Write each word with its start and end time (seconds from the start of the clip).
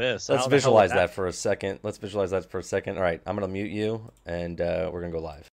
this? 0.00 0.28
Let's 0.28 0.28
How 0.28 0.34
the 0.34 0.40
hell 0.40 0.48
visualize 0.48 0.90
would 0.90 0.98
that 0.98 1.14
for 1.14 1.26
a 1.26 1.32
second. 1.32 1.80
Let's 1.82 1.98
visualize 1.98 2.30
that 2.32 2.50
for 2.50 2.58
a 2.58 2.62
second. 2.62 2.96
All 2.96 3.02
right, 3.02 3.20
I'm 3.26 3.36
gonna 3.36 3.48
mute 3.48 3.70
you, 3.70 4.10
and 4.26 4.60
uh, 4.60 4.90
we're 4.92 5.00
gonna 5.00 5.12
go 5.12 5.20
live. 5.20 5.48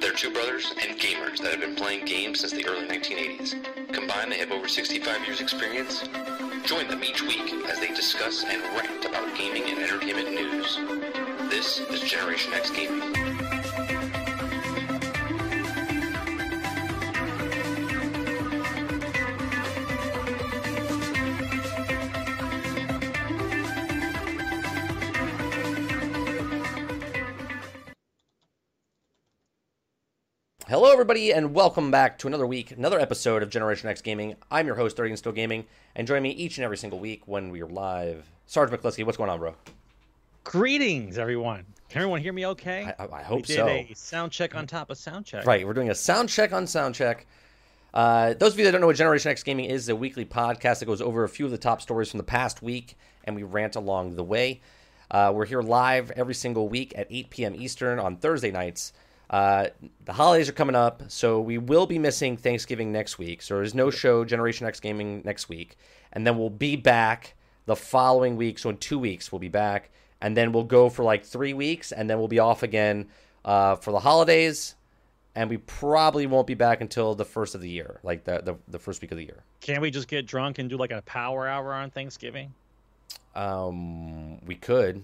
They're 0.00 0.12
two 0.12 0.32
brothers 0.32 0.72
and 0.80 0.98
gamers 0.98 1.38
that 1.38 1.52
have 1.52 1.60
been 1.60 1.74
playing 1.74 2.04
games 2.04 2.40
since 2.40 2.52
the 2.52 2.66
early 2.66 2.86
1980s. 2.86 3.92
Combined, 3.92 4.32
they 4.32 4.38
have 4.38 4.52
over 4.52 4.68
65 4.68 5.26
years' 5.26 5.40
experience. 5.40 6.04
Join 6.64 6.88
them 6.88 7.02
each 7.02 7.22
week 7.22 7.52
as 7.68 7.80
they 7.80 7.88
discuss 7.88 8.44
and 8.44 8.62
rant 8.76 9.04
about 9.04 9.36
gaming 9.36 9.64
and 9.64 9.78
entertainment 9.78 10.30
news. 10.30 10.76
This 11.50 11.78
is 11.78 12.00
Generation 12.00 12.52
X 12.52 12.70
Gaming. 12.70 13.45
Everybody, 30.96 31.30
and 31.30 31.52
welcome 31.52 31.90
back 31.90 32.18
to 32.18 32.26
another 32.26 32.46
week, 32.46 32.70
another 32.70 32.98
episode 32.98 33.42
of 33.42 33.50
Generation 33.50 33.86
X 33.86 34.00
Gaming. 34.00 34.34
I'm 34.50 34.66
your 34.66 34.76
host, 34.76 34.96
Thirty 34.96 35.10
and 35.10 35.18
Still 35.18 35.30
Gaming, 35.30 35.66
and 35.94 36.08
join 36.08 36.22
me 36.22 36.30
each 36.30 36.56
and 36.56 36.64
every 36.64 36.78
single 36.78 36.98
week 36.98 37.28
when 37.28 37.50
we 37.50 37.60
are 37.60 37.68
live. 37.68 38.30
Sarge 38.46 38.70
McCluskey, 38.70 39.04
what's 39.04 39.18
going 39.18 39.28
on, 39.28 39.38
bro? 39.38 39.54
Greetings, 40.44 41.18
everyone. 41.18 41.66
Can 41.90 42.00
everyone 42.00 42.22
hear 42.22 42.32
me 42.32 42.46
okay? 42.46 42.94
I, 42.98 43.02
I, 43.02 43.06
I 43.08 43.18
we 43.18 43.24
hope 43.24 43.44
did 43.44 43.56
so. 43.56 43.68
a 43.68 43.92
sound 43.94 44.32
check 44.32 44.54
on 44.54 44.66
top 44.66 44.88
of 44.88 44.96
sound 44.96 45.26
check. 45.26 45.44
Right, 45.44 45.66
we're 45.66 45.74
doing 45.74 45.90
a 45.90 45.94
sound 45.94 46.30
check 46.30 46.54
on 46.54 46.66
sound 46.66 46.94
check. 46.94 47.26
Uh, 47.92 48.32
those 48.32 48.54
of 48.54 48.58
you 48.58 48.64
that 48.64 48.72
don't 48.72 48.80
know 48.80 48.86
what 48.86 48.96
Generation 48.96 49.30
X 49.30 49.42
Gaming 49.42 49.66
is, 49.66 49.82
is 49.82 49.88
a 49.90 49.96
weekly 49.96 50.24
podcast 50.24 50.78
that 50.78 50.86
goes 50.86 51.02
over 51.02 51.24
a 51.24 51.28
few 51.28 51.44
of 51.44 51.50
the 51.50 51.58
top 51.58 51.82
stories 51.82 52.10
from 52.10 52.16
the 52.16 52.24
past 52.24 52.62
week, 52.62 52.96
and 53.24 53.36
we 53.36 53.42
rant 53.42 53.76
along 53.76 54.16
the 54.16 54.24
way. 54.24 54.62
Uh, 55.10 55.30
we're 55.34 55.44
here 55.44 55.60
live 55.60 56.10
every 56.12 56.34
single 56.34 56.70
week 56.70 56.94
at 56.96 57.06
8 57.10 57.28
p.m. 57.28 57.54
Eastern 57.54 57.98
on 57.98 58.16
Thursday 58.16 58.50
nights. 58.50 58.94
Uh, 59.28 59.68
the 60.04 60.12
holidays 60.12 60.48
are 60.48 60.52
coming 60.52 60.76
up, 60.76 61.02
so 61.08 61.40
we 61.40 61.58
will 61.58 61.86
be 61.86 61.98
missing 61.98 62.36
Thanksgiving 62.36 62.92
next 62.92 63.18
week. 63.18 63.42
So 63.42 63.56
there's 63.56 63.74
no 63.74 63.90
show 63.90 64.24
Generation 64.24 64.66
X 64.66 64.78
Gaming 64.78 65.22
next 65.24 65.48
week, 65.48 65.76
and 66.12 66.26
then 66.26 66.38
we'll 66.38 66.50
be 66.50 66.76
back 66.76 67.34
the 67.66 67.76
following 67.76 68.36
week. 68.36 68.58
So 68.58 68.70
in 68.70 68.76
two 68.78 68.98
weeks 68.98 69.32
we'll 69.32 69.40
be 69.40 69.48
back, 69.48 69.90
and 70.20 70.36
then 70.36 70.52
we'll 70.52 70.64
go 70.64 70.88
for 70.88 71.02
like 71.02 71.24
three 71.24 71.54
weeks, 71.54 71.90
and 71.90 72.08
then 72.08 72.18
we'll 72.18 72.28
be 72.28 72.38
off 72.38 72.62
again 72.62 73.08
uh, 73.44 73.74
for 73.76 73.90
the 73.90 73.98
holidays, 73.98 74.76
and 75.34 75.50
we 75.50 75.56
probably 75.56 76.26
won't 76.26 76.46
be 76.46 76.54
back 76.54 76.80
until 76.80 77.16
the 77.16 77.24
first 77.24 77.56
of 77.56 77.60
the 77.60 77.68
year, 77.68 77.98
like 78.04 78.22
the 78.22 78.40
the, 78.44 78.54
the 78.68 78.78
first 78.78 79.02
week 79.02 79.10
of 79.10 79.18
the 79.18 79.24
year. 79.24 79.42
Can't 79.60 79.82
we 79.82 79.90
just 79.90 80.06
get 80.06 80.26
drunk 80.26 80.60
and 80.60 80.70
do 80.70 80.76
like 80.76 80.92
a 80.92 81.02
power 81.02 81.48
hour 81.48 81.74
on 81.74 81.90
Thanksgiving? 81.90 82.54
Um, 83.34 84.40
we 84.46 84.54
could, 84.54 85.02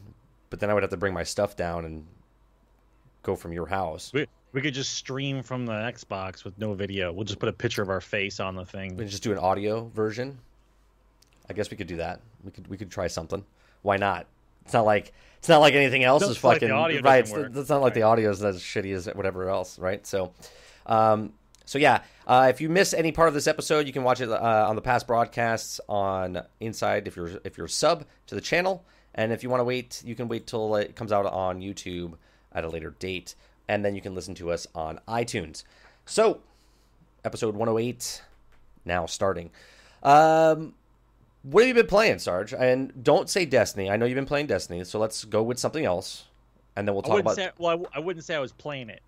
but 0.48 0.60
then 0.60 0.70
I 0.70 0.74
would 0.74 0.84
have 0.84 0.90
to 0.90 0.96
bring 0.96 1.12
my 1.12 1.24
stuff 1.24 1.56
down 1.56 1.84
and 1.84 2.06
go 3.22 3.36
from 3.36 3.52
your 3.52 3.66
house. 3.66 4.12
We, 4.12 4.26
we 4.52 4.60
could 4.60 4.74
just 4.74 4.94
stream 4.94 5.42
from 5.42 5.66
the 5.66 5.72
Xbox 5.72 6.44
with 6.44 6.58
no 6.58 6.74
video. 6.74 7.12
We'll 7.12 7.24
just 7.24 7.38
put 7.38 7.48
a 7.48 7.52
picture 7.52 7.82
of 7.82 7.88
our 7.88 8.00
face 8.00 8.40
on 8.40 8.54
the 8.54 8.64
thing. 8.64 8.96
We 8.96 9.06
just 9.06 9.22
do 9.22 9.32
an 9.32 9.38
audio 9.38 9.90
version. 9.94 10.38
I 11.48 11.54
guess 11.54 11.70
we 11.70 11.76
could 11.76 11.86
do 11.86 11.96
that. 11.96 12.20
We 12.44 12.50
could 12.50 12.66
we 12.68 12.76
could 12.76 12.90
try 12.90 13.06
something. 13.08 13.44
Why 13.82 13.96
not? 13.96 14.26
It's 14.64 14.72
not 14.72 14.84
like 14.84 15.12
it's 15.38 15.48
not 15.48 15.58
like 15.58 15.74
anything 15.74 16.04
else 16.04 16.22
It's 16.22 16.32
is 16.32 16.44
like 16.44 16.60
the 16.60 16.66
fucking 16.66 16.76
audio 16.76 17.00
right. 17.00 17.28
It's, 17.28 17.56
it's 17.56 17.68
not 17.68 17.82
like 17.82 17.94
the 17.94 18.02
audio 18.02 18.30
is 18.30 18.42
as 18.44 18.60
shitty 18.60 18.94
as 18.94 19.06
whatever 19.06 19.48
else, 19.48 19.78
right? 19.78 20.06
So, 20.06 20.32
um, 20.86 21.32
so 21.64 21.78
yeah. 21.78 22.02
Uh, 22.26 22.46
if 22.48 22.60
you 22.60 22.68
miss 22.68 22.94
any 22.94 23.10
part 23.10 23.26
of 23.26 23.34
this 23.34 23.48
episode, 23.48 23.86
you 23.86 23.92
can 23.92 24.04
watch 24.04 24.20
it 24.20 24.30
uh, 24.30 24.66
on 24.68 24.76
the 24.76 24.82
past 24.82 25.08
broadcasts 25.08 25.80
on 25.88 26.40
Inside 26.60 27.08
if 27.08 27.16
you're 27.16 27.30
if 27.44 27.58
you're 27.58 27.68
sub 27.68 28.04
to 28.28 28.34
the 28.34 28.40
channel, 28.40 28.84
and 29.14 29.32
if 29.32 29.42
you 29.42 29.50
want 29.50 29.60
to 29.60 29.64
wait, 29.64 30.02
you 30.04 30.14
can 30.14 30.28
wait 30.28 30.46
till 30.46 30.76
it 30.76 30.94
comes 30.94 31.10
out 31.10 31.26
on 31.26 31.60
YouTube 31.60 32.14
at 32.54 32.64
a 32.64 32.68
later 32.68 32.94
date, 32.98 33.34
and 33.68 33.84
then 33.84 33.94
you 33.94 34.00
can 34.00 34.14
listen 34.14 34.34
to 34.36 34.50
us 34.50 34.66
on 34.74 35.00
iTunes. 35.08 35.64
So, 36.06 36.40
episode 37.24 37.54
108 37.54 38.22
now 38.84 39.06
starting. 39.06 39.50
Um, 40.02 40.74
what 41.42 41.62
have 41.62 41.68
you 41.68 41.74
been 41.74 41.86
playing, 41.88 42.18
Sarge? 42.18 42.52
And 42.54 42.92
don't 43.04 43.28
say 43.28 43.44
Destiny. 43.44 43.90
I 43.90 43.96
know 43.96 44.06
you've 44.06 44.16
been 44.16 44.26
playing 44.26 44.46
Destiny, 44.46 44.84
so 44.84 44.98
let's 44.98 45.24
go 45.24 45.42
with 45.42 45.58
something 45.58 45.84
else, 45.84 46.24
and 46.76 46.86
then 46.86 46.94
we'll 46.94 47.02
talk 47.02 47.20
about. 47.20 47.36
say 47.36 47.50
well, 47.58 47.68
I, 47.70 47.74
w- 47.74 47.90
I 47.94 47.98
wouldn't 48.00 48.24
say 48.24 48.34
I 48.34 48.40
was 48.40 48.52
playing 48.52 48.90
it. 48.90 49.00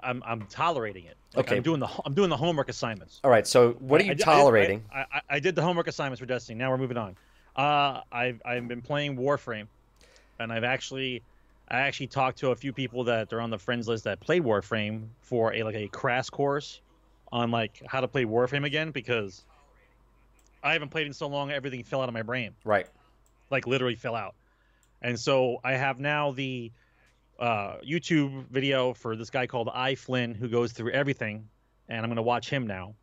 I'm 0.00 0.22
I'm 0.26 0.42
tolerating 0.46 1.04
it. 1.04 1.16
Like, 1.34 1.46
Okay. 1.46 1.56
I'm 1.56 1.62
doing 1.62 1.80
the 1.80 1.88
I'm 2.04 2.14
doing 2.14 2.28
the 2.30 2.36
homework 2.36 2.68
assignments. 2.68 3.20
All 3.22 3.30
right. 3.30 3.46
So, 3.46 3.72
what 3.74 4.00
are 4.00 4.04
you 4.04 4.12
I- 4.12 4.14
tolerating? 4.14 4.82
I, 4.92 5.00
I, 5.12 5.20
I 5.30 5.38
did 5.40 5.54
the 5.54 5.62
homework 5.62 5.86
assignments 5.86 6.18
for 6.20 6.26
Destiny. 6.26 6.58
Now 6.58 6.70
we're 6.70 6.78
moving 6.78 6.96
on. 6.96 7.16
Uh, 7.54 8.00
I've 8.10 8.40
I've 8.44 8.66
been 8.66 8.82
playing 8.82 9.16
Warframe, 9.16 9.66
and 10.40 10.52
I've 10.52 10.64
actually 10.64 11.22
I 11.72 11.80
actually 11.80 12.08
talked 12.08 12.38
to 12.40 12.50
a 12.50 12.54
few 12.54 12.72
people 12.72 13.04
that 13.04 13.32
are 13.32 13.40
on 13.40 13.48
the 13.48 13.58
friends 13.58 13.88
list 13.88 14.04
that 14.04 14.20
play 14.20 14.40
Warframe 14.40 15.06
for 15.22 15.54
a 15.54 15.62
like 15.62 15.74
a 15.74 15.88
crash 15.88 16.28
course 16.28 16.82
on 17.32 17.50
like 17.50 17.82
how 17.86 18.02
to 18.02 18.08
play 18.08 18.26
Warframe 18.26 18.66
again 18.66 18.90
because 18.90 19.42
I 20.62 20.74
haven't 20.74 20.90
played 20.90 21.06
in 21.06 21.14
so 21.14 21.28
long 21.28 21.50
everything 21.50 21.82
fell 21.82 22.02
out 22.02 22.08
of 22.10 22.12
my 22.12 22.20
brain 22.20 22.54
right. 22.62 22.86
like 23.50 23.66
literally 23.66 23.96
fell 23.96 24.14
out. 24.14 24.34
And 25.00 25.18
so 25.18 25.60
I 25.64 25.72
have 25.72 25.98
now 25.98 26.32
the 26.32 26.70
uh, 27.40 27.76
YouTube 27.84 28.46
video 28.50 28.92
for 28.92 29.16
this 29.16 29.30
guy 29.30 29.46
called 29.46 29.68
iFlynn 29.68 30.36
who 30.36 30.48
goes 30.48 30.72
through 30.72 30.92
everything, 30.92 31.48
and 31.88 32.04
I'm 32.04 32.10
gonna 32.10 32.20
watch 32.20 32.50
him 32.50 32.66
now. 32.66 32.94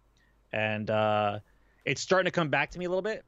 And 0.54 0.90
uh, 0.92 1.40
it's 1.86 2.02
starting 2.02 2.26
to 2.26 2.32
come 2.32 2.50
back 2.50 2.72
to 2.72 2.80
me 2.80 2.86
a 2.86 2.90
little 2.90 3.02
bit, 3.02 3.26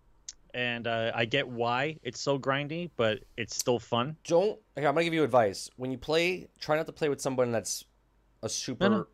and 0.54 0.88
uh, 0.88 1.12
I 1.14 1.26
get 1.26 1.48
why 1.48 1.98
it's 2.04 2.20
so 2.20 2.38
grindy, 2.38 2.90
but 2.98 3.20
it's 3.38 3.56
still 3.56 3.80
fun. 3.80 4.16
Don't. 4.24 4.60
Okay, 4.78 4.88
I'm 4.88 4.94
gonna 4.94 5.04
give 5.04 5.14
you 5.14 5.24
advice. 5.24 5.70
When 5.78 5.92
you 5.92 5.98
play, 5.98 6.48
try 6.60 6.76
not 6.76 6.86
to 6.88 6.92
play 6.92 7.10
with 7.10 7.22
someone 7.22 7.52
that's 7.52 7.86
a 8.44 8.50
super 8.50 8.90
no. 8.90 9.08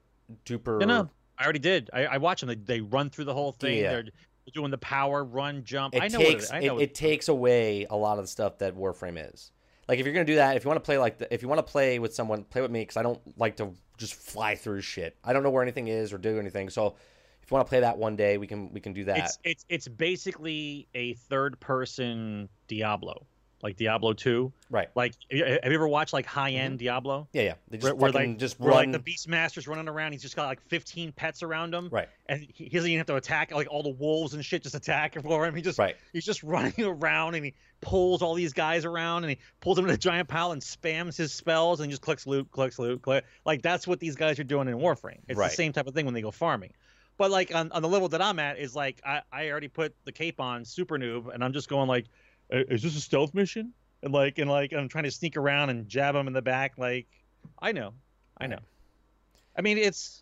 duper. 0.45 0.79
No, 0.79 0.85
no, 0.85 1.09
I 1.37 1.43
already 1.43 1.59
did. 1.59 1.89
I, 1.93 2.05
I 2.05 2.17
watch 2.17 2.41
them. 2.41 2.49
They, 2.49 2.55
they 2.55 2.81
run 2.81 3.09
through 3.09 3.25
the 3.25 3.33
whole 3.33 3.51
thing. 3.51 3.79
Yeah. 3.79 3.91
They're, 3.91 4.03
they're 4.03 4.53
doing 4.53 4.71
the 4.71 4.77
power 4.77 5.23
run 5.23 5.63
jump. 5.63 5.95
It 5.95 6.01
I 6.01 6.07
know 6.07 6.19
takes 6.19 6.49
what 6.49 6.63
it, 6.63 6.63
I 6.63 6.67
know 6.67 6.79
it, 6.79 6.83
it 6.83 6.95
takes 6.95 7.27
away 7.27 7.85
a 7.89 7.95
lot 7.95 8.17
of 8.17 8.23
the 8.23 8.29
stuff 8.29 8.59
that 8.59 8.75
Warframe 8.75 9.33
is. 9.33 9.51
Like 9.87 9.99
if 9.99 10.05
you're 10.05 10.13
gonna 10.13 10.25
do 10.25 10.35
that, 10.35 10.57
if 10.57 10.63
you 10.63 10.69
want 10.69 10.83
to 10.83 10.85
play 10.85 10.97
like 10.97 11.17
the, 11.17 11.33
if 11.33 11.41
you 11.41 11.47
want 11.47 11.59
to 11.59 11.71
play 11.71 11.99
with 11.99 12.13
someone, 12.13 12.43
play 12.43 12.61
with 12.61 12.71
me 12.71 12.81
because 12.81 12.97
I 12.97 13.03
don't 13.03 13.21
like 13.37 13.57
to 13.57 13.73
just 13.97 14.15
fly 14.15 14.55
through 14.55 14.81
shit. 14.81 15.17
I 15.23 15.33
don't 15.33 15.43
know 15.43 15.49
where 15.49 15.63
anything 15.63 15.87
is 15.87 16.13
or 16.13 16.17
do 16.17 16.39
anything. 16.39 16.69
So 16.69 16.95
if 17.47 17.51
you 17.51 17.55
want 17.55 17.65
to 17.65 17.69
play 17.69 17.79
that 17.79 17.97
one 17.97 18.17
day, 18.17 18.37
we 18.37 18.45
can 18.45 18.73
we 18.73 18.81
can 18.81 18.91
do 18.91 19.05
that. 19.05 19.19
It's 19.19 19.39
it's 19.45 19.65
it's 19.69 19.87
basically 19.87 20.85
a 20.93 21.13
third 21.13 21.57
person 21.61 22.49
Diablo, 22.67 23.25
like 23.63 23.77
Diablo 23.77 24.11
two. 24.11 24.51
right. 24.69 24.89
Like, 24.95 25.13
have 25.31 25.39
you 25.39 25.59
ever 25.63 25.87
watched 25.87 26.11
like 26.11 26.25
high 26.25 26.51
end 26.51 26.73
mm-hmm. 26.73 26.83
Diablo? 26.87 27.29
Yeah, 27.31 27.43
yeah. 27.43 27.53
They 27.69 27.77
just 27.77 27.85
Where, 27.85 27.95
where 27.95 28.11
like 28.11 28.37
just 28.37 28.59
where 28.59 28.71
run. 28.71 28.91
like 28.91 29.01
the 29.01 29.11
Beastmaster's 29.11 29.65
running 29.65 29.87
around. 29.87 30.11
He's 30.11 30.21
just 30.21 30.35
got 30.35 30.47
like 30.47 30.59
15 30.63 31.13
pets 31.13 31.41
around 31.41 31.73
him, 31.73 31.87
right. 31.89 32.09
and 32.25 32.41
he 32.41 32.65
he 32.65 32.67
doesn't 32.69 32.89
even 32.89 32.97
have 32.97 33.07
to 33.07 33.15
attack. 33.15 33.53
Like 33.53 33.67
all 33.71 33.81
the 33.81 33.91
wolves 33.91 34.33
and 34.33 34.43
shit 34.43 34.61
just 34.63 34.75
attack 34.75 35.17
for 35.21 35.45
him. 35.45 35.55
He 35.55 35.61
just 35.61 35.79
Right. 35.79 35.95
he's 36.11 36.25
just 36.25 36.43
running 36.43 36.73
around 36.83 37.35
and 37.35 37.45
he 37.45 37.53
pulls 37.79 38.21
all 38.21 38.33
these 38.33 38.51
guys 38.51 38.83
around 38.83 39.23
and 39.23 39.31
he 39.31 39.37
pulls 39.61 39.77
them 39.77 39.85
in 39.85 39.91
a 39.91 39.97
giant 39.97 40.27
pile 40.27 40.51
and 40.51 40.61
spams 40.61 41.15
his 41.15 41.31
spells 41.31 41.79
and 41.79 41.89
just 41.89 42.01
clicks 42.01 42.27
loot, 42.27 42.51
clicks 42.51 42.77
loot, 42.77 43.01
click. 43.01 43.23
Like 43.45 43.61
that's 43.61 43.87
what 43.87 44.01
these 44.01 44.17
guys 44.17 44.37
are 44.37 44.43
doing 44.43 44.67
in 44.67 44.75
Warframe. 44.79 45.19
It's 45.29 45.39
Right. 45.39 45.49
the 45.49 45.55
same 45.55 45.71
type 45.71 45.87
of 45.87 45.93
thing 45.93 46.03
when 46.03 46.13
they 46.13 46.21
go 46.21 46.31
farming. 46.31 46.73
But 47.17 47.31
like 47.31 47.53
on, 47.53 47.71
on 47.71 47.81
the 47.81 47.87
level 47.87 48.07
that 48.09 48.21
I'm 48.21 48.39
at 48.39 48.59
is 48.59 48.75
like 48.75 49.01
I, 49.05 49.21
I 49.31 49.49
already 49.49 49.67
put 49.67 49.95
the 50.05 50.11
cape 50.11 50.39
on 50.39 50.63
super 50.63 50.97
noob 50.97 51.33
and 51.33 51.43
I'm 51.43 51.53
just 51.53 51.67
going 51.67 51.87
like, 51.87 52.05
"Uh, 52.53 52.59
is 52.69 52.83
this 52.83 52.95
a 52.95 53.01
stealth 53.01 53.33
mission? 53.33 53.73
And 54.03 54.13
like 54.13 54.37
and 54.37 54.49
like 54.49 54.71
I'm 54.73 54.87
trying 54.87 55.05
to 55.05 55.11
sneak 55.11 55.35
around 55.37 55.69
and 55.71 55.87
jab 55.87 56.15
him 56.15 56.27
in 56.27 56.33
the 56.33 56.41
back. 56.41 56.77
Like 56.77 57.07
I 57.59 57.71
know, 57.71 57.93
I 58.39 58.45
know. 58.47 58.59
I 59.57 59.61
mean 59.61 59.79
it's 59.79 60.21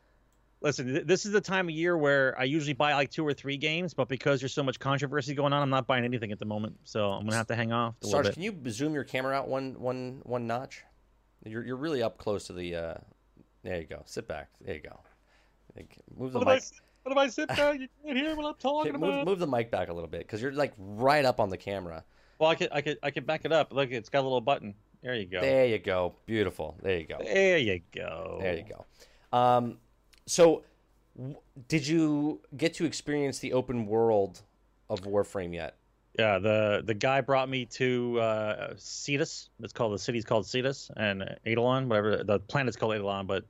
listen. 0.62 0.88
th- 0.88 1.06
This 1.06 1.26
is 1.26 1.34
the 1.34 1.42
time 1.42 1.68
of 1.68 1.76
year 1.76 1.98
where 1.98 2.34
I 2.40 2.46
usually 2.46 2.74
buy 2.74 2.94
like 2.94 3.12
two 3.12 3.28
or 3.28 3.34
three 3.34 3.58
games, 3.58 3.94
but 3.94 4.08
because 4.08 4.40
there's 4.40 4.54
so 4.54 4.64
much 4.64 4.80
controversy 4.80 5.36
going 5.36 5.52
on, 5.52 5.62
I'm 5.62 5.70
not 5.70 5.88
buying 5.88 6.06
anything 6.06 6.32
at 6.32 6.40
the 6.40 6.46
moment. 6.46 6.78
So 6.86 7.12
I'm 7.12 7.26
gonna 7.26 7.36
have 7.36 7.48
to 7.48 7.56
hang 7.56 7.74
off 7.74 7.96
a 8.02 8.08
Sarge, 8.08 8.34
can 8.34 8.42
you 8.42 8.56
zoom 8.70 8.94
your 8.94 9.04
camera 9.04 9.36
out 9.36 9.50
one 9.50 9.74
one 9.78 10.22
one 10.24 10.48
notch? 10.48 10.84
You're 11.46 11.66
you're 11.66 11.76
really 11.76 12.02
up 12.02 12.18
close 12.18 12.48
to 12.48 12.54
the. 12.54 12.76
uh 12.76 12.94
There 13.64 13.82
you 13.82 13.86
go. 13.88 14.02
Sit 14.06 14.28
back. 14.30 14.48
There 14.62 14.74
you 14.76 14.82
go. 14.82 14.98
Like, 15.76 15.98
Move 16.18 16.32
the 16.32 16.40
What 16.40 16.48
mic. 16.48 16.64
What 17.06 17.12
if 17.12 17.18
I 17.20 17.28
sit 17.28 17.50
down? 17.56 17.80
You 17.80 17.88
can't 18.04 18.18
hear 18.18 18.36
what 18.36 18.46
I'm 18.48 18.56
talking 18.60 18.96
Okay, 18.96 18.98
about. 19.06 19.18
move, 19.18 19.26
move 19.26 19.40
the 19.40 19.46
mic 19.48 19.70
back 19.70 19.90
a 19.90 19.94
little 19.94 20.10
bit 20.10 20.22
because 20.22 20.42
you're 20.42 20.52
like 20.52 20.74
right 20.78 21.24
up 21.24 21.40
on 21.40 21.50
the 21.50 21.58
camera. 21.58 22.04
Well, 22.40 22.50
I 22.50 22.56
could, 22.56 22.70
I 22.72 22.82
could, 22.82 22.98
I 23.04 23.12
could 23.12 23.28
back 23.28 23.46
it 23.46 23.52
up. 23.52 23.72
Look, 23.72 23.92
it's 23.92 24.10
got 24.10 24.22
a 24.22 24.24
little 24.24 24.42
button. 24.42 24.74
There 25.04 25.14
you 25.14 25.26
go. 25.28 25.40
There 25.40 25.68
you 25.68 25.78
go. 25.78 26.16
Beautiful. 26.26 26.76
There 26.82 26.98
you 26.98 27.06
go. 27.06 27.20
There 27.22 27.60
you 27.60 27.80
go. 27.94 28.40
There 28.42 28.58
you 28.58 28.64
go. 29.32 29.38
Um, 29.38 29.78
so, 30.26 30.64
w- 31.16 31.38
did 31.68 31.88
you 31.88 32.42
get 32.58 32.74
to 32.76 32.86
experience 32.86 33.38
the 33.38 33.54
open 33.54 33.86
world 33.86 34.42
of 34.90 35.02
Warframe 35.02 35.54
yet? 35.54 35.76
Yeah, 36.18 36.40
the 36.40 36.82
the 36.84 36.94
guy 36.96 37.22
brought 37.22 37.50
me 37.50 37.66
to 37.66 38.20
uh, 38.20 38.74
Cetus. 38.78 39.50
It's 39.62 39.74
called 39.74 39.94
the 39.94 40.00
city's 40.00 40.26
called 40.26 40.48
Cetus 40.48 40.90
and 40.98 41.38
Eidolon, 41.46 41.88
whatever 41.88 42.24
the 42.24 42.40
planet's 42.40 42.76
called 42.78 42.96
Eidolon, 42.96 43.28
but 43.28 43.46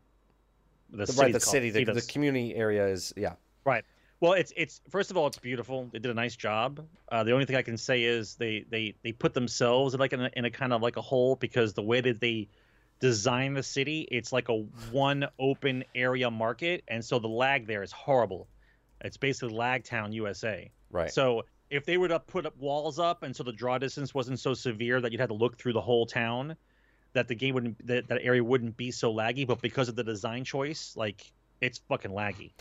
The, 0.91 0.97
The, 1.05 1.07
city's 1.07 1.19
right, 1.21 1.33
the 1.33 1.39
called 1.39 1.51
city, 1.51 1.69
the, 1.69 1.85
the 1.85 2.01
community 2.01 2.55
area 2.55 2.85
is 2.87 3.13
yeah. 3.15 3.33
Right. 3.65 3.83
Well, 4.19 4.33
it's 4.33 4.53
it's 4.55 4.81
first 4.89 5.11
of 5.11 5.17
all, 5.17 5.27
it's 5.27 5.37
beautiful. 5.37 5.89
They 5.91 5.99
did 5.99 6.11
a 6.11 6.15
nice 6.15 6.35
job. 6.35 6.85
Uh, 7.11 7.23
the 7.23 7.33
only 7.33 7.45
thing 7.45 7.57
I 7.57 7.61
can 7.61 7.77
say 7.77 8.03
is 8.03 8.35
they 8.35 8.65
they 8.69 8.95
they 9.03 9.11
put 9.11 9.33
themselves 9.33 9.95
like 9.95 10.13
in 10.13 10.21
a, 10.21 10.29
in 10.33 10.45
a 10.45 10.51
kind 10.51 10.71
of 10.71 10.81
like 10.81 10.95
a 10.97 11.01
hole 11.01 11.35
because 11.35 11.73
the 11.73 11.81
way 11.81 11.99
that 12.01 12.21
they 12.21 12.47
design 12.99 13.53
the 13.53 13.63
city, 13.63 14.07
it's 14.09 14.31
like 14.31 14.47
a 14.49 14.53
one 14.91 15.27
open 15.37 15.83
area 15.93 16.31
market, 16.31 16.83
and 16.87 17.03
so 17.03 17.19
the 17.19 17.27
lag 17.27 17.67
there 17.67 17.83
is 17.83 17.91
horrible. 17.91 18.47
It's 19.01 19.17
basically 19.17 19.55
lag 19.55 19.83
town, 19.83 20.13
USA. 20.13 20.71
Right. 20.89 21.11
So 21.11 21.43
if 21.69 21.85
they 21.85 21.97
were 21.97 22.07
to 22.07 22.19
put 22.19 22.45
up 22.45 22.57
walls 22.57 22.99
up, 22.99 23.23
and 23.23 23.35
so 23.35 23.43
the 23.43 23.51
draw 23.51 23.77
distance 23.77 24.13
wasn't 24.13 24.39
so 24.39 24.53
severe 24.53 25.01
that 25.01 25.11
you'd 25.11 25.19
have 25.19 25.29
to 25.29 25.35
look 25.35 25.57
through 25.57 25.73
the 25.73 25.81
whole 25.81 26.05
town, 26.05 26.55
that 27.13 27.27
the 27.27 27.35
game 27.35 27.53
wouldn't 27.53 27.85
that, 27.87 28.07
that 28.07 28.19
area 28.21 28.43
wouldn't 28.43 28.77
be 28.77 28.91
so 28.91 29.13
laggy. 29.13 29.45
But 29.45 29.61
because 29.61 29.89
of 29.89 29.95
the 29.95 30.03
design 30.03 30.45
choice, 30.45 30.93
like 30.95 31.31
it's 31.59 31.79
fucking 31.89 32.11
laggy, 32.11 32.51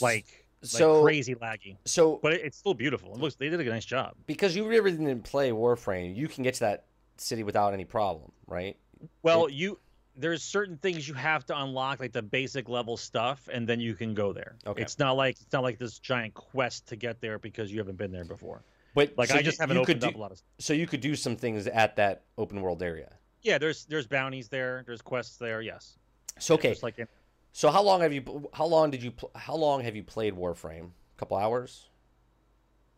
like 0.00 0.46
like 0.62 0.70
so 0.70 1.02
crazy 1.02 1.34
laggy. 1.34 1.76
so 1.84 2.18
But 2.22 2.34
it, 2.34 2.42
it's 2.44 2.56
still 2.56 2.74
beautiful. 2.74 3.14
It 3.14 3.20
looks 3.20 3.34
they 3.36 3.48
did 3.48 3.60
a 3.60 3.64
nice 3.64 3.84
job. 3.84 4.14
because 4.26 4.56
you 4.56 4.66
really 4.66 4.92
didn't 4.92 5.22
play 5.22 5.50
Warframe, 5.50 6.14
you 6.16 6.28
can 6.28 6.42
get 6.42 6.54
to 6.54 6.60
that 6.60 6.86
city 7.16 7.42
without 7.42 7.74
any 7.74 7.84
problem, 7.84 8.32
right? 8.46 8.76
Well, 9.22 9.48
you 9.48 9.78
there's 10.16 10.42
certain 10.42 10.76
things 10.76 11.08
you 11.08 11.14
have 11.14 11.44
to 11.46 11.60
unlock, 11.60 12.00
like 12.00 12.12
the 12.12 12.22
basic 12.22 12.68
level 12.68 12.96
stuff, 12.96 13.48
and 13.52 13.68
then 13.68 13.80
you 13.80 13.94
can 13.94 14.14
go 14.14 14.32
there. 14.32 14.56
Okay. 14.66 14.80
It's 14.80 14.98
not 14.98 15.12
like 15.12 15.36
it's 15.40 15.52
not 15.52 15.62
like 15.62 15.78
this 15.78 15.98
giant 15.98 16.34
quest 16.34 16.86
to 16.88 16.96
get 16.96 17.20
there 17.20 17.38
because 17.38 17.72
you 17.72 17.78
haven't 17.78 17.98
been 17.98 18.12
there 18.12 18.24
before. 18.24 18.62
But 18.94 19.14
Like 19.16 19.28
so 19.28 19.36
I 19.36 19.42
just 19.42 19.58
you, 19.58 19.62
haven't 19.62 19.76
you 19.76 19.82
opened 19.82 20.00
could 20.02 20.08
up 20.10 20.14
a 20.14 20.18
lot 20.18 20.32
of. 20.32 20.40
So 20.58 20.72
you 20.72 20.86
could 20.86 21.00
do 21.00 21.16
some 21.16 21.36
things 21.36 21.66
at 21.66 21.96
that 21.96 22.22
open 22.38 22.60
world 22.60 22.82
area. 22.82 23.12
Yeah, 23.42 23.58
there's 23.58 23.84
there's 23.86 24.06
bounties 24.06 24.48
there. 24.48 24.84
There's 24.86 25.02
quests 25.02 25.36
there. 25.36 25.60
Yes. 25.60 25.98
So 26.38 26.54
okay, 26.54 26.70
Just 26.70 26.82
like 26.82 26.98
in, 26.98 27.08
so 27.54 27.70
how 27.70 27.82
long 27.82 28.00
have 28.00 28.12
you? 28.12 28.50
How 28.52 28.66
long 28.66 28.90
did 28.90 29.00
you? 29.00 29.12
How 29.36 29.54
long 29.54 29.80
have 29.82 29.94
you 29.94 30.02
played 30.02 30.34
Warframe? 30.34 30.86
A 30.86 31.18
couple 31.18 31.36
hours? 31.36 31.88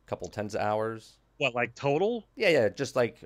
A 0.06 0.08
couple 0.08 0.28
tens 0.28 0.54
of 0.54 0.62
hours? 0.62 1.18
what 1.36 1.54
like 1.54 1.74
total? 1.74 2.26
Yeah, 2.36 2.48
yeah, 2.48 2.68
just 2.70 2.96
like 2.96 3.22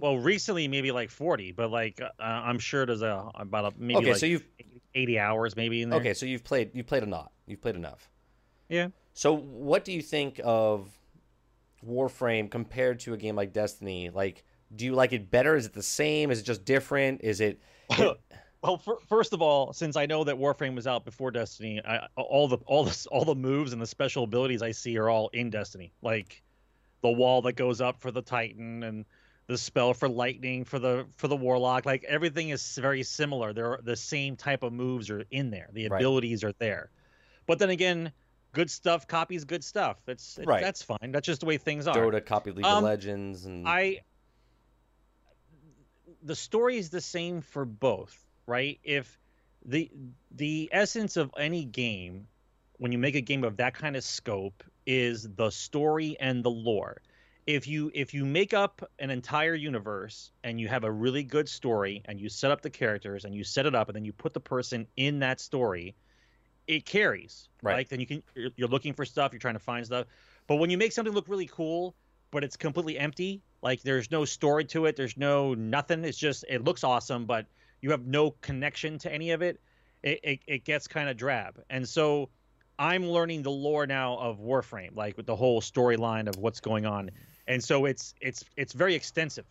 Well, 0.00 0.18
recently 0.18 0.66
maybe 0.66 0.90
like 0.90 1.10
40, 1.10 1.52
but 1.52 1.70
like 1.70 2.00
uh, 2.00 2.10
I'm 2.18 2.58
sure 2.58 2.84
there's 2.84 3.02
a 3.02 3.30
about 3.36 3.72
a 3.72 3.76
maybe 3.78 3.98
okay. 4.00 4.10
like 4.10 4.20
so 4.20 4.26
you've 4.26 4.46
80 4.94 5.18
hours 5.20 5.54
maybe 5.54 5.82
in 5.82 5.90
there. 5.90 6.00
okay. 6.00 6.12
So 6.14 6.26
you've 6.26 6.42
played. 6.42 6.70
You've 6.74 6.86
played 6.86 7.04
a 7.04 7.06
lot. 7.06 7.30
You've 7.46 7.60
played 7.62 7.76
enough. 7.76 8.10
Yeah. 8.68 8.88
So 9.14 9.32
what 9.36 9.84
do 9.84 9.92
you 9.92 10.02
think 10.02 10.40
of 10.42 10.90
Warframe 11.86 12.50
compared 12.50 12.98
to 13.00 13.14
a 13.14 13.16
game 13.16 13.36
like 13.36 13.52
Destiny? 13.52 14.10
Like, 14.10 14.44
do 14.74 14.84
you 14.84 14.94
like 14.94 15.12
it 15.12 15.30
better? 15.30 15.54
Is 15.54 15.66
it 15.66 15.72
the 15.72 15.82
same? 15.82 16.30
Is 16.32 16.40
it 16.40 16.44
just 16.44 16.64
different? 16.64 17.20
Is 17.22 17.40
it? 17.40 17.60
Well, 18.66 18.78
fir- 18.78 18.98
first 19.08 19.32
of 19.32 19.40
all, 19.42 19.72
since 19.72 19.96
I 19.96 20.06
know 20.06 20.24
that 20.24 20.36
Warframe 20.36 20.74
was 20.74 20.86
out 20.86 21.04
before 21.04 21.30
Destiny, 21.30 21.80
I, 21.84 22.08
all 22.16 22.48
the 22.48 22.58
all 22.66 22.84
the 22.84 23.06
all 23.10 23.24
the 23.24 23.34
moves 23.34 23.72
and 23.72 23.80
the 23.80 23.86
special 23.86 24.24
abilities 24.24 24.60
I 24.62 24.72
see 24.72 24.98
are 24.98 25.08
all 25.08 25.28
in 25.28 25.50
Destiny. 25.50 25.92
Like 26.02 26.42
the 27.02 27.10
wall 27.10 27.42
that 27.42 27.52
goes 27.52 27.80
up 27.80 28.00
for 28.00 28.10
the 28.10 28.22
Titan 28.22 28.82
and 28.82 29.04
the 29.46 29.56
spell 29.56 29.94
for 29.94 30.08
lightning 30.08 30.64
for 30.64 30.78
the 30.80 31.06
for 31.16 31.28
the 31.28 31.36
Warlock. 31.36 31.86
Like 31.86 32.02
everything 32.04 32.48
is 32.48 32.76
very 32.76 33.04
similar. 33.04 33.52
They're 33.52 33.78
the 33.82 33.94
same 33.96 34.34
type 34.34 34.64
of 34.64 34.72
moves 34.72 35.10
are 35.10 35.24
in 35.30 35.50
there. 35.50 35.68
The 35.72 35.88
Right. 35.88 36.00
abilities 36.00 36.42
are 36.42 36.52
there. 36.58 36.90
But 37.46 37.60
then 37.60 37.70
again, 37.70 38.10
good 38.52 38.68
stuff 38.70 39.06
copies 39.06 39.44
good 39.44 39.62
stuff. 39.62 39.98
That's 40.06 40.40
Right. 40.44 40.62
that's 40.62 40.82
fine. 40.82 41.12
That's 41.12 41.26
just 41.26 41.40
the 41.40 41.46
way 41.46 41.58
things 41.58 41.86
are. 41.86 41.94
Dota, 41.96 42.24
copy 42.24 42.50
League 42.50 42.66
Um, 42.66 42.78
of 42.78 42.84
Legends, 42.84 43.44
and 43.46 43.68
I 43.68 44.00
the 46.22 46.34
story 46.34 46.76
is 46.78 46.90
the 46.90 47.00
same 47.00 47.40
for 47.40 47.64
both, 47.64 48.25
right? 48.46 48.78
If 48.84 49.18
the 49.64 49.90
the 50.30 50.68
essence 50.72 51.16
of 51.16 51.30
any 51.36 51.64
game 51.64 52.26
when 52.78 52.92
you 52.92 52.98
make 52.98 53.14
a 53.14 53.20
game 53.20 53.44
of 53.44 53.56
that 53.56 53.74
kind 53.74 53.96
of 53.96 54.04
scope 54.04 54.62
is 54.86 55.28
the 55.36 55.50
story 55.50 56.16
and 56.20 56.44
the 56.44 56.50
lore. 56.50 57.00
If 57.46 57.66
you 57.68 57.90
if 57.94 58.12
you 58.12 58.24
make 58.24 58.54
up 58.54 58.88
an 58.98 59.10
entire 59.10 59.54
universe 59.54 60.32
and 60.42 60.60
you 60.60 60.68
have 60.68 60.84
a 60.84 60.90
really 60.90 61.22
good 61.22 61.48
story 61.48 62.02
and 62.06 62.20
you 62.20 62.28
set 62.28 62.50
up 62.50 62.60
the 62.60 62.70
characters 62.70 63.24
and 63.24 63.34
you 63.34 63.44
set 63.44 63.66
it 63.66 63.74
up 63.74 63.88
and 63.88 63.96
then 63.96 64.04
you 64.04 64.12
put 64.12 64.34
the 64.34 64.40
person 64.40 64.86
in 64.96 65.20
that 65.20 65.40
story, 65.40 65.94
it 66.66 66.84
carries. 66.84 67.48
Right. 67.62 67.76
Like 67.76 67.88
then 67.88 68.00
you 68.00 68.06
can 68.06 68.22
you're, 68.34 68.50
you're 68.56 68.68
looking 68.68 68.94
for 68.94 69.04
stuff, 69.04 69.32
you're 69.32 69.40
trying 69.40 69.54
to 69.54 69.60
find 69.60 69.86
stuff. 69.86 70.06
But 70.48 70.56
when 70.56 70.70
you 70.70 70.78
make 70.78 70.92
something 70.92 71.14
look 71.14 71.28
really 71.28 71.46
cool, 71.46 71.94
but 72.32 72.42
it's 72.42 72.56
completely 72.56 72.98
empty, 72.98 73.42
like 73.62 73.82
there's 73.82 74.10
no 74.10 74.24
story 74.24 74.64
to 74.66 74.86
it, 74.86 74.96
there's 74.96 75.16
no 75.16 75.54
nothing. 75.54 76.04
It's 76.04 76.18
just 76.18 76.44
it 76.48 76.64
looks 76.64 76.82
awesome, 76.82 77.26
but 77.26 77.46
you 77.86 77.92
have 77.92 78.04
no 78.04 78.32
connection 78.32 78.98
to 78.98 79.12
any 79.12 79.30
of 79.30 79.42
it. 79.42 79.60
It 80.02 80.18
it, 80.24 80.40
it 80.48 80.64
gets 80.64 80.88
kind 80.88 81.08
of 81.08 81.16
drab. 81.16 81.62
And 81.70 81.88
so 81.88 82.30
I'm 82.80 83.06
learning 83.08 83.44
the 83.44 83.52
lore 83.52 83.86
now 83.86 84.16
of 84.18 84.40
Warframe, 84.40 84.96
like 84.96 85.16
with 85.16 85.26
the 85.26 85.36
whole 85.36 85.60
storyline 85.60 86.28
of 86.28 86.36
what's 86.36 86.58
going 86.58 86.84
on. 86.84 87.12
And 87.46 87.62
so 87.62 87.84
it's 87.84 88.12
it's 88.20 88.44
it's 88.56 88.72
very 88.72 88.96
extensive. 88.96 89.44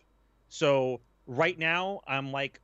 So 0.50 1.00
right 1.26 1.58
now 1.58 2.02
I'm 2.06 2.30
like 2.30 2.60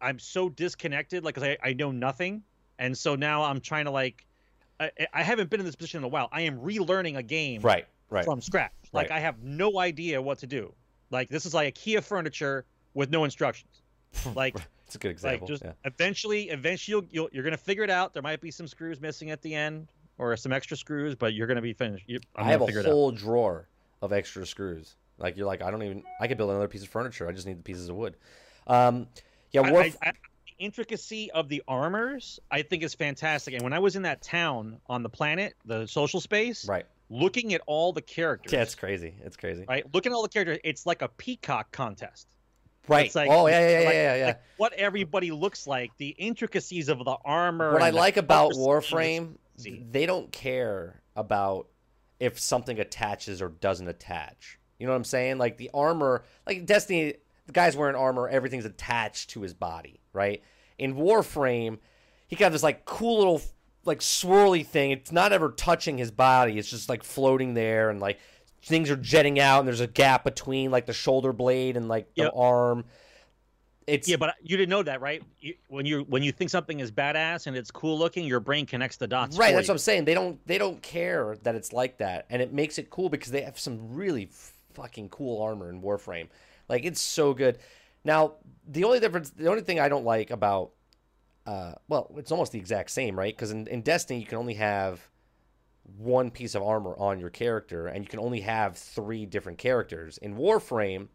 I'm 0.00 0.20
so 0.20 0.48
disconnected, 0.48 1.24
like 1.24 1.34
'cause 1.34 1.42
I, 1.42 1.58
I 1.60 1.72
know 1.72 1.90
nothing. 1.90 2.44
And 2.78 2.96
so 2.96 3.16
now 3.16 3.42
I'm 3.42 3.60
trying 3.60 3.86
to 3.86 3.90
like 3.90 4.24
I, 4.78 4.92
I 5.12 5.24
haven't 5.24 5.50
been 5.50 5.58
in 5.58 5.66
this 5.66 5.74
position 5.74 5.98
in 5.98 6.04
a 6.04 6.08
while. 6.08 6.28
I 6.30 6.42
am 6.42 6.60
relearning 6.60 7.16
a 7.16 7.24
game 7.24 7.60
right, 7.62 7.86
right. 8.08 8.24
from 8.24 8.40
scratch. 8.40 8.70
Like 8.92 9.10
Right. 9.10 9.16
I 9.16 9.20
have 9.20 9.42
no 9.42 9.80
idea 9.80 10.22
what 10.22 10.38
to 10.38 10.46
do. 10.46 10.72
Like 11.10 11.28
this 11.28 11.44
is 11.44 11.54
like 11.54 11.66
a 11.66 11.72
IKEA 11.72 12.04
furniture 12.04 12.64
with 12.94 13.10
no 13.10 13.24
instructions. 13.24 13.82
Like 14.34 14.56
It's 14.88 14.94
a 14.94 14.98
good 14.98 15.10
example. 15.10 15.46
like 15.46 15.48
just 15.48 15.62
yeah. 15.62 15.72
eventually, 15.84 16.48
eventually 16.48 16.92
you'll, 16.92 17.04
you'll 17.10 17.28
you're 17.30 17.44
gonna 17.44 17.58
figure 17.58 17.84
it 17.84 17.90
out. 17.90 18.14
There 18.14 18.22
might 18.22 18.40
be 18.40 18.50
some 18.50 18.66
screws 18.66 19.02
missing 19.02 19.30
at 19.30 19.42
the 19.42 19.54
end 19.54 19.88
or 20.16 20.34
some 20.34 20.50
extra 20.50 20.78
screws, 20.78 21.14
but 21.14 21.34
you're 21.34 21.46
gonna 21.46 21.60
be 21.60 21.74
finished. 21.74 22.04
You, 22.08 22.20
I'm 22.34 22.46
have 22.46 22.62
a 22.62 22.82
whole 22.82 23.10
drawer 23.10 23.68
of 24.00 24.14
extra 24.14 24.46
screws. 24.46 24.96
Like 25.18 25.36
you're 25.36 25.46
like, 25.46 25.60
I 25.60 25.70
don't 25.70 25.82
even. 25.82 26.04
I 26.22 26.26
could 26.26 26.38
build 26.38 26.48
another 26.48 26.68
piece 26.68 26.82
of 26.82 26.88
furniture. 26.88 27.28
I 27.28 27.32
just 27.32 27.46
need 27.46 27.58
the 27.58 27.62
pieces 27.62 27.90
of 27.90 27.96
wood. 27.96 28.16
Um, 28.66 29.08
yeah, 29.50 29.60
I- 29.60 29.74
I- 29.74 29.92
I- 30.02 30.12
the 30.46 30.64
intricacy 30.64 31.30
of 31.32 31.50
the 31.50 31.62
armors, 31.68 32.40
I 32.50 32.62
think, 32.62 32.82
is 32.82 32.94
fantastic. 32.94 33.52
And 33.52 33.62
when 33.62 33.74
I 33.74 33.78
was 33.78 33.94
in 33.94 34.02
that 34.02 34.22
town 34.22 34.80
on 34.86 35.02
the 35.02 35.10
planet, 35.10 35.54
the 35.66 35.86
social 35.86 36.22
space, 36.22 36.66
right. 36.66 36.86
looking 37.10 37.52
at 37.52 37.60
all 37.66 37.92
the 37.92 38.00
characters, 38.00 38.54
Yeah, 38.54 38.62
it's 38.62 38.74
crazy. 38.74 39.12
It's 39.22 39.36
crazy. 39.36 39.66
right? 39.68 39.84
Looking 39.92 40.12
at 40.12 40.14
all 40.14 40.22
the 40.22 40.30
characters, 40.30 40.60
it's 40.64 40.86
like 40.86 41.02
a 41.02 41.08
peacock 41.08 41.72
contest. 41.72 42.26
Right. 42.86 43.06
It's 43.06 43.14
like, 43.14 43.30
oh 43.30 43.46
yeah, 43.48 43.60
yeah, 43.60 43.80
yeah, 43.80 43.84
like- 43.86 43.94
yeah, 43.94 44.14
yeah. 44.16 44.26
like 44.26 44.40
what 44.56 44.72
everybody 44.74 45.30
looks 45.30 45.66
like, 45.66 45.90
the 45.98 46.08
intricacies 46.10 46.88
of 46.88 46.98
the 47.04 47.16
armor. 47.24 47.72
what 47.72 47.82
I 47.82 47.90
like 47.90 48.16
about. 48.16 48.52
Warframe, 48.52 49.36
they 49.90 50.06
don't 50.06 50.30
care 50.32 51.02
about 51.16 51.66
if 52.20 52.38
something 52.38 52.78
attaches 52.80 53.42
or 53.42 53.48
doesn't 53.48 53.88
attach. 53.88 54.58
You 54.78 54.86
know 54.86 54.92
what 54.92 54.98
I'm 54.98 55.04
saying? 55.04 55.38
Like 55.38 55.56
the 55.56 55.70
armor, 55.74 56.24
like 56.46 56.64
Destiny, 56.64 57.14
the 57.46 57.52
guy's 57.52 57.76
wearing 57.76 57.96
armor, 57.96 58.28
everything's 58.28 58.64
attached 58.64 59.30
to 59.30 59.40
his 59.42 59.54
body, 59.54 60.00
right? 60.12 60.42
In 60.78 60.94
Warframe, 60.94 61.78
he 62.28 62.36
got 62.36 62.52
this 62.52 62.62
like 62.62 62.84
cool 62.84 63.18
little 63.18 63.42
like 63.84 64.00
swirly 64.00 64.64
thing. 64.64 64.92
It's 64.92 65.12
not 65.12 65.32
ever 65.32 65.50
touching 65.50 65.98
his 65.98 66.10
body. 66.10 66.58
It's 66.58 66.70
just 66.70 66.88
like 66.88 67.02
floating 67.02 67.54
there 67.54 67.90
and 67.90 68.00
like 68.00 68.18
things 68.62 68.90
are 68.90 68.96
jetting 68.96 69.38
out 69.40 69.60
and 69.60 69.68
there's 69.68 69.80
a 69.80 69.86
gap 69.86 70.24
between 70.24 70.70
like 70.70 70.86
the 70.86 70.92
shoulder 70.92 71.32
blade 71.32 71.76
and 71.76 71.88
like 71.88 72.12
the 72.14 72.24
Yep. 72.24 72.32
arm. 72.34 72.84
It's 73.86 74.06
Yeah, 74.06 74.16
but 74.16 74.34
you 74.42 74.56
didn't 74.58 74.68
know 74.68 74.82
that, 74.82 75.00
right? 75.00 75.22
You, 75.40 75.54
when 75.68 75.86
you 75.86 76.00
when 76.08 76.22
you 76.22 76.30
think 76.30 76.50
something 76.50 76.78
is 76.80 76.92
badass 76.92 77.46
and 77.46 77.56
it's 77.56 77.70
cool 77.70 77.98
looking, 77.98 78.26
your 78.26 78.40
brain 78.40 78.66
connects 78.66 78.98
the 78.98 79.06
dots. 79.06 79.38
right 79.38 79.54
that's 79.54 79.66
you. 79.68 79.72
what 79.72 79.74
i'm 79.74 79.78
saying 79.78 80.04
they 80.04 80.12
don't 80.14 80.46
they 80.46 80.58
don't 80.58 80.82
care 80.82 81.36
that 81.42 81.54
it's 81.54 81.72
like 81.72 81.96
that 81.98 82.26
and 82.28 82.42
it 82.42 82.52
makes 82.52 82.78
it 82.78 82.90
cool 82.90 83.08
because 83.08 83.30
they 83.30 83.40
have 83.40 83.58
some 83.58 83.94
really 83.94 84.28
fucking 84.74 85.08
cool 85.08 85.40
armor 85.42 85.70
in 85.70 85.80
warframe 85.80 86.28
like 86.68 86.84
it's 86.84 87.00
so 87.00 87.32
good 87.32 87.58
now 88.04 88.34
the 88.66 88.84
only 88.84 89.00
difference 89.00 89.30
the 89.30 89.48
only 89.48 89.62
thing 89.62 89.80
i 89.80 89.88
don't 89.88 90.04
like 90.04 90.30
about 90.30 90.70
uh, 91.46 91.72
well 91.88 92.10
it's 92.18 92.30
almost 92.30 92.52
the 92.52 92.58
exact 92.58 92.90
same 92.90 93.18
right 93.18 93.34
because 93.34 93.52
in, 93.52 93.66
in 93.68 93.80
destiny 93.80 94.20
you 94.20 94.26
can 94.26 94.36
only 94.36 94.54
have 94.54 95.08
one 95.96 96.30
piece 96.30 96.54
of 96.54 96.62
armor 96.62 96.94
on 96.98 97.18
your 97.18 97.30
character 97.30 97.86
and 97.86 98.04
you 98.04 98.08
can 98.08 98.20
only 98.20 98.40
have 98.40 98.76
three 98.76 99.24
different 99.26 99.58
characters 99.58 100.18
in 100.18 100.36
warframe 100.36 101.08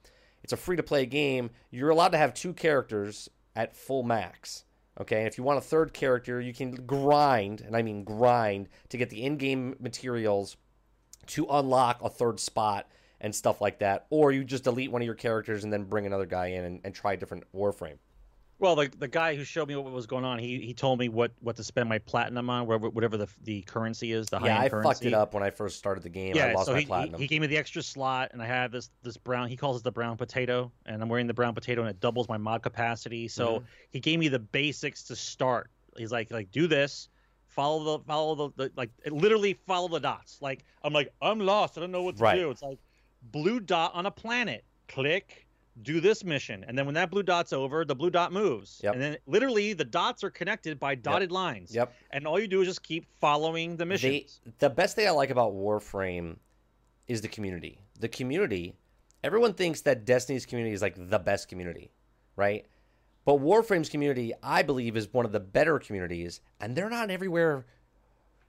it's 0.43 0.53
a 0.53 0.57
free 0.57 0.75
to 0.75 0.83
play 0.83 1.05
game 1.05 1.49
you're 1.71 1.89
allowed 1.89 2.11
to 2.11 2.17
have 2.17 2.33
two 2.33 2.53
characters 2.53 3.29
at 3.55 3.75
full 3.75 4.03
max 4.03 4.65
Okay, 4.99 5.19
and 5.19 5.27
if 5.27 5.37
you 5.37 5.43
want 5.43 5.57
a 5.57 5.61
third 5.61 5.91
character, 5.91 6.39
you 6.39 6.53
can 6.53 6.71
grind, 6.85 7.61
and 7.61 7.75
I 7.75 7.81
mean 7.81 8.03
grind, 8.03 8.69
to 8.89 8.97
get 8.97 9.09
the 9.09 9.23
in 9.23 9.37
game 9.37 9.75
materials 9.79 10.55
to 11.27 11.47
unlock 11.49 12.01
a 12.03 12.09
third 12.09 12.39
spot 12.39 12.87
and 13.19 13.33
stuff 13.33 13.59
like 13.59 13.79
that. 13.79 14.05
Or 14.11 14.31
you 14.31 14.43
just 14.43 14.65
delete 14.65 14.91
one 14.91 15.01
of 15.01 15.05
your 15.05 15.15
characters 15.15 15.63
and 15.63 15.73
then 15.73 15.85
bring 15.85 16.05
another 16.05 16.27
guy 16.27 16.47
in 16.47 16.63
and, 16.63 16.81
and 16.83 16.93
try 16.93 17.13
a 17.13 17.17
different 17.17 17.45
Warframe. 17.55 17.97
Well, 18.59 18.75
the 18.75 18.87
the 18.97 19.07
guy 19.07 19.35
who 19.35 19.43
showed 19.43 19.67
me 19.67 19.75
what 19.75 19.91
was 19.91 20.05
going 20.07 20.23
on, 20.23 20.39
he 20.39 20.59
he 20.61 20.73
told 20.73 20.99
me 20.99 21.09
what 21.09 21.31
what 21.41 21.57
to 21.57 21.63
spend 21.63 21.89
my 21.89 21.99
platinum 21.99 22.49
on, 22.49 22.65
whatever 22.65 22.89
whatever 22.89 23.17
the 23.17 23.27
the 23.41 23.61
currency 23.63 24.11
is, 24.11 24.29
the 24.29 24.39
high 24.39 24.47
yeah, 24.47 24.59
I 24.59 24.69
currency. 24.69 24.89
fucked 24.89 25.05
it 25.05 25.13
up 25.13 25.33
when 25.33 25.43
I 25.43 25.49
first 25.49 25.77
started 25.77 26.03
the 26.03 26.09
game. 26.09 26.35
Yeah, 26.35 26.45
I 26.47 26.53
lost 26.53 26.67
so 26.67 26.73
my 26.73 26.79
he, 26.79 26.85
he 26.85 27.13
he 27.17 27.27
gave 27.27 27.41
me 27.41 27.47
the 27.47 27.57
extra 27.57 27.81
slot, 27.81 28.29
and 28.31 28.41
I 28.41 28.45
have 28.45 28.71
this 28.71 28.89
this 29.01 29.17
brown. 29.17 29.49
He 29.49 29.57
calls 29.57 29.77
it 29.77 29.83
the 29.83 29.91
brown 29.91 30.17
potato, 30.17 30.71
and 30.85 31.01
I'm 31.01 31.09
wearing 31.09 31.27
the 31.27 31.33
brown 31.33 31.53
potato, 31.53 31.81
and 31.81 31.89
it 31.89 31.99
doubles 31.99 32.29
my 32.29 32.37
mod 32.37 32.61
capacity. 32.63 33.27
So 33.27 33.59
Mm-hmm. 33.59 33.65
he 33.89 33.99
gave 33.99 34.19
me 34.19 34.29
the 34.29 34.39
basics 34.39 35.03
to 35.05 35.15
start. 35.15 35.71
He's 35.97 36.11
like 36.11 36.31
like 36.31 36.51
do 36.51 36.67
this, 36.67 37.09
follow 37.47 37.97
the 37.97 38.03
follow 38.05 38.35
the, 38.35 38.49
the 38.55 38.71
like 38.77 38.91
literally 39.07 39.53
follow 39.67 39.87
the 39.89 39.99
dots. 39.99 40.37
Like 40.41 40.63
I'm 40.83 40.93
like 40.93 41.09
I'm 41.21 41.39
lost. 41.39 41.77
I 41.77 41.81
don't 41.81 41.91
know 41.91 42.03
what 42.03 42.17
to 42.17 42.23
Right. 42.23 42.35
do. 42.37 42.49
It's 42.49 42.61
like 42.61 42.79
blue 43.21 43.59
dot 43.59 43.91
on 43.93 44.05
a 44.05 44.11
planet. 44.11 44.63
Click. 44.87 45.47
Do 45.81 45.99
this 45.99 46.23
mission, 46.23 46.63
and 46.67 46.77
then 46.77 46.85
when 46.85 46.93
that 46.95 47.09
blue 47.09 47.23
dot's 47.23 47.51
over, 47.51 47.83
the 47.83 47.95
blue 47.95 48.11
dot 48.11 48.31
moves, 48.31 48.79
Yep. 48.83 48.93
and 48.93 49.01
then 49.01 49.17
literally 49.25 49.73
the 49.73 49.83
dots 49.83 50.23
are 50.23 50.29
connected 50.29 50.79
by 50.79 50.93
dotted 50.93 51.31
lines. 51.31 51.73
Yep. 51.73 51.93
And 52.11 52.27
all 52.27 52.39
you 52.39 52.47
do 52.47 52.61
is 52.61 52.67
just 52.67 52.83
keep 52.83 53.07
following 53.19 53.75
the 53.75 53.85
missions. 53.85 54.39
the 54.59 54.69
best 54.69 54.95
thing 54.95 55.07
I 55.07 55.11
like 55.11 55.31
about 55.31 55.53
Warframe 55.53 56.37
is 57.07 57.21
the 57.21 57.27
community. 57.27 57.79
The 57.99 58.07
community, 58.07 58.75
everyone 59.23 59.55
thinks 59.55 59.81
that 59.81 60.05
Destiny's 60.05 60.45
community 60.45 60.75
is 60.75 60.81
like 60.83 60.95
the 61.09 61.17
best 61.19 61.47
community, 61.47 61.91
right? 62.35 62.67
But 63.25 63.39
Warframe's 63.39 63.89
community, 63.89 64.31
I 64.43 64.61
believe, 64.61 64.95
is 64.95 65.11
one 65.11 65.25
of 65.25 65.31
the 65.31 65.39
better 65.39 65.79
communities, 65.79 66.41
and 66.59 66.75
they're 66.75 66.89
not 66.89 67.09
everywhere 67.09 67.65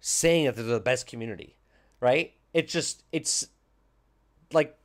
saying 0.00 0.44
that 0.44 0.56
they're 0.56 0.64
the 0.64 0.78
best 0.80 1.06
community, 1.06 1.56
right? 2.00 2.34
It's 2.52 2.70
just, 2.72 3.02
it's 3.12 3.48
like 4.52 4.76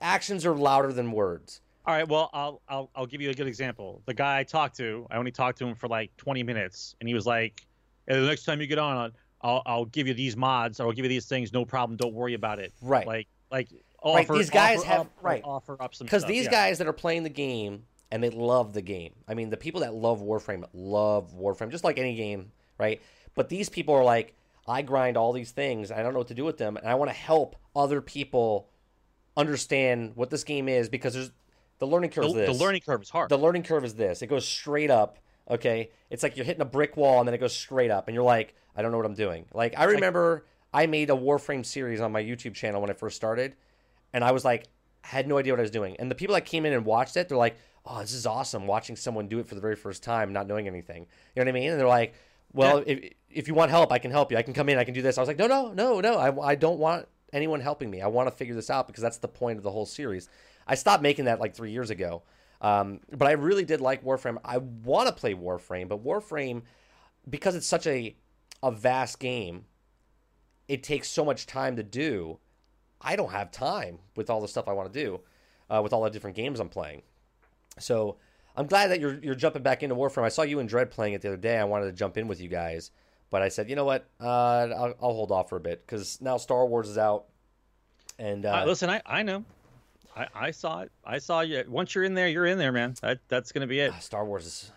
actions 0.00 0.44
are 0.44 0.54
louder 0.56 0.92
than 0.92 1.12
words. 1.12 1.60
All 1.86 1.94
right, 1.94 2.08
well, 2.08 2.30
I'll 2.32 2.62
I'll 2.68 2.90
I'll 2.94 3.06
give 3.06 3.20
you 3.20 3.30
a 3.30 3.34
good 3.34 3.46
example. 3.46 4.02
The 4.06 4.14
guy 4.14 4.38
I 4.38 4.44
talked 4.44 4.76
to, 4.78 5.06
I 5.10 5.16
only 5.16 5.30
talked 5.30 5.58
to 5.58 5.66
him 5.66 5.74
for 5.74 5.86
like 5.88 6.16
20 6.16 6.42
minutes, 6.42 6.96
and 7.00 7.08
he 7.08 7.14
was 7.14 7.26
like, 7.26 7.66
hey, 8.08 8.18
"The 8.18 8.26
next 8.26 8.44
time 8.44 8.60
you 8.60 8.66
get 8.66 8.78
on, 8.78 9.12
I'll 9.42 9.62
I'll 9.66 9.84
give 9.84 10.06
you 10.08 10.14
these 10.14 10.36
mods, 10.36 10.80
or 10.80 10.86
I'll 10.86 10.92
give 10.92 11.04
you 11.04 11.10
these 11.10 11.26
things. 11.26 11.52
No 11.52 11.64
problem. 11.66 11.96
Don't 11.98 12.14
worry 12.14 12.34
about 12.34 12.58
it." 12.58 12.72
Right. 12.80 13.06
Like 13.06 13.28
like 13.50 13.68
Right, 14.04 14.28
these 14.28 14.50
guys 14.50 14.80
offer 14.80 14.86
have- 14.88 15.00
up, 15.00 15.12
right. 15.22 15.42
offer 15.44 15.76
up 15.80 15.94
some 15.94 16.04
because 16.06 16.24
these 16.26 16.44
yeah. 16.44 16.50
guys 16.50 16.78
that 16.78 16.86
are 16.86 16.92
playing 16.92 17.22
the 17.22 17.30
game 17.30 17.84
and 18.10 18.22
they 18.22 18.28
love 18.30 18.74
the 18.74 18.82
game. 18.82 19.14
I 19.26 19.32
mean, 19.34 19.48
the 19.50 19.56
people 19.56 19.80
that 19.80 19.94
love 19.94 20.20
Warframe 20.20 20.64
love 20.74 21.32
Warframe, 21.34 21.70
just 21.70 21.84
like 21.84 21.98
any 21.98 22.14
game, 22.14 22.52
right? 22.78 23.00
But 23.34 23.48
these 23.48 23.68
people 23.70 23.94
are 23.94 24.04
like, 24.04 24.34
I 24.68 24.82
grind 24.82 25.16
all 25.16 25.32
these 25.32 25.52
things. 25.52 25.90
I 25.90 26.02
don't 26.02 26.12
know 26.12 26.18
what 26.18 26.28
to 26.28 26.34
do 26.34 26.44
with 26.44 26.58
them, 26.58 26.76
and 26.76 26.86
I 26.86 26.94
want 26.94 27.10
to 27.10 27.16
help 27.16 27.56
other 27.74 28.00
people 28.02 28.68
understand 29.36 30.12
what 30.14 30.30
this 30.30 30.44
game 30.44 30.68
is 30.68 30.88
because 30.88 31.14
there's 31.14 31.32
the 31.84 31.90
learning 31.90 32.10
curve. 32.10 32.32
the, 32.32 32.50
is 32.50 32.58
the 32.58 32.64
learning 32.64 32.80
curve 32.80 33.02
is 33.02 33.10
hard. 33.10 33.28
The 33.28 33.38
learning 33.38 33.64
curve 33.64 33.84
is 33.84 33.94
this. 33.94 34.22
It 34.22 34.28
goes 34.28 34.46
straight 34.46 34.90
up. 34.90 35.18
Okay, 35.50 35.90
it's 36.08 36.22
like 36.22 36.36
you're 36.36 36.46
hitting 36.46 36.62
a 36.62 36.66
brick 36.66 36.96
wall 36.96 37.18
and 37.18 37.28
then 37.28 37.34
it 37.34 37.38
goes 37.38 37.54
straight 37.54 37.90
up, 37.90 38.08
and 38.08 38.14
you're 38.14 38.24
like, 38.24 38.54
I 38.74 38.82
don't 38.82 38.90
know 38.90 38.96
what 38.96 39.06
I'm 39.06 39.14
doing. 39.14 39.44
Like 39.52 39.74
I 39.78 39.84
remember 39.84 40.46
I 40.72 40.86
made 40.86 41.10
a 41.10 41.14
Warframe 41.14 41.66
series 41.66 42.00
on 42.00 42.12
my 42.12 42.22
YouTube 42.22 42.54
channel 42.54 42.80
when 42.80 42.90
I 42.90 42.94
first 42.94 43.16
started, 43.16 43.54
and 44.12 44.24
I 44.24 44.32
was 44.32 44.44
like, 44.44 44.68
had 45.02 45.28
no 45.28 45.36
idea 45.36 45.52
what 45.52 45.60
I 45.60 45.62
was 45.62 45.70
doing. 45.70 45.96
And 45.98 46.10
the 46.10 46.14
people 46.14 46.34
that 46.34 46.46
came 46.46 46.64
in 46.64 46.72
and 46.72 46.84
watched 46.86 47.16
it, 47.16 47.28
they're 47.28 47.38
like, 47.38 47.56
Oh, 47.86 48.00
this 48.00 48.14
is 48.14 48.24
awesome! 48.24 48.66
Watching 48.66 48.96
someone 48.96 49.28
do 49.28 49.38
it 49.40 49.46
for 49.46 49.54
the 49.54 49.60
very 49.60 49.76
first 49.76 50.02
time, 50.02 50.32
not 50.32 50.46
knowing 50.46 50.66
anything. 50.66 51.02
You 51.02 51.06
know 51.36 51.42
what 51.42 51.48
I 51.48 51.52
mean? 51.52 51.70
And 51.70 51.78
they're 51.78 51.86
like, 51.86 52.14
Well, 52.54 52.82
if 52.86 53.12
if 53.28 53.48
you 53.48 53.52
want 53.52 53.70
help, 53.70 53.92
I 53.92 53.98
can 53.98 54.10
help 54.10 54.32
you. 54.32 54.38
I 54.38 54.42
can 54.42 54.54
come 54.54 54.70
in. 54.70 54.78
I 54.78 54.84
can 54.84 54.94
do 54.94 55.02
this. 55.02 55.18
I 55.18 55.20
was 55.20 55.28
like, 55.28 55.38
No, 55.38 55.46
no, 55.46 55.74
no, 55.74 56.00
no. 56.00 56.16
I 56.16 56.52
I 56.52 56.54
don't 56.54 56.78
want 56.78 57.06
anyone 57.34 57.60
helping 57.60 57.90
me. 57.90 58.00
I 58.00 58.06
want 58.06 58.28
to 58.28 58.34
figure 58.34 58.54
this 58.54 58.70
out 58.70 58.86
because 58.86 59.02
that's 59.02 59.18
the 59.18 59.28
point 59.28 59.58
of 59.58 59.64
the 59.64 59.70
whole 59.70 59.84
series. 59.84 60.28
I 60.66 60.74
stopped 60.74 61.02
making 61.02 61.26
that 61.26 61.40
like 61.40 61.54
three 61.54 61.72
years 61.72 61.90
ago. 61.90 62.22
Um, 62.60 63.00
but 63.10 63.28
I 63.28 63.32
really 63.32 63.64
did 63.64 63.80
like 63.80 64.04
Warframe. 64.04 64.38
I 64.44 64.58
want 64.58 65.08
to 65.08 65.14
play 65.14 65.34
Warframe, 65.34 65.88
but 65.88 66.02
Warframe, 66.02 66.62
because 67.28 67.54
it's 67.54 67.66
such 67.66 67.86
a 67.86 68.16
a 68.62 68.70
vast 68.70 69.18
game, 69.18 69.66
it 70.68 70.82
takes 70.82 71.08
so 71.08 71.24
much 71.24 71.46
time 71.46 71.76
to 71.76 71.82
do. 71.82 72.38
I 73.00 73.16
don't 73.16 73.32
have 73.32 73.50
time 73.50 73.98
with 74.16 74.30
all 74.30 74.40
the 74.40 74.48
stuff 74.48 74.66
I 74.66 74.72
want 74.72 74.90
to 74.90 75.04
do, 75.04 75.20
uh, 75.68 75.82
with 75.82 75.92
all 75.92 76.02
the 76.02 76.08
different 76.10 76.36
games 76.36 76.58
I'm 76.58 76.70
playing. 76.70 77.02
So 77.78 78.16
I'm 78.56 78.66
glad 78.66 78.88
that 78.88 79.00
you're 79.00 79.18
you're 79.22 79.34
jumping 79.34 79.62
back 79.62 79.82
into 79.82 79.94
Warframe. 79.94 80.22
I 80.22 80.30
saw 80.30 80.42
you 80.42 80.60
and 80.60 80.68
Dread 80.68 80.90
playing 80.90 81.12
it 81.12 81.20
the 81.20 81.28
other 81.28 81.36
day. 81.36 81.58
I 81.58 81.64
wanted 81.64 81.86
to 81.86 81.92
jump 81.92 82.16
in 82.16 82.28
with 82.28 82.40
you 82.40 82.48
guys, 82.48 82.92
but 83.28 83.42
I 83.42 83.48
said, 83.48 83.68
you 83.68 83.76
know 83.76 83.84
what, 83.84 84.08
uh, 84.20 84.24
I'll, 84.24 84.94
I'll 85.02 85.12
hold 85.12 85.32
off 85.32 85.50
for 85.50 85.56
a 85.56 85.60
bit 85.60 85.84
because 85.84 86.18
now 86.22 86.38
Star 86.38 86.64
Wars 86.64 86.88
is 86.88 86.96
out, 86.96 87.26
and 88.18 88.46
uh, 88.46 88.62
Uh, 88.62 88.64
listen, 88.64 88.88
I 88.88 89.02
I 89.04 89.22
know. 89.22 89.44
I, 90.16 90.26
I 90.34 90.50
saw 90.52 90.80
it. 90.80 90.92
I 91.04 91.18
saw 91.18 91.40
you. 91.40 91.64
Once 91.68 91.94
you're 91.94 92.04
in 92.04 92.14
there, 92.14 92.28
you're 92.28 92.46
in 92.46 92.58
there, 92.58 92.72
man. 92.72 92.94
That 93.02 93.20
that's 93.28 93.52
gonna 93.52 93.66
be 93.66 93.80
it. 93.80 93.92
ah, 93.94 93.98
Star 93.98 94.24
Wars 94.24 94.46
is 94.46 94.72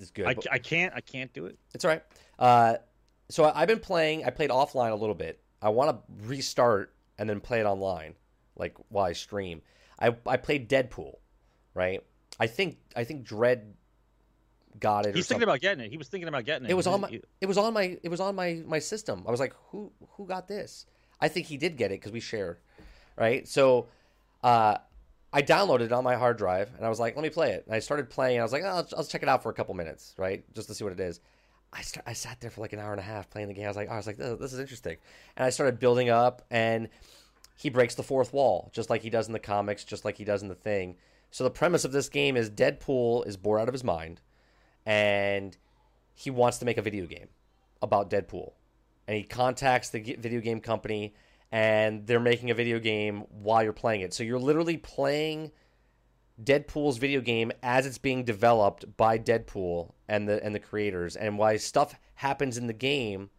is 0.00 0.10
good. 0.10 0.26
I, 0.26 0.34
I 0.50 0.58
can't 0.58 0.94
I 0.94 1.00
can't 1.00 1.32
do 1.32 1.46
it. 1.46 1.58
It's 1.74 1.84
all 1.84 1.90
right. 1.90 2.02
Uh, 2.38 2.76
so 3.28 3.44
I- 3.44 3.62
I've 3.62 3.68
been 3.68 3.80
playing. 3.80 4.24
I 4.24 4.30
played 4.30 4.50
offline 4.50 4.90
a 4.92 4.96
little 4.96 5.14
bit. 5.14 5.40
I 5.60 5.68
want 5.68 5.90
to 5.90 6.26
restart 6.26 6.92
and 7.18 7.28
then 7.28 7.40
play 7.40 7.60
it 7.60 7.66
online, 7.66 8.14
like 8.56 8.76
while 8.88 9.04
I 9.04 9.12
stream. 9.12 9.62
I 9.98 10.16
I 10.26 10.36
played 10.38 10.68
Deadpool, 10.68 11.16
right? 11.74 12.02
I 12.40 12.46
think 12.46 12.78
I 12.96 13.04
think 13.04 13.24
Dread 13.24 13.74
got 14.80 15.04
it. 15.06 15.10
or 15.10 15.12
He's 15.12 15.26
thinking 15.26 15.42
something. 15.42 15.42
about 15.48 15.60
getting 15.60 15.84
it. 15.84 15.90
He 15.90 15.96
was 15.98 16.08
thinking 16.08 16.28
about 16.28 16.44
getting 16.44 16.66
it. 16.66 16.70
It 16.70 16.74
was 16.74 16.86
on 16.86 17.02
my 17.02 17.20
it 17.40 17.46
was 17.46 17.58
on 17.58 17.74
my 17.74 17.98
it 18.02 18.08
was 18.08 18.20
on 18.20 18.34
my 18.34 18.62
my 18.66 18.78
system. 18.78 19.24
I 19.26 19.30
was 19.30 19.38
like, 19.40 19.54
who 19.68 19.92
who 20.12 20.26
got 20.26 20.48
this? 20.48 20.86
I 21.20 21.28
think 21.28 21.46
he 21.46 21.56
did 21.58 21.76
get 21.76 21.90
it 21.92 22.00
because 22.00 22.10
we 22.10 22.18
share, 22.20 22.58
right? 23.16 23.46
So, 23.46 23.86
uh, 24.42 24.78
I 25.32 25.42
downloaded 25.42 25.82
it 25.82 25.92
on 25.92 26.04
my 26.04 26.16
hard 26.16 26.36
drive 26.36 26.70
and 26.76 26.84
I 26.84 26.88
was 26.88 27.00
like, 27.00 27.16
let 27.16 27.22
me 27.22 27.30
play 27.30 27.52
it. 27.52 27.64
And 27.66 27.74
I 27.74 27.78
started 27.78 28.10
playing. 28.10 28.36
And 28.36 28.42
I 28.42 28.44
was 28.44 28.52
like, 28.52 28.62
oh, 28.64 28.68
I'll, 28.68 28.88
I'll 28.98 29.04
check 29.04 29.22
it 29.22 29.28
out 29.28 29.42
for 29.42 29.50
a 29.50 29.54
couple 29.54 29.74
minutes, 29.74 30.14
right, 30.18 30.44
just 30.54 30.68
to 30.68 30.74
see 30.74 30.84
what 30.84 30.92
it 30.92 31.00
is. 31.00 31.20
I 31.72 31.80
st- 31.80 32.04
I 32.06 32.12
sat 32.12 32.40
there 32.40 32.50
for 32.50 32.60
like 32.60 32.74
an 32.74 32.78
hour 32.80 32.92
and 32.92 33.00
a 33.00 33.04
half 33.04 33.30
playing 33.30 33.48
the 33.48 33.54
game. 33.54 33.64
I 33.64 33.68
was 33.68 33.76
like, 33.76 33.88
I 33.88 33.96
was 33.96 34.06
like, 34.06 34.18
this, 34.18 34.38
this 34.38 34.52
is 34.52 34.58
interesting, 34.58 34.98
and 35.36 35.46
I 35.46 35.50
started 35.50 35.78
building 35.78 36.10
up 36.10 36.42
and. 36.50 36.88
He 37.54 37.70
breaks 37.70 37.94
the 37.94 38.02
fourth 38.02 38.32
wall, 38.32 38.70
just 38.72 38.90
like 38.90 39.02
he 39.02 39.10
does 39.10 39.28
in 39.28 39.32
the 39.32 39.38
comics, 39.38 39.84
just 39.84 40.04
like 40.04 40.16
he 40.16 40.24
does 40.24 40.42
in 40.42 40.48
the 40.48 40.54
thing. 40.54 40.96
So 41.30 41.44
the 41.44 41.50
premise 41.50 41.84
of 41.84 41.92
this 41.92 42.08
game 42.08 42.36
is 42.36 42.50
Deadpool 42.50 43.24
is 43.26 43.36
bored 43.36 43.60
out 43.60 43.68
of 43.68 43.74
his 43.74 43.84
mind, 43.84 44.20
and 44.84 45.56
he 46.14 46.30
wants 46.30 46.58
to 46.58 46.64
make 46.64 46.76
a 46.76 46.82
video 46.82 47.06
game 47.06 47.28
about 47.80 48.10
Deadpool. 48.10 48.52
And 49.06 49.16
he 49.16 49.22
contacts 49.22 49.90
the 49.90 50.00
video 50.18 50.40
game 50.40 50.60
company 50.60 51.14
and 51.52 52.06
they're 52.06 52.18
making 52.18 52.50
a 52.50 52.54
video 52.54 52.78
game 52.78 53.24
while 53.28 53.62
you're 53.62 53.74
playing 53.74 54.00
it. 54.00 54.14
So 54.14 54.24
you're 54.24 54.38
literally 54.38 54.78
playing 54.78 55.52
Deadpool's 56.42 56.96
video 56.96 57.20
game 57.20 57.52
as 57.62 57.86
it's 57.86 57.98
being 57.98 58.24
developed 58.24 58.96
by 58.96 59.18
Deadpool 59.18 59.92
and 60.08 60.26
the 60.26 60.42
and 60.42 60.54
the 60.54 60.58
creators. 60.58 61.14
And 61.14 61.38
while 61.38 61.58
stuff 61.58 61.94
happens 62.14 62.56
in 62.56 62.66
the 62.66 62.72
game, 62.72 63.30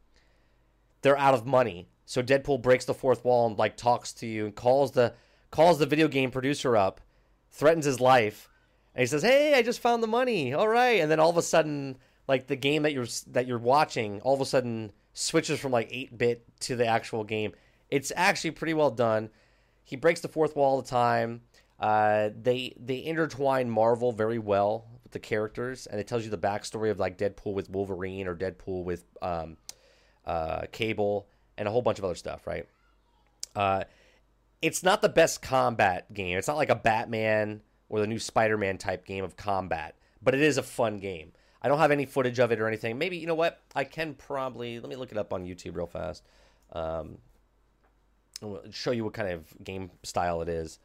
they're 1.02 1.18
out 1.18 1.34
of 1.34 1.46
money. 1.48 1.90
So 2.06 2.22
Deadpool 2.22 2.62
breaks 2.62 2.86
the 2.86 2.94
fourth 2.94 3.26
wall 3.26 3.48
and 3.48 3.58
like 3.58 3.76
talks 3.76 4.14
to 4.14 4.28
you 4.28 4.46
and 4.46 4.56
calls 4.56 4.92
the 4.92 5.16
calls 5.50 5.80
the 5.80 5.88
video 5.88 6.08
game 6.08 6.30
producer 6.30 6.78
up, 6.78 7.02
threatens 7.50 7.86
his 7.86 8.00
life, 8.00 8.48
and 8.94 9.02
he 9.02 9.08
says, 9.08 9.24
"Hey, 9.24 9.56
I 9.56 9.64
just 9.64 9.80
found 9.80 10.04
the 10.04 10.08
money. 10.08 10.54
All 10.54 10.68
right." 10.68 11.02
And 11.02 11.10
then 11.10 11.20
all 11.20 11.32
of 11.32 11.38
a 11.38 11.42
sudden, 11.42 11.98
like 12.28 12.46
the 12.46 12.56
game 12.56 12.84
that 12.84 12.94
you're 12.94 13.08
that 13.32 13.48
you're 13.48 13.58
watching, 13.58 14.22
all 14.22 14.36
of 14.36 14.42
a 14.42 14.46
sudden 14.46 14.92
switches 15.14 15.60
from 15.60 15.72
like 15.72 15.90
8-bit 15.90 16.46
to 16.62 16.76
the 16.76 16.86
actual 16.86 17.24
game. 17.24 17.54
It's 17.90 18.12
actually 18.16 18.52
pretty 18.52 18.74
well 18.74 18.92
done. 18.92 19.30
He 19.84 19.96
breaks 19.96 20.22
the 20.22 20.28
fourth 20.28 20.56
wall 20.56 20.76
all 20.76 20.82
the 20.82 20.88
time. 20.88 21.42
Uh, 21.80 22.30
they 22.42 22.74
they 22.80 23.04
intertwine 23.04 23.70
Marvel 23.70 24.12
very 24.12 24.40
well 24.40 24.88
with 25.04 25.12
the 25.12 25.20
characters, 25.20 25.86
and 25.86 26.00
it 26.00 26.08
tells 26.08 26.24
you 26.24 26.30
the 26.30 26.38
backstory 26.38 26.90
of 26.90 27.00
like 27.00 27.18
Deadpool 27.18 27.54
with 27.54 27.70
Wolverine 27.70 28.28
or 28.28 28.36
Deadpool 28.36 28.84
with 28.84 29.04
um, 29.22 29.58
uh, 30.26 30.62
Cable 30.72 31.28
and 31.58 31.68
a 31.68 31.72
whole 31.72 31.82
bunch 31.82 32.00
of 32.00 32.06
other 32.06 32.16
stuff. 32.16 32.48
Right? 32.48 32.68
Uh, 33.56 33.84
it's 34.62 34.82
not 34.82 35.02
the 35.02 35.10
best 35.10 35.42
combat 35.42 36.14
game. 36.14 36.38
It's 36.38 36.48
not 36.48 36.56
like 36.56 36.70
a 36.70 36.76
Batman 36.76 37.62
or 37.90 38.00
the 38.00 38.08
new 38.08 38.18
Spider-Man 38.18 38.78
type 38.78 39.06
game 39.06 39.24
of 39.24 39.36
combat, 39.36 39.96
but 40.22 40.34
it 40.34 40.42
is 40.42 40.58
a 40.58 40.64
fun 40.64 41.00
game. 41.00 41.34
I 41.62 41.68
don't 41.68 41.80
have 41.80 41.92
any 41.92 42.06
footage 42.06 42.40
of 42.40 42.52
it 42.52 42.60
or 42.60 42.68
anything. 42.68 42.98
Maybe 42.98 43.18
you 43.18 43.28
know 43.28 43.36
what? 43.36 43.62
I 43.76 43.84
can 43.84 44.14
probably 44.14 44.80
let 44.80 44.90
me 44.90 44.96
look 44.96 45.12
it 45.12 45.18
up 45.18 45.34
on 45.34 45.46
YouTube 45.46 45.76
real 45.76 45.88
fast. 45.88 46.24
Um, 46.72 47.18
we'll 48.52 48.72
show 48.72 48.92
you 48.92 49.04
what 49.04 49.14
kind 49.14 49.30
of 49.30 49.46
game 49.64 49.92
style 50.04 50.42
it 50.42 50.50
is. 50.50 50.80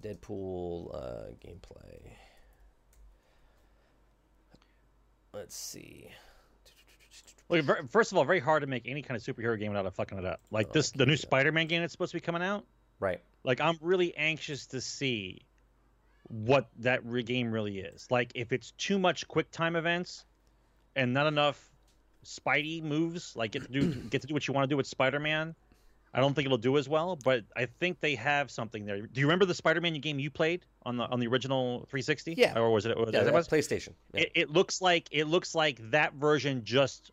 Deadpool 0.00 0.94
uh, 0.94 1.32
gameplay. 1.44 2.12
Let's 5.32 5.56
see. 5.56 6.10
Look, 7.48 7.90
first 7.90 8.12
of 8.12 8.18
all, 8.18 8.24
very 8.24 8.40
hard 8.40 8.62
to 8.62 8.66
make 8.66 8.86
any 8.86 9.02
kind 9.02 9.16
of 9.16 9.24
superhero 9.24 9.58
game 9.58 9.72
without 9.72 9.92
fucking 9.94 10.18
it 10.18 10.24
up. 10.24 10.40
Like 10.50 10.72
this, 10.72 10.90
the 10.90 11.06
new 11.06 11.16
Spider-Man 11.16 11.66
game 11.66 11.80
that's 11.80 11.92
supposed 11.92 12.12
to 12.12 12.16
be 12.16 12.20
coming 12.20 12.42
out. 12.42 12.64
Right. 13.00 13.20
Like 13.44 13.60
I'm 13.60 13.78
really 13.80 14.14
anxious 14.16 14.66
to 14.66 14.80
see 14.80 15.42
what 16.24 16.68
that 16.80 17.04
re- 17.06 17.22
game 17.22 17.50
really 17.50 17.78
is. 17.78 18.06
Like 18.10 18.32
if 18.34 18.52
it's 18.52 18.72
too 18.72 18.98
much 18.98 19.26
quick 19.28 19.50
time 19.50 19.76
events 19.76 20.24
and 20.94 21.14
not 21.14 21.26
enough 21.26 21.62
Spidey 22.24 22.82
moves, 22.82 23.34
like 23.34 23.52
get 23.52 23.62
to 23.62 23.72
do 23.72 23.94
get 23.94 24.20
to 24.22 24.26
do 24.26 24.34
what 24.34 24.46
you 24.46 24.52
want 24.52 24.64
to 24.64 24.68
do 24.68 24.76
with 24.76 24.86
Spider-Man. 24.86 25.54
I 26.14 26.20
don't 26.20 26.34
think 26.34 26.46
it'll 26.46 26.56
do 26.58 26.78
as 26.78 26.88
well, 26.88 27.16
but 27.22 27.44
I 27.56 27.66
think 27.66 28.00
they 28.00 28.14
have 28.14 28.50
something 28.50 28.84
there. 28.86 29.00
Do 29.00 29.20
you 29.20 29.26
remember 29.26 29.44
the 29.44 29.54
Spider-Man 29.54 29.94
game 30.00 30.18
you 30.18 30.30
played 30.30 30.64
on 30.84 30.96
the 30.96 31.04
on 31.04 31.20
the 31.20 31.26
original 31.26 31.80
360? 31.90 32.34
Yeah. 32.36 32.58
Or 32.58 32.70
was 32.72 32.86
it? 32.86 32.96
Was 32.96 33.10
Yeah, 33.12 33.20
it 33.20 33.24
that 33.24 33.34
was- 33.34 33.46
PlayStation. 33.48 33.90
Yeah. 34.14 34.22
it, 34.22 34.32
it 34.34 34.50
looks 34.50 34.80
like 34.80 35.08
it 35.10 35.24
looks 35.26 35.54
like 35.54 35.78
that 35.90 36.14
version 36.14 36.62
just 36.64 37.10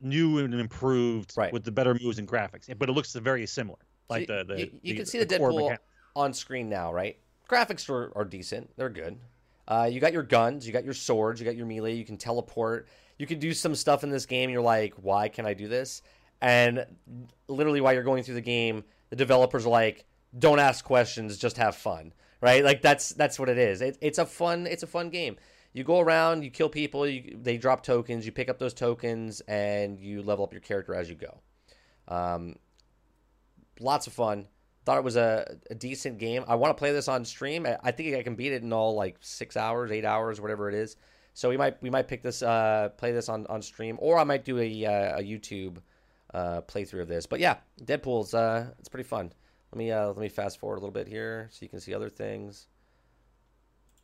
new 0.00 0.38
and 0.38 0.52
improved 0.54 1.32
Right. 1.36 1.52
with 1.52 1.64
the 1.64 1.72
better 1.72 1.94
moves 1.94 2.18
and 2.18 2.28
graphics 2.28 2.68
but 2.78 2.90
it 2.90 2.92
looks 2.92 3.14
very 3.14 3.46
similar 3.46 3.78
like 4.10 4.26
So 4.28 4.38
the, 4.44 4.44
the 4.54 4.60
you, 4.60 4.70
you 4.82 4.92
the- 4.92 4.96
can 4.98 5.06
see 5.06 5.18
the, 5.22 5.38
core 5.38 5.50
Deadpool 5.50 5.56
mechanic. 5.62 5.80
on 6.14 6.32
screen 6.34 6.68
now, 6.68 6.92
right? 6.92 7.16
Graphics 7.48 7.88
are, 7.88 8.12
are 8.16 8.24
decent. 8.24 8.70
They're 8.76 8.90
good. 8.90 9.18
Uh, 9.68 9.88
you 9.90 9.98
got 10.00 10.12
your 10.12 10.22
guns, 10.22 10.66
you 10.66 10.72
got 10.72 10.84
your 10.84 10.94
swords, 10.94 11.40
you 11.40 11.46
got 11.46 11.56
your 11.56 11.66
melee. 11.66 11.94
You 11.94 12.04
can 12.04 12.16
teleport. 12.16 12.88
You 13.18 13.26
can 13.26 13.38
do 13.38 13.52
some 13.54 13.74
stuff 13.74 14.04
in 14.04 14.10
this 14.10 14.26
game. 14.26 14.50
You're 14.50 14.60
like, 14.62 14.94
why 14.94 15.28
can 15.28 15.46
I 15.46 15.54
do 15.54 15.66
this? 15.68 16.02
And 16.40 16.86
literally, 17.48 17.80
while 17.80 17.94
you're 17.94 18.02
going 18.02 18.22
through 18.22 18.34
the 18.34 18.40
game, 18.40 18.84
the 19.10 19.16
developers 19.16 19.66
are 19.66 19.70
like, 19.70 20.04
don't 20.38 20.58
ask 20.58 20.84
questions, 20.84 21.38
just 21.38 21.56
have 21.56 21.76
fun, 21.76 22.12
right? 22.40 22.64
Like 22.64 22.82
that's 22.82 23.10
that's 23.10 23.38
what 23.38 23.48
it 23.48 23.58
is. 23.58 23.80
It, 23.80 23.98
it's 24.00 24.18
a 24.18 24.26
fun 24.26 24.66
it's 24.66 24.82
a 24.82 24.86
fun 24.86 25.10
game. 25.10 25.36
You 25.72 25.84
go 25.84 26.00
around, 26.00 26.42
you 26.42 26.50
kill 26.50 26.70
people, 26.70 27.06
you, 27.06 27.36
they 27.42 27.58
drop 27.58 27.82
tokens, 27.82 28.24
you 28.24 28.32
pick 28.32 28.48
up 28.48 28.58
those 28.58 28.72
tokens, 28.72 29.42
and 29.42 29.98
you 29.98 30.22
level 30.22 30.44
up 30.44 30.52
your 30.52 30.62
character 30.62 30.94
as 30.94 31.10
you 31.10 31.16
go. 31.16 31.40
Um, 32.08 32.56
lots 33.78 34.06
of 34.06 34.14
fun. 34.14 34.48
Thought 34.86 34.98
it 34.98 35.04
was 35.04 35.16
a, 35.16 35.56
a 35.68 35.74
decent 35.74 36.18
game. 36.18 36.44
I 36.48 36.54
want 36.54 36.74
to 36.74 36.78
play 36.78 36.92
this 36.92 37.08
on 37.08 37.26
stream. 37.26 37.66
I, 37.66 37.76
I, 37.82 37.90
think 37.90 38.16
I 38.16 38.22
can 38.22 38.36
beat 38.36 38.52
it 38.52 38.62
in 38.62 38.72
all 38.72 38.94
like 38.94 39.18
six 39.20 39.54
hours, 39.54 39.90
eight 39.90 40.04
hours, 40.04 40.40
whatever 40.40 40.68
it 40.70 40.74
is. 40.74 40.96
So 41.34 41.50
we 41.50 41.58
might 41.58 41.82
we 41.82 41.90
might 41.90 42.08
pick 42.08 42.22
this 42.22 42.42
uh, 42.42 42.88
play 42.96 43.12
this 43.12 43.28
on, 43.28 43.46
on 43.48 43.60
stream, 43.60 43.98
or 44.00 44.18
I 44.18 44.24
might 44.24 44.46
do 44.46 44.58
a, 44.58 44.86
uh, 44.86 45.18
a 45.18 45.22
YouTube 45.22 45.76
uh, 46.36 46.60
playthrough 46.60 47.00
of 47.00 47.08
this. 47.08 47.26
But 47.26 47.40
yeah, 47.40 47.56
Deadpool's 47.82 48.34
uh, 48.34 48.66
it's 48.78 48.90
pretty 48.90 49.08
fun. 49.08 49.32
Let 49.72 49.78
me 49.78 49.90
uh, 49.90 50.08
let 50.08 50.18
me 50.18 50.28
fast 50.28 50.60
forward 50.60 50.76
a 50.76 50.80
little 50.80 50.92
bit 50.92 51.08
here 51.08 51.48
so 51.50 51.60
you 51.62 51.68
can 51.68 51.80
see 51.80 51.94
other 51.94 52.10
things. 52.10 52.68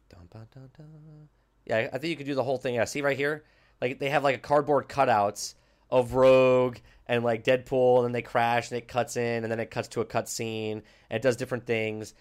Dun, 0.09 0.29
dun, 0.33 0.71
dun, 0.77 1.29
yeah, 1.65 1.89
I 1.93 1.99
think 1.99 2.11
you 2.11 2.17
could 2.17 2.27
do 2.27 2.35
the 2.35 2.43
whole 2.43 2.59
thing. 2.59 2.75
Yeah, 2.75 2.85
see 2.85 3.03
right 3.03 3.17
here, 3.17 3.45
like 3.81 3.99
they 3.99 4.09
have 4.09 4.25
like 4.25 4.35
a 4.35 4.41
cardboard 4.41 4.89
cutouts 4.89 5.55
of 5.91 6.15
Rogue 6.15 6.79
and 7.07 7.23
like 7.23 7.45
Deadpool, 7.45 7.99
and 7.99 8.07
then 8.07 8.13
they 8.13 8.23
crash 8.23 8.71
and 8.71 8.79
it 8.79 8.89
cuts 8.89 9.17
in, 9.17 9.45
and 9.45 9.53
then 9.53 9.61
it 9.61 9.71
cuts 9.71 9.89
to 9.89 10.01
a 10.01 10.05
cut 10.05 10.29
scene, 10.29 10.83
and 11.11 11.17
it 11.17 11.23
does 11.23 11.37
different 11.37 11.67
things. 11.67 12.15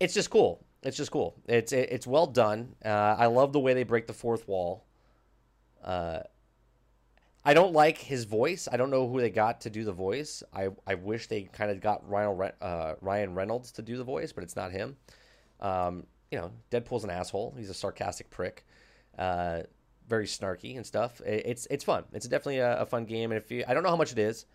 It's 0.00 0.14
just 0.14 0.30
cool. 0.30 0.64
It's 0.82 0.96
just 0.96 1.10
cool. 1.10 1.34
It's 1.48 1.72
it, 1.72 1.90
it's 1.90 2.06
well 2.06 2.26
done. 2.26 2.76
Uh, 2.84 3.16
I 3.18 3.26
love 3.26 3.52
the 3.52 3.60
way 3.60 3.74
they 3.74 3.84
break 3.84 4.06
the 4.06 4.12
fourth 4.12 4.46
wall. 4.46 4.84
Uh, 5.84 6.20
I 7.44 7.54
don't 7.54 7.72
like 7.72 7.98
his 7.98 8.24
voice. 8.24 8.68
I 8.70 8.76
don't 8.76 8.90
know 8.90 9.08
who 9.08 9.20
they 9.20 9.30
got 9.30 9.62
to 9.62 9.70
do 9.70 9.84
the 9.84 9.92
voice. 9.92 10.42
I, 10.54 10.68
I 10.86 10.94
wish 10.94 11.26
they 11.26 11.42
kind 11.42 11.70
of 11.70 11.80
got 11.80 12.08
Ryan 12.08 12.52
uh, 12.60 12.94
Ryan 13.00 13.34
Reynolds 13.34 13.72
to 13.72 13.82
do 13.82 13.96
the 13.96 14.04
voice, 14.04 14.32
but 14.32 14.44
it's 14.44 14.54
not 14.54 14.70
him. 14.70 14.96
Um, 15.60 16.06
you 16.30 16.38
know, 16.38 16.52
Deadpool's 16.70 17.04
an 17.04 17.10
asshole. 17.10 17.54
He's 17.56 17.70
a 17.70 17.74
sarcastic 17.74 18.30
prick, 18.30 18.64
uh, 19.18 19.62
very 20.08 20.26
snarky 20.26 20.76
and 20.76 20.86
stuff. 20.86 21.20
It, 21.20 21.44
it's 21.46 21.66
it's 21.70 21.84
fun. 21.84 22.04
It's 22.12 22.28
definitely 22.28 22.58
a, 22.58 22.80
a, 22.80 22.86
fun 22.86 23.04
game. 23.04 23.32
And 23.32 23.38
if 23.38 23.50
you, 23.50 23.64
I 23.66 23.74
don't 23.74 23.82
know 23.82 23.90
how 23.90 23.96
much 23.96 24.12
it 24.12 24.18
is, 24.18 24.46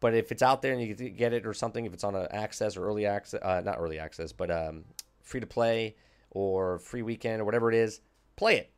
but 0.00 0.14
if 0.14 0.30
it's 0.30 0.42
out 0.42 0.60
there 0.60 0.72
and 0.72 0.82
you 0.82 0.94
get 0.94 1.32
it 1.32 1.46
or 1.46 1.54
something, 1.54 1.86
if 1.86 1.94
it's 1.94 2.04
on 2.04 2.14
an 2.14 2.28
access 2.30 2.76
or 2.76 2.86
early 2.86 3.06
access, 3.06 3.40
uh, 3.42 3.62
not 3.64 3.76
early 3.78 3.98
access, 3.98 4.32
but 4.32 4.50
um, 4.50 4.84
free 5.22 5.40
to 5.40 5.46
play 5.46 5.96
or 6.30 6.78
free 6.78 7.02
weekend 7.02 7.40
or 7.40 7.44
whatever 7.44 7.70
it 7.70 7.74
is, 7.74 8.00
play 8.36 8.58
it. 8.58 8.70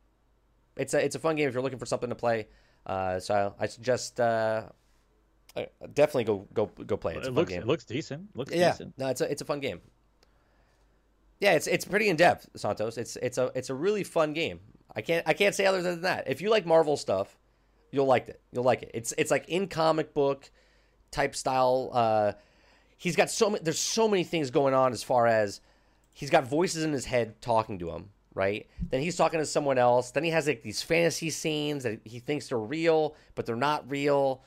It's 0.77 0.93
a 0.93 1.03
it's 1.03 1.15
a 1.15 1.19
fun 1.19 1.35
game 1.35 1.49
if 1.49 1.53
you're 1.53 1.63
looking 1.63 1.79
for 1.79 1.85
something 1.85 2.09
to 2.09 2.15
play. 2.15 2.47
Uh, 2.85 3.19
so 3.19 3.53
I, 3.59 3.63
I 3.63 3.67
suggest 3.67 4.19
uh, 4.19 4.63
definitely 5.93 6.23
go 6.25 6.47
go 6.53 6.65
go 6.85 6.97
play 6.97 7.15
it. 7.15 7.25
It 7.25 7.33
looks 7.33 7.51
it 7.51 7.65
looks 7.65 7.85
decent. 7.85 8.35
Looks 8.35 8.53
yeah. 8.53 8.71
decent. 8.71 8.97
No, 8.97 9.07
it's 9.07 9.21
a 9.21 9.31
it's 9.31 9.41
a 9.41 9.45
fun 9.45 9.59
game. 9.59 9.81
Yeah, 11.39 11.53
it's 11.53 11.67
it's 11.67 11.85
pretty 11.85 12.09
in 12.09 12.15
depth, 12.15 12.49
Santos. 12.55 12.97
It's 12.97 13.15
it's 13.17 13.37
a 13.37 13.51
it's 13.55 13.69
a 13.69 13.75
really 13.75 14.03
fun 14.03 14.33
game. 14.33 14.59
I 14.95 15.01
can't 15.01 15.27
I 15.27 15.33
can't 15.33 15.55
say 15.55 15.65
other 15.65 15.81
than 15.81 16.01
that. 16.01 16.27
If 16.27 16.41
you 16.41 16.49
like 16.49 16.65
Marvel 16.65 16.97
stuff, 16.97 17.37
you'll 17.91 18.05
like 18.05 18.27
it. 18.27 18.41
You'll 18.51 18.63
like 18.63 18.83
it. 18.83 18.91
It's 18.93 19.13
it's 19.17 19.31
like 19.31 19.47
in 19.47 19.67
comic 19.67 20.13
book 20.13 20.49
type 21.11 21.35
style. 21.35 21.91
Uh, 21.93 22.33
he's 22.97 23.15
got 23.15 23.29
so 23.29 23.49
many. 23.49 23.63
There's 23.63 23.79
so 23.79 24.07
many 24.07 24.23
things 24.23 24.51
going 24.51 24.73
on 24.73 24.91
as 24.91 25.03
far 25.03 25.27
as 25.27 25.61
he's 26.13 26.29
got 26.29 26.47
voices 26.47 26.83
in 26.83 26.91
his 26.91 27.05
head 27.05 27.41
talking 27.41 27.79
to 27.79 27.91
him 27.91 28.09
right? 28.33 28.67
Then 28.89 29.01
he's 29.01 29.15
talking 29.15 29.39
to 29.39 29.45
someone 29.45 29.77
else. 29.77 30.11
Then 30.11 30.23
he 30.23 30.29
has 30.31 30.47
like 30.47 30.61
these 30.61 30.81
fantasy 30.81 31.29
scenes 31.29 31.83
that 31.83 31.99
he 32.03 32.19
thinks 32.19 32.49
they're 32.49 32.57
real, 32.57 33.15
but 33.35 33.45
they're 33.45 33.55
not 33.55 33.89
real. 33.89 34.43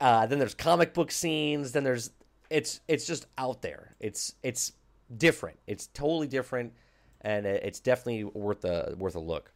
Uh, 0.00 0.26
then 0.26 0.38
there's 0.38 0.54
comic 0.54 0.94
book 0.94 1.10
scenes. 1.10 1.72
Then 1.72 1.84
there's 1.84 2.10
it's 2.50 2.80
it's 2.88 3.06
just 3.06 3.26
out 3.38 3.62
there. 3.62 3.96
It's 4.00 4.34
it's 4.42 4.72
different. 5.16 5.58
It's 5.66 5.86
totally 5.88 6.26
different, 6.26 6.72
and 7.20 7.46
it's 7.46 7.80
definitely 7.80 8.24
worth 8.24 8.64
a 8.64 8.94
worth 8.98 9.14
a 9.14 9.20
look. 9.20 9.52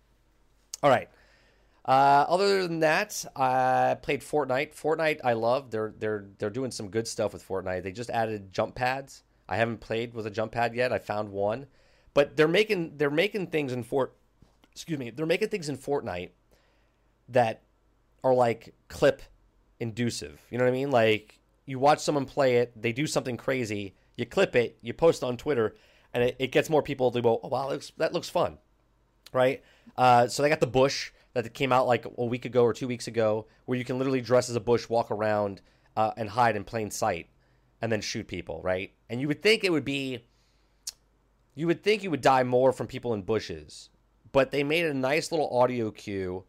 All 0.82 0.90
right. 0.90 1.08
Uh, 1.84 2.26
other 2.28 2.66
than 2.66 2.80
that, 2.80 3.24
I 3.36 3.96
played 4.02 4.20
Fortnite. 4.20 4.74
Fortnite, 4.74 5.20
I 5.22 5.34
love. 5.34 5.70
They're 5.70 5.94
they're 5.98 6.26
they're 6.38 6.50
doing 6.50 6.70
some 6.72 6.88
good 6.88 7.06
stuff 7.06 7.32
with 7.32 7.46
Fortnite. 7.46 7.84
They 7.84 7.92
just 7.92 8.10
added 8.10 8.52
jump 8.52 8.74
pads. 8.74 9.22
I 9.48 9.56
haven't 9.56 9.78
played 9.78 10.12
with 10.12 10.26
a 10.26 10.30
jump 10.30 10.52
pad 10.52 10.74
yet. 10.74 10.92
I 10.92 10.98
found 10.98 11.28
one. 11.28 11.66
But 12.16 12.34
they're 12.34 12.48
making 12.48 12.96
they're 12.96 13.10
making 13.10 13.48
things 13.48 13.74
in 13.74 13.82
Fort 13.82 14.16
excuse 14.72 14.98
me, 14.98 15.10
they're 15.10 15.26
making 15.26 15.50
things 15.50 15.68
in 15.68 15.76
Fortnite 15.76 16.30
that 17.28 17.64
are 18.24 18.32
like 18.32 18.74
clip 18.88 19.20
inducive. 19.80 20.40
You 20.48 20.56
know 20.56 20.64
what 20.64 20.70
I 20.70 20.72
mean? 20.72 20.90
Like 20.90 21.38
you 21.66 21.78
watch 21.78 21.98
someone 21.98 22.24
play 22.24 22.56
it, 22.56 22.72
they 22.80 22.92
do 22.92 23.06
something 23.06 23.36
crazy, 23.36 23.96
you 24.16 24.24
clip 24.24 24.56
it, 24.56 24.78
you 24.80 24.94
post 24.94 25.22
it 25.22 25.26
on 25.26 25.36
Twitter, 25.36 25.76
and 26.14 26.24
it, 26.24 26.36
it 26.38 26.52
gets 26.52 26.70
more 26.70 26.82
people 26.82 27.10
to 27.10 27.20
go, 27.20 27.38
oh 27.42 27.48
wow, 27.48 27.68
that 27.68 27.72
looks, 27.74 27.92
that 27.98 28.12
looks 28.14 28.30
fun, 28.30 28.56
right? 29.34 29.62
Uh, 29.94 30.26
so 30.26 30.42
they 30.42 30.48
got 30.48 30.60
the 30.60 30.66
bush 30.66 31.12
that 31.34 31.52
came 31.52 31.70
out 31.70 31.86
like 31.86 32.06
a 32.16 32.24
week 32.24 32.46
ago 32.46 32.62
or 32.62 32.72
two 32.72 32.88
weeks 32.88 33.08
ago, 33.08 33.46
where 33.66 33.76
you 33.76 33.84
can 33.84 33.98
literally 33.98 34.22
dress 34.22 34.48
as 34.48 34.56
a 34.56 34.60
bush, 34.60 34.88
walk 34.88 35.10
around, 35.10 35.60
uh, 35.98 36.12
and 36.16 36.30
hide 36.30 36.56
in 36.56 36.64
plain 36.64 36.90
sight, 36.90 37.28
and 37.82 37.92
then 37.92 38.00
shoot 38.00 38.26
people, 38.26 38.62
right? 38.62 38.94
And 39.10 39.20
you 39.20 39.28
would 39.28 39.42
think 39.42 39.64
it 39.64 39.70
would 39.70 39.84
be 39.84 40.24
you 41.56 41.66
would 41.66 41.82
think 41.82 42.04
you 42.04 42.10
would 42.10 42.20
die 42.20 42.44
more 42.44 42.70
from 42.70 42.86
people 42.86 43.14
in 43.14 43.22
bushes, 43.22 43.88
but 44.30 44.52
they 44.52 44.62
made 44.62 44.84
a 44.84 44.94
nice 44.94 45.32
little 45.32 45.58
audio 45.58 45.90
cue 45.90 46.44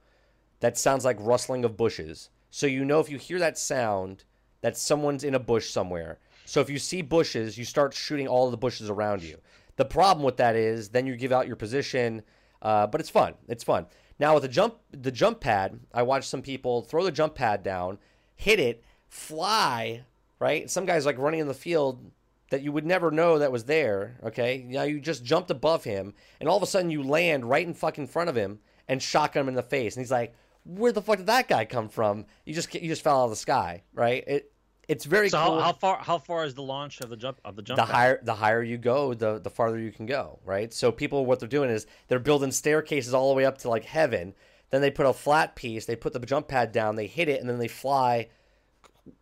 that 0.60 0.78
sounds 0.78 1.06
like 1.06 1.18
rustling 1.20 1.64
of 1.66 1.78
bushes. 1.78 2.30
So 2.52 2.68
you 2.68 2.86
know 2.86 3.00
if 3.00 3.10
you 3.10 3.18
hear 3.18 3.40
that 3.40 3.58
sound 3.58 4.26
that 4.62 4.78
someone's 4.78 5.24
in 5.24 5.34
a 5.34 5.40
bush 5.40 5.70
somewhere. 5.70 6.20
So 6.46 6.60
if 6.60 6.70
you 6.70 6.78
see 6.78 7.02
bushes, 7.02 7.58
you 7.58 7.66
start 7.66 7.94
shooting 7.94 8.28
all 8.28 8.52
the 8.52 8.58
bushes 8.58 8.90
around 8.90 9.24
you. 9.24 9.38
The 9.78 9.86
problem 9.86 10.26
with 10.26 10.38
that 10.38 10.56
is 10.56 10.90
then 10.90 11.08
you 11.08 11.16
give 11.16 11.32
out 11.32 11.48
your 11.48 11.56
position, 11.56 12.24
uh, 12.62 12.88
but 12.88 13.00
it's 13.00 13.10
fun. 13.10 13.36
It's 13.48 13.64
fun. 13.64 13.86
Now 14.20 14.34
with 14.34 14.44
the 14.44 14.50
jump 14.50 14.76
the 14.92 15.12
jump 15.12 15.40
pad, 15.40 15.80
I 15.94 16.04
watched 16.04 16.30
some 16.30 16.42
people 16.42 16.82
throw 16.82 17.04
the 17.04 17.12
jump 17.12 17.36
pad 17.36 17.64
down, 17.64 18.00
hit 18.36 18.60
it, 18.60 18.84
fly. 19.08 20.04
Right, 20.40 20.70
some 20.70 20.86
guys 20.86 21.06
like 21.06 21.18
running 21.18 21.40
in 21.40 21.48
the 21.48 21.54
field 21.56 22.12
that 22.50 22.62
you 22.62 22.72
would 22.72 22.86
never 22.86 23.12
know 23.12 23.40
that 23.40 23.52
was 23.52 23.66
there. 23.66 24.18
Okay, 24.24 24.66
now 24.68 24.84
you 24.84 25.00
just 25.00 25.24
jumped 25.24 25.52
above 25.52 25.84
him, 25.84 26.14
and 26.40 26.48
all 26.48 26.58
of 26.58 26.64
a 26.64 26.68
sudden 26.68 26.90
you 26.90 27.04
land 27.04 27.50
right 27.50 27.66
in 27.66 27.74
fucking 27.74 28.08
front 28.08 28.30
of 28.30 28.36
him 28.36 28.60
and 28.88 29.02
shotgun 29.02 29.44
him 29.44 29.50
in 29.50 29.56
the 29.56 29.64
face, 29.64 29.96
and 29.96 30.02
he's 30.02 30.12
like, 30.12 30.34
"Where 30.64 30.92
the 30.92 31.02
fuck 31.02 31.18
did 31.18 31.28
that 31.28 31.48
guy 31.48 31.66
come 31.66 31.90
from? 31.90 32.26
You 32.46 32.54
just 32.54 32.74
you 32.74 32.88
just 32.88 33.04
fell 33.04 33.22
out 33.22 33.26
of 33.26 33.30
the 33.32 33.36
sky, 33.36 33.84
right?" 33.94 34.24
It 34.28 34.52
it's 34.88 35.04
very 35.04 35.30
so 35.30 35.44
cool. 35.44 35.60
How, 35.60 35.66
how, 35.66 35.74
far 35.74 35.98
how 35.98 36.18
far 36.18 36.46
is 36.46 36.54
the 36.54 36.64
launch 36.64 37.02
of 37.02 37.10
the 37.10 37.18
jump 37.18 37.40
of 37.44 37.56
the 37.56 37.62
jump? 37.62 37.78
The 37.78 37.86
higher 37.86 38.20
the 38.24 38.36
higher 38.36 38.64
you 38.64 38.78
go, 38.78 39.14
the 39.14 39.40
the 39.40 39.50
farther 39.50 39.80
you 39.80 39.92
can 39.92 40.06
go, 40.06 40.40
right? 40.46 40.74
So 40.74 40.92
people 40.92 41.26
what 41.26 41.40
they're 41.40 41.50
doing 41.50 41.70
is 41.70 41.86
they're 42.08 42.20
building 42.20 42.52
staircases 42.52 43.14
all 43.14 43.30
the 43.30 43.36
way 43.36 43.46
up 43.46 43.58
to 43.60 43.70
like 43.70 43.84
heaven. 43.84 44.34
Then 44.70 44.82
they 44.82 44.92
put 44.92 45.06
a 45.06 45.14
flat 45.14 45.56
piece, 45.56 45.86
they 45.86 45.96
put 45.96 46.14
the 46.14 46.20
jump 46.20 46.48
pad 46.48 46.72
down, 46.72 46.96
they 46.96 47.08
hit 47.08 47.30
it, 47.30 47.40
and 47.40 47.50
then 47.50 47.58
they 47.58 47.70
fly 47.70 48.28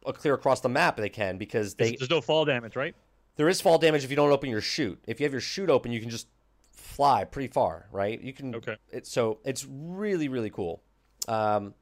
clear 0.06 0.34
across 0.34 0.62
the 0.62 0.70
map. 0.70 0.98
They 0.98 1.10
can 1.10 1.38
because 1.38 1.76
they 1.76 1.96
there's 1.96 2.10
no 2.10 2.22
fall 2.22 2.46
damage, 2.46 2.76
right? 2.76 2.96
There 3.36 3.50
is 3.50 3.60
fall 3.62 3.78
damage 3.78 4.04
if 4.04 4.10
you 4.10 4.16
don't 4.16 4.32
open 4.32 4.50
your 4.50 4.62
chute. 4.62 5.00
If 5.08 5.20
you 5.20 5.26
have 5.26 5.34
your 5.34 5.42
chute 5.42 5.70
open, 5.70 5.92
you 5.92 6.00
can 6.00 6.10
just 6.10 6.28
fly 6.72 7.26
pretty 7.26 7.52
far, 7.52 7.88
right? 7.92 8.20
You 8.22 8.34
can. 8.34 8.56
Okay. 8.56 8.78
It, 8.92 9.06
so 9.06 9.40
it's 9.44 9.66
really 9.70 10.30
really 10.30 10.50
cool. 10.50 10.82
Um, 11.28 11.74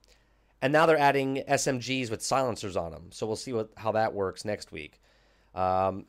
and 0.61 0.71
now 0.71 0.85
they're 0.85 0.97
adding 0.97 1.43
SMGs 1.47 2.09
with 2.09 2.21
silencers 2.21 2.77
on 2.77 2.91
them. 2.91 3.09
So 3.11 3.27
we'll 3.27 3.35
see 3.35 3.53
what 3.53 3.69
how 3.77 3.91
that 3.91 4.13
works 4.13 4.45
next 4.45 4.71
week. 4.71 4.99
Um, 5.53 6.05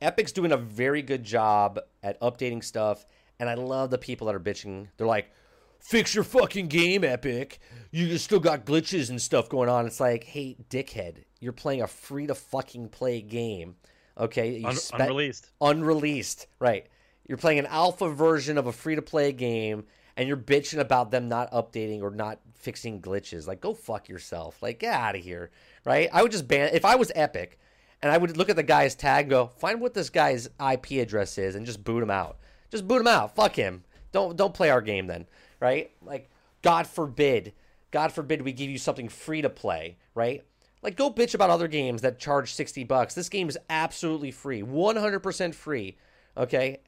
Epic's 0.00 0.30
doing 0.30 0.52
a 0.52 0.56
very 0.56 1.02
good 1.02 1.24
job 1.24 1.80
at 2.02 2.20
updating 2.20 2.62
stuff, 2.62 3.04
and 3.40 3.48
I 3.48 3.54
love 3.54 3.90
the 3.90 3.98
people 3.98 4.28
that 4.28 4.36
are 4.36 4.40
bitching. 4.40 4.86
They're 4.96 5.08
like, 5.08 5.32
"Fix 5.80 6.14
your 6.14 6.22
fucking 6.22 6.68
game, 6.68 7.02
Epic. 7.02 7.58
You 7.90 8.16
still 8.18 8.38
got 8.38 8.64
glitches 8.64 9.10
and 9.10 9.20
stuff 9.20 9.48
going 9.48 9.68
on." 9.68 9.86
It's 9.86 9.98
like, 9.98 10.22
hey, 10.22 10.56
dickhead, 10.70 11.24
you're 11.40 11.52
playing 11.52 11.82
a 11.82 11.88
free 11.88 12.28
to 12.28 12.34
fucking 12.36 12.90
play 12.90 13.20
game 13.20 13.74
Okay, 14.18 14.62
Un- 14.64 14.74
spe- 14.74 14.94
unreleased. 14.94 15.50
Unreleased, 15.60 16.46
right? 16.58 16.86
You're 17.28 17.38
playing 17.38 17.58
an 17.58 17.66
alpha 17.66 18.08
version 18.08 18.58
of 18.58 18.66
a 18.66 18.72
free 18.72 18.94
to 18.96 19.02
play 19.02 19.32
game, 19.32 19.84
and 20.16 20.26
you're 20.26 20.36
bitching 20.36 20.78
about 20.78 21.10
them 21.10 21.28
not 21.28 21.50
updating 21.52 22.02
or 22.02 22.10
not 22.10 22.40
fixing 22.54 23.00
glitches. 23.00 23.46
Like, 23.46 23.60
go 23.60 23.74
fuck 23.74 24.08
yourself. 24.08 24.62
Like, 24.62 24.80
get 24.80 24.94
out 24.94 25.14
of 25.14 25.22
here, 25.22 25.50
right? 25.84 26.08
I 26.12 26.22
would 26.22 26.32
just 26.32 26.48
ban. 26.48 26.70
If 26.72 26.84
I 26.84 26.96
was 26.96 27.12
Epic, 27.14 27.58
and 28.02 28.10
I 28.10 28.18
would 28.18 28.36
look 28.36 28.48
at 28.48 28.56
the 28.56 28.62
guy's 28.62 28.94
tag 28.94 29.24
and 29.24 29.30
go, 29.30 29.46
find 29.46 29.80
what 29.80 29.94
this 29.94 30.10
guy's 30.10 30.48
IP 30.60 30.92
address 30.92 31.38
is, 31.38 31.54
and 31.54 31.66
just 31.66 31.84
boot 31.84 32.02
him 32.02 32.10
out. 32.10 32.38
Just 32.70 32.88
boot 32.88 33.00
him 33.00 33.06
out. 33.06 33.34
Fuck 33.34 33.56
him. 33.56 33.84
Don't 34.12 34.36
don't 34.36 34.54
play 34.54 34.70
our 34.70 34.80
game 34.80 35.06
then, 35.06 35.26
right? 35.60 35.90
Like, 36.02 36.30
God 36.62 36.86
forbid, 36.86 37.52
God 37.90 38.12
forbid 38.12 38.42
we 38.42 38.52
give 38.52 38.70
you 38.70 38.78
something 38.78 39.08
free 39.08 39.42
to 39.42 39.50
play, 39.50 39.98
right? 40.14 40.44
Like, 40.82 40.96
go 40.96 41.10
bitch 41.10 41.34
about 41.34 41.50
other 41.50 41.68
games 41.68 42.02
that 42.02 42.18
charge 42.18 42.52
60 42.54 42.84
bucks. 42.84 43.14
This 43.14 43.28
game 43.28 43.48
is 43.48 43.58
absolutely 43.68 44.30
free, 44.30 44.62
100% 44.62 45.54
free. 45.54 45.96
Okay? 46.36 46.78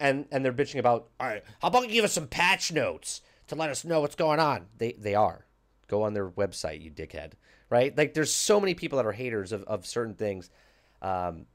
and 0.00 0.26
and 0.30 0.44
they're 0.44 0.52
bitching 0.52 0.78
about, 0.78 1.08
all 1.18 1.26
right, 1.26 1.42
how 1.60 1.68
about 1.68 1.84
you 1.84 1.94
give 1.94 2.04
us 2.04 2.12
some 2.12 2.26
patch 2.26 2.72
notes 2.72 3.20
to 3.48 3.54
let 3.54 3.70
us 3.70 3.84
know 3.84 4.00
what's 4.00 4.14
going 4.14 4.40
on? 4.40 4.66
They 4.76 4.92
they 4.92 5.14
are. 5.14 5.46
Go 5.88 6.02
on 6.02 6.14
their 6.14 6.28
website, 6.28 6.82
you 6.82 6.90
dickhead. 6.90 7.32
Right? 7.70 7.96
Like 7.96 8.14
there's 8.14 8.32
so 8.32 8.60
many 8.60 8.74
people 8.74 8.96
that 8.96 9.06
are 9.06 9.12
haters 9.12 9.52
of, 9.52 9.62
of 9.64 9.86
certain 9.86 10.14
things. 10.14 10.50
Um, 11.02 11.46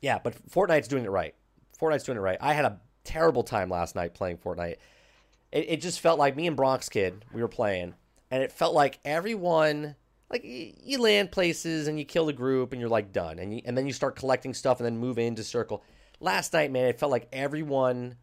yeah, 0.00 0.18
but 0.22 0.34
Fortnite's 0.50 0.88
doing 0.88 1.04
it 1.04 1.10
right. 1.10 1.34
Fortnite's 1.80 2.04
doing 2.04 2.18
it 2.18 2.22
right. 2.22 2.38
I 2.40 2.54
had 2.54 2.64
a 2.64 2.80
terrible 3.04 3.42
time 3.42 3.68
last 3.68 3.96
night 3.96 4.14
playing 4.14 4.38
Fortnite. 4.38 4.76
It, 5.50 5.66
it 5.68 5.80
just 5.80 6.00
felt 6.00 6.18
like 6.18 6.36
me 6.36 6.46
and 6.46 6.56
Bronx 6.56 6.88
Kid, 6.88 7.24
we 7.32 7.42
were 7.42 7.48
playing, 7.48 7.94
and 8.30 8.42
it 8.42 8.52
felt 8.52 8.74
like 8.74 8.98
everyone 9.04 9.96
like 10.30 10.42
you 10.44 10.98
land 11.00 11.32
places 11.32 11.86
and 11.86 11.98
you 11.98 12.04
kill 12.04 12.26
the 12.26 12.32
group 12.32 12.72
and 12.72 12.80
you're 12.80 12.90
like 12.90 13.12
done. 13.12 13.38
And 13.38 13.54
you, 13.54 13.62
and 13.64 13.76
then 13.76 13.86
you 13.86 13.92
start 13.92 14.16
collecting 14.16 14.54
stuff 14.54 14.78
and 14.78 14.86
then 14.86 14.96
move 14.96 15.18
into 15.18 15.44
circle. 15.44 15.84
Last 16.20 16.52
night 16.52 16.70
man 16.70 16.86
it 16.86 16.98
felt 16.98 17.12
like 17.12 17.28
everyone 17.32 18.16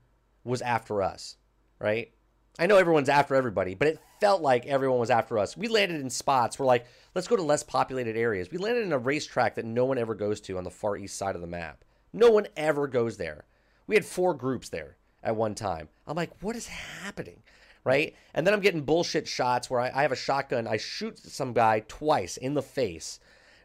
was 0.43 0.61
after 0.61 1.01
us 1.01 1.37
right? 1.81 2.11
I 2.59 2.67
know 2.67 2.77
everyone's 2.77 3.09
after 3.09 3.35
everybody 3.35 3.75
but 3.75 3.87
it 3.87 3.99
felt 4.19 4.41
like 4.41 4.65
everyone 4.65 4.99
was 4.99 5.09
after 5.09 5.37
us. 5.37 5.57
We 5.57 5.67
landed 5.67 5.99
in 5.99 6.09
spots 6.09 6.57
where 6.57 6.67
like 6.67 6.85
let's 7.15 7.27
go 7.27 7.35
to 7.35 7.41
less 7.41 7.63
populated 7.63 8.15
areas. 8.15 8.51
We 8.51 8.57
landed 8.57 8.85
in 8.85 8.93
a 8.93 8.97
racetrack 8.97 9.55
that 9.55 9.65
no 9.65 9.85
one 9.85 9.97
ever 9.97 10.15
goes 10.15 10.39
to 10.41 10.57
on 10.57 10.63
the 10.63 10.69
far 10.69 10.95
east 10.95 11.17
side 11.17 11.35
of 11.35 11.41
the 11.41 11.47
map. 11.47 11.83
No 12.13 12.29
one 12.29 12.47
ever 12.55 12.87
goes 12.87 13.17
there. 13.17 13.45
We 13.87 13.95
had 13.95 14.05
four 14.05 14.33
groups 14.33 14.69
there 14.69 14.97
at 15.23 15.35
one 15.35 15.55
time. 15.55 15.89
I'm 16.07 16.15
like 16.15 16.31
what 16.41 16.55
is 16.55 16.67
happening 16.67 17.41
right? 17.83 18.15
And 18.33 18.45
then 18.45 18.53
I'm 18.53 18.61
getting 18.61 18.81
bullshit 18.81 19.27
shots 19.27 19.69
where 19.69 19.79
I, 19.79 19.91
I, 19.93 20.01
have 20.03 20.11
a 20.11 20.15
shotgun. 20.17 20.67
I 20.67 20.77
shoot 20.77 21.17
some 21.19 21.53
guy 21.53 21.83
twice 21.87 22.37
in 22.37 22.53
the 22.53 22.61
face, 22.61 23.19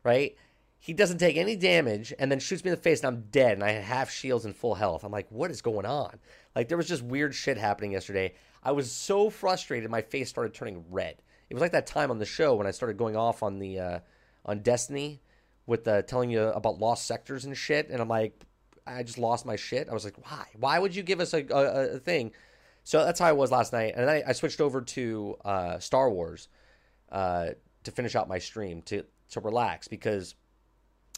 right? 0.05 0.37
He 0.79 0.93
doesn't 0.93 1.19
take 1.19 1.37
any 1.37 1.57
damage 1.57 2.13
and 2.19 2.31
then 2.31 2.39
shoots 2.39 2.65
me 2.65 2.71
in 2.71 2.77
the 2.77 2.83
face 2.83 3.01
and 3.01 3.09
I'm 3.09 3.25
dead 3.31 3.53
and 3.53 3.65
I 3.65 3.73
have 3.73 3.85
half 3.85 4.11
shields 4.11 4.45
and 4.45 4.55
full 4.55 4.75
health. 4.75 5.05
I'm 5.05 5.13
like, 5.13 5.27
what 5.31 5.51
is 5.51 5.61
going 5.61 5.87
on? 5.87 6.19
Like, 6.55 6.69
there 6.69 6.77
was 6.77 6.89
just 6.89 7.03
weird 7.03 7.35
shit 7.35 7.59
happening 7.59 7.93
yesterday. 7.93 8.35
I 8.63 8.73
was 8.73 8.91
so 8.91 9.31
frustrated, 9.31 9.91
my 9.91 10.03
face 10.03 10.29
started 10.29 10.55
turning 10.55 10.85
red. 10.91 11.17
It 11.49 11.55
was 11.55 11.61
like 11.61 11.73
that 11.73 11.87
time 11.87 12.11
on 12.11 12.19
the 12.19 12.27
show 12.27 12.55
when 12.55 12.67
I 12.67 12.73
started 12.73 12.97
going 12.97 13.17
off 13.17 13.43
on 13.43 13.59
the 13.59 13.79
uh, 13.79 13.99
on 14.45 14.61
Destiny 14.61 15.21
with 15.67 15.85
the 15.85 16.03
telling 16.03 16.31
you 16.31 16.43
about 16.43 16.79
lost 16.79 17.07
sectors 17.07 17.45
and 17.45 17.57
shit, 17.57 17.89
and 17.91 18.01
I'm 18.01 18.09
like, 18.09 18.45
I 18.87 19.03
just 19.03 19.19
lost 19.19 19.47
my 19.47 19.57
shit. 19.57 19.89
I 19.89 19.95
was 19.95 20.05
like, 20.05 20.17
why? 20.25 20.47
Why 20.59 20.79
would 20.79 20.95
you 20.95 21.03
give 21.03 21.21
us 21.21 21.35
a, 21.35 21.45
a, 21.51 21.95
a 21.95 21.99
thing? 21.99 22.33
So 22.87 23.05
that's 23.05 23.19
how 23.19 23.27
I 23.27 23.33
was 23.33 23.51
last 23.51 23.73
night, 23.73 23.95
and 23.97 24.09
I, 24.09 24.23
I 24.29 24.31
switched 24.31 24.61
over 24.61 24.81
to 24.81 25.37
uh, 25.45 25.81
Star 25.81 26.09
Wars 26.09 26.47
uh, 27.11 27.49
to 27.83 27.91
finish 27.91 28.15
out 28.15 28.29
my 28.29 28.39
stream 28.39 28.81
to 28.83 29.03
to 29.31 29.41
relax 29.41 29.89
because 29.89 30.37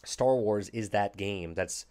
Star 0.03 0.35
Wars 0.35 0.71
is 0.71 0.89
that 0.91 1.19
game 1.19 1.53
that's 1.53 1.85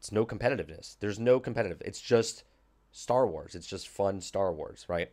it's 0.00 0.10
no 0.10 0.26
competitiveness. 0.26 0.96
There's 0.98 1.20
no 1.20 1.38
competitive. 1.38 1.80
It's 1.84 2.00
just 2.00 2.42
Star 2.90 3.24
Wars. 3.24 3.54
It's 3.54 3.68
just 3.68 3.86
fun 3.86 4.20
Star 4.20 4.52
Wars, 4.52 4.84
right? 4.88 5.10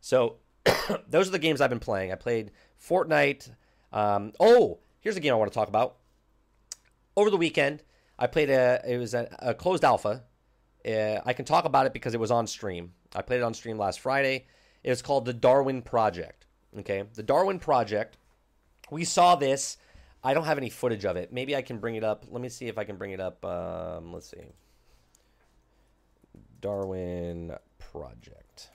So 0.00 0.36
those 1.08 1.26
are 1.26 1.32
the 1.32 1.40
games 1.40 1.60
I've 1.60 1.68
been 1.68 1.80
playing. 1.80 2.12
I 2.12 2.14
played 2.14 2.52
Fortnite. 2.80 3.50
Um, 3.92 4.34
oh, 4.38 4.78
here's 5.00 5.16
a 5.16 5.20
game 5.20 5.32
I 5.32 5.36
want 5.36 5.50
to 5.50 5.58
talk 5.58 5.66
about. 5.66 5.96
Over 7.16 7.28
the 7.28 7.36
weekend, 7.36 7.82
I 8.20 8.28
played 8.28 8.50
a 8.50 8.80
it 8.86 8.98
was 8.98 9.14
a, 9.14 9.36
a 9.40 9.52
closed 9.52 9.82
alpha. 9.82 10.22
Uh, 10.86 11.20
I 11.26 11.32
can 11.32 11.44
talk 11.44 11.64
about 11.64 11.86
it 11.86 11.92
because 11.92 12.14
it 12.14 12.20
was 12.20 12.30
on 12.30 12.46
stream. 12.46 12.92
I 13.14 13.22
played 13.22 13.38
it 13.38 13.42
on 13.42 13.54
stream 13.54 13.78
last 13.78 14.00
Friday. 14.00 14.46
It's 14.82 15.02
called 15.02 15.24
the 15.24 15.32
Darwin 15.32 15.82
Project. 15.82 16.46
Okay, 16.78 17.04
the 17.14 17.22
Darwin 17.22 17.58
Project. 17.58 18.16
We 18.90 19.04
saw 19.04 19.36
this. 19.36 19.76
I 20.22 20.34
don't 20.34 20.44
have 20.44 20.58
any 20.58 20.70
footage 20.70 21.04
of 21.04 21.16
it. 21.16 21.32
Maybe 21.32 21.56
I 21.56 21.62
can 21.62 21.78
bring 21.78 21.96
it 21.96 22.04
up. 22.04 22.24
Let 22.28 22.42
me 22.42 22.48
see 22.48 22.66
if 22.68 22.78
I 22.78 22.84
can 22.84 22.96
bring 22.96 23.12
it 23.12 23.20
up. 23.20 23.44
Um, 23.44 24.12
let's 24.12 24.30
see. 24.30 24.52
Darwin 26.60 27.56
Project. 27.78 28.70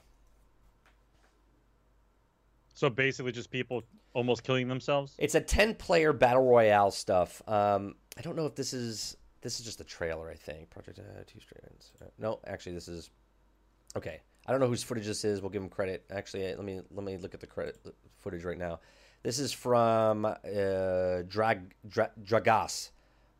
So 2.74 2.90
basically, 2.90 3.32
just 3.32 3.50
people 3.50 3.84
almost 4.12 4.42
killing 4.42 4.68
themselves. 4.68 5.14
It's 5.18 5.34
a 5.34 5.40
ten-player 5.40 6.12
battle 6.12 6.44
royale 6.44 6.90
stuff. 6.90 7.40
Um, 7.48 7.94
I 8.18 8.22
don't 8.22 8.36
know 8.36 8.46
if 8.46 8.54
this 8.54 8.74
is 8.74 9.16
this 9.40 9.58
is 9.58 9.64
just 9.64 9.80
a 9.80 9.84
trailer. 9.84 10.30
I 10.30 10.34
think 10.34 10.68
Project 10.68 10.98
uh, 10.98 11.22
Two 11.26 11.40
Strands. 11.40 11.92
Uh, 12.02 12.06
no, 12.18 12.40
actually, 12.46 12.74
this 12.74 12.88
is 12.88 13.10
Okay, 13.96 14.20
I 14.46 14.52
don't 14.52 14.60
know 14.60 14.68
whose 14.68 14.82
footage 14.82 15.06
this 15.06 15.24
is. 15.24 15.40
We'll 15.40 15.50
give 15.50 15.62
him 15.62 15.70
credit. 15.70 16.04
Actually, 16.10 16.54
let 16.54 16.64
me 16.64 16.82
let 16.90 17.04
me 17.04 17.16
look 17.16 17.32
at 17.32 17.40
the 17.40 17.46
credit 17.46 17.78
footage 18.18 18.44
right 18.44 18.58
now. 18.58 18.80
This 19.22 19.38
is 19.38 19.52
from 19.52 20.26
uh, 20.26 21.22
Drag 21.26 21.74
Dra- 21.88 22.10
Dragas. 22.22 22.90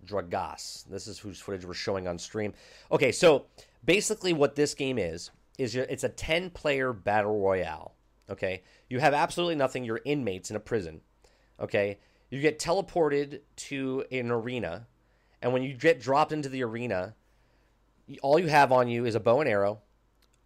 Dragas. 0.06 0.88
This 0.88 1.06
is 1.06 1.18
whose 1.18 1.38
footage 1.40 1.66
we're 1.66 1.74
showing 1.74 2.08
on 2.08 2.18
stream. 2.18 2.54
Okay, 2.90 3.12
so 3.12 3.46
basically, 3.84 4.32
what 4.32 4.56
this 4.56 4.74
game 4.74 4.98
is 4.98 5.30
is 5.58 5.76
it's 5.76 6.04
a 6.04 6.08
ten 6.08 6.48
player 6.48 6.94
battle 6.94 7.38
royale. 7.38 7.94
Okay, 8.30 8.62
you 8.88 8.98
have 8.98 9.12
absolutely 9.12 9.56
nothing. 9.56 9.84
You're 9.84 10.00
inmates 10.06 10.48
in 10.48 10.56
a 10.56 10.60
prison. 10.60 11.02
Okay, 11.60 11.98
you 12.30 12.40
get 12.40 12.58
teleported 12.58 13.40
to 13.56 14.04
an 14.10 14.30
arena, 14.30 14.86
and 15.42 15.52
when 15.52 15.62
you 15.62 15.74
get 15.74 16.00
dropped 16.00 16.32
into 16.32 16.48
the 16.48 16.64
arena, 16.64 17.14
all 18.22 18.38
you 18.38 18.48
have 18.48 18.72
on 18.72 18.88
you 18.88 19.04
is 19.04 19.14
a 19.14 19.20
bow 19.20 19.40
and 19.40 19.50
arrow 19.50 19.80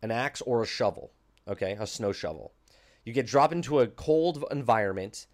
an 0.03 0.11
axe 0.11 0.41
or 0.43 0.63
a 0.63 0.67
shovel, 0.67 1.13
okay, 1.49 1.77
a 1.79 1.87
snow 1.87 2.13
shovel. 2.13 2.53
You 3.05 3.13
get 3.13 3.27
dropped 3.27 3.53
into 3.53 3.81
a 3.81 3.87
cold 3.87 4.45
environment. 4.51 5.27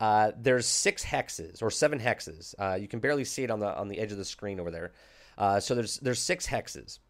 Uh, 0.00 0.32
there's 0.38 0.66
six 0.66 1.04
hexes 1.04 1.62
or 1.62 1.70
seven 1.70 1.98
hexes. 1.98 2.54
Uh, 2.58 2.74
you 2.74 2.88
can 2.88 3.00
barely 3.00 3.24
see 3.24 3.42
it 3.42 3.50
on 3.50 3.58
the 3.58 3.76
on 3.76 3.88
the 3.88 3.98
edge 3.98 4.12
of 4.12 4.18
the 4.18 4.24
screen 4.24 4.60
over 4.60 4.70
there. 4.70 4.92
Uh, 5.36 5.60
so 5.60 5.74
there's 5.74 5.98
there's 5.98 6.20
six 6.20 6.46
hexes 6.46 7.00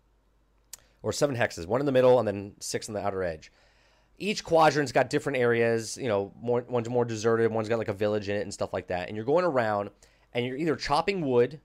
or 1.02 1.12
seven 1.12 1.36
hexes, 1.36 1.66
one 1.66 1.80
in 1.80 1.86
the 1.86 1.92
middle 1.92 2.18
and 2.18 2.26
then 2.26 2.54
six 2.60 2.88
on 2.88 2.94
the 2.94 3.04
outer 3.04 3.22
edge. 3.22 3.52
Each 4.18 4.42
quadrant's 4.42 4.90
got 4.90 5.10
different 5.10 5.38
areas. 5.38 5.96
You 5.96 6.08
know, 6.08 6.32
more, 6.40 6.64
one's 6.68 6.88
more 6.88 7.04
deserted, 7.04 7.52
one's 7.52 7.68
got 7.68 7.78
like 7.78 7.88
a 7.88 7.92
village 7.92 8.28
in 8.28 8.36
it 8.36 8.42
and 8.42 8.52
stuff 8.52 8.72
like 8.72 8.88
that. 8.88 9.08
And 9.08 9.16
you're 9.16 9.24
going 9.24 9.44
around 9.44 9.90
and 10.32 10.44
you're 10.44 10.56
either 10.56 10.74
chopping 10.74 11.24
wood, 11.24 11.60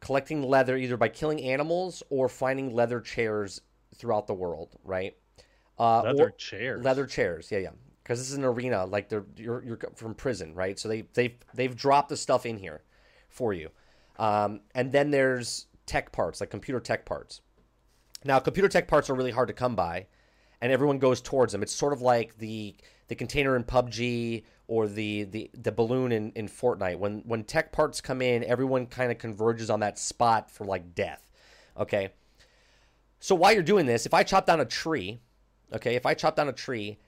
collecting 0.00 0.42
leather 0.42 0.76
either 0.76 0.96
by 0.96 1.08
killing 1.08 1.42
animals 1.42 2.02
or 2.08 2.28
finding 2.28 2.74
leather 2.74 3.00
chairs 3.00 3.60
throughout 3.94 4.26
the 4.26 4.34
world, 4.34 4.76
right? 4.84 5.16
Uh, 5.78 6.02
leather 6.02 6.30
chairs. 6.30 6.84
Leather 6.84 7.06
chairs. 7.06 7.50
Yeah, 7.50 7.58
yeah. 7.58 7.70
Because 8.02 8.18
this 8.18 8.30
is 8.30 8.36
an 8.36 8.44
arena, 8.44 8.84
like 8.86 9.08
they're 9.08 9.24
you're, 9.36 9.62
you're 9.62 9.78
from 9.94 10.14
prison, 10.14 10.54
right? 10.54 10.78
So 10.78 10.88
they 10.88 11.02
they 11.14 11.36
they've 11.54 11.76
dropped 11.76 12.08
the 12.08 12.16
stuff 12.16 12.44
in 12.44 12.58
here 12.58 12.82
for 13.28 13.52
you, 13.52 13.70
um, 14.18 14.60
and 14.74 14.90
then 14.90 15.10
there's 15.10 15.66
tech 15.86 16.10
parts, 16.10 16.40
like 16.40 16.50
computer 16.50 16.80
tech 16.80 17.04
parts. 17.04 17.40
Now, 18.24 18.38
computer 18.38 18.68
tech 18.68 18.88
parts 18.88 19.08
are 19.10 19.14
really 19.14 19.30
hard 19.30 19.48
to 19.48 19.54
come 19.54 19.76
by, 19.76 20.06
and 20.60 20.72
everyone 20.72 20.98
goes 20.98 21.20
towards 21.20 21.52
them. 21.52 21.62
It's 21.62 21.72
sort 21.72 21.92
of 21.92 22.02
like 22.02 22.36
the 22.38 22.74
the 23.08 23.14
container 23.14 23.56
in 23.56 23.64
PUBG 23.64 24.44
or 24.66 24.86
the 24.86 25.24
the, 25.24 25.50
the 25.54 25.72
balloon 25.72 26.12
in, 26.12 26.30
in 26.32 26.48
Fortnite. 26.48 26.98
When 26.98 27.20
when 27.26 27.44
tech 27.44 27.72
parts 27.72 28.00
come 28.00 28.22
in, 28.22 28.44
everyone 28.44 28.86
kind 28.86 29.10
of 29.10 29.18
converges 29.18 29.70
on 29.70 29.80
that 29.80 29.98
spot 29.98 30.50
for 30.50 30.64
like 30.64 30.94
death. 30.94 31.30
Okay, 31.78 32.10
so 33.20 33.34
while 33.34 33.52
you're 33.52 33.62
doing 33.62 33.86
this, 33.86 34.06
if 34.06 34.14
I 34.14 34.22
chop 34.22 34.46
down 34.46 34.60
a 34.60 34.64
tree, 34.64 35.20
okay, 35.72 35.94
if 35.94 36.06
I 36.06 36.14
chop 36.14 36.36
down 36.36 36.48
a 36.48 36.52
tree 36.52 36.98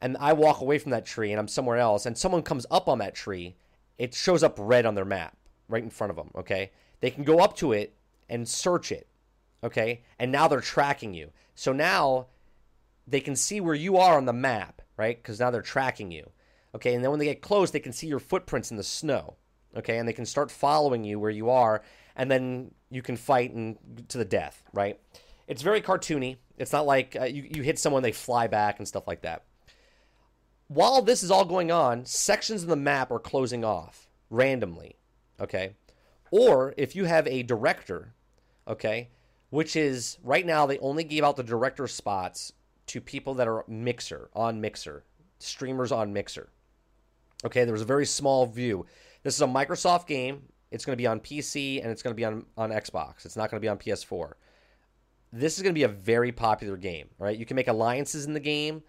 and 0.00 0.16
I 0.18 0.32
walk 0.32 0.60
away 0.60 0.78
from 0.78 0.90
that 0.90 1.06
tree 1.06 1.30
and 1.30 1.40
I'm 1.40 1.48
somewhere 1.48 1.78
else 1.78 2.04
and 2.04 2.18
someone 2.18 2.42
comes 2.42 2.66
up 2.70 2.88
on 2.88 2.98
that 2.98 3.14
tree, 3.14 3.56
it 3.96 4.12
shows 4.12 4.42
up 4.42 4.56
red 4.58 4.84
on 4.84 4.96
their 4.96 5.04
map 5.04 5.36
right 5.68 5.82
in 5.82 5.90
front 5.90 6.10
of 6.10 6.16
them, 6.16 6.30
okay? 6.34 6.72
They 7.00 7.10
can 7.10 7.24
go 7.24 7.38
up 7.38 7.56
to 7.58 7.72
it 7.72 7.94
and 8.28 8.48
search 8.48 8.90
it, 8.90 9.06
okay? 9.62 10.02
And 10.18 10.32
now 10.32 10.48
they're 10.48 10.60
tracking 10.60 11.14
you. 11.14 11.30
So 11.54 11.72
now 11.72 12.26
they 13.06 13.20
can 13.20 13.36
see 13.36 13.60
where 13.60 13.74
you 13.74 13.96
are 13.96 14.16
on 14.16 14.26
the 14.26 14.32
map, 14.32 14.82
right? 14.96 15.16
Because 15.16 15.38
now 15.38 15.50
they're 15.50 15.62
tracking 15.62 16.10
you, 16.10 16.28
okay? 16.74 16.94
And 16.94 17.04
then 17.04 17.10
when 17.10 17.20
they 17.20 17.26
get 17.26 17.40
close, 17.40 17.70
they 17.70 17.80
can 17.80 17.92
see 17.92 18.08
your 18.08 18.18
footprints 18.18 18.70
in 18.70 18.76
the 18.76 18.82
snow, 18.82 19.36
okay? 19.76 19.98
And 19.98 20.08
they 20.08 20.12
can 20.12 20.26
start 20.26 20.50
following 20.50 21.04
you 21.04 21.20
where 21.20 21.30
you 21.30 21.50
are, 21.50 21.82
and 22.16 22.30
then 22.30 22.72
you 22.90 23.02
can 23.02 23.16
fight 23.16 23.52
and 23.54 23.78
to 24.08 24.18
the 24.18 24.24
death, 24.24 24.62
right? 24.72 24.98
It's 25.48 25.62
very 25.62 25.80
cartoony. 25.80 26.36
It's 26.58 26.72
not 26.72 26.86
like 26.86 27.16
uh, 27.20 27.24
you, 27.24 27.46
you 27.48 27.62
hit 27.62 27.78
someone, 27.78 28.02
they 28.02 28.12
fly 28.12 28.46
back 28.46 28.78
and 28.78 28.88
stuff 28.88 29.06
like 29.06 29.22
that. 29.22 29.44
While 30.68 31.02
this 31.02 31.22
is 31.22 31.30
all 31.30 31.44
going 31.44 31.70
on, 31.70 32.04
sections 32.04 32.62
of 32.62 32.68
the 32.68 32.76
map 32.76 33.10
are 33.12 33.20
closing 33.20 33.64
off 33.64 34.08
randomly. 34.30 34.96
Okay. 35.40 35.74
Or 36.30 36.74
if 36.76 36.96
you 36.96 37.04
have 37.04 37.26
a 37.28 37.44
director, 37.44 38.14
okay, 38.66 39.10
which 39.50 39.76
is 39.76 40.18
right 40.24 40.44
now 40.44 40.66
they 40.66 40.78
only 40.78 41.04
give 41.04 41.24
out 41.24 41.36
the 41.36 41.44
director 41.44 41.86
spots 41.86 42.52
to 42.88 43.00
people 43.00 43.34
that 43.34 43.46
are 43.46 43.64
Mixer, 43.68 44.28
on 44.34 44.60
Mixer, 44.60 45.04
streamers 45.38 45.92
on 45.92 46.12
Mixer. 46.12 46.48
Okay, 47.44 47.64
there's 47.64 47.82
a 47.82 47.86
very 47.86 48.06
small 48.06 48.46
view. 48.46 48.86
This 49.22 49.34
is 49.34 49.42
a 49.42 49.46
Microsoft 49.46 50.06
game. 50.06 50.42
It's 50.72 50.84
going 50.84 50.94
to 50.94 51.00
be 51.00 51.06
on 51.06 51.20
PC 51.20 51.80
and 51.80 51.92
it's 51.92 52.02
going 52.02 52.12
to 52.12 52.16
be 52.16 52.24
on, 52.24 52.44
on 52.56 52.70
Xbox. 52.70 53.24
It's 53.24 53.36
not 53.36 53.50
going 53.50 53.60
to 53.60 53.64
be 53.64 53.68
on 53.68 53.78
PS4 53.78 54.32
this 55.40 55.56
is 55.56 55.62
going 55.62 55.74
to 55.74 55.78
be 55.78 55.84
a 55.84 55.88
very 55.88 56.32
popular 56.32 56.76
game, 56.76 57.08
right? 57.18 57.36
You 57.36 57.46
can 57.46 57.54
make 57.54 57.68
alliances 57.68 58.24
in 58.24 58.32
the 58.32 58.40
game. 58.40 58.82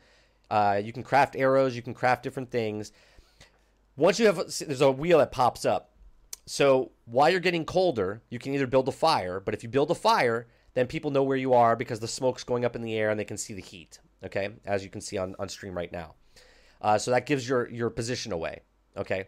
Uh, 0.50 0.80
you 0.82 0.94
can 0.94 1.04
craft 1.04 1.36
arrows. 1.36 1.76
You 1.76 1.82
can 1.82 1.94
craft 1.94 2.24
different 2.24 2.52
things. 2.52 2.92
Once 3.96 4.20
you 4.20 4.28
have, 4.28 4.38
there's 4.38 4.82
a 4.82 4.92
wheel 4.92 5.18
that 5.18 5.32
pops 5.32 5.66
up. 5.66 5.92
So 6.46 6.92
while 7.06 7.30
you're 7.30 7.42
getting 7.42 7.66
colder, 7.66 8.22
you 8.30 8.40
can 8.40 8.54
either 8.54 8.68
build 8.68 8.88
a 8.88 8.94
fire, 8.94 9.40
but 9.40 9.54
if 9.54 9.64
you 9.64 9.70
build 9.70 9.92
a 9.92 9.96
fire, 9.96 10.48
then 10.76 10.88
people 10.88 11.12
know 11.12 11.24
where 11.24 11.38
you 11.38 11.54
are 11.54 11.76
because 11.76 12.00
the 12.00 12.08
smoke's 12.08 12.44
going 12.44 12.64
up 12.64 12.76
in 12.76 12.82
the 12.82 12.96
air 12.96 13.10
and 13.10 13.20
they 13.20 13.26
can 13.26 13.38
see 13.38 13.54
the 13.54 13.62
heat. 13.62 14.00
Okay, 14.24 14.50
as 14.66 14.84
you 14.84 14.90
can 14.90 15.02
see 15.02 15.18
on, 15.18 15.36
on 15.40 15.50
stream 15.50 15.76
right 15.76 15.92
now. 15.92 16.16
Uh, 16.82 16.98
so 16.98 17.12
that 17.12 17.26
gives 17.26 17.48
your 17.48 17.70
your 17.70 17.90
position 17.90 18.32
away. 18.32 18.62
Okay. 18.96 19.28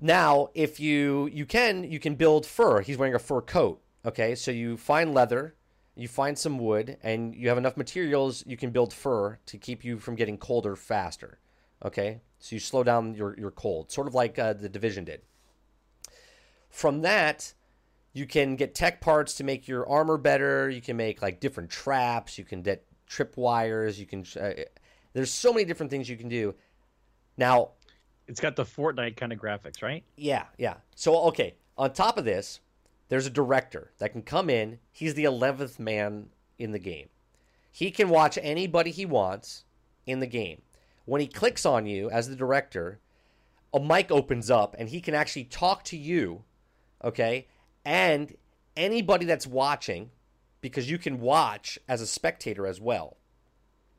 Now, 0.00 0.48
if 0.54 0.80
you 0.80 1.28
you 1.32 1.46
can 1.46 1.84
you 1.84 2.00
can 2.00 2.16
build 2.16 2.44
fur. 2.44 2.80
He's 2.80 2.96
wearing 2.96 3.14
a 3.14 3.18
fur 3.18 3.40
coat. 3.40 3.80
Okay, 4.08 4.34
so 4.34 4.50
you 4.50 4.76
find 4.78 5.12
leather, 5.12 5.54
you 5.94 6.08
find 6.08 6.38
some 6.38 6.58
wood, 6.58 6.96
and 7.02 7.34
you 7.34 7.48
have 7.50 7.58
enough 7.58 7.76
materials. 7.76 8.42
You 8.46 8.56
can 8.56 8.70
build 8.70 8.94
fur 8.94 9.38
to 9.46 9.58
keep 9.58 9.84
you 9.84 9.98
from 9.98 10.14
getting 10.14 10.38
colder 10.38 10.76
faster. 10.76 11.38
Okay, 11.84 12.22
so 12.38 12.56
you 12.56 12.60
slow 12.60 12.82
down 12.82 13.14
your 13.14 13.38
your 13.38 13.50
cold, 13.50 13.92
sort 13.92 14.06
of 14.06 14.14
like 14.14 14.38
uh, 14.38 14.54
the 14.54 14.68
division 14.68 15.04
did. 15.04 15.20
From 16.70 17.02
that, 17.02 17.52
you 18.14 18.24
can 18.26 18.56
get 18.56 18.74
tech 18.74 19.00
parts 19.02 19.34
to 19.34 19.44
make 19.44 19.68
your 19.68 19.86
armor 19.88 20.16
better. 20.16 20.70
You 20.70 20.80
can 20.80 20.96
make 20.96 21.20
like 21.20 21.38
different 21.40 21.68
traps. 21.70 22.38
You 22.38 22.44
can 22.44 22.62
get 22.62 22.84
trip 23.06 23.36
wires. 23.36 24.00
You 24.00 24.06
can. 24.06 24.24
Uh, 24.40 24.52
there's 25.12 25.32
so 25.32 25.52
many 25.52 25.64
different 25.66 25.90
things 25.90 26.08
you 26.08 26.16
can 26.16 26.28
do. 26.28 26.54
Now, 27.36 27.70
It's 28.26 28.40
got 28.40 28.56
the 28.56 28.64
Fortnite 28.64 29.16
kind 29.16 29.32
of 29.32 29.38
graphics, 29.38 29.82
right? 29.82 30.02
yeah, 30.16 30.44
yeah. 30.56 30.76
So 30.94 31.18
okay, 31.28 31.54
on 31.76 31.92
top 31.92 32.16
of 32.18 32.24
this, 32.24 32.60
there's 33.08 33.26
a 33.26 33.30
director 33.30 33.92
that 33.98 34.12
can 34.12 34.22
come 34.22 34.50
in. 34.50 34.78
He's 34.92 35.14
the 35.14 35.24
eleventh 35.24 35.78
man 35.78 36.28
in 36.58 36.72
the 36.72 36.78
game. 36.78 37.08
He 37.70 37.90
can 37.90 38.08
watch 38.08 38.38
anybody 38.42 38.90
he 38.90 39.06
wants 39.06 39.64
in 40.06 40.20
the 40.20 40.26
game. 40.26 40.62
When 41.04 41.20
he 41.20 41.26
clicks 41.26 41.64
on 41.64 41.86
you 41.86 42.10
as 42.10 42.28
the 42.28 42.36
director, 42.36 42.98
a 43.72 43.80
mic 43.80 44.10
opens 44.10 44.50
up 44.50 44.74
and 44.78 44.88
he 44.88 45.00
can 45.00 45.14
actually 45.14 45.44
talk 45.44 45.84
to 45.84 45.96
you, 45.96 46.44
okay? 47.04 47.46
And 47.84 48.34
anybody 48.76 49.24
that's 49.24 49.46
watching, 49.46 50.10
because 50.60 50.90
you 50.90 50.98
can 50.98 51.20
watch 51.20 51.78
as 51.88 52.00
a 52.00 52.06
spectator 52.06 52.66
as 52.66 52.80
well. 52.80 53.16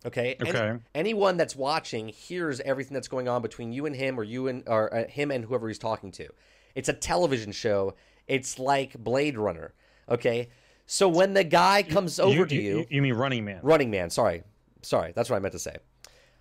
Okay. 0.06 0.36
Any- 0.40 0.50
Okay. 0.50 0.80
anyone 0.96 1.38
that's 1.38 1.56
watching 1.56 2.08
hears 2.10 2.60
everything 2.62 2.94
that's 2.94 3.08
going 3.08 3.28
on 3.28 3.42
between 3.42 3.72
you 3.74 3.86
and 3.86 3.96
him, 3.96 4.20
or 4.20 4.24
you 4.24 4.48
and 4.48 4.64
or 4.68 4.94
uh, 4.94 5.08
him 5.08 5.30
and 5.32 5.46
whoever 5.46 5.68
he's 5.68 5.80
talking 5.80 6.12
to. 6.14 6.30
It's 6.76 6.88
a 6.90 6.94
television 6.94 7.52
show. 7.52 7.96
It's 8.30 8.58
like 8.60 8.94
Blade 8.98 9.38
Runner. 9.38 9.74
Okay. 10.08 10.50
So 10.86 11.08
when 11.10 11.34
the 11.34 11.44
guy 11.44 11.84
comes 11.84 12.20
over 12.20 12.46
to 12.46 12.56
you, 12.56 12.86
You 12.90 13.02
mean 13.02 13.14
Running 13.14 13.44
Man? 13.46 13.60
Running 13.62 13.92
Man. 13.92 14.10
Sorry, 14.10 14.44
sorry. 14.82 15.12
That's 15.16 15.30
what 15.30 15.36
I 15.36 15.40
meant 15.40 15.52
to 15.52 15.60
say. 15.60 15.76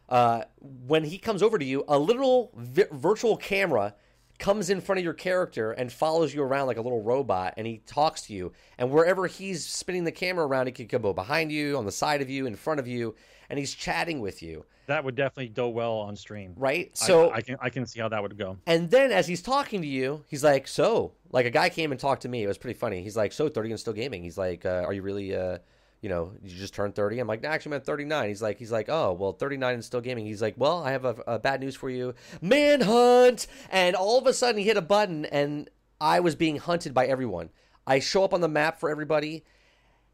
Uh, 0.09 0.43
when 0.87 1.05
he 1.05 1.19
comes 1.19 1.43
over 1.43 1.59
to 1.59 1.65
you, 1.65 1.85
a 1.89 1.99
literal 1.99 2.51
vi- 2.57 2.87
virtual 2.93 3.37
camera 3.37 3.95
comes 4.39 4.71
in 4.71 4.81
front 4.81 4.99
of 4.99 5.05
your 5.05 5.13
character 5.13 5.73
and 5.73 5.93
follows 5.93 6.33
you 6.33 6.43
around 6.43 6.67
like 6.67 6.79
a 6.79 6.81
little 6.81 7.03
robot, 7.03 7.55
and 7.57 7.67
he 7.67 7.79
talks 7.87 8.23
to 8.23 8.33
you. 8.33 8.53
And 8.79 8.91
wherever 8.91 9.27
he's 9.27 9.67
spinning 9.67 10.05
the 10.05 10.13
camera 10.13 10.47
around, 10.47 10.67
he 10.67 10.73
can 10.73 10.87
go 10.87 11.13
behind 11.13 11.53
you, 11.53 11.77
on 11.77 11.85
the 11.85 11.93
side 11.93 12.23
of 12.23 12.31
you, 12.31 12.47
in 12.47 12.55
front 12.55 12.81
of 12.81 12.87
you, 12.87 13.17
and 13.51 13.59
he's 13.59 13.75
chatting 13.75 14.21
with 14.21 14.43
you. 14.43 14.65
That 14.87 15.05
would 15.05 15.15
definitely 15.17 15.49
go 15.49 15.69
well 15.69 15.95
on 15.99 16.17
stream. 16.17 16.55
Right. 16.57 16.91
I- 17.01 17.05
So 17.07 17.31
I, 17.31 17.41
can 17.43 17.57
I 17.61 17.69
can 17.71 17.87
see 17.87 18.01
how 18.01 18.09
that 18.09 18.23
would 18.23 18.39
go. 18.39 18.57
and 18.67 18.91
then 18.91 19.13
as 19.13 19.27
he's 19.27 19.43
talking 19.43 19.83
to 19.83 19.87
you, 19.89 20.25
he's 20.29 20.43
like, 20.45 20.67
"So, 20.67 21.13
like 21.31 21.45
a 21.47 21.51
guy 21.51 21.69
came 21.69 21.91
and 21.93 22.01
talked 22.01 22.23
to 22.23 22.29
me. 22.29 22.43
It 22.43 22.47
was 22.47 22.59
pretty 22.59 22.79
funny. 22.79 23.03
He's 23.03 23.17
like, 23.17 23.33
"So, 23.33 23.49
30 23.49 23.71
and 23.71 23.81
still 23.81 23.93
gaming." 23.93 24.23
He's 24.23 24.39
like, 24.39 24.65
uh, 24.65 24.85
"Are 24.87 24.93
you 24.93 25.03
really 25.03 25.35
uh, 25.37 25.59
you 26.01 26.09
know, 26.09 26.33
you 26.43 26.57
just 26.57 26.73
turned 26.75 26.95
30?" 26.95 27.19
I'm 27.19 27.27
like, 27.27 27.43
"No, 27.43 27.49
actually, 27.51 27.71
I'm 27.75 27.81
at 27.81 27.85
39." 27.87 28.29
He's 28.29 28.41
like, 28.41 28.59
he's 28.59 28.73
like, 28.73 28.89
"Oh, 28.89 29.13
well, 29.13 29.33
39 29.33 29.75
and 29.75 29.85
still 29.85 30.01
gaming." 30.01 30.25
He's 30.25 30.41
like, 30.41 30.55
"Well, 30.57 30.83
I 30.83 30.93
have 30.93 31.05
a, 31.05 31.17
a 31.27 31.39
bad 31.39 31.61
news 31.61 31.75
for 31.77 31.91
you. 31.91 32.15
Manhunt." 32.41 33.47
And 33.71 33.95
all 33.97 34.19
of 34.19 34.27
a 34.27 34.33
sudden 34.33 34.59
he 34.59 34.65
hit 34.67 34.77
a 34.77 34.83
button 34.83 35.25
and 35.27 35.69
I 36.01 36.21
was 36.21 36.35
being 36.35 36.57
hunted 36.57 36.95
by 36.95 37.07
everyone. 37.07 37.51
I 37.87 37.99
show 38.01 38.25
up 38.25 38.35
on 38.35 38.41
the 38.41 38.49
map 38.49 38.79
for 38.81 38.91
everybody. 38.91 39.45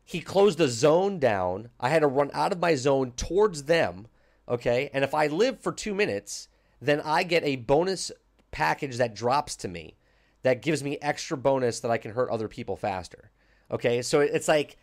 He 0.05 0.21
closed 0.21 0.59
the 0.59 0.69
zone 0.69 1.19
down. 1.19 1.71
I 1.81 1.89
had 1.89 2.01
to 2.01 2.07
run 2.07 2.31
out 2.35 2.53
of 2.53 2.61
my 2.61 2.75
zone 2.75 3.13
towards 3.13 3.65
them. 3.65 4.07
Okay. 4.49 4.91
And 4.93 5.03
if 5.03 5.15
I 5.15 5.27
live 5.29 5.61
for 5.61 5.73
two 5.73 5.95
minutes, 5.95 6.49
then 6.81 7.01
I 7.01 7.23
get 7.23 7.43
a 7.45 7.57
bonus 7.57 8.13
package 8.51 8.99
that 8.99 9.15
drops 9.15 9.57
to 9.57 9.69
me 9.69 9.97
that 10.43 10.61
gives 10.63 10.85
me 10.85 10.99
extra 11.01 11.37
bonus 11.37 11.81
that 11.81 11.91
I 11.91 11.97
can 11.99 12.11
hurt 12.13 12.29
other 12.31 12.49
people 12.49 12.77
faster. 12.77 13.31
Okay. 13.71 14.03
So 14.03 14.21
it's 14.21 14.47
like 14.49 14.77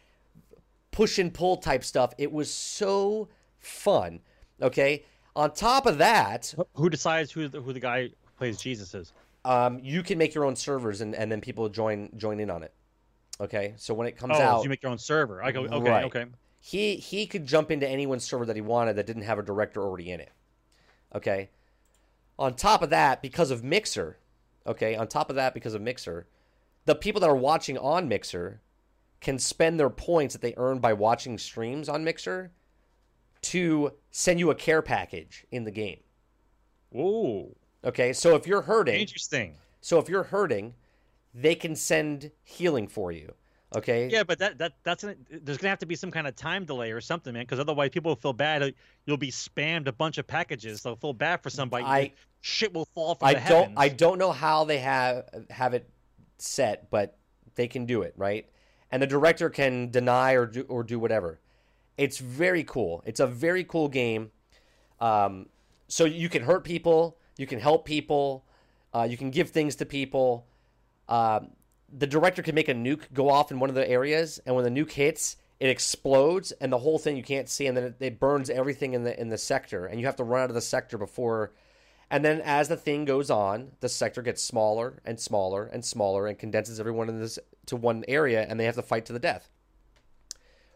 push 0.90 1.20
and 1.20 1.32
pull 1.34 1.58
type 1.58 1.84
stuff. 1.84 2.14
It 2.18 2.32
was 2.32 2.52
so 2.52 3.30
fun. 3.60 4.22
Okay. 4.62 5.06
On 5.36 5.54
top 5.54 5.86
of 5.86 6.00
that, 6.00 6.54
Who 6.74 6.90
decides 6.90 7.32
who 7.32 7.48
the, 7.48 7.62
who 7.62 7.72
the 7.74 7.80
guy 7.80 8.04
who 8.08 8.10
plays 8.38 8.58
Jesus 8.58 8.94
is? 8.96 9.14
um, 9.46 9.80
you 9.82 10.04
can 10.04 10.18
make 10.18 10.36
your 10.36 10.46
own 10.46 10.56
servers 10.56 11.02
and, 11.02 11.16
and 11.16 11.32
then 11.32 11.42
people 11.42 11.68
join 11.70 12.10
join 12.18 12.40
in 12.40 12.50
on 12.50 12.64
it. 12.64 12.74
Okay. 13.40 13.74
So 13.78 13.94
when 13.94 14.08
it 14.08 14.18
comes 14.18 14.34
Oh, 14.36 14.40
so 14.40 14.44
out, 14.44 14.64
you 14.64 14.70
make 14.70 14.84
your 14.84 14.92
own 14.92 14.98
server. 14.98 15.44
I 15.44 15.52
go 15.52 15.62
okay, 15.66 15.90
Right. 15.90 16.06
okay. 16.06 16.26
he 16.60 16.96
he 16.98 17.26
could 17.26 17.46
jump 17.46 17.72
into 17.72 17.88
anyone's 17.88 18.24
server 18.24 18.46
that 18.46 18.56
he 18.56 18.62
wanted 18.62 18.96
that 18.98 19.06
didn't 19.08 19.24
have 19.24 19.40
a 19.40 19.44
director 19.44 19.82
already 19.82 20.12
in 20.12 20.20
it. 20.20 20.32
Okay. 21.16 21.50
On 22.40 22.56
top 22.56 22.82
of 22.82 22.90
that, 22.90 23.22
because 23.22 23.52
of 23.52 23.64
Mixer, 23.64 24.18
okay, 24.66 24.96
on 24.96 25.08
top 25.08 25.30
of 25.30 25.36
that, 25.36 25.54
because 25.54 25.74
of 25.76 25.82
Mixer, 25.82 26.28
the 26.86 26.96
people 26.96 27.22
that 27.22 27.30
are 27.30 27.36
watching 27.36 27.78
on 27.78 28.08
Mixer 28.08 28.62
can 29.20 29.38
spend 29.38 29.80
their 29.80 29.90
points 29.92 30.34
that 30.34 30.42
they 30.42 30.54
earn 30.58 30.80
by 30.80 30.94
watching 30.94 31.38
streams 31.38 31.88
on 31.88 32.04
Mixer 32.04 32.52
to 33.44 33.92
send 34.10 34.40
you 34.40 34.50
a 34.50 34.56
care 34.56 34.82
package 34.82 35.46
in 35.52 35.64
the 35.64 35.72
game. 35.72 36.00
Ooh, 36.96 37.56
Okay, 37.84 38.14
so 38.14 38.36
if 38.36 38.46
you're 38.46 38.62
hurting, 38.62 39.00
interesting. 39.02 39.56
so 39.82 39.98
if 40.00 40.08
you're 40.10 40.24
hurting, 40.24 40.74
they 41.34 41.56
can 41.56 41.76
send 41.76 42.32
healing 42.44 42.88
for 42.88 43.12
you. 43.12 43.34
Okay. 43.74 44.10
Yeah, 44.10 44.24
but 44.24 44.40
that 44.40 44.58
that 44.58 44.74
that's 44.84 45.04
gonna, 45.04 45.16
there's 45.30 45.58
gonna 45.58 45.70
have 45.70 45.80
to 45.80 45.86
be 45.86 45.96
some 45.96 46.12
kind 46.12 46.28
of 46.28 46.36
time 46.36 46.66
delay 46.66 46.92
or 46.92 47.00
something, 47.00 47.34
man. 47.34 47.44
Because 47.44 47.60
otherwise, 47.60 47.90
people 47.92 48.12
will 48.12 48.18
feel 48.18 48.34
bad. 48.34 48.74
You'll 49.06 49.16
be 49.18 49.32
spammed 49.32 49.88
a 49.88 49.94
bunch 49.94 50.18
of 50.18 50.28
packages. 50.28 50.84
They'll 50.84 50.98
feel 50.98 51.14
bad 51.14 51.42
for 51.42 51.50
somebody. 51.50 51.86
I- 51.86 52.12
shit 52.42 52.74
will 52.74 52.86
fall 52.86 53.16
from 53.16 53.30
I 53.30 53.34
the 53.36 53.40
don't 53.40 53.50
heavens. 53.50 53.76
I 53.78 53.90
don't 53.90 54.18
know 54.18 54.32
how 54.32 54.66
they 54.66 54.80
have 54.80 55.30
have 55.50 55.74
it 55.74 55.90
set, 56.38 56.90
but 56.90 57.18
they 57.56 57.68
can 57.68 57.86
do 57.86 58.02
it, 58.02 58.14
right? 58.18 58.50
And 58.92 59.02
the 59.02 59.08
director 59.08 59.50
can 59.50 59.90
deny 59.90 60.34
or 60.34 60.46
do 60.46 60.64
or 60.64 60.84
do 60.84 61.00
whatever. 61.00 61.40
It's 61.98 62.18
very 62.18 62.64
cool. 62.64 63.04
It's 63.06 63.20
a 63.20 63.28
very 63.28 63.64
cool 63.64 63.88
game. 63.88 64.32
Um, 65.00 65.48
so 65.88 66.06
you 66.06 66.30
can 66.30 66.44
hurt 66.44 66.64
people, 66.64 67.18
you 67.38 67.48
can 67.48 67.60
help 67.60 67.86
people, 67.86 68.46
uh, 68.94 69.08
you 69.10 69.18
can 69.18 69.30
give 69.30 69.50
things 69.50 69.76
to 69.78 69.86
people. 69.86 70.46
Um, 71.10 71.52
the 71.92 72.08
director 72.08 72.42
can 72.42 72.56
make 72.56 72.70
a 72.70 72.74
nuke 72.74 73.12
go 73.14 73.30
off 73.30 73.52
in 73.52 73.60
one 73.60 73.70
of 73.70 73.76
the 73.76 73.90
areas, 73.90 74.40
and 74.46 74.56
when 74.56 74.64
the 74.64 74.70
nuke 74.70 74.92
hits, 74.92 75.38
it 75.60 75.70
explodes, 75.70 76.52
and 76.54 76.72
the 76.72 76.80
whole 76.80 76.98
thing 76.98 77.18
you 77.18 77.24
can't 77.24 77.50
see, 77.50 77.68
and 77.68 77.78
then 77.78 77.84
it, 77.84 77.96
it 78.00 78.20
burns 78.20 78.50
everything 78.50 78.94
in 78.94 79.04
the 79.04 79.20
in 79.20 79.30
the 79.30 79.38
sector, 79.38 79.86
and 79.86 80.00
you 80.00 80.06
have 80.06 80.16
to 80.16 80.24
run 80.24 80.44
out 80.44 80.50
of 80.50 80.56
the 80.56 80.62
sector 80.62 80.98
before. 80.98 81.52
And 82.10 82.26
then 82.26 82.42
as 82.42 82.68
the 82.68 82.76
thing 82.76 83.06
goes 83.06 83.30
on, 83.30 83.72
the 83.80 83.88
sector 83.88 84.22
gets 84.22 84.44
smaller 84.44 85.02
and 85.06 85.20
smaller 85.20 85.66
and 85.66 85.86
smaller, 85.86 86.28
and 86.28 86.38
condenses 86.38 86.80
everyone 86.80 87.10
in 87.10 87.20
this 87.20 87.38
to 87.68 87.76
one 87.76 88.04
area, 88.08 88.46
and 88.48 88.60
they 88.60 88.66
have 88.66 88.76
to 88.76 88.82
fight 88.82 89.06
to 89.06 89.14
the 89.14 89.20
death. 89.20 89.50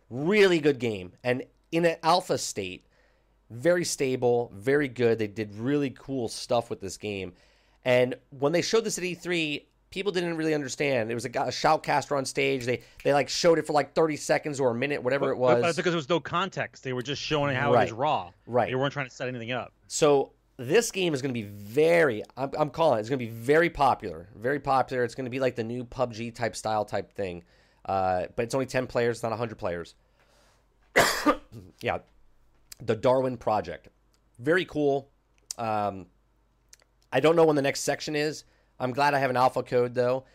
Really 0.09 0.59
good 0.59 0.79
game, 0.79 1.13
and 1.23 1.43
in 1.71 1.85
an 1.85 1.97
alpha 2.03 2.37
state, 2.37 2.85
very 3.49 3.85
stable, 3.85 4.51
very 4.53 4.87
good. 4.87 5.19
They 5.19 5.27
did 5.27 5.55
really 5.55 5.89
cool 5.89 6.27
stuff 6.27 6.69
with 6.69 6.81
this 6.81 6.97
game. 6.97 7.33
And 7.83 8.15
when 8.31 8.51
they 8.51 8.61
showed 8.61 8.83
this 8.83 8.97
at 8.97 9.03
E3, 9.03 9.63
people 9.91 10.11
didn't 10.11 10.35
really 10.37 10.53
understand. 10.53 11.09
It 11.11 11.13
was 11.13 11.25
a, 11.25 11.29
a 11.29 11.51
shoutcaster 11.51 12.17
on 12.17 12.25
stage. 12.25 12.65
They 12.65 12.81
they 13.03 13.13
like 13.13 13.29
showed 13.29 13.59
it 13.59 13.65
for 13.67 13.73
like 13.73 13.93
30 13.93 14.17
seconds 14.17 14.59
or 14.59 14.71
a 14.71 14.75
minute, 14.75 15.01
whatever 15.03 15.31
it 15.31 15.37
was. 15.37 15.75
because 15.75 15.91
there 15.91 15.95
was 15.97 16.09
no 16.09 16.19
context. 16.19 16.83
They 16.83 16.93
were 16.93 17.01
just 17.03 17.21
showing 17.21 17.55
how 17.55 17.71
it 17.71 17.75
Right. 17.75 17.83
was 17.85 17.91
raw. 17.93 18.31
Right. 18.47 18.69
They 18.69 18.75
weren't 18.75 18.93
trying 18.93 19.07
to 19.07 19.13
set 19.15 19.27
anything 19.27 19.51
up. 19.51 19.71
So 19.87 20.33
this 20.57 20.91
game 20.91 21.13
is 21.13 21.21
going 21.21 21.33
to 21.33 21.39
be 21.39 21.47
very. 21.47 22.23
I'm, 22.37 22.51
I'm 22.57 22.69
calling 22.69 22.97
it. 22.97 23.01
It's 23.01 23.09
going 23.09 23.19
to 23.19 23.25
be 23.25 23.31
very 23.31 23.69
popular. 23.69 24.29
Very 24.35 24.59
popular. 24.59 25.03
It's 25.03 25.15
going 25.15 25.25
to 25.25 25.31
be 25.31 25.39
like 25.39 25.55
the 25.55 25.63
new 25.63 25.83
PUBG 25.85 26.33
type 26.35 26.55
style 26.55 26.85
type 26.85 27.11
thing. 27.13 27.43
Uh, 27.85 28.25
but 28.35 28.43
it's 28.43 28.55
only 28.55 28.65
10 28.65 28.87
players, 28.87 29.21
not 29.21 29.29
100 29.29 29.57
players. 29.57 29.95
yeah, 31.81 31.99
the 32.81 32.95
Darwin 32.95 33.37
Project. 33.37 33.89
Very 34.39 34.65
cool. 34.65 35.09
Um, 35.57 36.07
I 37.11 37.19
don't 37.19 37.35
know 37.35 37.45
when 37.45 37.55
the 37.55 37.61
next 37.61 37.81
section 37.81 38.15
is. 38.15 38.43
I'm 38.79 38.91
glad 38.91 39.13
I 39.13 39.19
have 39.19 39.29
an 39.29 39.37
alpha 39.37 39.63
code 39.63 39.93
though, 39.93 40.25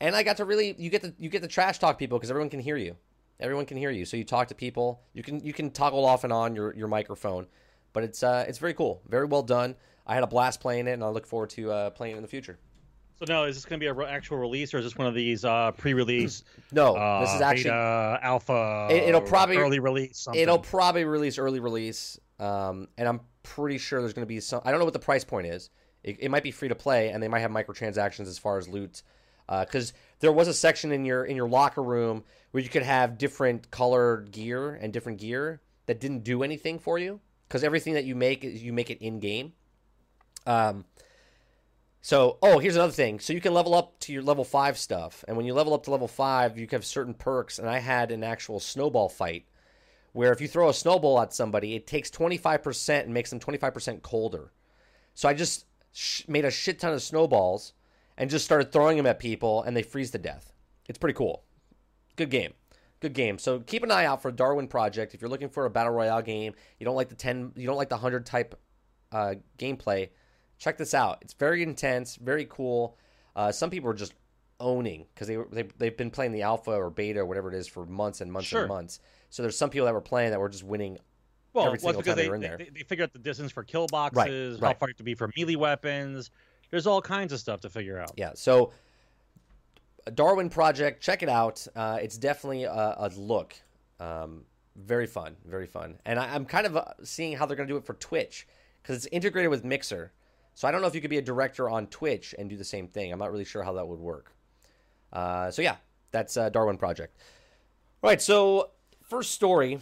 and 0.00 0.14
I 0.14 0.22
got 0.22 0.36
to 0.38 0.44
really 0.44 0.74
you 0.78 0.90
get 0.90 1.02
to 1.02 1.14
you 1.18 1.28
get 1.28 1.42
to 1.42 1.48
trash 1.48 1.78
talk 1.78 1.98
people 1.98 2.18
because 2.18 2.30
everyone 2.30 2.50
can 2.50 2.60
hear 2.60 2.76
you. 2.76 2.96
Everyone 3.40 3.66
can 3.66 3.76
hear 3.76 3.90
you, 3.90 4.04
so 4.04 4.16
you 4.16 4.24
talk 4.24 4.48
to 4.48 4.54
people. 4.54 5.00
You 5.12 5.22
can 5.22 5.40
you 5.44 5.52
can 5.52 5.70
toggle 5.70 6.04
off 6.04 6.24
and 6.24 6.32
on 6.32 6.54
your 6.54 6.74
your 6.74 6.88
microphone, 6.88 7.46
but 7.92 8.02
it's 8.04 8.22
uh 8.22 8.44
it's 8.48 8.58
very 8.58 8.74
cool, 8.74 9.02
very 9.08 9.26
well 9.26 9.42
done. 9.42 9.74
I 10.06 10.14
had 10.14 10.22
a 10.22 10.26
blast 10.26 10.60
playing 10.60 10.88
it, 10.88 10.92
and 10.92 11.04
I 11.04 11.08
look 11.08 11.26
forward 11.26 11.50
to 11.50 11.70
uh, 11.70 11.90
playing 11.90 12.14
it 12.14 12.16
in 12.16 12.22
the 12.22 12.28
future. 12.28 12.58
So 13.18 13.26
now, 13.28 13.44
is 13.44 13.56
this 13.56 13.64
going 13.66 13.78
to 13.78 13.82
be 13.84 13.88
a 13.88 13.92
re- 13.92 14.06
actual 14.06 14.38
release, 14.38 14.72
or 14.72 14.78
is 14.78 14.84
this 14.84 14.96
one 14.96 15.06
of 15.06 15.14
these 15.14 15.44
uh, 15.44 15.72
pre-release? 15.72 16.44
No, 16.72 16.94
uh, 16.94 17.20
this 17.20 17.34
is 17.34 17.40
actually 17.40 17.64
beta, 17.70 18.18
alpha. 18.22 18.88
It- 18.90 19.02
it'll 19.08 19.20
probably- 19.20 19.56
early 19.56 19.80
release. 19.80 20.18
Something. 20.20 20.40
It'll 20.40 20.60
probably 20.60 21.04
release 21.04 21.36
early 21.36 21.60
release, 21.60 22.18
um, 22.38 22.88
and 22.96 23.06
I'm 23.08 23.20
pretty 23.42 23.76
sure 23.76 24.00
there's 24.00 24.12
going 24.14 24.24
to 24.24 24.28
be 24.28 24.40
some. 24.40 24.62
I 24.64 24.70
don't 24.70 24.78
know 24.78 24.84
what 24.84 24.94
the 24.94 24.98
price 25.00 25.24
point 25.24 25.46
is. 25.48 25.68
It, 26.02 26.18
it 26.20 26.30
might 26.30 26.42
be 26.42 26.50
free 26.50 26.68
to 26.68 26.74
play, 26.74 27.10
and 27.10 27.22
they 27.22 27.28
might 27.28 27.40
have 27.40 27.50
microtransactions 27.50 28.26
as 28.26 28.38
far 28.38 28.58
as 28.58 28.68
loot. 28.68 29.02
because 29.48 29.92
there 30.20 30.32
was 30.32 30.48
a 30.48 30.54
section 30.54 30.92
in 30.92 31.04
your 31.04 31.24
in 31.24 31.36
your 31.36 31.48
locker 31.48 31.82
room 31.82 32.24
where 32.50 32.62
you 32.62 32.68
could 32.68 32.82
have 32.82 33.18
different 33.18 33.70
colored 33.70 34.30
gear 34.30 34.74
and 34.74 34.92
different 34.92 35.18
gear 35.18 35.60
that 35.86 36.00
didn't 36.00 36.24
do 36.24 36.42
anything 36.42 36.78
for 36.78 36.98
you 36.98 37.20
because 37.46 37.64
everything 37.64 37.94
that 37.94 38.04
you 38.04 38.14
make 38.14 38.42
you 38.44 38.72
make 38.72 38.90
it 38.90 38.98
in 39.00 39.18
game. 39.18 39.52
Um. 40.46 40.84
So, 42.00 42.38
oh, 42.42 42.60
here's 42.60 42.76
another 42.76 42.92
thing. 42.92 43.18
So 43.18 43.32
you 43.32 43.40
can 43.40 43.52
level 43.52 43.74
up 43.74 43.98
to 44.00 44.12
your 44.12 44.22
level 44.22 44.44
five 44.44 44.78
stuff, 44.78 45.24
and 45.26 45.36
when 45.36 45.46
you 45.46 45.52
level 45.52 45.74
up 45.74 45.82
to 45.84 45.90
level 45.90 46.08
five, 46.08 46.56
you 46.56 46.68
have 46.70 46.84
certain 46.84 47.12
perks. 47.12 47.58
And 47.58 47.68
I 47.68 47.80
had 47.80 48.12
an 48.12 48.22
actual 48.22 48.60
snowball 48.60 49.08
fight 49.08 49.46
where 50.12 50.32
if 50.32 50.40
you 50.40 50.48
throw 50.48 50.68
a 50.68 50.74
snowball 50.74 51.20
at 51.20 51.34
somebody, 51.34 51.74
it 51.74 51.86
takes 51.86 52.10
25% 52.10 53.04
and 53.04 53.14
makes 53.14 53.30
them 53.30 53.40
25% 53.40 54.02
colder. 54.02 54.52
So 55.14 55.28
I 55.28 55.34
just 55.34 55.66
sh- 55.98 56.22
made 56.28 56.44
a 56.44 56.50
shit 56.50 56.78
ton 56.78 56.92
of 56.92 57.02
snowballs 57.02 57.72
and 58.16 58.30
just 58.30 58.44
started 58.44 58.72
throwing 58.72 58.96
them 58.96 59.06
at 59.06 59.18
people, 59.18 59.62
and 59.62 59.76
they 59.76 59.82
freeze 59.82 60.10
to 60.12 60.18
death. 60.18 60.52
It's 60.88 60.98
pretty 60.98 61.14
cool. 61.16 61.42
Good 62.16 62.30
game. 62.30 62.52
Good 63.00 63.12
game. 63.14 63.38
So 63.38 63.60
keep 63.60 63.82
an 63.84 63.90
eye 63.92 64.04
out 64.06 64.22
for 64.22 64.32
Darwin 64.32 64.66
Project 64.68 65.14
if 65.14 65.20
you're 65.20 65.30
looking 65.30 65.48
for 65.48 65.64
a 65.66 65.70
battle 65.70 65.92
royale 65.92 66.22
game. 66.22 66.54
You 66.78 66.84
don't 66.84 66.96
like 66.96 67.08
the 67.08 67.14
10, 67.14 67.52
you 67.56 67.66
don't 67.66 67.76
like 67.76 67.88
the 67.88 67.94
100 67.96 68.26
type 68.26 68.58
uh, 69.12 69.34
gameplay. 69.58 70.10
Check 70.58 70.78
this 70.78 70.94
out. 70.94 71.18
It's 71.22 71.34
very 71.34 71.62
intense, 71.62 72.16
very 72.16 72.46
cool. 72.48 72.96
Uh, 73.36 73.52
some 73.52 73.70
people 73.70 73.88
are 73.90 73.94
just 73.94 74.14
owning 74.60 75.06
because 75.14 75.28
they, 75.28 75.36
they 75.52 75.62
they've 75.78 75.96
been 75.96 76.10
playing 76.10 76.32
the 76.32 76.42
alpha 76.42 76.72
or 76.72 76.90
beta 76.90 77.20
or 77.20 77.24
whatever 77.26 77.48
it 77.52 77.54
is 77.54 77.68
for 77.68 77.86
months 77.86 78.20
and 78.20 78.32
months 78.32 78.48
Sure. 78.48 78.62
and 78.62 78.68
months. 78.68 78.98
So 79.30 79.42
there's 79.42 79.56
some 79.56 79.70
people 79.70 79.86
that 79.86 79.94
were 79.94 80.00
playing 80.00 80.30
that 80.32 80.40
were 80.40 80.48
just 80.48 80.64
winning. 80.64 80.98
Well, 81.58 81.66
every 81.66 81.78
single 81.78 82.00
because 82.00 82.14
time 82.14 82.16
they 82.16 82.22
they, 82.22 82.28
were 82.28 82.34
in 82.36 82.40
they, 82.40 82.48
there. 82.48 82.58
they, 82.58 82.70
they 82.70 82.82
figure 82.82 83.04
out 83.04 83.12
the 83.12 83.18
distance 83.18 83.52
for 83.52 83.62
kill 83.62 83.86
boxes, 83.86 84.60
how 84.60 84.66
right. 84.66 84.78
far 84.78 84.90
it 84.90 84.96
to 84.98 85.02
be 85.02 85.14
for 85.14 85.30
melee 85.36 85.56
weapons. 85.56 86.30
There's 86.70 86.86
all 86.86 87.00
kinds 87.00 87.32
of 87.32 87.40
stuff 87.40 87.60
to 87.60 87.70
figure 87.70 87.98
out. 87.98 88.12
Yeah. 88.16 88.32
So 88.34 88.72
Darwin 90.14 90.50
Project, 90.50 91.02
check 91.02 91.22
it 91.22 91.28
out. 91.28 91.66
Uh, 91.74 91.98
it's 92.00 92.18
definitely 92.18 92.64
a, 92.64 92.96
a 92.98 93.10
look. 93.16 93.54
Um, 94.00 94.42
very 94.76 95.06
fun, 95.06 95.36
very 95.44 95.66
fun. 95.66 95.98
And 96.04 96.18
I, 96.18 96.34
I'm 96.34 96.44
kind 96.44 96.66
of 96.66 96.76
uh, 96.76 96.84
seeing 97.02 97.36
how 97.36 97.46
they're 97.46 97.56
going 97.56 97.68
to 97.68 97.72
do 97.72 97.78
it 97.78 97.84
for 97.84 97.94
Twitch 97.94 98.46
because 98.82 98.96
it's 98.96 99.06
integrated 99.12 99.50
with 99.50 99.64
Mixer. 99.64 100.12
So 100.54 100.66
I 100.66 100.70
don't 100.70 100.80
know 100.80 100.86
if 100.86 100.94
you 100.94 101.00
could 101.00 101.10
be 101.10 101.18
a 101.18 101.22
director 101.22 101.68
on 101.68 101.86
Twitch 101.88 102.34
and 102.38 102.48
do 102.48 102.56
the 102.56 102.64
same 102.64 102.88
thing. 102.88 103.12
I'm 103.12 103.18
not 103.18 103.30
really 103.30 103.44
sure 103.44 103.62
how 103.62 103.72
that 103.74 103.86
would 103.86 104.00
work. 104.00 104.32
Uh, 105.12 105.50
so 105.50 105.62
yeah, 105.62 105.76
that's 106.10 106.36
uh, 106.36 106.48
Darwin 106.48 106.76
Project. 106.76 107.16
All 108.02 108.10
right. 108.10 108.20
So 108.20 108.70
first 109.02 109.32
story. 109.32 109.78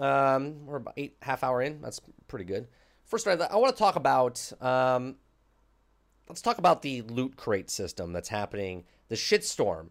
Um, 0.00 0.66
we're 0.66 0.76
about 0.76 0.94
eight 0.96 1.16
half 1.22 1.42
hour 1.44 1.62
in. 1.62 1.80
That's 1.80 2.00
pretty 2.28 2.44
good. 2.44 2.68
First, 3.04 3.22
story, 3.22 3.40
I 3.40 3.56
want 3.56 3.74
to 3.74 3.78
talk 3.78 3.96
about. 3.96 4.52
Um, 4.60 5.16
let's 6.28 6.42
talk 6.42 6.58
about 6.58 6.82
the 6.82 7.02
loot 7.02 7.36
crate 7.36 7.70
system 7.70 8.12
that's 8.12 8.28
happening. 8.28 8.84
The 9.08 9.16
shitstorm, 9.16 9.88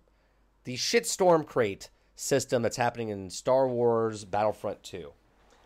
the 0.63 0.75
shitstorm 0.75 1.45
crate 1.45 1.89
system 2.15 2.61
that's 2.61 2.77
happening 2.77 3.09
in 3.09 3.29
Star 3.29 3.67
Wars 3.67 4.25
Battlefront 4.25 4.81
2. 4.83 5.11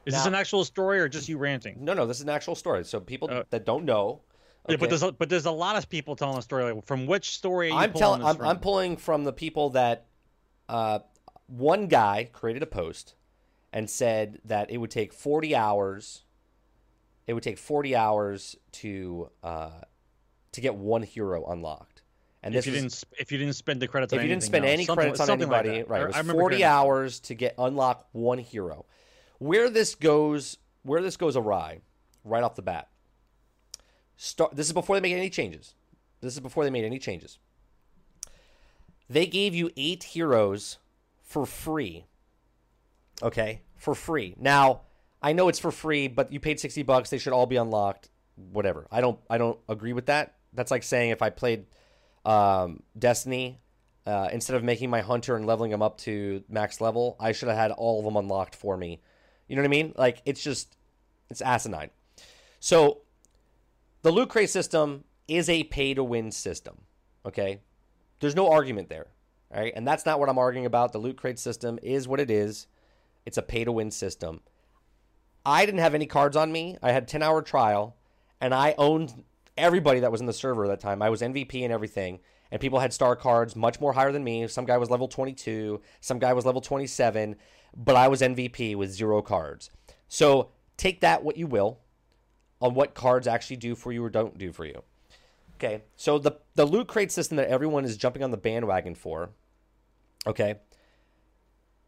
Is 0.05 0.13
this 0.13 0.25
an 0.25 0.35
actual 0.35 0.63
story 0.63 0.99
or 0.99 1.09
just 1.09 1.27
you 1.27 1.37
ranting? 1.37 1.77
No, 1.83 1.93
no, 1.93 2.05
this 2.05 2.17
is 2.17 2.23
an 2.23 2.29
actual 2.29 2.55
story. 2.55 2.85
So 2.85 2.99
people 2.99 3.29
Uh, 3.31 3.43
that 3.49 3.65
don't 3.65 3.85
know. 3.85 4.21
Yeah, 4.69 4.77
but 4.77 4.89
there's 4.89 5.03
a, 5.03 5.11
but 5.11 5.29
there's 5.29 5.45
a 5.45 5.51
lot 5.51 5.75
of 5.77 5.89
people 5.89 6.15
telling 6.15 6.37
a 6.37 6.41
story. 6.41 6.71
Like, 6.71 6.85
from 6.85 7.07
which 7.07 7.31
story 7.31 7.67
are 7.67 7.69
you 7.71 7.77
I'm 7.77 7.91
pulling 7.91 8.01
telling. 8.01 8.23
I'm, 8.23 8.35
from? 8.37 8.47
I'm 8.47 8.59
pulling 8.59 8.97
from 8.97 9.23
the 9.23 9.33
people 9.33 9.71
that. 9.71 10.05
Uh, 10.67 10.99
one 11.47 11.87
guy 11.87 12.29
created 12.31 12.63
a 12.63 12.65
post 12.65 13.13
and 13.75 13.87
said 13.89 14.39
that 14.45 14.71
it 14.71 14.77
would 14.77 14.89
take 14.89 15.13
40 15.13 15.55
hours. 15.55 16.23
It 17.27 17.33
would 17.33 17.43
take 17.43 17.57
40 17.59 17.95
hours 17.95 18.55
to 18.73 19.29
uh, 19.43 19.81
to 20.53 20.61
get 20.61 20.73
one 20.75 21.03
hero 21.03 21.45
unlocked. 21.45 22.01
And 22.41 22.53
if 22.55 22.59
this 22.59 22.67
you 22.67 22.83
was- 22.83 23.01
didn't 23.01 23.19
if 23.19 23.31
you 23.31 23.37
didn't 23.37 23.55
spend 23.55 23.81
the 23.81 23.87
credits 23.87 24.13
if 24.13 24.19
on 24.19 24.23
you 24.25 24.29
didn't 24.29 24.43
spend 24.43 24.63
else. 24.65 24.73
any 24.73 24.85
credits 24.85 25.19
on 25.19 25.27
something 25.27 25.49
like 25.49 25.65
anybody, 25.65 25.83
right? 25.89 26.01
It 26.03 26.07
was 26.07 26.31
40 26.31 26.55
hearing 26.55 26.61
that. 26.61 26.67
hours 26.71 27.19
to 27.21 27.35
get 27.35 27.55
unlock 27.57 28.07
one 28.13 28.37
hero. 28.37 28.85
Where 29.39 29.69
this 29.69 29.95
goes, 29.95 30.57
where 30.83 31.01
this 31.01 31.17
goes 31.17 31.35
awry, 31.35 31.79
right 32.23 32.43
off 32.43 32.55
the 32.55 32.61
bat. 32.61 32.87
Start. 34.17 34.55
This 34.55 34.67
is 34.67 34.73
before 34.73 34.95
they 34.95 35.01
make 35.01 35.13
any 35.13 35.29
changes. 35.29 35.73
This 36.21 36.33
is 36.35 36.39
before 36.39 36.63
they 36.63 36.69
made 36.69 36.85
any 36.85 36.99
changes. 36.99 37.39
They 39.09 39.25
gave 39.25 39.53
you 39.53 39.69
eight 39.75 40.03
heroes 40.03 40.77
for 41.21 41.45
free. 41.45 42.05
Okay, 43.23 43.61
for 43.77 43.95
free. 43.95 44.35
Now 44.37 44.81
I 45.21 45.33
know 45.33 45.47
it's 45.47 45.59
for 45.59 45.71
free, 45.71 46.07
but 46.07 46.31
you 46.31 46.39
paid 46.39 46.59
sixty 46.59 46.83
bucks. 46.83 47.09
They 47.09 47.17
should 47.17 47.33
all 47.33 47.45
be 47.45 47.55
unlocked. 47.55 48.09
Whatever. 48.35 48.87
I 48.91 49.01
don't. 49.01 49.19
I 49.29 49.37
don't 49.37 49.59
agree 49.69 49.93
with 49.93 50.07
that. 50.07 50.35
That's 50.53 50.71
like 50.71 50.83
saying 50.83 51.11
if 51.11 51.21
I 51.21 51.29
played 51.29 51.65
um, 52.25 52.83
Destiny 52.97 53.59
uh, 54.05 54.29
instead 54.31 54.55
of 54.55 54.63
making 54.63 54.89
my 54.89 55.01
hunter 55.01 55.35
and 55.35 55.45
leveling 55.45 55.71
him 55.71 55.81
up 55.81 55.97
to 55.99 56.43
max 56.49 56.79
level, 56.81 57.15
I 57.19 57.31
should 57.31 57.47
have 57.47 57.57
had 57.57 57.71
all 57.71 57.99
of 57.99 58.05
them 58.05 58.15
unlocked 58.17 58.55
for 58.55 58.77
me. 58.77 59.01
You 59.47 59.55
know 59.55 59.61
what 59.61 59.67
I 59.67 59.69
mean? 59.69 59.93
Like 59.97 60.21
it's 60.25 60.43
just 60.43 60.77
it's 61.29 61.41
asinine. 61.41 61.89
So 62.59 63.01
the 64.01 64.11
loot 64.11 64.29
crate 64.29 64.49
system 64.49 65.05
is 65.27 65.49
a 65.49 65.63
pay 65.63 65.93
to 65.93 66.03
win 66.03 66.31
system. 66.31 66.81
Okay, 67.25 67.61
there's 68.19 68.35
no 68.35 68.51
argument 68.51 68.89
there. 68.89 69.07
All 69.53 69.61
right, 69.61 69.73
and 69.75 69.87
that's 69.87 70.05
not 70.05 70.19
what 70.19 70.29
I'm 70.29 70.37
arguing 70.37 70.65
about. 70.65 70.91
The 70.91 70.99
loot 70.99 71.17
crate 71.17 71.39
system 71.39 71.79
is 71.81 72.07
what 72.07 72.19
it 72.19 72.29
is. 72.29 72.67
It's 73.25 73.37
a 73.37 73.41
pay 73.41 73.63
to 73.63 73.71
win 73.71 73.91
system. 73.91 74.41
I 75.45 75.65
didn't 75.65 75.81
have 75.81 75.95
any 75.95 76.05
cards 76.05 76.35
on 76.35 76.51
me. 76.51 76.77
I 76.81 76.91
had 76.91 77.03
a 77.03 77.05
10 77.05 77.21
hour 77.21 77.41
trial, 77.41 77.95
and 78.41 78.53
I 78.53 78.75
owned 78.77 79.23
everybody 79.57 79.99
that 80.01 80.11
was 80.11 80.21
in 80.21 80.27
the 80.27 80.33
server 80.33 80.65
at 80.65 80.69
that 80.69 80.79
time. 80.79 81.01
I 81.01 81.09
was 81.09 81.21
MVP 81.21 81.63
and 81.63 81.71
everything, 81.71 82.19
and 82.51 82.59
people 82.59 82.79
had 82.79 82.93
star 82.93 83.15
cards 83.15 83.55
much 83.55 83.79
more 83.79 83.93
higher 83.93 84.11
than 84.11 84.23
me. 84.23 84.47
Some 84.47 84.65
guy 84.65 84.77
was 84.77 84.89
level 84.89 85.07
22, 85.07 85.81
some 86.01 86.19
guy 86.19 86.33
was 86.33 86.45
level 86.45 86.61
27, 86.61 87.35
but 87.75 87.95
I 87.95 88.07
was 88.07 88.21
MVP 88.21 88.75
with 88.75 88.91
zero 88.91 89.21
cards. 89.21 89.69
So 90.07 90.49
take 90.77 91.01
that 91.01 91.23
what 91.23 91.37
you 91.37 91.47
will 91.47 91.79
on 92.61 92.73
what 92.73 92.93
cards 92.93 93.27
actually 93.27 93.57
do 93.57 93.75
for 93.75 93.91
you 93.91 94.03
or 94.03 94.09
don't 94.09 94.37
do 94.37 94.51
for 94.51 94.65
you. 94.65 94.83
Okay, 95.57 95.83
so 95.95 96.19
the 96.19 96.33
the 96.55 96.65
loot 96.65 96.87
crate 96.87 97.11
system 97.11 97.37
that 97.37 97.47
everyone 97.47 97.85
is 97.85 97.95
jumping 97.95 98.23
on 98.23 98.31
the 98.31 98.37
bandwagon 98.37 98.93
for, 98.93 99.29
okay, 100.27 100.55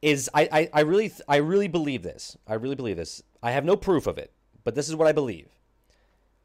is 0.02 0.30
I, 0.34 0.50
I, 0.52 0.70
I 0.74 0.80
really 0.82 1.12
I 1.28 1.38
really 1.38 1.68
believe 1.68 2.04
this. 2.04 2.38
I 2.48 2.56
really 2.56 2.76
believe 2.76 2.98
this. 2.98 3.24
I 3.42 3.52
have 3.52 3.66
no 3.66 3.76
proof 3.76 4.08
of 4.08 4.18
it, 4.18 4.32
but 4.64 4.76
this 4.76 4.90
is 4.90 4.96
what 4.96 5.08
I 5.08 5.12
believe. 5.12 5.48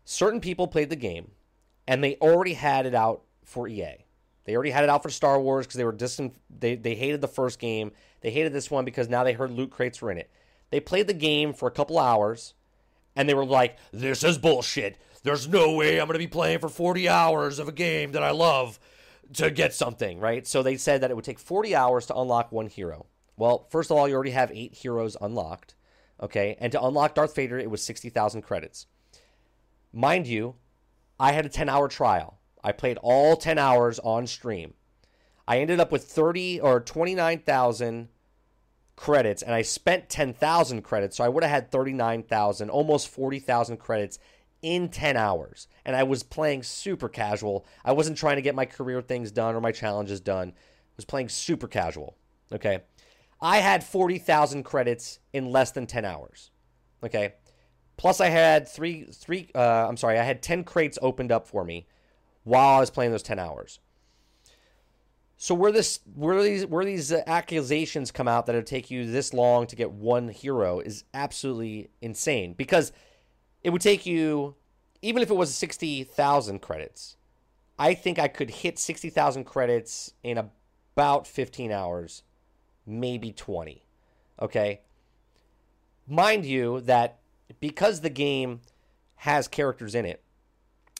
Certain 0.04 0.40
people 0.40 0.66
played 0.66 0.90
the 0.90 0.96
game, 0.96 1.30
and 1.86 2.02
they 2.02 2.16
already 2.16 2.54
had 2.54 2.86
it 2.86 2.94
out 2.94 3.22
for 3.44 3.68
EA. 3.68 4.04
They 4.44 4.54
already 4.54 4.70
had 4.70 4.84
it 4.84 4.90
out 4.90 5.02
for 5.02 5.10
Star 5.10 5.40
Wars 5.40 5.66
because 5.66 5.76
they 5.78 5.84
were 5.84 5.92
distant. 5.92 6.34
They 6.50 6.74
they 6.74 6.94
hated 6.94 7.20
the 7.20 7.28
first 7.28 7.58
game. 7.58 7.92
They 8.20 8.30
hated 8.30 8.52
this 8.52 8.70
one 8.70 8.84
because 8.84 9.08
now 9.08 9.24
they 9.24 9.32
heard 9.32 9.52
loot 9.52 9.70
crates 9.70 10.00
were 10.00 10.10
in 10.10 10.18
it. 10.18 10.30
They 10.70 10.80
played 10.80 11.06
the 11.06 11.14
game 11.14 11.52
for 11.52 11.68
a 11.68 11.72
couple 11.72 11.98
hours, 11.98 12.54
and 13.14 13.28
they 13.28 13.34
were 13.34 13.44
like, 13.44 13.76
"This 13.92 14.24
is 14.24 14.38
bullshit. 14.38 14.96
There's 15.22 15.46
no 15.46 15.74
way 15.74 16.00
I'm 16.00 16.08
to 16.08 16.18
be 16.18 16.26
playing 16.26 16.58
for 16.58 16.68
40 16.68 17.08
hours 17.08 17.60
of 17.60 17.68
a 17.68 17.72
game 17.72 18.12
that 18.12 18.24
I 18.24 18.30
love 18.30 18.80
to 19.34 19.50
get 19.50 19.74
something." 19.74 20.18
Right? 20.18 20.46
So 20.46 20.62
they 20.62 20.76
said 20.76 21.02
that 21.02 21.10
it 21.10 21.14
would 21.14 21.24
take 21.24 21.38
40 21.38 21.76
hours 21.76 22.06
to 22.06 22.16
unlock 22.16 22.50
one 22.50 22.66
hero. 22.66 23.06
Well, 23.42 23.66
first 23.70 23.90
of 23.90 23.96
all, 23.96 24.06
you 24.06 24.14
already 24.14 24.30
have 24.30 24.52
eight 24.54 24.72
heroes 24.72 25.16
unlocked. 25.20 25.74
Okay, 26.22 26.56
and 26.60 26.70
to 26.70 26.80
unlock 26.80 27.16
Darth 27.16 27.34
Vader, 27.34 27.58
it 27.58 27.72
was 27.72 27.82
60,000 27.82 28.42
credits. 28.42 28.86
Mind 29.92 30.28
you, 30.28 30.54
I 31.18 31.32
had 31.32 31.44
a 31.44 31.48
10 31.48 31.68
hour 31.68 31.88
trial. 31.88 32.38
I 32.62 32.70
played 32.70 32.98
all 33.02 33.34
10 33.34 33.58
hours 33.58 33.98
on 33.98 34.28
stream. 34.28 34.74
I 35.48 35.58
ended 35.58 35.80
up 35.80 35.90
with 35.90 36.04
30 36.04 36.60
or 36.60 36.78
29,000 36.78 38.10
credits 38.94 39.42
and 39.42 39.52
I 39.52 39.62
spent 39.62 40.08
10,000 40.08 40.82
credits. 40.82 41.16
So 41.16 41.24
I 41.24 41.28
would 41.28 41.42
have 41.42 41.50
had 41.50 41.72
39,000, 41.72 42.70
almost 42.70 43.08
40,000 43.08 43.78
credits 43.78 44.20
in 44.62 44.88
10 44.88 45.16
hours. 45.16 45.66
And 45.84 45.96
I 45.96 46.04
was 46.04 46.22
playing 46.22 46.62
super 46.62 47.08
casual. 47.08 47.66
I 47.84 47.90
wasn't 47.90 48.18
trying 48.18 48.36
to 48.36 48.42
get 48.42 48.54
my 48.54 48.66
career 48.66 49.02
things 49.02 49.32
done 49.32 49.56
or 49.56 49.60
my 49.60 49.72
challenges 49.72 50.20
done. 50.20 50.52
I 50.54 50.94
was 50.96 51.04
playing 51.04 51.28
super 51.28 51.66
casual. 51.66 52.16
Okay. 52.52 52.82
I 53.42 53.58
had 53.58 53.84
40,000 53.84 54.62
credits 54.62 55.18
in 55.32 55.50
less 55.50 55.72
than 55.72 55.86
10 55.86 56.04
hours. 56.04 56.50
Okay. 57.04 57.34
Plus, 57.96 58.20
I 58.20 58.28
had 58.28 58.68
three, 58.68 59.04
three. 59.12 59.50
Uh, 59.54 59.86
I'm 59.88 59.96
sorry, 59.96 60.18
I 60.18 60.24
had 60.24 60.42
ten 60.42 60.64
crates 60.64 60.98
opened 61.02 61.30
up 61.30 61.46
for 61.46 61.64
me 61.64 61.86
while 62.44 62.76
I 62.76 62.80
was 62.80 62.90
playing 62.90 63.12
those 63.12 63.22
ten 63.22 63.38
hours. 63.38 63.78
So 65.36 65.54
where 65.54 65.72
this, 65.72 66.00
where 66.14 66.42
these, 66.42 66.66
where 66.66 66.84
these 66.84 67.12
accusations 67.12 68.10
come 68.10 68.28
out 68.28 68.46
that 68.46 68.54
it'll 68.54 68.64
take 68.64 68.90
you 68.90 69.10
this 69.10 69.32
long 69.32 69.66
to 69.66 69.76
get 69.76 69.90
one 69.90 70.28
hero 70.28 70.80
is 70.80 71.04
absolutely 71.12 71.90
insane 72.00 72.54
because 72.54 72.92
it 73.62 73.70
would 73.70 73.82
take 73.82 74.06
you, 74.06 74.54
even 75.02 75.22
if 75.22 75.30
it 75.30 75.34
was 75.34 75.54
sixty 75.54 76.02
thousand 76.04 76.60
credits, 76.60 77.16
I 77.78 77.94
think 77.94 78.18
I 78.18 78.28
could 78.28 78.50
hit 78.50 78.78
sixty 78.78 79.10
thousand 79.10 79.44
credits 79.44 80.12
in 80.22 80.38
about 80.38 81.26
fifteen 81.26 81.70
hours, 81.70 82.22
maybe 82.86 83.32
twenty. 83.32 83.84
Okay. 84.40 84.80
Mind 86.06 86.44
you 86.44 86.80
that 86.82 87.20
because 87.60 88.00
the 88.00 88.10
game 88.10 88.60
has 89.16 89.46
characters 89.46 89.94
in 89.94 90.04
it, 90.04 90.22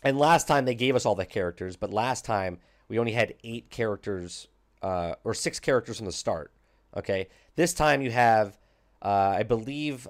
and 0.03 0.19
last 0.19 0.47
time 0.47 0.65
they 0.65 0.75
gave 0.75 0.95
us 0.95 1.05
all 1.05 1.15
the 1.15 1.27
characters, 1.27 1.77
but 1.77 1.93
last 1.93 2.25
time 2.25 2.59
we 2.89 2.99
only 2.99 3.13
had 3.13 3.35
eight 3.43 3.71
characters 3.71 4.49
uh, 4.83 5.15
or 5.25 5.35
six 5.35 5.59
characters 5.61 5.97
from 5.97 6.07
the 6.07 6.13
start. 6.13 6.53
Okay, 6.97 7.29
this 7.57 7.73
time 7.73 8.03
you 8.03 8.11
have, 8.11 8.59
uh, 9.01 9.35
I 9.39 9.43
believe, 9.45 10.07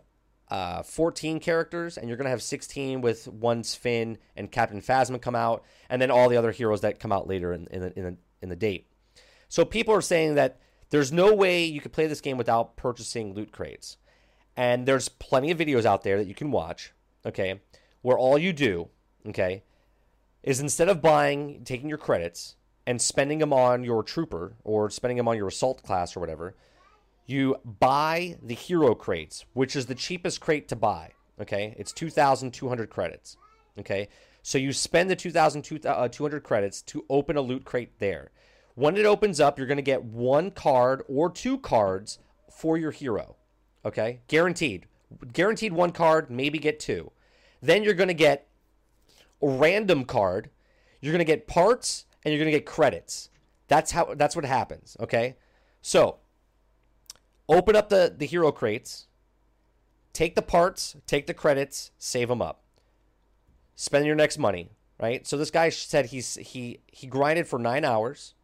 uh, 0.48 0.82
14 0.82 1.40
characters, 1.40 1.96
and 1.96 2.08
you're 2.08 2.18
gonna 2.18 2.30
have 2.30 2.42
16 2.42 3.00
with 3.00 3.28
once 3.28 3.74
Finn 3.74 4.18
and 4.36 4.50
Captain 4.50 4.82
Phasma 4.82 5.20
come 5.20 5.34
out, 5.34 5.64
and 5.88 6.02
then 6.02 6.10
all 6.10 6.28
the 6.28 6.36
other 6.36 6.50
heroes 6.50 6.82
that 6.82 7.00
come 7.00 7.12
out 7.12 7.26
later 7.26 7.52
in, 7.52 7.66
in 7.68 7.80
the 7.80 7.98
in 7.98 8.04
the 8.04 8.16
in 8.42 8.48
the 8.48 8.56
date. 8.56 8.88
So 9.48 9.64
people 9.64 9.94
are 9.94 10.02
saying 10.02 10.34
that 10.34 10.58
there's 10.92 11.10
no 11.10 11.34
way 11.34 11.64
you 11.64 11.80
could 11.80 11.94
play 11.94 12.06
this 12.06 12.20
game 12.20 12.36
without 12.36 12.76
purchasing 12.76 13.32
loot 13.32 13.50
crates. 13.50 13.96
And 14.58 14.84
there's 14.84 15.08
plenty 15.08 15.50
of 15.50 15.56
videos 15.56 15.86
out 15.86 16.02
there 16.02 16.18
that 16.18 16.26
you 16.26 16.34
can 16.34 16.50
watch, 16.50 16.92
okay, 17.24 17.62
where 18.02 18.18
all 18.18 18.36
you 18.36 18.52
do, 18.52 18.90
okay, 19.26 19.62
is 20.42 20.60
instead 20.60 20.90
of 20.90 21.00
buying, 21.00 21.62
taking 21.64 21.88
your 21.88 21.96
credits 21.96 22.56
and 22.86 23.00
spending 23.00 23.38
them 23.38 23.54
on 23.54 23.84
your 23.84 24.02
trooper 24.02 24.52
or 24.64 24.90
spending 24.90 25.16
them 25.16 25.28
on 25.28 25.38
your 25.38 25.48
assault 25.48 25.82
class 25.82 26.14
or 26.14 26.20
whatever, 26.20 26.54
you 27.24 27.56
buy 27.64 28.36
the 28.42 28.54
hero 28.54 28.94
crates, 28.94 29.46
which 29.54 29.74
is 29.74 29.86
the 29.86 29.94
cheapest 29.94 30.42
crate 30.42 30.68
to 30.68 30.76
buy, 30.76 31.12
okay? 31.40 31.74
It's 31.78 31.92
2,200 31.92 32.90
credits, 32.90 33.38
okay? 33.78 34.10
So 34.42 34.58
you 34.58 34.74
spend 34.74 35.08
the 35.08 35.16
2,200 35.16 35.86
uh, 35.86 36.40
credits 36.40 36.82
to 36.82 37.06
open 37.08 37.38
a 37.38 37.40
loot 37.40 37.64
crate 37.64 37.98
there. 37.98 38.30
When 38.74 38.96
it 38.96 39.04
opens 39.04 39.40
up, 39.40 39.58
you're 39.58 39.66
going 39.66 39.76
to 39.76 39.82
get 39.82 40.04
one 40.04 40.50
card 40.50 41.02
or 41.08 41.30
two 41.30 41.58
cards 41.58 42.18
for 42.50 42.78
your 42.78 42.90
hero. 42.90 43.36
Okay? 43.84 44.20
Guaranteed. 44.28 44.86
Guaranteed 45.32 45.72
one 45.72 45.90
card, 45.90 46.30
maybe 46.30 46.58
get 46.58 46.80
two. 46.80 47.12
Then 47.60 47.84
you're 47.84 47.94
going 47.94 48.08
to 48.08 48.14
get 48.14 48.48
a 49.42 49.48
random 49.48 50.04
card. 50.04 50.50
You're 51.00 51.12
going 51.12 51.18
to 51.18 51.24
get 51.24 51.46
parts 51.46 52.06
and 52.24 52.32
you're 52.32 52.42
going 52.42 52.50
to 52.50 52.58
get 52.58 52.66
credits. 52.66 53.28
That's 53.68 53.92
how 53.92 54.14
that's 54.14 54.36
what 54.36 54.44
happens, 54.44 54.96
okay? 55.00 55.36
So, 55.80 56.18
open 57.48 57.74
up 57.74 57.88
the 57.88 58.14
the 58.16 58.26
hero 58.26 58.52
crates. 58.52 59.06
Take 60.12 60.34
the 60.34 60.42
parts, 60.42 60.96
take 61.06 61.26
the 61.26 61.34
credits, 61.34 61.90
save 61.98 62.28
them 62.28 62.42
up. 62.42 62.62
Spend 63.74 64.04
your 64.04 64.14
next 64.14 64.38
money, 64.38 64.70
right? 65.00 65.26
So 65.26 65.38
this 65.38 65.50
guy 65.50 65.70
said 65.70 66.06
he's 66.06 66.34
he 66.34 66.80
he 66.86 67.06
grinded 67.06 67.48
for 67.48 67.58
9 67.58 67.84
hours 67.84 68.34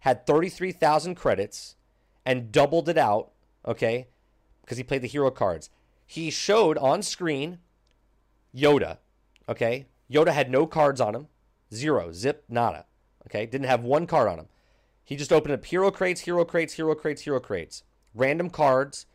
had 0.00 0.26
33,000 0.26 1.14
credits 1.14 1.76
and 2.24 2.52
doubled 2.52 2.88
it 2.88 2.98
out, 2.98 3.32
okay? 3.66 4.08
Because 4.62 4.78
he 4.78 4.84
played 4.84 5.02
the 5.02 5.08
hero 5.08 5.30
cards. 5.30 5.70
He 6.06 6.30
showed 6.30 6.78
on 6.78 7.02
screen 7.02 7.58
Yoda, 8.54 8.98
okay? 9.48 9.86
Yoda 10.10 10.32
had 10.32 10.50
no 10.50 10.66
cards 10.66 11.00
on 11.00 11.14
him. 11.14 11.28
Zero, 11.72 12.12
zip, 12.12 12.44
nada. 12.48 12.86
Okay? 13.26 13.46
Didn't 13.46 13.66
have 13.66 13.82
one 13.82 14.06
card 14.06 14.28
on 14.28 14.38
him. 14.38 14.48
He 15.04 15.16
just 15.16 15.32
opened 15.32 15.54
up 15.54 15.64
hero 15.64 15.90
crates, 15.90 16.22
hero 16.22 16.44
crates, 16.44 16.74
hero 16.74 16.94
crates, 16.94 17.22
hero 17.22 17.40
crates. 17.40 17.82
Random 18.14 18.50
cards. 18.50 19.06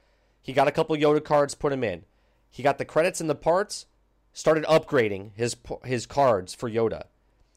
He 0.42 0.54
got 0.54 0.68
a 0.68 0.72
couple 0.72 0.96
Yoda 0.96 1.24
cards, 1.24 1.56
put 1.56 1.70
them 1.70 1.84
in. 1.84 2.04
He 2.50 2.64
got 2.64 2.78
the 2.78 2.86
credits 2.86 3.22
and 3.22 3.30
the 3.30 3.36
parts, 3.36 3.88
started 4.34 4.64
upgrading 4.66 5.32
his 5.36 5.56
his 5.86 6.06
cards 6.06 6.54
for 6.54 6.70
Yoda. 6.70 7.06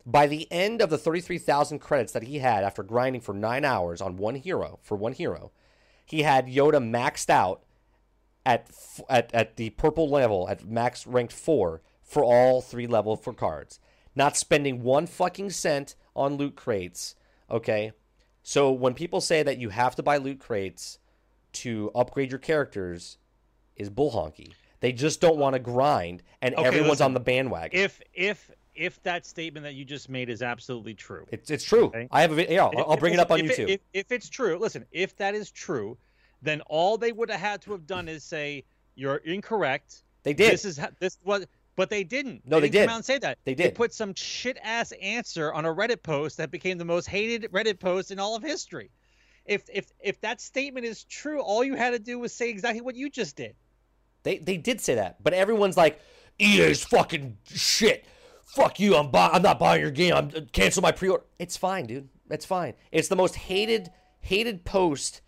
By 0.08 0.28
the 0.28 0.46
end 0.52 0.80
of 0.80 0.88
the 0.88 0.98
33,000 0.98 1.80
credits 1.80 2.12
that 2.12 2.22
he 2.22 2.38
had 2.38 2.62
after 2.62 2.84
grinding 2.84 3.20
for 3.20 3.34
nine 3.34 3.64
hours 3.64 4.00
on 4.00 4.16
one 4.16 4.36
hero, 4.36 4.78
for 4.82 4.96
one 4.96 5.12
hero, 5.12 5.50
he 6.04 6.22
had 6.22 6.46
Yoda 6.46 6.78
maxed 6.78 7.28
out 7.28 7.64
at, 8.44 8.70
at, 9.10 9.34
at 9.34 9.56
the 9.56 9.70
purple 9.70 10.08
level, 10.08 10.48
at 10.48 10.64
max 10.64 11.06
ranked 11.06 11.32
four, 11.32 11.82
for 12.02 12.22
all 12.22 12.62
three 12.62 12.86
level 12.86 13.16
for 13.16 13.32
cards. 13.34 13.80
Not 14.14 14.36
spending 14.36 14.84
one 14.84 15.08
fucking 15.08 15.50
cent 15.50 15.96
on 16.14 16.36
loot 16.36 16.54
crates, 16.54 17.16
okay? 17.50 17.90
So 18.44 18.70
when 18.70 18.94
people 18.94 19.20
say 19.20 19.42
that 19.42 19.58
you 19.58 19.70
have 19.70 19.96
to 19.96 20.04
buy 20.04 20.18
loot 20.18 20.38
crates 20.38 21.00
to 21.54 21.90
upgrade 21.96 22.30
your 22.30 22.38
characters, 22.38 23.18
is 23.74 23.90
bull 23.90 24.12
honky. 24.12 24.52
They 24.80 24.92
just 24.92 25.20
don't 25.20 25.36
want 25.38 25.54
to 25.54 25.58
grind, 25.58 26.22
and 26.40 26.54
Okay, 26.54 26.64
everyone's 26.64 26.90
listen. 26.90 27.06
on 27.06 27.14
the 27.14 27.20
bandwagon. 27.20 27.78
If 27.80 28.00
if 28.14 28.50
if 28.76 29.02
that 29.02 29.26
statement 29.26 29.64
that 29.64 29.74
you 29.74 29.84
just 29.84 30.08
made 30.08 30.28
is 30.28 30.42
absolutely 30.42 30.94
true, 30.94 31.26
It's 31.30 31.50
it's 31.50 31.64
true. 31.64 31.86
Okay. 31.86 32.08
I 32.10 32.20
have 32.20 32.32
a 32.32 32.34
video. 32.34 32.70
Yeah, 32.72 32.80
I'll, 32.80 32.90
I'll 32.92 32.96
bring 32.96 33.14
it 33.14 33.20
up 33.20 33.30
on 33.30 33.40
if 33.40 33.56
YouTube. 33.56 33.68
if, 33.68 33.80
if 33.92 34.12
it's 34.12 34.28
true, 34.28 34.58
listen, 34.58 34.84
if 34.92 35.16
that 35.16 35.34
is 35.34 35.50
true, 35.50 35.96
then 36.42 36.60
all 36.62 36.98
they 36.98 37.12
would 37.12 37.30
have 37.30 37.40
had 37.40 37.62
to 37.62 37.72
have 37.72 37.86
done 37.86 38.08
is 38.08 38.24
say 38.24 38.64
you're 38.94 39.16
incorrect. 39.16 40.02
they 40.22 40.32
did. 40.32 40.52
This 40.52 40.64
is 40.64 40.80
this 41.00 41.18
was, 41.24 41.46
but 41.76 41.90
they 41.90 42.04
didn't. 42.04 42.42
No, 42.46 42.60
they 42.60 42.68
didn't 42.68 42.72
did. 42.72 42.86
Come 42.86 42.92
out 42.92 42.96
and 42.96 43.04
say 43.04 43.18
that. 43.18 43.38
They 43.44 43.54
did. 43.54 43.66
They 43.66 43.70
put 43.70 43.92
some 43.92 44.14
shit 44.14 44.58
ass 44.62 44.92
answer 45.00 45.52
on 45.52 45.64
a 45.64 45.74
Reddit 45.74 46.02
post 46.02 46.36
that 46.38 46.50
became 46.50 46.78
the 46.78 46.84
most 46.84 47.06
hated 47.06 47.50
Reddit 47.52 47.78
post 47.78 48.10
in 48.10 48.18
all 48.18 48.34
of 48.36 48.42
history. 48.42 48.90
If 49.44 49.68
if 49.72 49.92
if 50.00 50.20
that 50.22 50.40
statement 50.40 50.86
is 50.86 51.04
true, 51.04 51.40
all 51.40 51.62
you 51.62 51.74
had 51.76 51.90
to 51.90 51.98
do 51.98 52.18
was 52.18 52.32
say 52.32 52.50
exactly 52.50 52.80
what 52.80 52.96
you 52.96 53.08
just 53.10 53.36
did. 53.36 53.54
They 54.22 54.38
they 54.38 54.56
did 54.56 54.80
say 54.80 54.96
that, 54.96 55.22
but 55.22 55.34
everyone's 55.34 55.76
like, 55.76 56.00
EA's 56.40 56.84
fucking 56.84 57.36
shit. 57.46 58.06
Fuck 58.46 58.80
you. 58.80 58.96
I'm 58.96 59.10
buy- 59.10 59.30
I'm 59.32 59.42
not 59.42 59.58
buying 59.58 59.80
your 59.82 59.90
game. 59.90 60.14
I'm 60.14 60.30
uh, 60.34 60.40
cancel 60.52 60.82
my 60.82 60.92
pre-order. 60.92 61.24
It's 61.38 61.56
fine, 61.56 61.86
dude. 61.86 62.08
It's 62.30 62.44
fine. 62.46 62.74
It's 62.92 63.08
the 63.08 63.16
most 63.16 63.34
hated 63.36 63.90
hated 64.20 64.64
post 64.64 65.20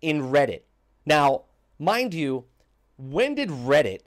in 0.00 0.22
Reddit. 0.30 0.62
Now, 1.06 1.42
mind 1.78 2.14
you, 2.14 2.44
when 2.96 3.34
did 3.34 3.48
Reddit 3.50 4.00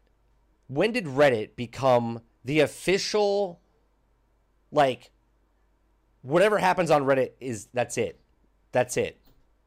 when 0.68 0.92
did 0.92 1.06
Reddit 1.06 1.56
become 1.56 2.22
the 2.44 2.60
official 2.60 3.60
like 4.72 5.12
whatever 6.22 6.58
happens 6.58 6.92
on 6.92 7.04
Reddit 7.04 7.32
is 7.40 7.68
that's 7.74 7.98
it. 7.98 8.20
That's 8.72 8.98
it. 8.98 9.20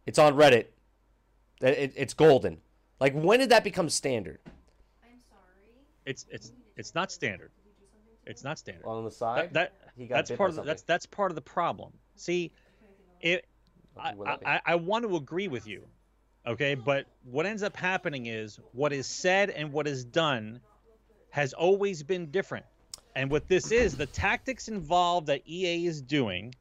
It's 0.07 0.19
on 0.19 0.35
Reddit. 0.35 0.67
It, 1.61 1.79
it- 1.79 1.93
it's 1.97 2.15
golden. 2.15 2.59
Like 3.01 3.15
when 3.15 3.41
did 3.41 3.49
that 3.51 3.65
become 3.65 3.89
standard? 3.89 4.39
I'm 5.03 5.19
sorry. 5.29 5.75
It's 6.07 6.27
it's 6.31 6.53
it's 6.77 6.95
not 6.95 7.11
standard. 7.13 7.51
It's 8.31 8.45
not 8.45 8.59
standard. 8.59 8.87
On 8.87 9.05
the 9.05 9.11
side, 9.11 9.53
That, 9.55 9.73
He 9.97 10.05
that 10.05 10.09
got 10.09 10.15
that's 10.15 10.31
part 10.31 10.51
of 10.51 10.57
the, 10.57 10.63
that's 10.63 10.83
that's 10.83 11.07
part 11.07 11.31
of 11.31 11.35
the 11.35 11.43
problem. 11.43 11.93
See, 12.17 12.53
it 13.21 13.47
I, 13.99 14.15
Will 14.15 14.25
that 14.25 14.41
be? 14.41 14.47
I, 14.47 14.61
I 14.65 14.75
want 14.77 15.05
to 15.05 15.17
agree 15.17 15.49
with 15.49 15.67
you, 15.67 15.87
okay, 16.47 16.75
but 16.75 17.07
what 17.25 17.47
ends 17.47 17.63
up 17.63 17.77
happening 17.77 18.27
is 18.27 18.59
what 18.73 18.93
is 18.93 19.07
said 19.07 19.51
and 19.51 19.73
what 19.73 19.87
is 19.87 20.05
done 20.05 20.61
has 21.31 21.53
always 21.53 22.03
been 22.03 22.31
different. 22.31 22.67
And 23.15 23.31
what 23.31 23.49
this 23.49 23.73
is, 23.73 23.97
the 23.97 24.07
tactics 24.07 24.69
involved 24.69 25.27
that 25.27 25.43
EA 25.47 25.87
is 25.87 26.01
doing 26.01 26.55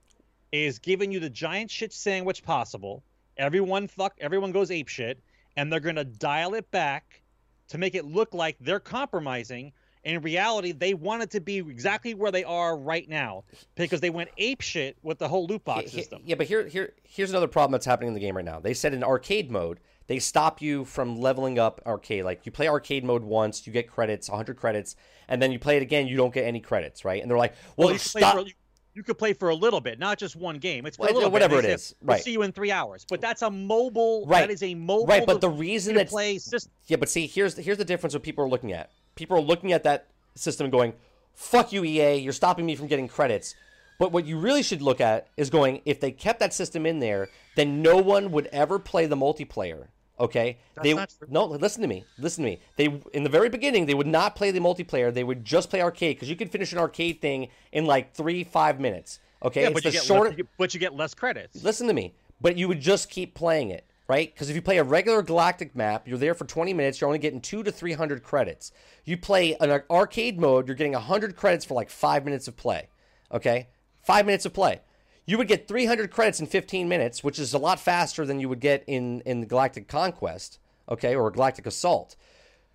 is 0.51 0.79
giving 0.79 1.11
you 1.11 1.19
the 1.19 1.29
giant 1.29 1.69
shit 1.69 1.93
sandwich 1.93 2.43
possible. 2.43 3.03
Everyone 3.37 3.87
fuck 3.87 4.17
everyone 4.19 4.51
goes 4.51 4.71
ape 4.71 4.87
shit, 4.87 5.19
and 5.55 5.71
they're 5.71 5.79
gonna 5.79 6.03
dial 6.03 6.55
it 6.55 6.69
back 6.71 7.21
to 7.69 7.77
make 7.77 7.95
it 7.95 8.05
look 8.05 8.33
like 8.33 8.57
they're 8.59 8.79
compromising. 8.79 9.71
In 10.05 10.21
reality, 10.21 10.71
they 10.71 10.93
wanted 10.93 11.29
to 11.31 11.41
be 11.41 11.57
exactly 11.57 12.13
where 12.13 12.31
they 12.31 12.43
are 12.45 12.77
right 12.77 13.07
now 13.09 13.43
because 13.75 13.99
they 13.99 14.09
went 14.09 14.29
ape 14.37 14.61
shit 14.61 14.97
with 15.03 15.17
the 15.19 15.27
whole 15.27 15.45
loot 15.45 15.65
box 15.65 15.91
system. 15.91 16.21
Yeah, 16.25 16.35
but 16.35 16.47
here, 16.47 16.67
here, 16.67 16.93
here's 17.03 17.29
another 17.31 17.47
problem 17.49 17.73
that's 17.73 17.85
happening 17.85 18.07
in 18.07 18.13
the 18.13 18.19
game 18.21 18.35
right 18.37 18.45
now. 18.45 18.59
They 18.61 18.73
said 18.73 18.93
in 18.93 19.03
arcade 19.03 19.51
mode, 19.51 19.79
they 20.07 20.17
stop 20.19 20.61
you 20.61 20.85
from 20.85 21.19
leveling 21.19 21.59
up 21.59 21.81
arcade. 21.85 22.23
Like 22.23 22.45
you 22.45 22.51
play 22.51 22.69
arcade 22.69 23.03
mode 23.03 23.23
once, 23.23 23.67
you 23.67 23.73
get 23.73 23.89
credits, 23.91 24.29
100 24.29 24.55
credits, 24.55 24.95
and 25.27 25.41
then 25.41 25.51
you 25.51 25.59
play 25.59 25.75
it 25.75 25.83
again, 25.83 26.07
you 26.07 26.15
don't 26.15 26.33
get 26.33 26.45
any 26.45 26.61
credits, 26.61 27.03
right? 27.03 27.21
And 27.21 27.29
they're 27.29 27.37
like, 27.37 27.53
well, 27.75 27.89
you 27.91 27.99
could, 27.99 28.09
play 28.09 28.21
stop. 28.21 28.35
for, 28.35 28.41
you, 28.47 28.53
you 28.95 29.03
could 29.03 29.17
play 29.17 29.33
for 29.33 29.49
a 29.49 29.55
little 29.55 29.81
bit, 29.81 29.99
not 29.99 30.17
just 30.17 30.35
one 30.37 30.57
game. 30.59 30.85
It's 30.85 30.97
Well, 30.97 31.11
a 31.11 31.13
little 31.13 31.29
whatever 31.29 31.57
bit. 31.57 31.65
it 31.65 31.73
is, 31.73 31.93
We'll 32.01 32.15
right. 32.15 32.23
see 32.23 32.31
you 32.31 32.41
in 32.43 32.53
three 32.53 32.71
hours, 32.71 33.05
but 33.07 33.19
that's 33.21 33.41
a 33.43 33.51
mobile. 33.51 34.25
Right. 34.25 34.41
That 34.47 34.49
is 34.51 34.63
a 34.63 34.73
mobile. 34.75 35.05
Right, 35.07 35.25
but 35.25 35.41
the 35.41 35.49
reason 35.49 35.93
to 35.93 35.99
that's 35.99 36.11
play 36.11 36.37
system. 36.39 36.71
yeah, 36.87 36.97
but 36.97 37.09
see, 37.09 37.27
here's 37.27 37.55
here's 37.57 37.77
the 37.77 37.85
difference. 37.85 38.13
What 38.13 38.23
people 38.23 38.45
are 38.45 38.49
looking 38.49 38.71
at. 38.71 38.89
People 39.19 39.37
are 39.37 39.41
looking 39.41 39.73
at 39.73 39.83
that 39.83 40.07
system 40.35 40.63
and 40.63 40.71
going, 40.71 40.93
"Fuck 41.33 41.73
you, 41.73 41.83
EA! 41.83 42.15
You're 42.15 42.31
stopping 42.33 42.65
me 42.65 42.75
from 42.75 42.87
getting 42.87 43.09
credits." 43.09 43.53
But 43.99 44.13
what 44.13 44.25
you 44.25 44.39
really 44.39 44.63
should 44.63 44.81
look 44.81 45.01
at 45.01 45.27
is 45.35 45.49
going, 45.49 45.81
if 45.83 45.99
they 45.99 46.11
kept 46.11 46.39
that 46.39 46.53
system 46.53 46.85
in 46.85 46.99
there, 46.99 47.27
then 47.57 47.81
no 47.81 47.97
one 47.97 48.31
would 48.31 48.47
ever 48.53 48.79
play 48.79 49.07
the 49.07 49.17
multiplayer. 49.17 49.87
Okay, 50.17 50.57
That's 50.75 50.85
they 51.17 51.25
no. 51.29 51.45
Listen 51.45 51.81
to 51.81 51.87
me. 51.89 52.05
Listen 52.17 52.45
to 52.45 52.49
me. 52.49 52.59
They 52.77 53.01
in 53.13 53.23
the 53.23 53.29
very 53.29 53.49
beginning 53.49 53.85
they 53.87 53.93
would 53.93 54.07
not 54.07 54.37
play 54.37 54.51
the 54.51 54.59
multiplayer. 54.59 55.13
They 55.13 55.25
would 55.25 55.43
just 55.43 55.69
play 55.69 55.81
arcade 55.81 56.15
because 56.15 56.29
you 56.29 56.37
could 56.37 56.49
finish 56.49 56.71
an 56.71 56.77
arcade 56.79 57.19
thing 57.21 57.49
in 57.73 57.85
like 57.85 58.13
three 58.13 58.45
five 58.45 58.79
minutes. 58.79 59.19
Okay, 59.43 59.61
Yeah, 59.63 59.67
It's 59.67 59.73
but 59.73 59.85
you 59.85 59.91
get 59.91 60.03
shorter- 60.03 60.29
less, 60.31 60.47
but 60.57 60.73
you 60.73 60.79
get 60.79 60.95
less 60.95 61.13
credits. 61.13 61.61
listen 61.63 61.87
to 61.87 61.93
me. 61.93 62.13
But 62.41 62.57
you 62.57 62.69
would 62.69 62.79
just 62.79 63.09
keep 63.09 63.33
playing 63.33 63.69
it, 63.69 63.83
right? 64.09 64.33
Because 64.33 64.49
if 64.49 64.55
you 64.55 64.61
play 64.61 64.79
a 64.79 64.83
regular 64.83 65.21
galactic 65.21 65.75
map, 65.75 66.07
you're 66.07 66.17
there 66.17 66.33
for 66.33 66.43
20 66.43 66.73
minutes. 66.73 66.99
You're 66.99 67.07
only 67.07 67.19
getting 67.19 67.39
two 67.39 67.61
to 67.61 67.71
300 67.71 68.23
credits. 68.23 68.71
You 69.05 69.15
play 69.17 69.55
an 69.61 69.83
arcade 69.89 70.39
mode, 70.41 70.67
you're 70.67 70.75
getting 70.75 70.93
100 70.93 71.35
credits 71.35 71.63
for 71.63 71.75
like 71.75 71.91
five 71.91 72.25
minutes 72.25 72.47
of 72.47 72.57
play. 72.57 72.89
Okay, 73.31 73.67
five 74.01 74.25
minutes 74.25 74.45
of 74.47 74.53
play. 74.53 74.81
You 75.27 75.37
would 75.37 75.47
get 75.47 75.67
300 75.67 76.09
credits 76.09 76.39
in 76.39 76.47
15 76.47 76.89
minutes, 76.89 77.23
which 77.23 77.37
is 77.37 77.53
a 77.53 77.59
lot 77.59 77.79
faster 77.79 78.25
than 78.25 78.39
you 78.39 78.49
would 78.49 78.59
get 78.59 78.83
in 78.87 79.21
in 79.21 79.45
Galactic 79.45 79.87
Conquest, 79.87 80.57
okay, 80.89 81.13
or 81.13 81.29
Galactic 81.29 81.67
Assault. 81.67 82.15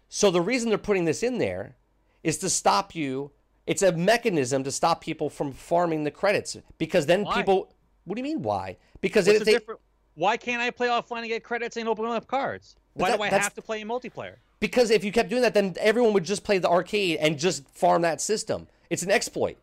So 0.09 0.31
the 0.31 0.41
reason 0.41 0.69
they're 0.69 0.79
putting 0.79 1.05
this 1.05 1.25
in 1.25 1.39
there 1.39 1.75
is 2.23 2.39
to 2.39 2.49
stop 2.49 2.95
you 2.95 3.33
It's 3.67 3.83
a 3.83 3.93
mechanism 3.93 4.63
to 4.65 4.71
stop 4.71 5.01
people 5.01 5.31
from 5.31 5.53
farming 5.53 6.05
the 6.05 6.11
credits 6.11 6.57
because 6.79 7.07
then 7.07 7.25
Why? 7.25 7.37
people. 7.37 7.75
What 8.05 8.17
do 8.17 8.21
you 8.21 8.25
mean 8.25 8.43
why? 8.43 8.77
Because 9.01 9.27
What's 9.27 9.37
it, 9.37 9.39
the 9.41 9.45
they, 9.47 9.53
different? 9.53 9.81
Why 10.15 10.37
can't 10.37 10.63
I 10.63 10.71
play 10.71 10.89
offline 10.89 11.19
and 11.21 11.29
get 11.29 11.43
credits 11.43 11.77
and 11.77 11.89
open 11.89 12.05
up 12.07 12.27
cards? 12.27 12.77
Why 12.95 13.11
that- 13.11 13.17
do 13.17 13.23
I 13.23 13.29
have 13.29 13.55
to 13.55 13.63
play 13.63 13.81
in 13.81 13.89
multiplayer? 13.89 14.37
because 14.61 14.91
if 14.91 15.05
you 15.05 15.13
kept 15.13 15.29
doing 15.29 15.43
that, 15.43 15.53
then 15.53 15.75
everyone 15.79 16.15
would 16.15 16.25
just 16.25 16.43
play 16.43 16.57
the 16.57 16.69
arcade 16.71 17.19
and 17.19 17.39
just 17.39 17.69
farm 17.69 18.01
that 18.03 18.19
system. 18.21 18.67
It's 18.89 19.03
an 19.03 19.11
exploit. 19.11 19.59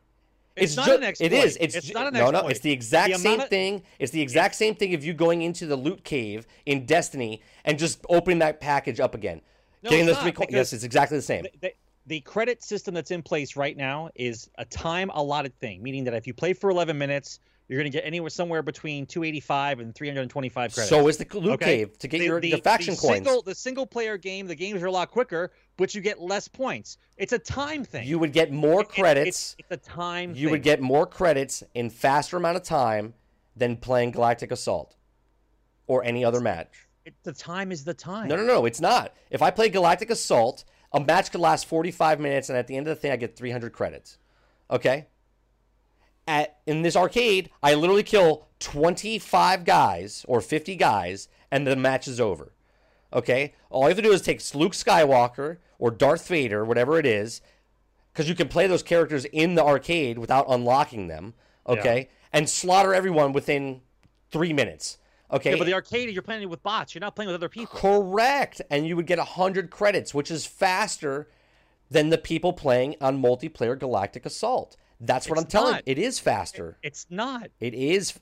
It's, 0.56 0.76
not 0.76 0.86
ju- 0.86 0.96
an 0.96 1.04
exploit. 1.04 1.26
It 1.28 1.34
is. 1.34 1.58
It's, 1.60 1.76
It's 1.76 1.88
ju- 1.88 1.94
not 1.94 2.06
an 2.08 2.16
exploit. 2.16 2.32
no. 2.34 2.42
no. 2.42 2.48
It's 2.50 2.60
the 2.60 2.72
exact 2.72 3.12
The 3.14 3.18
same 3.18 3.40
of- 3.40 3.48
thing. 3.50 3.82
It's 3.98 4.12
the 4.12 4.22
exact 4.22 4.54
same 4.54 4.76
thing 4.76 4.92
if 4.92 5.04
you 5.04 5.14
going 5.14 5.42
into 5.42 5.66
the 5.66 5.76
loot 5.76 6.04
cave 6.04 6.46
in 6.68 6.86
Destiny 6.86 7.42
and 7.66 7.80
just 7.80 8.06
opening 8.10 8.40
that 8.40 8.60
package 8.60 9.00
up 9.00 9.16
again, 9.16 9.42
No, 9.82 9.90
getting 9.90 10.08
it's 10.08 10.18
those 10.18 10.22
three. 10.24 10.32
Co- 10.34 10.46
yes, 10.50 10.72
it's 10.74 10.84
exactly 10.84 11.18
the 11.18 11.24
same. 11.24 11.44
the, 11.44 11.52
the, 11.62 11.74
the 12.06 12.20
credit 12.20 12.62
system 12.62 12.94
that's 12.94 13.10
in 13.12 13.24
place 13.24 13.56
right 13.56 13.76
now 13.78 14.10
is 14.14 14.50
a 14.60 14.66
time 14.66 15.10
allotted 15.16 15.58
thing, 15.60 15.82
meaning 15.82 16.04
that 16.04 16.14
if 16.14 16.28
you 16.28 16.34
play 16.36 16.54
for 16.54 16.70
11 16.70 16.96
minutes, 16.96 17.40
you're 17.72 17.80
going 17.82 17.90
to 17.90 17.98
get 17.98 18.06
anywhere 18.06 18.30
somewhere 18.30 18.62
between 18.62 19.06
285 19.06 19.80
and 19.80 19.96
325 19.96 20.74
credits. 20.74 20.90
So 20.90 21.08
is 21.08 21.16
the 21.16 21.26
loot 21.40 21.54
Okay. 21.54 21.78
cave 21.78 21.98
to 22.00 22.08
get 22.10 22.20
The- 22.20 22.26
your 22.26 22.42
the, 22.42 22.52
the 22.52 22.58
faction 22.58 22.96
the 22.96 23.00
coins. 23.00 23.14
Single, 23.26 23.42
the 23.44 23.56
single 23.56 23.86
player 23.86 24.18
game, 24.18 24.46
the 24.46 24.56
games 24.56 24.84
are 24.84 24.88
a 24.88 24.92
lot 24.92 25.10
quicker, 25.10 25.54
but 25.78 25.96
you 25.96 26.02
get 26.02 26.20
less 26.20 26.50
points. 26.50 26.98
It's 27.16 27.32
a 27.32 27.40
time 27.40 27.86
thing. 27.86 28.06
you 28.06 28.20
would 28.20 28.34
get 28.34 28.52
more 28.52 28.82
It- 28.82 28.88
it- 28.90 28.90
credits. 28.90 29.56
It's, 29.58 29.70
it's 29.72 29.88
a 29.88 29.90
time. 29.90 30.32
you 30.36 30.48
thing. 30.48 30.52
would 30.52 30.64
get 30.64 30.82
more 30.82 31.06
credits 31.08 31.64
in 31.74 31.90
faster 31.90 32.36
amount 32.36 32.58
of 32.58 32.64
time 32.64 33.14
than 33.56 33.78
playing 33.78 34.12
Galactic 34.12 34.52
Assault 34.52 34.96
or 35.88 36.04
any 36.04 36.26
other 36.26 36.42
match. 36.42 36.88
It, 37.06 37.14
the 37.24 37.32
time 37.32 37.72
is 37.72 37.86
the 37.86 37.94
time. 37.94 38.28
No, 38.28 38.36
no, 38.36 38.44
no, 38.44 38.66
it's 38.66 38.82
not. 38.82 39.14
If 39.30 39.42
I 39.42 39.50
play 39.50 39.70
Galactic 39.70 40.10
Assault, 40.10 40.66
a 40.92 41.00
match 41.00 41.32
could 41.32 41.40
last 41.42 41.66
45 41.68 42.20
minutes, 42.20 42.50
and 42.50 42.58
at 42.58 42.68
the 42.68 42.76
end 42.76 42.88
of 42.90 42.96
the 42.98 43.02
thing, 43.02 43.12
I 43.12 43.16
get 43.16 43.38
300 43.38 43.72
credits. 43.72 44.18
Okay? 44.70 45.08
At 46.32 46.60
in 46.66 46.82
this 46.82 46.96
arcade, 46.96 47.50
I 47.62 47.74
literally 47.74 48.04
kill 48.04 48.48
25 48.62 49.66
guys 49.66 50.26
or 50.30 50.40
50 50.40 50.78
guys, 50.78 51.28
and 51.52 51.68
the 51.68 51.76
match 51.76 52.08
is 52.08 52.22
over. 52.22 52.54
Okay? 53.12 53.54
All 53.70 53.82
you 53.82 53.88
have 53.90 53.98
to 53.98 54.02
do 54.02 54.14
is 54.14 54.22
take 54.22 54.42
Luke 54.56 54.72
Skywalker 54.72 55.58
or 55.78 55.92
Darth 55.92 56.26
Vader, 56.30 56.64
whatever 56.64 56.98
it 56.98 57.06
is, 57.06 57.42
because 58.14 58.30
you 58.30 58.36
can 58.36 58.48
play 58.48 58.66
those 58.66 58.82
characters 58.82 59.26
in 59.26 59.56
the 59.56 59.64
arcade 59.64 60.18
without 60.18 60.46
unlocking 60.48 61.08
them. 61.08 61.34
Okay? 61.68 62.08
And 62.32 62.50
slaughter 62.50 62.94
everyone 62.94 63.34
within 63.34 63.82
three 64.32 64.54
minutes. 64.54 65.00
Okay? 65.32 65.52
Yeah, 65.52 65.58
but 65.58 65.66
the 65.66 65.74
arcade, 65.74 66.10
you're 66.12 66.22
playing 66.22 66.48
with 66.48 66.64
bots. 66.64 66.96
You're 66.96 67.02
not 67.02 67.14
playing 67.14 67.28
with 67.28 67.36
other 67.36 67.50
people. 67.50 67.78
Correct. 67.78 68.62
And 68.70 68.88
you 68.88 68.96
would 68.96 69.06
get 69.06 69.18
100 69.18 69.70
credits, 69.70 70.14
which 70.14 70.32
is 70.32 70.46
faster 70.46 71.28
than 71.90 72.08
the 72.08 72.18
people 72.18 72.54
playing 72.54 72.96
on 73.02 73.22
multiplayer 73.22 73.78
Galactic 73.78 74.26
Assault. 74.26 74.78
That's 75.02 75.28
what 75.28 75.38
It's 75.40 75.46
I'm 75.46 75.50
telling 75.50 75.72
not. 75.74 75.88
you. 75.88 75.92
It 75.92 75.98
is 75.98 76.20
faster. 76.20 76.78
It's 76.84 77.08
not. 77.10 77.48
It 77.60 77.74
is 77.74 78.14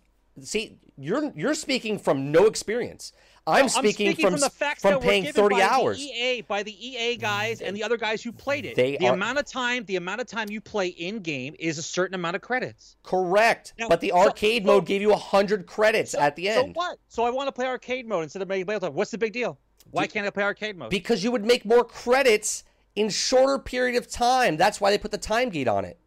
See, 0.42 0.78
you're 0.98 1.32
you're 1.36 1.54
speaking 1.54 2.00
from 2.00 2.32
no 2.32 2.46
experience. 2.46 3.12
I'm, 3.48 3.64
No, 3.64 3.68
speaking, 3.68 4.16
from 4.16 4.36
the 4.40 4.50
facts 4.50 4.82
from 4.84 4.92
that 4.92 5.00
were 5.00 5.06
paying 5.06 5.24
given 5.24 5.42
30 5.44 5.56
by 5.56 5.62
hours. 5.64 5.98
The 5.98 6.04
EA 6.04 6.42
by 6.42 6.64
the 6.64 6.88
EA 6.88 7.18
guys 7.18 7.62
and 7.62 7.76
the 7.76 7.84
other 7.84 7.98
guys 7.98 8.22
who 8.22 8.32
played 8.32 8.66
it. 8.66 8.76
They 8.76 8.96
the 8.98 9.08
are- 9.08 9.14
amount 9.16 9.40
of 9.40 9.46
time, 9.46 9.86
the 9.86 9.96
amount 9.96 10.22
of 10.22 10.28
time 10.28 10.50
you 10.50 10.62
play 10.62 10.88
in 10.88 11.20
game 11.20 11.56
is 11.60 11.78
a 11.78 11.82
certain 11.82 12.14
amount 12.16 12.36
of 12.36 12.42
credits. 12.42 12.96
Correct. 13.04 13.74
Now, 13.80 13.90
but 13.90 14.02
the 14.02 14.12
arcade 14.14 14.64
so- 14.64 14.68
mode 14.68 14.86
gave 14.86 15.02
you 15.02 15.10
100 15.10 15.66
credits 15.66 16.14
at 16.14 16.36
the 16.36 16.48
end. 16.50 16.68
So 16.76 16.80
what? 16.80 17.00
So 17.08 17.24
I 17.24 17.32
want 17.32 17.48
to 17.48 17.52
play 17.52 17.66
arcade 17.66 18.08
mode 18.08 18.24
instead 18.24 18.42
of 18.42 18.48
making 18.48 18.66
time. 18.68 18.94
What's 18.94 19.12
the 19.12 19.18
big 19.18 19.34
deal? 19.34 19.58
Why 19.92 20.06
can't 20.06 20.28
I 20.28 20.30
play 20.30 20.44
arcade 20.44 20.78
mode? 20.78 20.92
Because 20.92 21.24
you 21.24 21.32
would 21.32 21.44
make 21.46 21.66
more 21.66 21.84
credits 21.84 22.64
in 22.96 23.10
shorter 23.10 23.58
period 23.58 23.98
of 23.98 24.10
time. 24.10 24.56
That's 24.58 24.80
why 24.80 24.92
they 24.92 24.98
put 25.00 25.12
the 25.12 25.18
time 25.18 25.50
gate 25.50 25.68
on 25.68 25.84
it. 25.86 25.98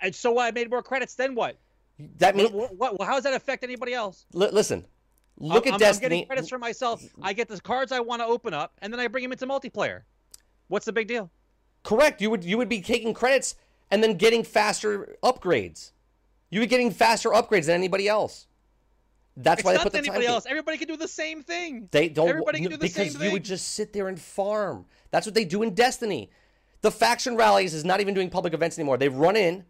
And 0.00 0.14
so 0.14 0.38
I 0.38 0.50
made 0.50 0.70
more 0.70 0.82
credits. 0.82 1.14
Then 1.14 1.34
what? 1.34 1.56
That 2.18 2.36
means 2.36 2.50
What, 2.50 2.76
what, 2.76 3.02
how 3.02 3.14
does 3.14 3.24
that 3.24 3.34
affect 3.34 3.64
anybody 3.64 3.92
else? 3.94 4.26
li- 4.32 4.50
listen. 4.52 4.84
Look 5.40 5.66
I'm, 5.66 5.74
at 5.74 5.82
I'm- 5.82 5.94
I'm 5.94 6.00
getting 6.00 6.26
credits 6.26 6.48
for 6.48 6.58
myself. 6.58 7.02
I 7.22 7.32
get 7.32 7.48
the 7.48 7.60
cards 7.60 7.92
I 7.92 8.00
want 8.00 8.22
to 8.22 8.26
open 8.26 8.54
up, 8.54 8.72
and 8.82 8.92
then 8.92 8.98
I 9.00 9.06
bring 9.08 9.22
them 9.22 9.32
into 9.32 9.46
multiplayer. 9.46 10.02
What's 10.68 10.84
the 10.86 10.92
big 10.92 11.08
deal? 11.08 11.30
Correct. 11.84 12.20
You 12.20 12.30
would 12.30 12.44
you 12.44 12.58
would 12.58 12.68
be 12.68 12.80
taking 12.80 13.14
credits 13.14 13.54
and 13.90 14.02
then 14.02 14.16
getting 14.16 14.42
faster 14.42 15.16
upgrades. 15.22 15.92
You 16.50 16.60
would 16.60 16.66
be 16.68 16.70
getting 16.70 16.90
faster 16.90 17.30
upgrades 17.30 17.66
than 17.66 17.74
anybody 17.76 18.08
else. 18.08 18.46
That's 19.36 19.60
It's 19.60 19.64
why 19.64 19.76
they 19.76 19.82
put 19.84 19.92
the 19.92 19.98
anybody 19.98 20.26
time. 20.26 20.34
else. 20.34 20.46
Everybody 20.46 20.78
can 20.78 20.88
do 20.88 20.96
the 20.96 21.06
same 21.06 21.42
thing. 21.44 21.88
They 21.92 22.08
don't. 22.08 22.28
Everybody 22.28 22.60
can 22.60 22.70
do 22.72 22.76
the 22.76 22.88
same 22.88 23.04
thing 23.04 23.12
because 23.12 23.26
you 23.26 23.32
would 23.32 23.44
just 23.44 23.68
sit 23.74 23.92
there 23.92 24.08
and 24.08 24.20
farm. 24.20 24.84
That's 25.12 25.26
what 25.26 25.34
they 25.34 25.44
do 25.44 25.62
in 25.62 25.74
Destiny. 25.74 26.30
The 26.80 26.90
faction 26.90 27.36
rallies 27.36 27.74
is 27.74 27.84
not 27.84 28.00
even 28.00 28.14
doing 28.14 28.30
public 28.30 28.54
events 28.54 28.78
anymore. 28.78 28.96
They 28.98 29.08
run 29.08 29.36
in, 29.36 29.64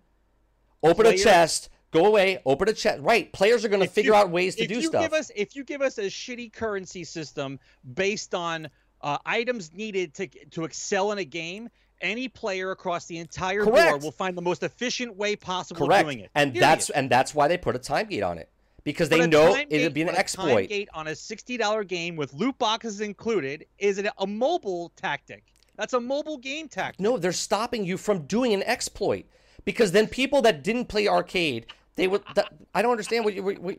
open 0.83 1.07
a 1.07 1.17
chest, 1.17 1.71
go 1.91 2.05
away, 2.07 2.41
open 2.45 2.69
a 2.69 2.73
chest. 2.73 3.01
Right. 3.03 3.33
Players 3.33 3.65
are 3.65 3.69
going 3.69 3.83
to 3.83 3.89
figure 3.89 4.13
you- 4.13 4.17
out 4.17 4.31
ways 4.31 4.57
to 4.57 4.63
if 4.65 4.69
do 4.69 4.75
you 4.77 4.83
stuff. 4.83 5.03
Give 5.03 5.13
us, 5.15 5.31
if 5.35 5.57
you 5.57 5.65
give 5.65 5.81
us 5.81 5.99
a 5.99 6.03
shitty 6.07 6.53
currency 6.53 7.05
system 7.05 7.59
based 7.95 8.35
on 8.35 8.69
uh, 9.01 9.19
items 9.25 9.73
needed 9.73 10.13
to 10.15 10.27
to 10.51 10.65
excel 10.65 11.13
in 11.13 11.19
a 11.19 11.25
game, 11.25 11.69
any 12.01 12.29
player 12.29 12.73
across 12.73 13.07
the 13.07 13.19
entire 13.19 13.65
board 13.65 14.03
will 14.03 14.11
find 14.11 14.37
the 14.37 14.43
most 14.43 14.63
efficient 14.63 15.17
way 15.17 15.37
possible 15.37 15.83
of 15.85 15.89
Correct. 15.89 16.05
doing 16.05 16.19
it. 16.21 16.31
And 16.35 16.53
Period. 16.53 16.63
that's 16.69 16.91
and 16.91 17.09
that's 17.09 17.35
why 17.35 17.49
they 17.49 17.57
put 17.57 17.75
a 17.77 17.79
time 17.79 18.07
gate 18.07 18.23
on 18.25 18.39
it 18.39 18.49
because 18.85 19.09
they 19.09 19.27
know 19.27 19.57
it'll 19.71 19.91
be 19.91 20.03
an 20.03 20.07
but 20.09 20.13
a 20.13 20.17
Time 20.17 20.21
exploit. 20.21 20.69
gate 20.69 20.89
on 20.95 21.07
a 21.07 21.15
sixty 21.15 21.57
dollar 21.57 21.85
game 21.85 22.17
with 22.17 22.35
loot 22.35 22.59
boxes 22.59 23.01
included 23.01 23.67
is 23.79 23.99
a 24.19 24.27
mobile 24.27 24.93
tactic? 24.97 25.45
That's 25.79 25.93
a 25.93 26.01
mobile 26.01 26.37
game 26.37 26.69
tactic. 26.69 27.01
No, 27.01 27.17
they're 27.17 27.33
stopping 27.33 27.87
you 27.87 27.97
from 27.97 28.27
doing 28.27 28.53
an 28.53 28.65
exploit 28.65 29.25
because 29.65 29.93
then 29.93 30.09
people 30.09 30.43
that 30.43 30.65
didn't 30.65 30.87
play 30.87 31.07
arcade, 31.07 31.67
they 31.95 32.09
would. 32.09 32.23
That, 32.35 32.53
I 32.75 32.83
don't 32.83 32.91
understand 32.91 33.25
what 33.25 33.35
you. 33.35 33.45
What, 33.45 33.59
what, 33.61 33.77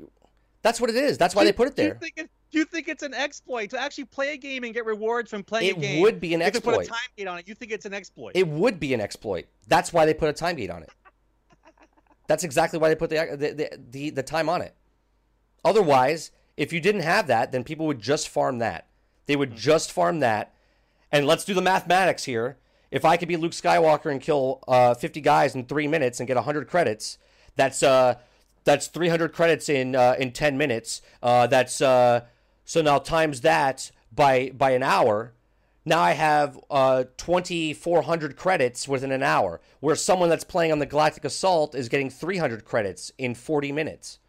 that's 0.61 0.81
what 0.81 0.89
it 0.89 0.95
is. 0.95 1.17
That's 1.17 1.35
why 1.35 1.43
they 1.43 1.51
put 1.51 1.67
it 1.67 1.75
Do 1.75 1.83
you 1.83 1.89
there. 1.89 1.99
think 1.99 2.13
it, 2.17 2.29
do 2.51 2.57
you 2.57 2.65
think 2.65 2.87
it's 2.87 3.03
an 3.03 3.13
exploit 3.13 3.69
to 3.69 3.79
actually 3.79 4.05
play 4.05 4.33
a 4.33 4.37
game 4.37 4.63
and 4.63 4.73
get 4.73 4.85
rewards 4.85 5.29
from 5.29 5.43
playing 5.43 5.69
It 5.69 5.77
a 5.77 5.79
game? 5.79 5.99
It 5.99 6.01
would 6.01 6.19
be 6.19 6.33
an 6.33 6.41
exploit. 6.41 6.57
if 6.57 6.63
they 6.63 6.77
put 6.77 6.85
a 6.85 6.89
time 6.89 7.09
gate 7.17 7.27
on 7.27 7.37
it, 7.37 7.47
you 7.47 7.53
think 7.53 7.71
it's 7.71 7.85
an 7.85 7.93
exploit? 7.93 8.31
It 8.33 8.47
would 8.47 8.79
be 8.79 8.93
an 8.93 9.01
exploit. 9.01 9.45
That's 9.67 9.93
why 9.93 10.05
they 10.05 10.13
put 10.13 10.29
a 10.29 10.33
time 10.33 10.55
gate 10.55 10.69
on 10.69 10.83
it. 10.83 10.89
That's 12.27 12.43
exactly 12.43 12.79
why 12.79 12.89
they 12.89 12.95
put 12.95 13.09
the 13.09 13.27
the, 13.31 13.53
the, 13.53 13.79
the, 13.91 14.09
the 14.11 14.23
time 14.23 14.49
on 14.49 14.61
it. 14.61 14.73
Otherwise, 15.65 16.31
if 16.55 16.71
you 16.71 16.79
didn't 16.79 17.01
have 17.01 17.27
that, 17.27 17.51
then 17.51 17.63
people 17.63 17.87
would 17.87 18.01
just 18.01 18.29
farm 18.29 18.59
that. 18.59 18.87
They 19.25 19.35
would 19.35 19.51
hmm. 19.51 19.57
just 19.57 19.91
farm 19.91 20.19
that. 20.19 20.53
And 21.11 21.25
let's 21.25 21.45
do 21.45 21.53
the 21.53 21.61
mathematics 21.61 22.25
here. 22.25 22.57
If 22.91 23.05
I 23.05 23.17
could 23.17 23.27
be 23.27 23.37
Luke 23.37 23.51
Skywalker 23.51 24.11
and 24.11 24.21
kill 24.21 24.63
uh, 24.67 24.93
50 24.93 25.21
guys 25.21 25.55
in 25.55 25.65
three 25.65 25.87
minutes 25.87 26.19
and 26.19 26.27
get 26.27 26.35
100 26.35 26.67
credits, 26.67 27.17
that's 27.55 27.83
uh, 27.83 28.15
that's 28.63 28.87
300 28.87 29.33
credits 29.33 29.69
in 29.69 29.95
uh, 29.95 30.15
in 30.19 30.31
10 30.31 30.57
minutes. 30.57 31.01
Uh, 31.21 31.47
that's 31.47 31.81
uh, 31.81 32.21
so 32.65 32.81
now 32.81 32.99
times 32.99 33.41
that 33.41 33.91
by 34.11 34.51
by 34.51 34.71
an 34.71 34.83
hour. 34.83 35.33
Now 35.85 36.01
I 36.01 36.11
have 36.11 36.59
uh, 36.69 37.05
2,400 37.17 38.35
credits 38.35 38.87
within 38.87 39.11
an 39.11 39.23
hour, 39.23 39.59
where 39.79 39.95
someone 39.95 40.29
that's 40.29 40.43
playing 40.43 40.71
on 40.71 40.79
the 40.79 40.85
Galactic 40.85 41.25
Assault 41.25 41.73
is 41.73 41.89
getting 41.89 42.09
300 42.09 42.65
credits 42.65 43.11
in 43.17 43.33
40 43.33 43.71
minutes. 43.71 44.19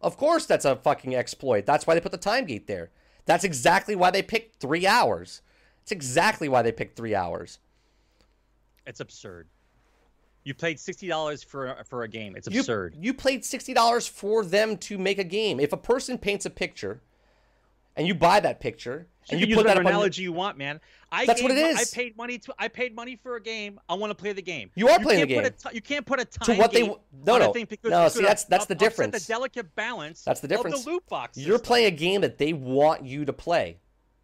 Of 0.00 0.16
course, 0.16 0.46
that's 0.46 0.64
a 0.64 0.76
fucking 0.76 1.14
exploit. 1.14 1.66
That's 1.66 1.86
why 1.86 1.94
they 1.94 2.00
put 2.00 2.12
the 2.12 2.18
time 2.18 2.44
gate 2.44 2.66
there. 2.66 2.90
That's 3.24 3.42
exactly 3.42 3.96
why 3.96 4.10
they 4.10 4.22
picked 4.22 4.60
three 4.60 4.86
hours. 4.86 5.42
It's 5.82 5.92
exactly 5.92 6.48
why 6.48 6.62
they 6.62 6.72
picked 6.72 6.96
three 6.96 7.14
hours. 7.14 7.58
It's 8.86 9.00
absurd. 9.00 9.48
You 10.44 10.54
paid 10.54 10.80
sixty 10.80 11.06
dollars 11.06 11.42
for 11.42 11.76
for 11.88 12.02
a 12.02 12.08
game. 12.08 12.34
It's 12.36 12.48
absurd. 12.48 12.96
You, 12.98 13.14
played 13.14 13.44
sixty 13.44 13.74
dollars 13.74 14.06
for 14.08 14.44
them 14.44 14.76
to 14.78 14.98
make 14.98 15.18
a 15.18 15.24
game. 15.24 15.60
If 15.60 15.72
a 15.72 15.76
person 15.76 16.18
paints 16.18 16.46
a 16.46 16.50
picture, 16.50 17.00
and 17.96 18.08
you 18.08 18.14
buy 18.14 18.40
that 18.40 18.58
picture, 18.58 19.06
You 19.28 19.32
and 19.32 19.40
you 19.40 19.46
use 19.48 19.56
put 19.56 19.66
that 19.66 19.76
up 19.76 19.84
on, 19.84 19.86
analogy 19.86 20.22
you 20.22 20.32
want, 20.32 20.58
man. 20.58 20.80
I 21.12 21.26
That's 21.26 21.40
what 21.42 21.52
it 21.52 21.62
mo- 21.62 21.78
I 21.80 21.84
paid 21.92 22.16
money 22.16 22.38
to. 22.38 22.54
I 22.58 22.66
paid 22.66 22.96
money 22.96 23.14
for 23.14 23.36
a 23.36 23.40
game. 23.40 23.78
I 23.88 23.94
want 23.94 24.10
to 24.10 24.16
play 24.16 24.32
the 24.32 24.42
game. 24.42 24.70
You 24.74 24.88
are 24.88 24.98
playing 24.98 25.28
can't 25.28 25.44
the 25.44 25.50
put 25.52 25.72
a 25.72 25.74
you 25.76 25.80
can't 25.80 26.06
put 26.06 26.20
a 26.20 26.24
time 26.24 26.56
To 26.56 26.60
what 26.60 26.72
they 26.72 26.88
no, 26.88 26.98
no. 27.38 27.52
No, 27.84 28.08
see, 28.08 28.22
that's- 28.22 28.44
that's 28.46 28.66
the 28.66 28.74
up- 28.74 28.78
upset 28.78 28.78
difference. 28.78 29.24
The 29.26 29.32
delicate 29.32 29.74
balance. 29.76 30.22
That's 30.24 30.40
the 30.40 30.48
difference. 30.48 30.78
Of 30.78 30.84
the 30.86 30.90
loot 30.90 31.08
box. 31.08 31.38
You're 31.38 31.60
playing 31.60 31.86
a 31.86 31.96
game 31.96 32.22
that 32.22 32.38
they 32.38 32.52
want 32.52 33.04
you 33.04 33.24
to 33.26 33.32
play. 33.32 33.76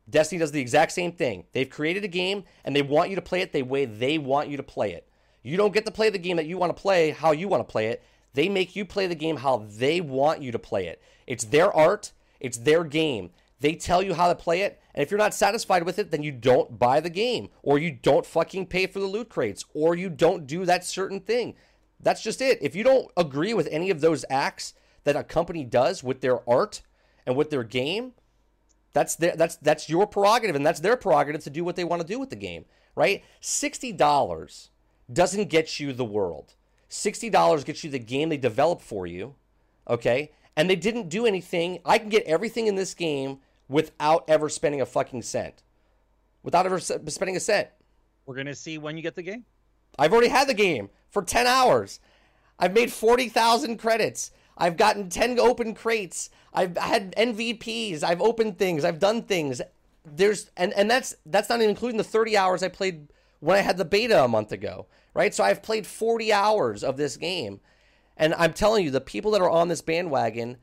Destiny 0.09 0.39
does 0.39 0.53
the 0.53 0.61
exact 0.61 0.93
same 0.93 1.13
thing. 1.13 1.45
They've 1.53 1.69
created 1.69 2.05
a 2.05 2.09
game 2.09 2.45
and 2.65 2.75
they 2.75 2.83
want 2.83 3.11
you 3.11 3.17
to 3.17 3.23
play 3.23 3.43
it 3.43 3.53
the 3.53 3.63
way 3.63 3.85
they 3.85 4.19
want 4.19 4.49
you 4.49 4.57
to 4.57 4.63
play 4.63 4.93
it. 4.93 5.09
You 5.43 5.57
don't 5.57 5.75
get 5.75 5.87
to 5.87 5.93
play 5.93 6.11
the 6.11 6.19
game 6.19 6.37
that 6.37 6.47
you 6.47 6.59
want 6.59 6.75
to 6.75 6.81
play 6.81 7.11
how 7.11 7.33
you 7.33 7.49
want 7.49 7.67
to 7.67 7.71
play 7.71 7.87
it. 7.87 8.03
They 8.35 8.49
make 8.49 8.77
you 8.77 8.85
play 8.85 9.07
the 9.07 9.15
game 9.15 9.39
how 9.39 9.67
they 9.69 10.01
want 10.01 10.43
you 10.43 10.53
to 10.53 10.59
play 10.59 10.87
it. 10.87 11.03
It's 11.27 11.45
their 11.45 11.73
art, 11.73 12.13
it's 12.41 12.59
their 12.59 12.85
game. 12.85 13.31
They 13.61 13.75
tell 13.75 14.03
you 14.03 14.15
how 14.15 14.29
to 14.29 14.37
play 14.37 14.61
it, 14.61 14.81
and 14.95 15.03
if 15.03 15.11
you're 15.11 15.19
not 15.19 15.35
satisfied 15.35 15.83
with 15.83 15.99
it, 15.99 16.13
then 16.13 16.23
you 16.23 16.31
don't 16.31 16.79
buy 16.79 17.01
the 17.01 17.11
game, 17.11 17.49
or 17.63 17.77
you 17.79 17.91
don't 17.91 18.25
fucking 18.25 18.67
pay 18.67 18.87
for 18.87 19.01
the 19.01 19.07
loot 19.07 19.29
crates, 19.29 19.65
or 19.75 19.97
you 19.97 20.09
don't 20.09 20.47
do 20.47 20.65
that 20.65 20.85
certain 20.85 21.19
thing. 21.19 21.55
That's 21.99 22.23
just 22.23 22.41
it. 22.41 22.59
If 22.63 22.77
you 22.77 22.85
don't 22.85 23.11
agree 23.17 23.55
with 23.55 23.67
any 23.73 23.91
of 23.91 24.01
those 24.01 24.25
acts 24.31 24.75
that 25.03 25.17
a 25.17 25.25
company 25.25 25.65
does 25.65 26.05
with 26.05 26.21
their 26.21 26.49
art 26.49 26.83
and 27.27 27.35
with 27.35 27.51
their 27.51 27.65
game, 27.65 28.13
that's 28.99 29.15
their, 29.15 29.37
that's 29.37 29.57
that's 29.57 29.89
your 29.89 30.09
prerogative, 30.09 30.57
and 30.57 30.67
that's 30.67 30.81
their 30.81 30.97
prerogative 30.97 31.45
to 31.45 31.51
do 31.51 31.63
what 31.63 31.77
they 31.77 31.85
want 31.85 32.03
to 32.03 32.09
do 32.09 32.19
with 32.19 32.31
the 32.31 32.37
game, 32.37 32.65
right? 32.97 33.23
Sixty 33.41 33.93
dollars 33.93 34.71
doesn't 35.13 35.49
get 35.49 35.79
you 35.79 35.93
the 35.93 36.05
world. 36.05 36.55
$60 36.91 37.65
gets 37.65 37.85
you 37.85 37.91
the 37.91 37.99
game 37.99 38.29
they 38.29 38.37
developed 38.37 38.83
for 38.83 39.07
you, 39.07 39.35
okay? 39.89 40.33
And 40.57 40.69
they 40.69 40.77
didn't 40.77 41.09
do 41.09 41.27
anything. 41.27 41.79
I 41.85 41.99
can 41.99 42.09
get 42.09 42.25
everything 42.25 42.67
in 42.67 42.75
this 42.75 42.95
game 42.95 43.39
without 43.69 44.25
ever 44.29 44.49
spending 44.49 44.81
a 44.81 44.87
fucking 44.87 45.23
cent. 45.23 45.63
Without 46.43 46.67
ever 46.67 46.81
spending 46.81 47.37
a 47.37 47.41
cent. 47.41 47.69
We're 48.27 48.37
gonna 48.37 48.55
see 48.55 48.79
when 48.79 48.97
you 48.97 49.03
get 49.03 49.15
the 49.15 49.23
game. 49.23 49.45
I've 49.99 50.13
already 50.13 50.29
had 50.29 50.49
the 50.49 50.55
game 50.55 50.91
for 51.09 51.23
10 51.23 51.47
hours. 51.47 52.01
I've 52.59 52.75
made 52.75 52.93
40,000 52.93 53.79
credits. 53.79 54.31
I've 54.59 54.77
gotten 54.77 55.09
10 55.09 55.39
open 55.39 55.75
crates. 55.75 56.31
I've 56.53 56.77
had 56.77 57.15
MVPs. 57.17 58.03
I've 58.03 58.21
opened 58.21 58.59
things. 58.59 58.85
I've 58.85 58.99
done 58.99 59.23
things. 59.23 59.63
There's 60.05 60.51
and 60.57 60.73
and 60.73 60.91
that's 60.91 61.15
that's 61.25 61.49
not 61.49 61.61
even 61.61 61.71
including 61.71 61.99
the 61.99 62.05
30 62.05 62.37
hours 62.37 62.63
I 62.63 62.69
played 62.69 63.09
when 63.41 63.57
I 63.57 63.61
had 63.61 63.77
the 63.77 63.85
beta 63.85 64.25
a 64.25 64.29
month 64.29 64.53
ago, 64.53 64.87
right? 65.15 65.35
So 65.35 65.45
I've 65.45 65.63
played 65.63 65.87
40 65.87 66.33
hours 66.33 66.83
of 66.83 66.97
this 66.97 67.17
game. 67.17 67.61
And 68.17 68.35
I'm 68.35 68.53
telling 68.53 68.85
you 68.85 68.91
the 68.91 69.01
people 69.01 69.31
that 69.31 69.41
are 69.41 69.51
on 69.51 69.69
this 69.69 69.81
bandwagon 69.81 70.57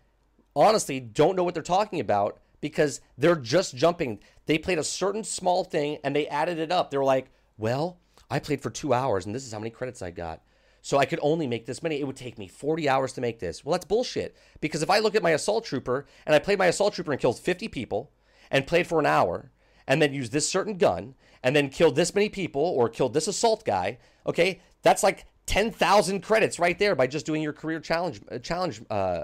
honestly 0.55 0.99
don't 0.99 1.37
know 1.37 1.43
what 1.43 1.53
they're 1.53 1.63
talking 1.63 2.01
about 2.01 2.39
because 2.59 2.99
they're 3.17 3.37
just 3.37 3.75
jumping. 3.75 4.19
They 4.45 4.57
played 4.57 4.79
a 4.79 4.83
certain 4.83 5.23
small 5.23 5.63
thing 5.63 5.99
and 6.03 6.13
they 6.13 6.27
added 6.27 6.59
it 6.59 6.71
up. 6.71 6.91
They're 6.91 7.03
like, 7.03 7.27
well, 7.57 7.99
I 8.29 8.39
played 8.39 8.61
for 8.61 8.69
two 8.69 8.93
hours 8.93 9.25
and 9.25 9.33
this 9.33 9.45
is 9.45 9.53
how 9.53 9.59
many 9.59 9.69
credits 9.69 10.01
I 10.01 10.11
got. 10.11 10.41
So 10.85 10.99
I 10.99 11.05
could 11.05 11.17
only 11.23 11.47
make 11.47 11.65
this 11.65 11.81
many. 11.81 11.99
It 11.99 12.05
would 12.05 12.15
take 12.15 12.37
me 12.37 12.47
40 12.47 12.87
hours 12.87 13.11
to 13.13 13.21
make 13.21 13.39
this. 13.39 13.65
Well, 13.65 13.71
that's 13.71 13.85
bullshit. 13.85 14.37
Because 14.61 14.83
if 14.83 14.89
I 14.91 14.99
look 14.99 15.15
at 15.15 15.23
my 15.23 15.31
assault 15.31 15.65
trooper 15.65 16.05
and 16.27 16.35
I 16.35 16.37
played 16.37 16.59
my 16.59 16.67
assault 16.67 16.93
trooper 16.93 17.11
and 17.11 17.19
killed 17.19 17.39
50 17.39 17.67
people 17.69 18.11
and 18.51 18.67
played 18.67 18.85
for 18.85 18.99
an 18.99 19.07
hour 19.07 19.49
and 19.87 19.99
then 19.99 20.13
used 20.13 20.31
this 20.31 20.47
certain 20.47 20.77
gun 20.77 21.15
and 21.41 21.55
then 21.55 21.69
killed 21.69 21.95
this 21.95 22.13
many 22.13 22.29
people 22.29 22.61
or 22.61 22.87
killed 22.87 23.15
this 23.15 23.27
assault 23.27 23.65
guy, 23.65 23.97
okay, 24.27 24.61
that's 24.83 25.01
like 25.01 25.25
10,000 25.47 26.21
credits 26.21 26.59
right 26.59 26.77
there 26.77 26.93
by 26.93 27.07
just 27.07 27.25
doing 27.25 27.41
your 27.41 27.53
career 27.53 27.79
challenge 27.79 28.21
uh, 28.31 28.37
challenge 28.37 28.83
uh, 28.91 29.23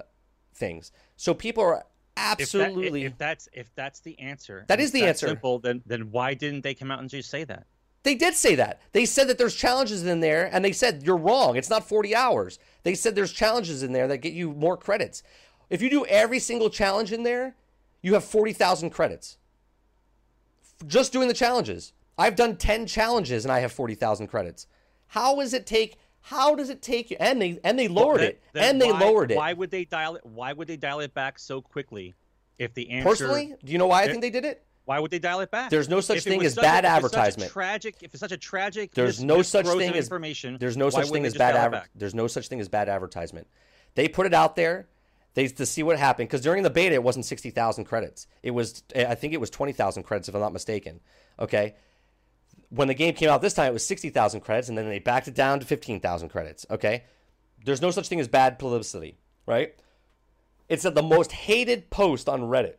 things. 0.55 0.91
So 1.15 1.35
people 1.35 1.63
are 1.63 1.75
If 1.75 1.83
that- 2.15 2.39
absolutely 2.39 3.03
if, 3.05 3.19
that's 3.19 3.47
if 3.53 3.69
that's 3.75 3.99
the 3.99 4.17
answer, 4.17 4.65
That 4.67 4.79
is 4.79 4.91
the 4.91 5.03
answer. 5.05 5.27
Simple. 5.27 5.59
Then 5.59 5.83
then 5.85 6.09
why 6.09 6.33
didn't 6.33 6.61
they 6.61 6.73
come 6.73 6.89
out 6.89 7.01
and 7.01 7.07
just 7.07 7.29
say 7.29 7.43
that? 7.43 7.67
They 8.03 8.15
did 8.15 8.33
say 8.35 8.55
that. 8.55 8.81
They 8.93 9.05
said 9.05 9.27
that 9.27 9.37
there's 9.37 9.55
challenges 9.55 10.03
in 10.05 10.21
there, 10.21 10.49
and 10.51 10.65
they 10.65 10.71
said 10.71 11.03
you're 11.03 11.17
wrong. 11.17 11.55
It's 11.55 11.69
not 11.69 11.87
40 11.87 12.15
hours. 12.15 12.57
They 12.83 12.95
said 12.95 13.15
there's 13.15 13.31
challenges 13.31 13.83
in 13.83 13.91
there 13.91 14.07
that 14.07 14.17
get 14.17 14.33
you 14.33 14.53
more 14.53 14.75
credits. 14.75 15.21
If 15.69 15.81
you 15.81 15.89
do 15.89 16.05
every 16.07 16.39
single 16.39 16.69
challenge 16.69 17.11
in 17.11 17.23
there, 17.23 17.55
you 18.01 18.15
have 18.15 18.23
40,000 18.25 18.89
credits. 18.89 19.37
Just 20.87 21.13
doing 21.13 21.27
the 21.27 21.33
challenges. 21.33 21.93
I've 22.17 22.35
done 22.35 22.55
10 22.57 22.87
challenges 22.87 23.45
and 23.45 23.51
I 23.51 23.59
have 23.59 23.71
40,000 23.71 24.27
credits. 24.27 24.67
How 25.07 25.35
does 25.39 25.53
it 25.53 25.65
take? 25.65 25.97
How 26.21 26.55
does 26.55 26.69
it 26.69 26.81
take 26.81 27.11
you? 27.11 27.17
And 27.19 27.41
they 27.41 27.59
and 27.63 27.77
they 27.77 27.87
lowered 27.87 28.19
Then- 28.19 28.29
it. 28.29 28.41
and 28.55 28.81
they 28.81 28.91
lowered 28.91 29.31
it. 29.31 29.37
Why 29.37 29.53
would 29.53 29.71
they 29.71 29.85
dial 29.85 30.15
it? 30.15 30.25
Why 30.25 30.53
would 30.53 30.67
they 30.67 30.77
dial 30.77 30.99
it 30.99 31.13
back 31.13 31.39
so 31.39 31.61
quickly? 31.61 32.13
If 32.57 32.73
the 32.73 32.89
answer, 32.91 33.09
Personally, 33.09 33.55
do 33.63 33.71
you 33.71 33.77
know 33.77 33.87
why 33.87 34.01
I 34.01 34.05
eh, 34.05 34.07
think 34.09 34.21
they 34.21 34.29
did 34.29 34.45
it? 34.45 34.63
Why 34.85 34.99
would 34.99 35.11
they 35.11 35.19
dial 35.19 35.39
it 35.41 35.51
back? 35.51 35.69
There's 35.69 35.89
no 35.89 36.01
such 36.01 36.17
If 36.17 36.23
thing 36.23 36.43
as 36.43 36.55
bad 36.55 36.85
a, 36.85 36.87
if 36.97 37.03
it's 37.05 37.13
such 37.13 37.13
a 37.13 37.17
advertisement. 37.17 37.51
tragic. 37.51 37.95
If 38.01 38.13
it's 38.13 38.19
such 38.19 38.31
a 38.31 38.37
tragic. 38.37 38.93
There's 38.93 39.23
no 39.23 39.41
such 39.41 39.67
thing 39.67 39.93
as 39.93 40.05
information. 40.05 40.57
There's 40.59 40.77
no 40.77 40.89
such 40.89 41.09
thing 41.09 41.25
as 41.25 41.35
bad 41.35 41.55
adver- 41.55 41.85
There's 41.95 42.15
no 42.15 42.27
such 42.27 42.47
thing 42.47 42.59
as 42.59 42.67
bad 42.69 42.89
advertisement. 42.89 43.47
They 43.95 44.07
put 44.07 44.25
it 44.25 44.33
out 44.33 44.55
there. 44.55 44.87
They 45.33 45.47
to 45.47 45.65
see 45.65 45.81
what 45.83 45.97
happened 45.97 46.27
because 46.27 46.41
during 46.41 46.63
the 46.63 46.69
beta 46.69 46.93
it 46.95 47.03
wasn't 47.03 47.25
sixty 47.25 47.51
thousand 47.51 47.85
credits. 47.85 48.27
It 48.43 48.51
was 48.51 48.83
I 48.95 49.15
think 49.15 49.33
it 49.33 49.39
was 49.39 49.49
twenty 49.49 49.71
thousand 49.71 50.03
credits 50.03 50.27
if 50.27 50.35
I'm 50.35 50.41
not 50.41 50.51
mistaken. 50.51 50.99
Okay. 51.39 51.75
When 52.69 52.87
the 52.89 52.93
game 52.93 53.13
came 53.13 53.29
out 53.29 53.41
this 53.41 53.53
time, 53.53 53.67
it 53.69 53.73
was 53.73 53.85
sixty 53.85 54.09
thousand 54.09 54.41
credits, 54.41 54.67
and 54.67 54.77
then 54.77 54.89
they 54.89 54.99
backed 54.99 55.27
it 55.29 55.33
down 55.35 55.59
to 55.61 55.65
fifteen 55.65 55.99
thousand 56.01 56.29
credits. 56.29 56.65
Okay. 56.69 57.03
There's 57.63 57.81
no 57.81 57.91
such 57.91 58.07
thing 58.09 58.19
as 58.19 58.27
bad 58.27 58.59
publicity, 58.59 59.17
right? 59.45 59.73
It's 60.67 60.83
at 60.85 60.95
the 60.95 61.03
most 61.03 61.31
hated 61.31 61.89
post 61.89 62.27
on 62.27 62.41
Reddit. 62.41 62.75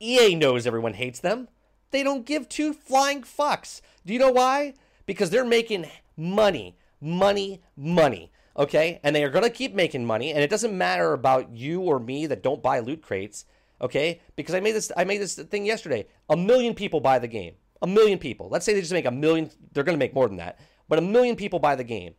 EA 0.00 0.34
knows 0.34 0.66
everyone 0.66 0.94
hates 0.94 1.20
them. 1.20 1.48
They 1.90 2.02
don't 2.02 2.26
give 2.26 2.48
two 2.48 2.72
flying 2.72 3.22
fucks. 3.22 3.80
Do 4.04 4.12
you 4.12 4.18
know 4.18 4.30
why? 4.30 4.74
Because 5.06 5.30
they're 5.30 5.44
making 5.44 5.86
money, 6.16 6.76
money, 7.00 7.62
money. 7.76 8.30
Okay? 8.56 9.00
And 9.02 9.14
they 9.14 9.24
are 9.24 9.30
going 9.30 9.44
to 9.44 9.50
keep 9.50 9.74
making 9.74 10.04
money. 10.04 10.32
And 10.32 10.42
it 10.42 10.50
doesn't 10.50 10.76
matter 10.76 11.12
about 11.12 11.56
you 11.56 11.80
or 11.80 11.98
me 11.98 12.26
that 12.26 12.42
don't 12.42 12.62
buy 12.62 12.80
loot 12.80 13.02
crates. 13.02 13.44
Okay? 13.80 14.20
Because 14.36 14.54
I 14.54 14.60
made 14.60 14.72
this 14.72 14.92
I 14.96 15.04
made 15.04 15.18
this 15.18 15.34
thing 15.34 15.64
yesterday. 15.64 16.06
A 16.28 16.36
million 16.36 16.74
people 16.74 17.00
buy 17.00 17.18
the 17.18 17.28
game. 17.28 17.54
A 17.80 17.86
million 17.86 18.18
people. 18.18 18.48
Let's 18.48 18.66
say 18.66 18.74
they 18.74 18.80
just 18.80 18.92
make 18.92 19.06
a 19.06 19.10
million. 19.10 19.50
They're 19.72 19.84
going 19.84 19.96
to 19.96 20.04
make 20.04 20.14
more 20.14 20.26
than 20.28 20.38
that. 20.38 20.58
But 20.88 20.98
a 20.98 21.02
million 21.02 21.36
people 21.36 21.58
buy 21.58 21.76
the 21.76 21.84
game. 21.84 22.14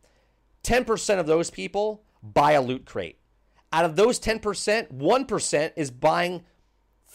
10% 0.63 1.19
of 1.19 1.27
those 1.27 1.49
people 1.49 2.03
buy 2.23 2.53
a 2.53 2.61
loot 2.61 2.85
crate. 2.85 3.17
Out 3.71 3.85
of 3.85 3.95
those 3.95 4.19
10%, 4.19 4.91
1% 4.91 5.71
is 5.75 5.91
buying 5.91 6.43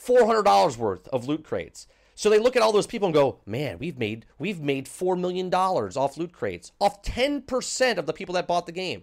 $400 0.06 0.76
worth 0.76 1.08
of 1.08 1.26
loot 1.26 1.44
crates. 1.44 1.86
So 2.16 2.30
they 2.30 2.38
look 2.38 2.54
at 2.54 2.62
all 2.62 2.70
those 2.72 2.86
people 2.86 3.06
and 3.06 3.14
go, 3.14 3.40
"Man, 3.44 3.78
we've 3.78 3.98
made 3.98 4.24
we've 4.38 4.60
made 4.60 4.86
4 4.86 5.16
million 5.16 5.50
dollars 5.50 5.96
off 5.96 6.16
loot 6.16 6.32
crates, 6.32 6.70
off 6.80 7.02
10% 7.02 7.98
of 7.98 8.06
the 8.06 8.12
people 8.12 8.34
that 8.34 8.46
bought 8.46 8.66
the 8.66 8.72
game." 8.72 9.02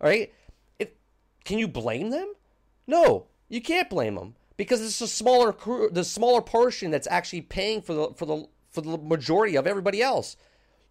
All 0.00 0.08
right? 0.08 0.32
It, 0.78 0.96
can 1.44 1.58
you 1.58 1.68
blame 1.68 2.10
them? 2.10 2.32
No, 2.86 3.26
you 3.48 3.60
can't 3.60 3.88
blame 3.88 4.16
them 4.16 4.34
because 4.56 4.82
it's 4.82 5.00
a 5.00 5.06
smaller 5.06 5.52
crew, 5.52 5.88
the 5.92 6.02
smaller 6.04 6.42
portion 6.42 6.90
that's 6.90 7.06
actually 7.06 7.42
paying 7.42 7.80
for 7.80 7.94
the 7.94 8.08
for 8.14 8.26
the 8.26 8.46
for 8.70 8.80
the 8.80 8.98
majority 8.98 9.54
of 9.56 9.66
everybody 9.66 10.02
else. 10.02 10.36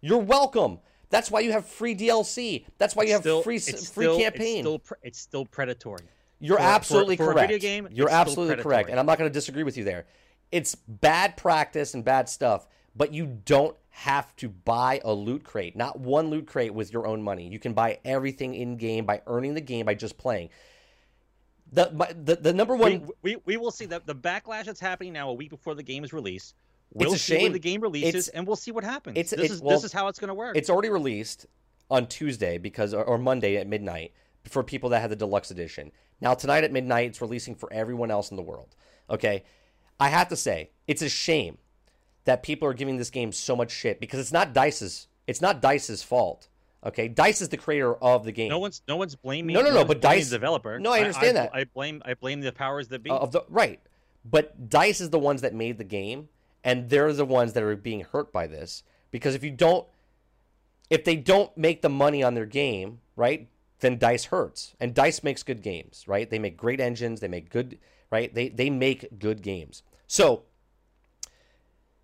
You're 0.00 0.18
welcome. 0.18 0.78
That's 1.10 1.30
why 1.30 1.40
you 1.40 1.52
have 1.52 1.66
free 1.66 1.94
DLC. 1.94 2.64
That's 2.78 2.94
why 2.96 3.04
you 3.04 3.12
have 3.12 3.22
Still- 3.22 3.42
free 3.42 3.56
it's 3.56 3.90
free 3.90 4.04
still- 4.06 4.18
campaign. 4.18 4.58
It's 4.58 4.60
still, 4.66 4.80
it's 5.02 5.18
still 5.18 5.46
predatory. 5.46 6.04
You're 6.40 6.56
For- 6.56 6.62
for- 6.62 6.68
absolutely 6.68 7.16
for 7.16 7.30
a 7.30 7.32
correct. 7.34 7.50
video 7.52 7.58
game, 7.58 7.88
You're 7.90 8.06
it's 8.08 8.14
absolutely 8.14 8.62
correct, 8.62 8.90
and 8.90 8.98
I'm 9.00 9.06
not 9.06 9.18
going 9.18 9.28
to 9.30 9.32
disagree 9.32 9.62
with 9.64 9.76
you 9.76 9.84
there. 9.84 10.06
It's 10.52 10.74
bad 10.74 11.36
practice 11.36 11.94
and 11.94 12.04
bad 12.04 12.28
stuff, 12.28 12.66
but 12.96 13.12
you 13.12 13.26
don't 13.44 13.76
have 13.90 14.34
to 14.36 14.48
buy 14.48 15.00
a 15.04 15.12
loot 15.12 15.44
crate. 15.44 15.74
Not 15.76 15.98
one 15.98 16.30
loot 16.30 16.46
crate 16.46 16.72
with 16.72 16.92
your 16.92 17.06
own 17.06 17.22
money. 17.22 17.48
You 17.48 17.58
can 17.58 17.72
buy 17.74 17.98
everything 18.04 18.54
in 18.54 18.76
game 18.76 19.04
by 19.04 19.20
earning 19.26 19.54
the 19.54 19.60
game 19.60 19.84
by 19.86 19.94
just 19.94 20.16
playing. 20.16 20.50
The 21.72 21.90
my, 21.92 22.10
the, 22.12 22.36
the 22.36 22.52
number 22.54 22.74
one 22.76 23.08
we, 23.22 23.34
we, 23.34 23.42
we 23.44 23.56
will 23.58 23.70
see 23.70 23.84
that 23.86 24.06
the 24.06 24.14
backlash 24.14 24.64
that's 24.64 24.80
happening 24.80 25.12
now 25.12 25.28
a 25.28 25.34
week 25.34 25.50
before 25.50 25.74
the 25.74 25.82
game 25.82 26.02
is 26.02 26.12
released. 26.14 26.54
We'll 26.94 27.12
a 27.12 27.18
see 27.18 27.34
when 27.34 27.40
shame. 27.42 27.52
the 27.52 27.58
game 27.58 27.80
releases, 27.82 28.08
It's- 28.08 28.28
and 28.28 28.46
we'll 28.46 28.56
see 28.56 28.70
what 28.70 28.84
happens. 28.84 29.18
it's- 29.18 29.30
this 29.30 29.38
it's- 29.40 29.50
is 29.56 29.60
well, 29.62 29.76
this 29.76 29.84
is 29.84 29.92
how 29.92 30.08
it's 30.08 30.18
going 30.18 30.28
to 30.28 30.34
work. 30.34 30.56
It's 30.56 30.70
already 30.70 30.88
released 30.88 31.44
on 31.90 32.06
Tuesday 32.06 32.56
because 32.56 32.94
or, 32.94 33.04
or 33.04 33.18
Monday 33.18 33.56
at 33.58 33.66
midnight 33.66 34.12
for 34.44 34.62
people 34.62 34.88
that 34.90 35.00
have 35.00 35.10
the 35.10 35.16
deluxe 35.16 35.50
edition. 35.50 35.92
Now 36.20 36.34
tonight 36.34 36.64
at 36.64 36.72
midnight 36.72 37.08
it's 37.08 37.20
releasing 37.20 37.54
for 37.54 37.72
everyone 37.72 38.10
else 38.10 38.30
in 38.30 38.36
the 38.36 38.42
world. 38.42 38.74
Okay? 39.10 39.44
I 40.00 40.08
have 40.08 40.28
to 40.28 40.36
say, 40.36 40.70
it's 40.86 41.02
a 41.02 41.08
shame 41.08 41.58
that 42.24 42.42
people 42.42 42.68
are 42.68 42.74
giving 42.74 42.96
this 42.96 43.10
game 43.10 43.32
so 43.32 43.56
much 43.56 43.70
shit 43.70 44.00
because 44.00 44.20
it's 44.20 44.32
not 44.32 44.52
Dice's 44.52 45.08
it's 45.26 45.40
not 45.40 45.60
Dice's 45.60 46.02
fault. 46.02 46.48
Okay? 46.84 47.08
Dice 47.08 47.40
is 47.40 47.48
the 47.48 47.56
creator 47.56 47.94
of 47.94 48.24
the 48.24 48.32
game. 48.32 48.48
no 48.48 48.58
one's 48.58 48.82
no 48.86 48.96
one's 48.96 49.14
blaming. 49.14 49.54
No, 49.54 49.62
no, 49.62 49.70
no, 49.70 49.76
one's 49.76 49.88
but 49.88 50.00
Dice- 50.00 50.28
the 50.30 50.36
developer. 50.36 50.78
No, 50.78 50.92
I 50.92 51.00
understand 51.00 51.36
that. 51.36 51.50
I 51.54 51.64
blame 51.64 52.02
I 52.04 52.14
blame 52.14 52.40
the 52.40 52.52
powers 52.52 52.88
that 52.88 53.02
be. 53.02 53.10
Uh, 53.10 53.16
of 53.16 53.32
the 53.32 53.42
right. 53.48 53.80
But 54.24 54.68
Dice 54.68 55.00
is 55.00 55.10
the 55.10 55.18
ones 55.18 55.42
that 55.42 55.54
made 55.54 55.78
the 55.78 55.84
game, 55.84 56.28
and 56.62 56.90
they're 56.90 57.12
the 57.12 57.24
ones 57.24 57.54
that 57.54 57.62
are 57.62 57.76
being 57.76 58.00
hurt 58.00 58.32
by 58.32 58.46
this 58.46 58.82
because 59.10 59.34
if 59.34 59.42
you 59.42 59.50
don't, 59.50 59.86
if 60.90 61.04
they 61.04 61.16
don't 61.16 61.56
make 61.56 61.82
the 61.82 61.88
money 61.88 62.22
on 62.22 62.34
their 62.34 62.46
game, 62.46 63.00
right, 63.16 63.48
then 63.80 63.98
Dice 63.98 64.26
hurts, 64.26 64.74
and 64.80 64.94
Dice 64.94 65.22
makes 65.22 65.42
good 65.42 65.62
games, 65.62 66.04
right? 66.06 66.28
They 66.28 66.38
make 66.38 66.56
great 66.56 66.80
engines, 66.80 67.20
they 67.20 67.28
make 67.28 67.50
good, 67.50 67.78
right? 68.10 68.34
They 68.34 68.48
they 68.48 68.70
make 68.70 69.18
good 69.18 69.42
games. 69.42 69.82
So 70.06 70.44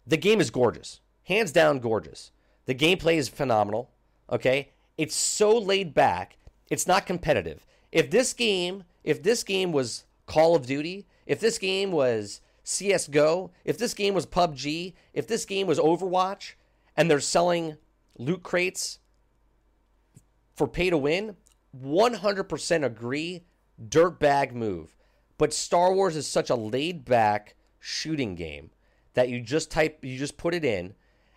the 0.07 0.17
game 0.17 0.41
is 0.41 0.51
gorgeous, 0.51 1.01
hands 1.25 1.53
down 1.53 1.79
gorgeous. 1.79 2.31
The 2.67 2.75
gameplay 2.75 3.17
is 3.17 3.29
phenomenal. 3.29 3.91
Okay, 4.31 4.71
it's 4.97 5.15
so 5.15 5.57
laid 5.59 5.95
back. 5.95 6.37
It's 6.71 6.87
not 6.87 7.07
competitive. 7.07 7.67
If 7.93 8.11
this 8.11 8.33
game, 8.33 8.85
if 9.03 9.23
this 9.23 9.45
game 9.45 9.73
was 9.73 10.05
Call 10.27 10.57
of 10.57 10.67
Duty, 10.67 11.07
if 11.27 11.41
this 11.41 11.59
game 11.59 11.93
was 11.93 12.41
CS:GO, 12.65 13.51
if 13.65 13.77
this 13.79 13.95
game 13.95 14.15
was 14.15 14.27
PUBG, 14.27 14.95
if 15.13 15.27
this 15.27 15.45
game 15.45 15.67
was 15.67 15.79
Overwatch, 15.79 16.55
and 16.97 17.11
they're 17.11 17.21
selling 17.21 17.77
loot 18.19 18.43
crates 18.43 18.99
for 20.55 20.67
pay 20.67 20.89
to 20.89 20.97
win, 20.97 21.37
100% 21.83 22.85
agree, 22.85 23.45
dirtbag 23.89 24.53
move. 24.53 24.97
But 25.39 25.53
Star 25.53 25.93
Wars 25.93 26.17
is 26.17 26.27
such 26.27 26.51
a 26.51 26.55
laid 26.55 27.05
back 27.05 27.57
shooting 27.81 28.35
game 28.35 28.71
that 29.15 29.29
you 29.29 29.41
just 29.41 29.71
type, 29.71 30.05
you 30.05 30.19
just 30.19 30.37
put 30.37 30.55
it 30.55 30.65
in 30.65 30.95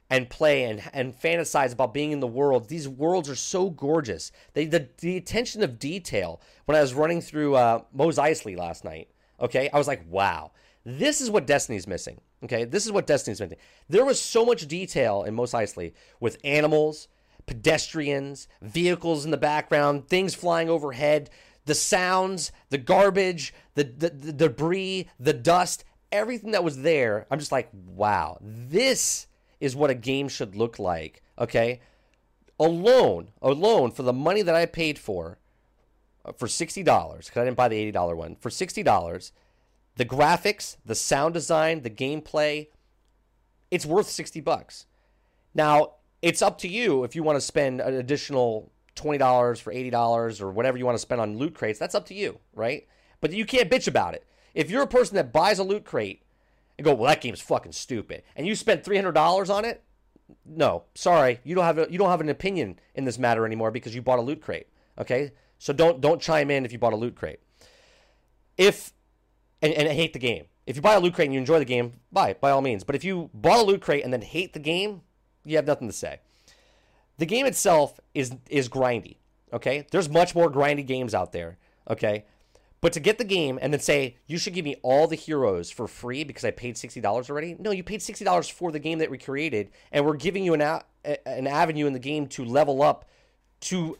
and 0.09 0.29
play 0.29 0.63
and, 0.63 0.81
and 0.93 1.19
fantasize 1.19 1.73
about 1.73 1.93
being 1.93 2.11
in 2.11 2.19
the 2.19 2.27
world. 2.27 2.69
These 2.69 2.87
worlds 2.87 3.29
are 3.29 3.35
so 3.35 3.69
gorgeous. 3.69 4.31
They, 4.53 4.65
the, 4.65 4.87
the 4.99 5.17
attention 5.17 5.63
of 5.63 5.79
detail 5.79 6.41
when 6.65 6.77
I 6.77 6.81
was 6.81 6.93
running 6.93 7.21
through 7.21 7.55
uh, 7.55 7.81
Mos 7.93 8.17
last 8.17 8.85
night, 8.85 9.09
okay, 9.39 9.69
I 9.73 9.77
was 9.77 9.87
like, 9.87 10.05
wow, 10.09 10.51
this 10.85 11.19
is 11.19 11.29
what 11.29 11.47
Destiny's 11.47 11.87
missing. 11.87 12.21
Okay, 12.43 12.65
this 12.65 12.85
is 12.85 12.91
what 12.91 13.07
Destiny's 13.07 13.41
missing. 13.41 13.57
There 13.89 14.05
was 14.05 14.21
so 14.21 14.45
much 14.45 14.67
detail 14.67 15.23
in 15.23 15.33
Mos 15.33 15.51
Eisley 15.51 15.93
with 16.19 16.37
animals, 16.43 17.07
pedestrians, 17.47 18.47
vehicles 18.61 19.25
in 19.25 19.31
the 19.31 19.37
background, 19.37 20.07
things 20.07 20.35
flying 20.35 20.69
overhead, 20.69 21.29
the 21.65 21.73
sounds, 21.73 22.51
the 22.69 22.77
garbage, 22.77 23.53
the, 23.75 23.83
the, 23.83 24.09
the 24.09 24.33
debris, 24.33 25.07
the 25.19 25.33
dust, 25.33 25.83
everything 26.11 26.51
that 26.51 26.63
was 26.63 26.81
there. 26.81 27.25
I'm 27.31 27.39
just 27.39 27.51
like, 27.51 27.69
wow, 27.73 28.37
this 28.41 29.27
is 29.59 29.75
what 29.75 29.89
a 29.89 29.95
game 29.95 30.27
should 30.27 30.55
look 30.55 30.77
like. 30.77 31.23
Okay. 31.39 31.81
Alone, 32.59 33.29
alone 33.41 33.91
for 33.91 34.03
the 34.03 34.13
money 34.13 34.41
that 34.41 34.55
I 34.55 34.65
paid 34.65 34.97
for, 34.97 35.39
uh, 36.25 36.31
for 36.33 36.47
$60, 36.47 36.83
because 36.83 37.31
I 37.35 37.43
didn't 37.45 37.57
buy 37.57 37.67
the 37.67 37.91
$80 37.91 38.15
one, 38.15 38.35
for 38.35 38.49
$60, 38.49 39.31
the 39.95 40.05
graphics, 40.05 40.77
the 40.85 40.95
sound 40.95 41.33
design, 41.33 41.81
the 41.81 41.89
gameplay, 41.89 42.67
it's 43.69 43.85
worth 43.85 44.07
60 44.09 44.41
bucks. 44.41 44.85
Now, 45.53 45.93
it's 46.21 46.41
up 46.41 46.57
to 46.59 46.67
you 46.67 47.03
if 47.03 47.15
you 47.15 47.23
want 47.23 47.37
to 47.37 47.41
spend 47.41 47.81
an 47.81 47.95
additional 47.95 48.71
$20 48.95 49.61
for 49.61 49.71
$80 49.73 50.41
or 50.41 50.51
whatever 50.51 50.77
you 50.77 50.85
want 50.85 50.95
to 50.95 51.01
spend 51.01 51.21
on 51.21 51.37
loot 51.37 51.53
crates. 51.53 51.79
That's 51.79 51.95
up 51.95 52.05
to 52.07 52.13
you, 52.13 52.39
right? 52.53 52.87
But 53.21 53.31
you 53.31 53.45
can't 53.45 53.69
bitch 53.69 53.87
about 53.87 54.15
it. 54.15 54.25
If 54.53 54.69
you're 54.69 54.83
a 54.83 54.87
person 54.87 55.15
that 55.15 55.31
buys 55.31 55.59
a 55.59 55.63
loot 55.63 55.85
crate 55.85 56.23
and 56.77 56.85
go, 56.85 56.93
"Well, 56.93 57.09
that 57.09 57.21
game's 57.21 57.41
fucking 57.41 57.73
stupid." 57.73 58.23
And 58.35 58.47
you 58.47 58.55
spent 58.55 58.83
$300 58.83 59.49
on 59.49 59.65
it? 59.65 59.83
No, 60.45 60.83
sorry. 60.95 61.39
You 61.43 61.55
don't 61.55 61.63
have 61.63 61.77
a, 61.77 61.87
you 61.89 61.97
don't 61.97 62.09
have 62.09 62.21
an 62.21 62.29
opinion 62.29 62.79
in 62.95 63.05
this 63.05 63.19
matter 63.19 63.45
anymore 63.45 63.71
because 63.71 63.93
you 63.95 64.01
bought 64.01 64.19
a 64.19 64.23
loot 64.23 64.41
crate. 64.41 64.67
Okay? 64.97 65.31
So 65.59 65.73
don't 65.73 66.01
don't 66.01 66.21
chime 66.21 66.51
in 66.51 66.65
if 66.65 66.71
you 66.71 66.79
bought 66.79 66.93
a 66.93 66.97
loot 66.97 67.15
crate. 67.15 67.39
If 68.57 68.93
and, 69.61 69.73
and 69.73 69.87
hate 69.87 70.13
the 70.13 70.19
game. 70.19 70.45
If 70.65 70.75
you 70.75 70.81
buy 70.81 70.95
a 70.95 70.99
loot 70.99 71.13
crate 71.13 71.27
and 71.27 71.33
you 71.33 71.39
enjoy 71.39 71.59
the 71.59 71.65
game, 71.65 71.93
buy 72.11 72.33
by 72.33 72.51
all 72.51 72.61
means. 72.61 72.83
But 72.83 72.95
if 72.95 73.03
you 73.03 73.29
bought 73.33 73.59
a 73.59 73.63
loot 73.63 73.81
crate 73.81 74.03
and 74.03 74.11
then 74.11 74.21
hate 74.21 74.53
the 74.53 74.59
game, 74.59 75.01
you 75.47 75.55
have 75.55 75.67
nothing 75.67 75.87
to 75.87 75.93
say. 75.93 76.19
The 77.17 77.25
game 77.25 77.45
itself 77.45 77.99
is 78.13 78.35
is 78.49 78.69
grindy. 78.69 79.17
Okay, 79.53 79.87
there's 79.91 80.09
much 80.09 80.35
more 80.35 80.51
grindy 80.51 80.85
games 80.85 81.13
out 81.15 81.31
there. 81.31 81.57
Okay, 81.89 82.25
but 82.81 82.93
to 82.93 82.99
get 82.99 83.17
the 83.17 83.23
game 83.23 83.57
and 83.61 83.73
then 83.73 83.79
say 83.79 84.17
you 84.27 84.37
should 84.37 84.53
give 84.53 84.65
me 84.65 84.75
all 84.83 85.07
the 85.07 85.15
heroes 85.15 85.71
for 85.71 85.87
free 85.87 86.23
because 86.23 86.45
I 86.45 86.51
paid 86.51 86.77
sixty 86.77 87.01
dollars 87.01 87.29
already. 87.29 87.55
No, 87.59 87.71
you 87.71 87.83
paid 87.83 88.01
sixty 88.01 88.25
dollars 88.25 88.49
for 88.49 88.71
the 88.71 88.79
game 88.79 88.99
that 88.99 89.09
we 89.09 89.17
created, 89.17 89.71
and 89.91 90.05
we're 90.05 90.15
giving 90.15 90.43
you 90.43 90.53
an 90.53 90.61
a- 90.61 90.83
an 91.03 91.47
avenue 91.47 91.87
in 91.87 91.93
the 91.93 91.99
game 91.99 92.27
to 92.27 92.43
level 92.43 92.81
up 92.83 93.05
to 93.61 93.97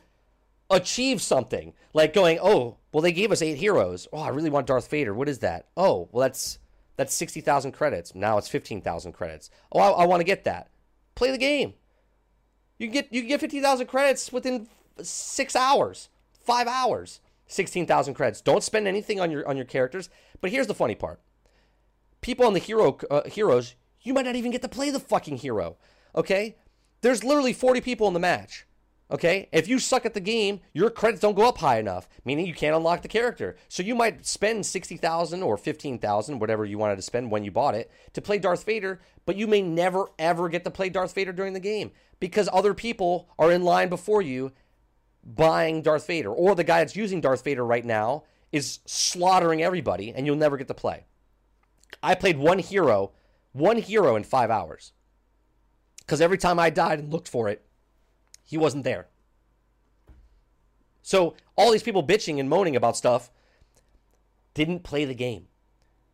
achieve 0.70 1.22
something 1.22 1.74
like 1.93 2.14
going 2.14 2.38
oh 2.41 2.76
well 2.91 3.02
they 3.02 3.14
gave 3.14 3.32
us 3.32 3.41
eight 3.41 3.58
heroes 3.58 4.06
oh 4.12 4.20
i 4.20 4.28
really 4.28 4.50
want 4.50 4.68
darth 4.68 4.89
vader 4.89 5.14
what 5.14 5.30
is 5.30 5.39
that 5.39 5.66
oh 5.78 6.10
well 6.12 6.22
that's 6.22 6.60
that's 6.98 7.16
60000 7.16 7.72
credits 7.72 8.14
now 8.14 8.38
it's 8.38 8.50
15000 8.50 9.14
credits 9.14 9.50
oh 9.72 9.80
i, 9.80 10.04
I 10.04 10.06
want 10.06 10.20
to 10.20 10.26
get 10.26 10.43
that 10.43 10.70
play 11.18 11.32
the 11.32 11.38
game. 11.38 11.74
You 12.80 12.88
can 12.88 12.93
get 12.93 13.11
you 13.11 13.22
get 13.24 13.41
50000 13.41 13.88
credits 13.88 14.32
within 14.32 14.68
six 15.01 15.55
hours 15.55 16.09
five 16.39 16.68
hours. 16.68 17.20
16000 17.49 18.13
credits. 18.13 18.41
Don't 18.41 18.63
spend 18.63 18.88
anything 18.88 19.20
on 19.20 19.32
your 19.32 19.47
on 19.47 19.55
your 19.55 19.65
characters. 19.65 20.09
But 20.41 20.51
here's 20.51 20.68
the 20.68 20.74
funny 20.74 20.95
part. 20.95 21.20
People 22.22 22.45
on 22.45 22.53
the 22.53 22.59
hero 22.59 22.97
uh, 23.09 23.24
heroes 23.26 23.76
you 24.01 24.13
might 24.13 24.26
not 24.26 24.36
even 24.36 24.51
get 24.51 24.61
to 24.61 24.70
play 24.70 24.89
the 24.89 24.99
fucking 24.99 25.38
hero 25.38 25.78
okay? 26.18 26.57
There's 27.01 27.24
literally 27.24 27.53
40 27.53 27.80
people 27.82 28.07
in 28.07 28.13
the 28.13 28.20
match 28.20 28.65
Okay? 29.10 29.47
If 29.51 29.68
you 29.68 29.80
suck 29.80 30.05
at 30.05 30.14
the 30.14 30.20
game, 30.20 30.60
your 30.74 30.89
credits 30.89 31.22
don't 31.22 31.36
go 31.36 31.47
up 31.47 31.60
high 31.60 31.80
enough, 31.80 32.10
meaning 32.26 32.45
you 32.45 32.53
can't 32.53 32.76
unlock 32.76 33.01
the 33.01 33.08
character. 33.08 33.55
So 33.70 33.84
you 33.84 33.95
might 33.95 34.26
spend 34.26 34.66
60,000 34.66 35.43
or 35.43 35.58
15,000, 35.58 36.39
whatever 36.39 36.66
you 36.66 36.78
wanted 36.78 36.97
to 36.97 37.01
spend 37.01 37.32
when 37.32 37.43
you 37.43 37.51
bought 37.51 37.76
it, 37.76 37.89
to 38.14 38.22
play 38.22 38.38
Darth 38.38 38.66
Vader, 38.66 38.99
but 39.26 39.38
you 39.38 39.47
may 39.47 39.62
never 39.62 40.08
ever 40.20 40.49
get 40.49 40.64
to 40.66 40.72
play 40.72 40.89
Darth 40.89 41.14
Vader 41.14 41.32
during 41.32 41.53
the 41.53 41.60
game 41.60 41.91
because 42.20 42.49
other 42.51 42.74
people 42.74 43.30
are 43.39 43.51
in 43.51 43.64
line 43.64 43.89
before 43.89 44.22
you 44.22 44.51
buying 45.24 45.82
Darth 45.82 46.08
Vader 46.08 46.32
or 46.32 46.55
the 46.55 46.64
guy 46.64 46.80
that's 46.80 46.95
using 46.95 47.22
Darth 47.22 47.43
Vader 47.43 47.66
right 47.66 47.86
now 47.86 48.24
is 48.51 48.80
slaughtering 48.86 49.62
everybody 49.62 50.14
and 50.14 50.26
you'll 50.26 50.36
never 50.36 50.58
get 50.58 50.68
to 50.68 50.74
play. 50.74 51.05
I 52.01 52.16
played 52.16 52.38
one 52.38 52.60
hero, 52.60 53.12
one 53.51 53.78
hero 53.78 54.16
in 54.16 54.24
5 54.24 54.49
hours. 54.49 54.93
Cuz 56.08 56.22
every 56.22 56.38
time 56.38 56.60
I 56.60 56.70
died 56.70 56.99
and 56.99 57.12
looked 57.12 57.28
for 57.28 57.49
it, 57.49 57.66
he 58.48 58.58
wasn't 58.58 58.86
there. 58.86 59.08
So 61.04 61.36
all 61.56 61.72
these 61.72 61.84
people 61.84 62.06
bitching 62.06 62.39
and 62.39 62.50
moaning 62.50 62.76
about 62.76 62.98
stuff 62.98 63.30
didn't 64.54 64.84
play 64.84 65.06
the 65.06 65.14
game. 65.14 65.48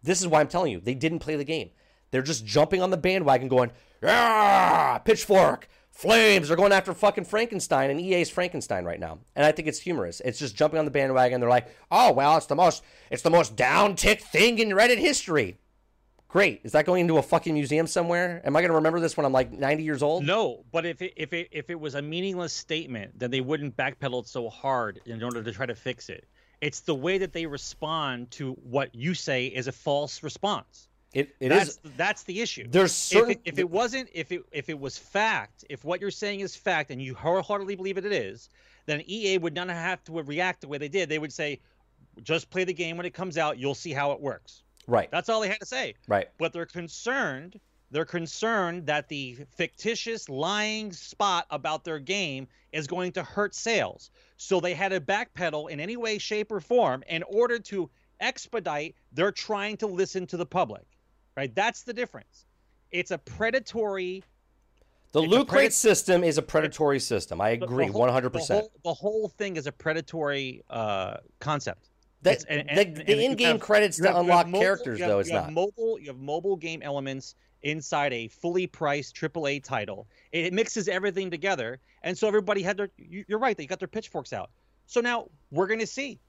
This 0.02 0.20
is 0.20 0.28
why 0.28 0.42
I'm 0.42 0.48
telling 0.48 0.72
you, 0.72 0.82
they 0.82 0.96
didn't 0.96 1.20
play 1.20 1.36
the 1.38 1.46
game. 1.46 1.70
They're 2.12 2.22
just 2.22 2.46
jumping 2.46 2.82
on 2.82 2.90
the 2.90 2.98
bandwagon 2.98 3.48
going, 3.48 3.72
ah, 4.04 5.02
pitchfork, 5.06 5.68
flames. 5.90 6.48
They're 6.48 6.58
going 6.58 6.72
after 6.72 6.94
fucking 6.94 7.26
Frankenstein 7.26 7.90
and 7.90 8.02
EA's 8.02 8.30
Frankenstein 8.30 8.84
right 8.84 9.00
now. 9.00 9.20
And 9.36 9.46
I 9.46 9.52
think 9.52 9.68
it's 9.68 9.80
humorous. 9.80 10.22
It's 10.26 10.40
just 10.40 10.56
jumping 10.56 10.80
on 10.80 10.86
the 10.86 10.92
bandwagon. 10.92 11.40
They're 11.40 11.50
like, 11.50 11.70
oh, 11.90 12.12
well, 12.12 12.36
it's 12.38 12.48
the 12.48 12.56
most, 12.56 12.84
it's 13.10 13.24
the 13.24 13.30
most 13.30 13.56
down 13.56 13.96
tick 13.96 14.22
thing 14.22 14.60
in 14.60 14.70
Reddit 14.70 14.98
history. 14.98 15.58
Great. 16.34 16.62
Is 16.64 16.72
that 16.72 16.88
going 16.88 17.02
into 17.02 17.20
a 17.20 17.22
fucking 17.22 17.54
museum 17.54 17.86
somewhere? 17.86 18.42
Am 18.44 18.56
I 18.56 18.62
going 18.62 18.72
to 18.72 18.76
remember 18.76 19.00
this 19.00 19.16
when 19.16 19.24
I'm 19.24 19.32
like 19.32 19.52
90 19.52 19.84
years 19.84 20.02
old? 20.02 20.26
No, 20.26 20.66
but 20.72 20.84
if 20.84 21.00
it, 21.04 21.14
if 21.16 21.32
it 21.32 21.50
if 21.52 21.70
it 21.70 21.80
was 21.80 21.94
a 21.94 22.02
meaningless 22.02 22.52
statement, 22.52 23.20
then 23.20 23.30
they 23.30 23.40
wouldn't 23.40 23.78
backpedal 23.78 24.26
so 24.26 24.50
hard 24.50 25.00
in 25.06 25.22
order 25.22 25.44
to 25.44 25.52
try 25.52 25.68
to 25.68 25.76
fix 25.76 26.10
it. 26.10 26.26
It's 26.60 26.80
the 26.80 26.96
way 26.96 27.20
that 27.20 27.34
they 27.34 27.46
respond 27.46 28.32
to 28.32 28.54
what 28.64 28.96
you 28.96 29.14
say 29.14 29.46
is 29.46 29.68
a 29.68 29.72
false 29.72 30.24
response. 30.24 30.88
It, 31.14 31.36
it 31.40 31.50
that's, 31.50 31.70
is. 31.70 31.80
That's 31.98 32.24
the 32.24 32.42
issue. 32.42 32.66
There's 32.68 32.94
certain. 32.94 33.30
If 33.30 33.38
it, 33.38 33.42
if 33.46 33.60
it 33.60 33.70
wasn't, 33.70 34.10
if 34.12 34.32
it 34.32 34.42
if 34.52 34.70
it 34.70 34.80
was 34.80 34.98
fact, 34.98 35.66
if 35.70 35.86
what 35.86 36.02
you're 36.02 36.10
saying 36.10 36.40
is 36.40 36.56
fact, 36.56 36.90
and 36.90 37.00
you 37.00 37.14
wholeheartedly 37.14 37.76
believe 37.76 38.00
it, 38.00 38.06
it 38.06 38.12
is, 38.12 38.50
then 38.88 39.04
EA 39.06 39.38
would 39.38 39.54
not 39.54 39.70
have 39.70 40.04
to 40.06 40.14
react 40.24 40.62
the 40.62 40.68
way 40.68 40.80
they 40.80 40.90
did. 40.90 41.10
They 41.10 41.20
would 41.20 41.32
say, 41.32 41.60
just 42.24 42.50
play 42.50 42.64
the 42.64 42.74
game 42.74 42.98
when 42.98 43.06
it 43.06 43.14
comes 43.14 43.38
out. 43.38 43.60
You'll 43.60 43.76
see 43.76 43.94
how 43.94 44.14
it 44.14 44.20
works. 44.20 44.64
Right. 44.88 45.10
That's 45.12 45.30
all 45.30 45.42
they 45.42 45.50
had 45.50 45.60
to 45.60 45.66
say. 45.66 45.96
Right. 46.08 46.28
But 46.38 46.54
they're 46.54 46.66
concerned. 46.66 47.60
They're 47.92 48.06
concerned 48.06 48.86
that 48.88 49.08
the 49.08 49.38
fictitious 49.56 50.28
lying 50.28 50.92
spot 50.92 51.46
about 51.52 51.84
their 51.84 52.00
game 52.00 52.48
is 52.72 52.88
going 52.88 53.12
to 53.14 53.24
hurt 53.24 53.54
sales. 53.54 54.10
So 54.38 54.60
they 54.60 54.74
had 54.74 54.90
to 54.90 55.00
backpedal 55.00 55.70
in 55.70 55.80
any 55.80 55.96
way, 55.96 56.18
shape, 56.18 56.52
or 56.52 56.60
form 56.60 57.04
in 57.08 57.24
order 57.24 57.60
to 57.60 57.90
expedite. 58.20 58.96
They're 59.12 59.32
trying 59.32 59.78
to 59.78 59.88
listen 59.88 60.26
to 60.28 60.38
the 60.38 60.46
public. 60.46 60.86
Right. 61.38 61.54
That's 61.54 61.84
the 61.84 61.94
difference. 61.94 62.46
It's 62.92 63.12
a 63.12 63.18
predatory. 63.18 64.24
The 65.14 65.22
it's 65.22 65.32
loot 65.32 65.48
crate 65.48 65.74
system 65.74 66.24
is 66.24 66.40
a 66.40 66.42
predatory 66.42 67.00
system. 67.00 67.40
I 67.40 67.50
agree, 67.50 67.90
one 67.92 68.10
hundred 68.10 68.34
The 68.34 68.40
percent. 68.40 68.60
whole, 68.62 68.72
the 68.84 68.94
whole 68.94 69.28
thing 69.30 69.58
is 69.58 69.68
a 69.68 69.72
predatory 69.72 70.64
uh, 70.72 71.18
concept. 71.40 71.90
That 72.24 72.44
and- 72.50 72.68
the, 72.70 72.82
and- 72.82 72.96
the 72.98 73.24
in-game 73.26 73.48
have- 73.54 73.60
credits 73.62 73.98
to 73.98 74.08
have- 74.08 74.16
unlock 74.18 74.48
mobile- 74.48 74.60
characters, 74.62 75.00
have- 75.00 75.10
though, 75.10 75.20
is 75.20 75.30
not. 75.32 75.52
mobile. 75.54 76.00
You 76.00 76.08
have 76.08 76.18
mobile 76.20 76.56
game 76.56 76.82
elements 76.82 77.36
inside 77.64 78.12
a 78.14 78.28
fully 78.28 78.68
priced 78.68 79.16
AAA 79.16 79.64
title. 79.64 80.08
It, 80.32 80.46
it 80.48 80.54
mixes 80.54 80.88
everything 80.88 81.30
together, 81.32 81.80
and 82.04 82.18
so 82.18 82.28
everybody 82.28 82.62
had 82.62 82.78
their. 82.78 82.90
you- 82.98 83.26
You're 83.28 83.40
right. 83.40 83.56
They 83.58 83.66
got 83.66 83.80
their 83.80 83.88
pitchforks 83.88 84.34
out. 84.34 84.50
So 84.88 85.00
now 85.02 85.30
we're 85.52 85.68
gonna 85.68 85.86
see 85.88 86.20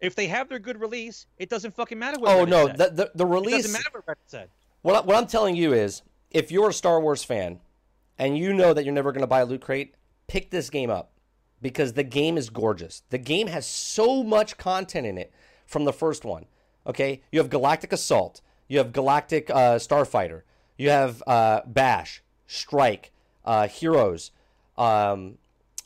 if 0.00 0.14
they 0.14 0.26
have 0.28 0.48
their 0.48 0.58
good 0.58 0.80
release. 0.80 1.26
It 1.38 1.48
doesn't 1.50 1.74
fucking 1.74 1.98
matter 1.98 2.18
what. 2.18 2.30
Oh 2.36 2.44
Reddit 2.44 2.48
no, 2.48 2.66
the, 2.68 2.90
the 2.90 3.10
the 3.14 3.26
it 3.26 3.30
release. 3.30 3.56
doesn't 3.64 3.72
matter 3.72 3.90
what 3.92 4.06
Reddit 4.06 4.20
said. 4.26 4.48
What, 4.82 4.96
I- 4.96 5.00
what 5.06 5.16
I'm 5.16 5.26
telling 5.26 5.56
you 5.56 5.72
is, 5.74 6.02
if 6.30 6.50
you're 6.50 6.70
a 6.70 6.72
Star 6.72 7.00
Wars 7.00 7.22
fan 7.24 7.60
and 8.18 8.38
you 8.38 8.52
know 8.54 8.72
that 8.72 8.84
you're 8.84 8.94
never 8.94 9.12
going 9.12 9.20
to 9.22 9.26
buy 9.26 9.40
a 9.40 9.44
loot 9.44 9.60
crate, 9.60 9.94
pick 10.26 10.50
this 10.50 10.70
game 10.70 10.88
up 10.90 11.12
because 11.62 11.92
the 11.92 12.04
game 12.04 12.36
is 12.36 12.50
gorgeous. 12.50 13.02
The 13.10 13.18
game 13.18 13.48
has 13.48 13.66
so 13.66 14.22
much 14.22 14.56
content 14.56 15.06
in 15.06 15.18
it 15.18 15.32
from 15.66 15.84
the 15.84 15.92
first 15.92 16.24
one. 16.24 16.46
Okay, 16.86 17.22
you 17.30 17.38
have 17.38 17.50
Galactic 17.50 17.92
Assault, 17.92 18.40
you 18.66 18.78
have 18.78 18.92
Galactic 18.92 19.50
uh, 19.50 19.76
Starfighter, 19.76 20.42
you 20.78 20.90
have 20.90 21.22
uh, 21.26 21.60
Blast, 21.66 22.20
Strike, 22.46 23.12
uh, 23.44 23.68
Heroes. 23.68 24.30
Um, 24.78 25.38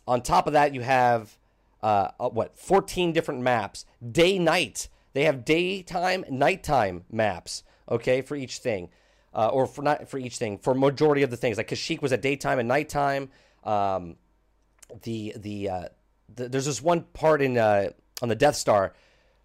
on 0.06 0.22
top 0.22 0.46
of 0.46 0.52
that, 0.52 0.74
you 0.74 0.82
have 0.82 1.36
uh, 1.82 2.08
uh, 2.18 2.28
what 2.30 2.56
14 2.56 3.12
different 3.12 3.42
maps, 3.42 3.84
day 4.10 4.38
night. 4.38 4.88
They 5.12 5.24
have 5.24 5.44
daytime, 5.44 6.24
nighttime 6.30 7.04
maps. 7.10 7.62
Okay, 7.90 8.22
for 8.22 8.36
each 8.36 8.58
thing, 8.58 8.88
uh, 9.34 9.48
or 9.48 9.66
for 9.66 9.82
not 9.82 10.08
for 10.08 10.18
each 10.18 10.38
thing. 10.38 10.58
For 10.58 10.74
majority 10.74 11.22
of 11.22 11.30
the 11.30 11.36
things, 11.36 11.58
like 11.58 11.68
Kashyyyk 11.68 12.00
was 12.00 12.12
at 12.12 12.22
daytime 12.22 12.58
and 12.58 12.68
nighttime. 12.68 13.28
Um, 13.64 14.16
the 15.02 15.34
the, 15.36 15.68
uh, 15.68 15.88
the 16.34 16.48
there's 16.48 16.66
this 16.66 16.82
one 16.82 17.02
part 17.12 17.42
in 17.42 17.58
uh, 17.58 17.90
on 18.22 18.28
the 18.28 18.34
Death 18.34 18.56
Star. 18.56 18.94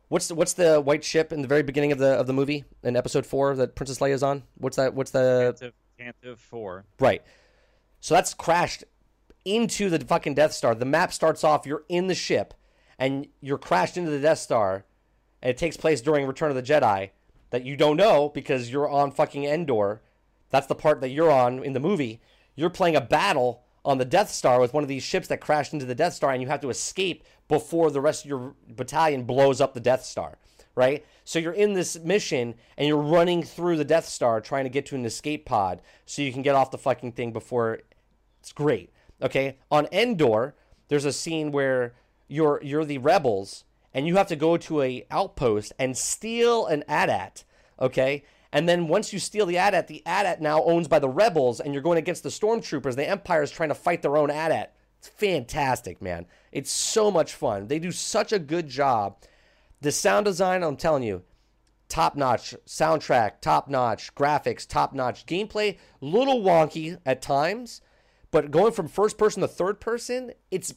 What's 0.10 0.28
the, 0.28 0.36
what's 0.36 0.54
the 0.54 0.82
white 0.82 1.04
ship 1.04 1.32
in 1.32 1.44
the 1.44 1.48
very 1.48 1.62
beginning 1.62 1.92
of 1.92 2.00
the 2.00 2.14
of 2.14 2.28
the 2.28 2.34
movie 2.34 2.66
in 2.84 2.96
Episode 2.96 3.26
Four 3.26 3.56
that 3.56 3.76
Princess 3.76 4.00
Leia's 4.00 4.24
on? 4.24 4.44
What's 4.58 4.78
that? 4.78 4.94
What's 4.94 5.12
the 5.12 5.56
Tantive, 5.60 5.74
Tantive 6.00 6.38
four. 6.38 6.86
Right. 7.00 7.22
So 8.00 8.16
that's 8.16 8.34
crashed 8.34 8.84
into 9.46 9.90
the 9.90 10.00
fucking 10.00 10.36
Death 10.36 10.54
Star. 10.54 10.76
The 10.76 10.86
map 10.86 11.14
starts 11.14 11.44
off, 11.44 11.66
you're 11.66 11.84
in 11.90 12.08
the 12.08 12.16
ship, 12.16 12.54
and 12.98 13.28
you're 13.42 13.58
crashed 13.58 13.98
into 13.98 14.12
the 14.12 14.20
Death 14.20 14.40
Star, 14.40 14.86
and 15.42 15.50
it 15.50 15.58
takes 15.58 15.78
place 15.78 16.02
during 16.02 16.26
Return 16.26 16.50
of 16.50 16.56
the 16.56 16.64
Jedi 16.64 17.10
that 17.50 17.66
you 17.66 17.76
don't 17.76 17.98
know 17.98 18.30
because 18.30 18.72
you're 18.72 18.90
on 18.90 19.12
fucking 19.12 19.44
Endor. 19.44 20.02
That's 20.50 20.68
the 20.68 20.76
part 20.76 21.02
that 21.02 21.10
you're 21.10 21.32
on 21.32 21.64
in 21.64 21.74
the 21.74 21.80
movie. 21.80 22.22
You're 22.56 22.70
playing 22.70 22.96
a 22.96 23.02
battle 23.02 23.64
on 23.90 23.98
the 23.98 24.06
Death 24.06 24.30
Star 24.30 24.60
with 24.60 24.72
one 24.72 24.84
of 24.84 24.88
these 24.88 25.02
ships 25.02 25.28
that 25.30 25.42
crashed 25.42 25.74
into 25.74 25.86
the 25.86 25.96
Death 25.96 26.14
Star, 26.14 26.32
and 26.32 26.44
you 26.44 26.48
have 26.48 26.62
to 26.62 26.70
escape 26.70 27.24
before 27.48 27.90
the 27.90 28.00
rest 28.00 28.24
of 28.24 28.30
your 28.30 28.54
battalion 28.68 29.24
blows 29.24 29.60
up 29.60 29.74
the 29.74 29.80
Death 29.80 30.04
Star, 30.06 30.38
right? 30.76 31.04
So 31.26 31.40
you're 31.40 31.54
in 31.54 31.74
this 31.74 31.98
mission 31.98 32.54
and 32.78 32.88
you're 32.88 32.98
running 33.02 33.42
through 33.42 33.78
the 33.78 33.84
Death 33.84 34.06
Star 34.06 34.42
trying 34.42 34.66
to 34.66 34.70
get 34.70 34.86
to 34.88 34.96
an 34.96 35.06
escape 35.06 35.44
pod 35.44 35.82
so 36.06 36.22
you 36.22 36.32
can 36.32 36.44
get 36.44 36.54
off 36.54 36.70
the 36.70 36.78
fucking 36.78 37.14
thing 37.14 37.34
before 37.34 37.80
it's 38.40 38.54
great. 38.54 38.92
Okay? 39.24 39.58
On 39.72 39.88
Endor, 39.92 40.54
there's 40.88 41.06
a 41.06 41.12
scene 41.12 41.52
where 41.52 41.96
you're 42.28 42.62
you're 42.64 42.86
the 42.86 43.00
rebels 43.00 43.64
and 43.92 44.06
you 44.06 44.18
have 44.18 44.28
to 44.28 44.36
go 44.36 44.56
to 44.56 44.84
a 44.84 45.04
outpost 45.10 45.74
and 45.80 45.98
steal 45.98 46.68
an 46.68 46.84
AT-AT, 46.88 47.44
okay? 47.80 48.24
And 48.52 48.68
then 48.68 48.88
once 48.88 49.14
you 49.14 49.20
steal 49.20 49.46
the 49.46 49.58
AT-AT, 49.58 49.88
the 49.88 50.02
AT-AT 50.06 50.42
now 50.42 50.64
owns 50.64 50.88
by 50.88 51.00
the 51.00 51.10
rebels, 51.10 51.60
and 51.60 51.74
you're 51.74 51.84
going 51.84 52.00
against 52.00 52.24
the 52.24 52.30
stormtroopers. 52.30 52.96
The 52.96 53.08
Empire 53.08 53.44
is 53.44 53.52
trying 53.52 53.70
to 53.70 53.76
fight 53.76 54.02
their 54.02 54.18
own 54.18 54.32
AT-AT. 54.32 54.76
It's 54.98 55.08
fantastic, 55.08 56.02
man. 56.02 56.26
It's 56.52 56.72
so 56.72 57.12
much 57.12 57.34
fun. 57.34 57.68
They 57.68 57.80
do 57.80 57.92
such 57.92 58.34
a 58.34 58.40
good 58.40 58.68
job. 58.68 59.18
The 59.82 59.92
sound 59.92 60.26
design, 60.26 60.64
I'm 60.64 60.76
telling 60.76 61.04
you, 61.04 61.24
top 61.88 62.16
notch. 62.16 62.54
Soundtrack, 62.66 63.40
top 63.40 63.70
notch. 63.70 64.14
Graphics, 64.16 64.68
top 64.68 64.94
notch. 64.94 65.26
Gameplay, 65.26 65.78
little 66.02 66.42
wonky 66.42 66.98
at 67.06 67.22
times, 67.22 67.82
but 68.32 68.52
going 68.52 68.74
from 68.74 68.88
first 68.88 69.18
person 69.18 69.42
to 69.42 69.48
third 69.48 69.80
person, 69.80 70.34
it's 70.52 70.74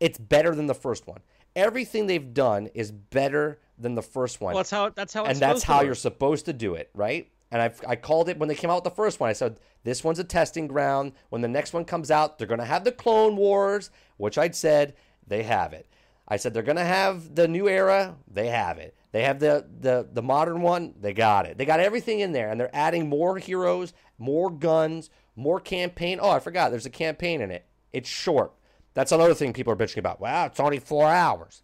it's 0.00 0.18
better 0.18 0.54
than 0.54 0.66
the 0.66 0.74
first 0.74 1.06
one. 1.06 1.20
Everything 1.56 2.06
they've 2.06 2.34
done 2.34 2.68
is 2.74 2.90
better 2.90 3.60
than 3.78 3.94
the 3.94 4.02
first 4.02 4.40
one. 4.40 4.54
Well, 4.54 4.60
that's 4.60 4.70
how 4.70 4.88
that's 4.90 5.12
how 5.12 5.24
it's 5.24 5.32
and 5.32 5.40
that's 5.40 5.62
how 5.62 5.82
you're 5.82 5.94
supposed 5.94 6.46
to 6.46 6.52
do 6.52 6.74
it, 6.74 6.90
right? 6.94 7.30
And 7.50 7.62
I've, 7.62 7.80
I 7.86 7.94
called 7.94 8.28
it 8.28 8.38
when 8.38 8.48
they 8.48 8.56
came 8.56 8.70
out 8.70 8.76
with 8.76 8.84
the 8.92 8.96
first 8.96 9.20
one. 9.20 9.30
I 9.30 9.32
said, 9.32 9.60
this 9.84 10.02
one's 10.02 10.18
a 10.18 10.24
testing 10.24 10.66
ground. 10.66 11.12
When 11.28 11.40
the 11.40 11.46
next 11.46 11.72
one 11.72 11.84
comes 11.84 12.10
out, 12.10 12.36
they're 12.36 12.48
going 12.48 12.58
to 12.58 12.64
have 12.64 12.82
the 12.82 12.90
Clone 12.90 13.36
Wars, 13.36 13.90
which 14.16 14.38
I'd 14.38 14.56
said 14.56 14.94
they 15.26 15.44
have 15.44 15.72
it. 15.72 15.86
I 16.26 16.36
said 16.36 16.52
they're 16.52 16.64
going 16.64 16.76
to 16.76 16.84
have 16.84 17.36
the 17.36 17.46
new 17.46 17.68
era. 17.68 18.16
They 18.26 18.48
have 18.48 18.78
it. 18.78 18.96
They 19.12 19.22
have 19.22 19.38
the, 19.38 19.66
the, 19.80 20.08
the 20.12 20.22
modern 20.22 20.62
one. 20.62 20.94
They 21.00 21.12
got 21.12 21.46
it. 21.46 21.56
They 21.56 21.64
got 21.64 21.78
everything 21.78 22.20
in 22.20 22.32
there. 22.32 22.50
And 22.50 22.58
they're 22.58 22.74
adding 22.74 23.08
more 23.08 23.38
heroes, 23.38 23.92
more 24.18 24.50
guns, 24.50 25.10
more 25.36 25.60
campaign. 25.60 26.18
Oh, 26.20 26.30
I 26.30 26.40
forgot. 26.40 26.70
There's 26.70 26.86
a 26.86 26.90
campaign 26.90 27.40
in 27.40 27.52
it. 27.52 27.66
It's 27.92 28.08
short. 28.08 28.52
That's 28.94 29.12
another 29.12 29.34
thing 29.34 29.52
people 29.52 29.72
are 29.72 29.76
bitching 29.76 29.98
about. 29.98 30.20
Wow, 30.20 30.46
it's 30.46 30.60
only 30.60 30.78
four 30.78 31.08
hours. 31.08 31.62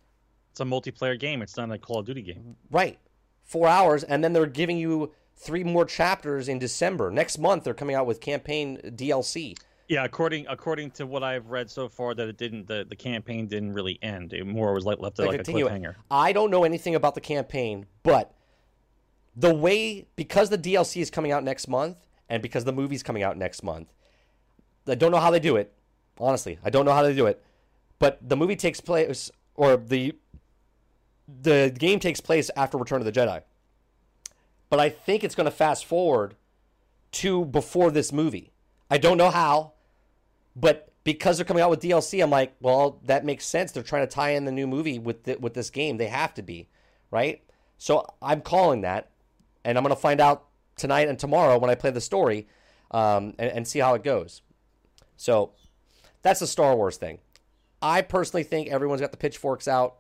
It's 0.51 0.61
a 0.61 0.65
multiplayer 0.65 1.19
game. 1.19 1.43
It's 1.43 1.57
not 1.57 1.71
a 1.71 1.79
Call 1.79 2.01
of 2.01 2.07
Duty 2.07 2.23
game. 2.23 2.57
Right. 2.71 2.99
Four 3.45 3.69
hours, 3.69 4.03
and 4.03 4.23
then 4.23 4.33
they're 4.33 4.47
giving 4.47 4.79
you 4.79 5.13
three 5.37 5.65
more 5.65 5.85
chapters 5.85 6.49
in 6.49 6.59
December. 6.59 7.11
Next 7.11 7.39
month, 7.39 7.65
they're 7.65 7.75
coming 7.75 7.97
out 7.97 8.07
with 8.07 8.21
campaign 8.21 8.79
DLC. 8.85 9.57
Yeah, 9.89 10.05
according 10.05 10.47
according 10.49 10.93
to 10.93 11.07
what 11.07 11.25
I've 11.25 11.49
read 11.51 11.69
so 11.69 11.89
far, 11.89 12.15
that 12.15 12.29
it 12.29 12.37
didn't 12.37 12.69
the, 12.69 12.87
the 12.89 12.95
campaign 12.95 13.49
didn't 13.49 13.73
really 13.73 13.99
end. 14.03 14.33
It 14.33 14.47
more 14.47 14.73
was 14.73 14.85
like 14.85 15.01
left 15.01 15.19
like 15.19 15.41
a 15.41 15.43
cliffhanger. 15.43 15.97
I 16.11 16.33
don't 16.33 16.51
know 16.51 16.63
anything 16.63 16.95
about 16.95 17.17
the 17.17 17.21
campaign, 17.21 17.87
but 18.05 18.33
the 19.35 19.53
way 19.53 20.07
because 20.15 20.51
the 20.51 20.59
DLC 20.59 21.01
is 21.01 21.11
coming 21.11 21.33
out 21.33 21.43
next 21.43 21.67
month, 21.67 21.97
and 22.29 22.41
because 22.41 22.65
the 22.65 22.73
movie's 22.73 23.03
coming 23.03 23.25
out 23.25 23.37
next 23.37 23.65
month, 23.65 23.93
I 24.87 24.95
don't 24.95 25.11
know 25.11 25.19
how 25.19 25.33
they 25.33 25.41
do 25.41 25.57
it. 25.57 25.73
Honestly, 26.21 26.59
I 26.63 26.71
don't 26.71 26.85
know 26.85 26.93
how 26.93 27.03
they 27.03 27.15
do 27.15 27.27
it. 27.27 27.43
But 27.99 28.19
the 28.27 28.37
movie 28.37 28.57
takes 28.57 28.81
place, 28.81 29.31
or 29.55 29.77
the 29.77 30.15
the 31.43 31.73
game 31.77 32.01
takes 32.01 32.21
place 32.21 32.51
after 32.57 32.77
Return 32.77 33.01
of 33.01 33.05
the 33.05 33.13
Jedi. 33.13 33.43
But 34.69 34.81
I 34.81 34.89
think 34.89 35.25
it's 35.25 35.35
going 35.35 35.47
to 35.47 35.51
fast 35.51 35.85
forward 35.85 36.35
to 37.13 37.45
before 37.45 37.91
this 37.91 38.13
movie. 38.13 38.53
I 38.91 38.99
don't 38.99 39.17
know 39.17 39.31
how, 39.31 39.73
but 40.57 40.93
because 41.05 41.39
they're 41.39 41.45
coming 41.45 41.63
out 41.63 41.71
with 41.71 41.81
DLC, 41.81 42.23
I'm 42.23 42.31
like, 42.31 42.55
well, 42.61 43.01
that 43.05 43.25
makes 43.25 43.47
sense. 43.47 43.73
They're 43.73 43.83
trying 43.83 44.07
to 44.07 44.13
tie 44.13 44.31
in 44.31 44.45
the 44.45 44.53
new 44.53 44.67
movie 44.67 44.99
with 44.99 45.25
the, 45.25 45.37
with 45.37 45.55
this 45.55 45.71
game. 45.71 45.97
They 45.97 46.07
have 46.07 46.35
to 46.35 46.43
be, 46.43 46.69
right? 47.11 47.43
So 47.79 48.07
I'm 48.21 48.41
calling 48.41 48.83
that, 48.83 49.11
and 49.65 49.79
I'm 49.79 49.85
going 49.85 49.95
to 49.95 50.01
find 50.01 50.21
out 50.21 50.47
tonight 50.77 51.09
and 51.09 51.19
tomorrow 51.19 51.59
when 51.59 51.71
I 51.71 51.75
play 51.75 51.91
the 51.91 52.01
story, 52.01 52.47
um, 52.91 53.35
and, 53.39 53.51
and 53.51 53.69
see 53.69 53.79
how 53.79 53.95
it 53.95 54.05
goes. 54.05 54.43
So 55.17 55.53
that's 56.23 56.41
the 56.41 56.47
Star 56.47 56.77
Wars 56.77 56.97
thing. 56.97 57.19
I 57.83 58.03
personally 58.03 58.43
think 58.43 58.69
everyone's 58.69 59.01
got 59.01 59.11
the 59.11 59.17
pitchforks 59.17 59.67
out. 59.67 59.97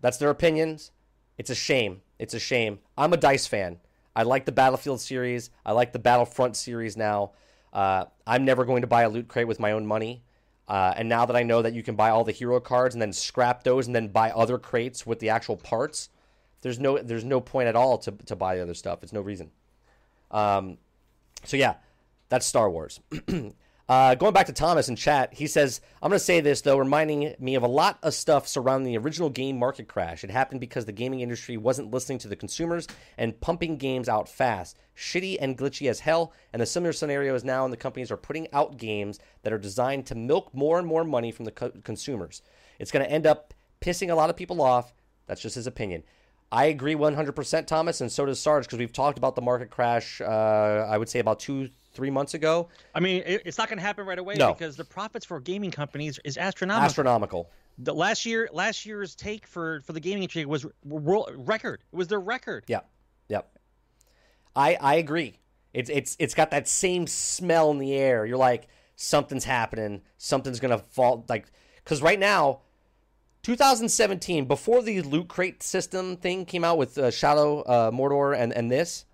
That's 0.00 0.16
their 0.16 0.30
opinions. 0.30 0.90
It's 1.38 1.50
a 1.50 1.54
shame. 1.54 2.02
It's 2.18 2.34
a 2.34 2.38
shame. 2.38 2.78
I'm 2.96 3.12
a 3.12 3.16
Dice 3.16 3.46
fan. 3.46 3.78
I 4.14 4.24
like 4.24 4.44
the 4.44 4.52
Battlefield 4.52 5.00
series. 5.00 5.50
I 5.64 5.72
like 5.72 5.92
the 5.92 5.98
Battlefront 5.98 6.56
series 6.56 6.96
now. 6.96 7.32
Uh, 7.72 8.04
I'm 8.26 8.44
never 8.44 8.64
going 8.64 8.82
to 8.82 8.86
buy 8.86 9.02
a 9.02 9.08
loot 9.08 9.28
crate 9.28 9.48
with 9.48 9.60
my 9.60 9.72
own 9.72 9.86
money. 9.86 10.22
Uh, 10.68 10.94
and 10.96 11.08
now 11.08 11.26
that 11.26 11.36
I 11.36 11.42
know 11.42 11.62
that 11.62 11.72
you 11.74 11.82
can 11.82 11.96
buy 11.96 12.10
all 12.10 12.24
the 12.24 12.32
hero 12.32 12.60
cards 12.60 12.94
and 12.94 13.02
then 13.02 13.12
scrap 13.12 13.64
those 13.64 13.86
and 13.86 13.96
then 13.96 14.08
buy 14.08 14.30
other 14.30 14.58
crates 14.58 15.06
with 15.06 15.18
the 15.18 15.30
actual 15.30 15.56
parts, 15.56 16.08
there's 16.60 16.78
no 16.78 16.98
there's 16.98 17.24
no 17.24 17.40
point 17.40 17.68
at 17.68 17.76
all 17.76 17.98
to, 17.98 18.12
to 18.26 18.36
buy 18.36 18.56
the 18.56 18.62
other 18.62 18.74
stuff. 18.74 19.02
It's 19.02 19.12
no 19.12 19.20
reason. 19.20 19.50
Um, 20.30 20.78
so 21.44 21.56
yeah, 21.56 21.74
that's 22.28 22.46
Star 22.46 22.70
Wars. 22.70 23.00
uh, 23.92 24.14
going 24.14 24.32
back 24.32 24.46
to 24.46 24.54
Thomas 24.54 24.88
in 24.88 24.96
chat, 24.96 25.34
he 25.34 25.46
says, 25.46 25.82
"I'm 26.00 26.08
going 26.08 26.18
to 26.18 26.24
say 26.24 26.40
this 26.40 26.62
though, 26.62 26.78
reminding 26.78 27.34
me 27.38 27.56
of 27.56 27.62
a 27.62 27.68
lot 27.68 27.98
of 28.02 28.14
stuff 28.14 28.48
surrounding 28.48 28.90
the 28.90 28.96
original 28.96 29.28
game 29.28 29.58
market 29.58 29.86
crash. 29.86 30.24
It 30.24 30.30
happened 30.30 30.60
because 30.60 30.86
the 30.86 30.92
gaming 30.92 31.20
industry 31.20 31.58
wasn't 31.58 31.90
listening 31.90 32.16
to 32.20 32.28
the 32.28 32.34
consumers 32.34 32.88
and 33.18 33.38
pumping 33.38 33.76
games 33.76 34.08
out 34.08 34.30
fast, 34.30 34.78
shitty 34.96 35.36
and 35.38 35.58
glitchy 35.58 35.90
as 35.90 36.00
hell. 36.00 36.32
And 36.54 36.62
the 36.62 36.64
similar 36.64 36.94
scenario 36.94 37.34
is 37.34 37.44
now, 37.44 37.64
and 37.64 37.72
the 37.72 37.76
companies 37.76 38.10
are 38.10 38.16
putting 38.16 38.48
out 38.54 38.78
games 38.78 39.20
that 39.42 39.52
are 39.52 39.58
designed 39.58 40.06
to 40.06 40.14
milk 40.14 40.54
more 40.54 40.78
and 40.78 40.88
more 40.88 41.04
money 41.04 41.30
from 41.30 41.44
the 41.44 41.52
co- 41.52 41.72
consumers. 41.84 42.40
It's 42.78 42.92
going 42.92 43.04
to 43.04 43.12
end 43.12 43.26
up 43.26 43.52
pissing 43.82 44.10
a 44.10 44.14
lot 44.14 44.30
of 44.30 44.36
people 44.36 44.62
off. 44.62 44.94
That's 45.26 45.42
just 45.42 45.56
his 45.56 45.66
opinion." 45.66 46.02
I 46.50 46.66
agree 46.66 46.94
100%, 46.94 47.66
Thomas, 47.66 48.02
and 48.02 48.12
so 48.12 48.26
does 48.26 48.38
Sarge, 48.38 48.64
because 48.64 48.78
we've 48.78 48.92
talked 48.92 49.16
about 49.16 49.36
the 49.36 49.40
market 49.40 49.70
crash, 49.70 50.20
uh, 50.20 50.24
I 50.86 50.98
would 50.98 51.08
say 51.08 51.18
about 51.18 51.40
two, 51.40 51.70
three 51.94 52.10
months 52.10 52.34
ago. 52.34 52.68
I 52.94 53.00
mean, 53.00 53.22
it, 53.26 53.42
it's 53.44 53.58
not 53.58 53.68
going 53.68 53.78
to 53.78 53.84
happen 53.84 54.06
right 54.06 54.18
away 54.18 54.34
No. 54.34 54.52
because 54.54 54.76
the 54.76 54.84
profits 54.84 55.24
for 55.26 55.40
gaming 55.40 55.70
companies 55.70 56.18
is 56.24 56.38
astronomical. 56.38 56.86
Astronomical. 56.86 57.50
the 57.78 57.94
last 57.94 58.24
year, 58.26 58.48
last 58.52 58.86
year's 58.86 59.14
take 59.14 59.46
for 59.46 59.80
for 59.80 59.92
the 59.92 60.00
gaming 60.00 60.22
industry 60.22 60.44
was 60.46 60.66
world 60.84 61.30
record. 61.36 61.82
It 61.92 61.96
was 61.96 62.08
their 62.08 62.20
record. 62.20 62.64
Yep. 62.68 62.88
Yep. 63.28 63.58
I 64.56 64.76
I 64.80 64.94
agree. 64.96 65.38
It's 65.72 65.88
it's 65.90 66.16
it's 66.18 66.34
got 66.34 66.50
that 66.50 66.68
same 66.68 67.06
smell 67.06 67.70
in 67.70 67.78
the 67.78 67.94
air. 67.94 68.26
You're 68.26 68.36
like 68.36 68.68
something's 68.96 69.44
happening. 69.44 70.02
Something's 70.18 70.60
gonna 70.60 70.78
fall. 70.78 71.24
Like 71.28 71.46
because 71.76 72.02
right 72.02 72.18
now, 72.18 72.60
2017, 73.42 74.44
before 74.44 74.82
the 74.82 75.00
loot 75.02 75.28
crate 75.28 75.62
system 75.62 76.16
thing 76.16 76.44
came 76.44 76.62
out 76.64 76.78
with 76.78 76.96
uh, 76.98 77.10
Shadow 77.10 77.60
uh, 77.62 77.90
Mordor 77.90 78.36
and 78.38 78.52
and 78.52 78.70
this, 78.70 79.04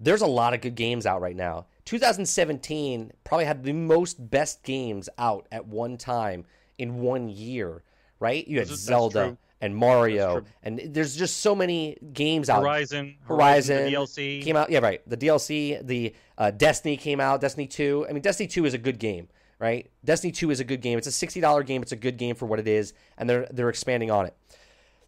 there's 0.00 0.22
a 0.22 0.26
lot 0.26 0.54
of 0.54 0.60
good 0.60 0.74
games 0.74 1.06
out 1.06 1.20
right 1.20 1.36
now. 1.36 1.66
2017 1.84 3.12
probably 3.24 3.44
had 3.44 3.62
the 3.64 3.72
most 3.72 4.30
best 4.30 4.62
games 4.62 5.08
out 5.18 5.46
at 5.52 5.66
one 5.66 5.96
time 5.96 6.44
in 6.78 7.00
one 7.00 7.28
year. 7.28 7.82
Right? 8.20 8.46
You 8.46 8.58
had 8.58 8.68
That's- 8.68 8.80
Zelda 8.80 9.36
and 9.60 9.76
Mario, 9.76 10.44
and 10.62 10.78
there's 10.88 11.16
just 11.16 11.38
so 11.38 11.54
many 11.54 11.96
games 12.12 12.48
out. 12.50 12.62
Horizon, 12.62 13.16
Horizon, 13.26 13.84
the 13.86 13.92
DLC. 13.92 14.42
came 14.42 14.56
out. 14.56 14.70
Yeah, 14.70 14.80
right. 14.80 15.00
The 15.08 15.16
DLC, 15.16 15.84
the 15.86 16.14
uh, 16.38 16.50
Destiny 16.50 16.96
came 16.96 17.20
out. 17.20 17.40
Destiny 17.40 17.66
Two. 17.66 18.06
I 18.08 18.12
mean, 18.12 18.22
Destiny 18.22 18.46
Two 18.46 18.64
is 18.66 18.74
a 18.74 18.78
good 18.78 18.98
game, 18.98 19.28
right? 19.58 19.90
Destiny 20.04 20.32
Two 20.32 20.50
is 20.50 20.60
a 20.60 20.64
good 20.64 20.80
game. 20.80 20.96
It's 20.98 21.06
a 21.06 21.12
sixty 21.12 21.40
dollar 21.40 21.62
game. 21.62 21.82
It's 21.82 21.92
a 21.92 21.96
good 21.96 22.16
game 22.18 22.34
for 22.34 22.46
what 22.46 22.58
it 22.58 22.68
is, 22.68 22.92
and 23.18 23.28
they're 23.28 23.46
they're 23.50 23.68
expanding 23.70 24.10
on 24.10 24.26
it. 24.26 24.36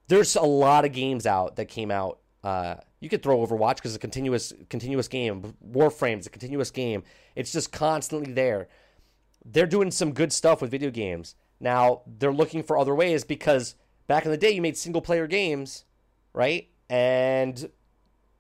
There's 0.09 0.37
a 0.37 0.43
lot 0.43 0.85
of 0.85 0.93
games 0.93 1.27
out 1.27 1.57
that 1.57 1.67
came 1.67 1.91
out. 1.91 2.19
Uh, 2.45 2.77
you 3.01 3.09
could 3.09 3.23
throw 3.23 3.39
Overwatch 3.47 3.77
because 3.77 3.93
it's 3.95 3.97
a 3.97 4.01
continuous 4.01 4.53
continuous 4.71 5.09
game. 5.09 5.55
Warframe's 5.61 6.23
is 6.23 6.27
a 6.27 6.31
continuous 6.31 6.71
game. 6.71 7.03
It's 7.35 7.53
just 7.53 7.73
constantly 7.73 8.33
there. 8.33 8.69
They're 9.45 9.67
doing 9.67 9.91
some 9.91 10.13
good 10.13 10.33
stuff 10.33 10.61
with 10.63 10.71
video 10.71 10.91
games. 10.91 11.35
Now 11.61 12.03
they're 12.07 12.33
looking 12.33 12.63
for 12.63 12.77
other 12.79 12.95
ways 12.95 13.25
because 13.25 13.75
back 14.07 14.25
in 14.25 14.31
the 14.31 14.37
day 14.37 14.51
you 14.51 14.63
made 14.63 14.77
single 14.77 15.01
player 15.03 15.27
games, 15.27 15.85
right? 16.33 16.69
And 16.89 17.71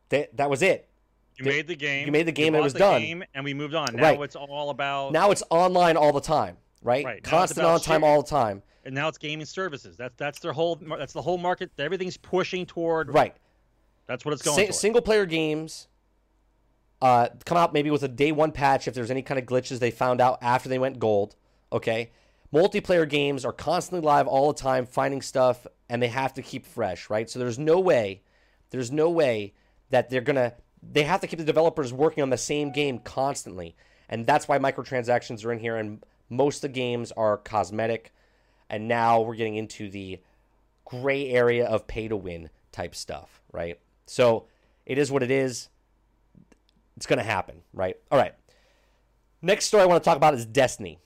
that 0.08 0.36
that 0.36 0.50
was 0.50 0.62
it. 0.62 0.88
You 1.38 1.44
made 1.44 1.66
the 1.66 1.76
game. 1.76 2.06
you 2.06 2.12
made 2.12 2.26
the 2.26 2.32
game 2.32 2.54
and 2.54 2.60
it 2.60 2.64
was 2.64 2.72
the 2.72 2.78
done. 2.78 3.00
game, 3.02 3.24
and 3.34 3.44
we 3.44 3.52
moved 3.52 3.74
on. 3.74 3.88
Now 3.94 4.02
Right. 4.02 4.20
it's 4.22 4.36
all 4.36 4.70
about. 4.70 5.12
Now 5.12 5.30
it's 5.30 5.42
online 5.50 5.96
all 5.98 6.12
the 6.12 6.20
time, 6.20 6.56
right? 6.82 7.04
Right. 7.04 7.22
Constant 7.22 7.66
on 7.66 7.78
time 7.80 8.02
all 8.02 8.22
the 8.22 8.28
time. 8.28 8.62
and 8.86 8.94
now 8.94 9.08
it's 9.08 9.18
gaming 9.18 9.44
services. 9.44 9.96
That's 9.98 10.14
that's 10.16 10.38
their 10.38 10.52
whole. 10.52 10.76
That's 10.76 11.12
the 11.12 11.20
whole 11.20 11.36
market. 11.38 11.70
Everything's 11.78 12.16
pushing 12.16 12.64
toward. 12.64 13.12
Right. 13.12 13.34
That's 14.06 14.24
what 14.24 14.34
it's 14.34 14.42
going. 14.42 14.56
Toward. 14.56 14.74
single 14.74 15.02
player 15.02 15.26
games 15.26 15.88
uh, 17.02 17.28
come 17.44 17.58
out 17.58 17.72
maybe 17.72 17.90
with 17.90 18.02
a 18.02 18.08
day 18.08 18.32
one 18.32 18.52
patch 18.52 18.88
if 18.88 18.94
there's 18.94 19.10
any 19.10 19.22
kind 19.22 19.38
of 19.38 19.46
glitches 19.46 19.78
they 19.78 19.90
found 19.90 20.20
out 20.20 20.38
after 20.40 20.68
they 20.68 20.78
went 20.78 20.98
gold. 20.98 21.36
Okay. 21.72 22.10
Multiplayer 22.52 23.08
games 23.08 23.44
are 23.44 23.52
constantly 23.52 24.06
live 24.06 24.26
all 24.26 24.52
the 24.52 24.58
time, 24.58 24.86
finding 24.86 25.20
stuff, 25.20 25.66
and 25.88 26.00
they 26.00 26.08
have 26.08 26.32
to 26.34 26.42
keep 26.42 26.64
fresh, 26.64 27.10
right? 27.10 27.28
So 27.28 27.38
there's 27.38 27.58
no 27.58 27.80
way, 27.80 28.22
there's 28.70 28.92
no 28.92 29.10
way 29.10 29.54
that 29.90 30.08
they're 30.10 30.20
gonna. 30.20 30.54
They 30.82 31.02
have 31.02 31.20
to 31.22 31.26
keep 31.26 31.38
the 31.38 31.44
developers 31.44 31.92
working 31.92 32.22
on 32.22 32.30
the 32.30 32.38
same 32.38 32.70
game 32.70 33.00
constantly. 33.00 33.74
and 34.08 34.24
that's 34.24 34.46
why 34.46 34.58
microtransactions 34.58 35.44
are 35.44 35.52
in 35.52 35.58
here. 35.58 35.76
And 35.76 36.04
most 36.28 36.56
of 36.56 36.62
the 36.62 36.68
games 36.68 37.12
are 37.12 37.36
cosmetic, 37.38 38.12
and 38.70 38.86
now 38.88 39.20
we're 39.20 39.34
getting 39.34 39.56
into 39.56 39.90
the 39.90 40.20
gray 40.84 41.28
area 41.28 41.66
of 41.66 41.86
pay 41.86 42.06
to 42.08 42.16
win 42.16 42.50
type 42.70 42.94
stuff, 42.94 43.42
right? 43.52 43.78
So 44.06 44.46
it 44.84 44.98
is 44.98 45.10
what 45.10 45.22
it 45.22 45.30
is. 45.30 45.68
It's 46.96 47.06
going 47.06 47.18
to 47.18 47.24
happen, 47.24 47.62
right? 47.74 47.96
All 48.10 48.18
right. 48.18 48.34
Next 49.42 49.66
story 49.66 49.82
I 49.82 49.86
want 49.86 50.02
to 50.02 50.08
talk 50.08 50.16
about 50.16 50.34
is 50.34 50.46
Destiny. 50.46 50.98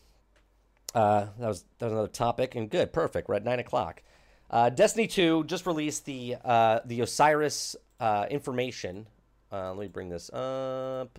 Uh, 0.95 1.27
that 1.39 1.49
was 1.49 1.65
that 1.79 1.87
was 1.87 1.93
another 1.93 2.09
topic, 2.09 2.55
and 2.55 2.69
good, 2.69 2.93
perfect. 2.93 3.29
We're 3.29 3.37
at 3.37 3.45
nine 3.45 3.61
o'clock. 3.61 4.03
Uh, 4.51 4.71
Destiny 4.71 5.07
Two 5.07 5.45
just 5.45 5.67
released 5.67 6.05
the 6.05 6.37
uh, 6.45 6.81
the 6.85 7.01
Osiris 7.01 7.77
uh, 8.01 8.27
information. 8.31 9.07
Uh, 9.53 9.73
let 9.73 9.81
me 9.81 9.89
bring 9.89 10.09
this 10.09 10.31
up. 10.31 11.19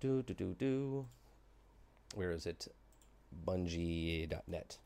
Do, 0.00 0.22
do, 0.22 0.34
do, 0.34 0.54
do. 0.58 1.06
Where 2.14 2.32
is 2.32 2.46
it? 2.46 2.68
Bungie.net. 3.46 4.78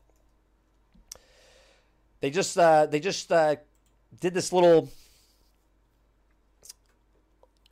They 2.19 2.29
just 2.29 2.57
uh, 2.57 2.85
they 2.85 2.99
just 2.99 3.29
did 3.29 4.33
this 4.33 4.53
little 4.53 4.89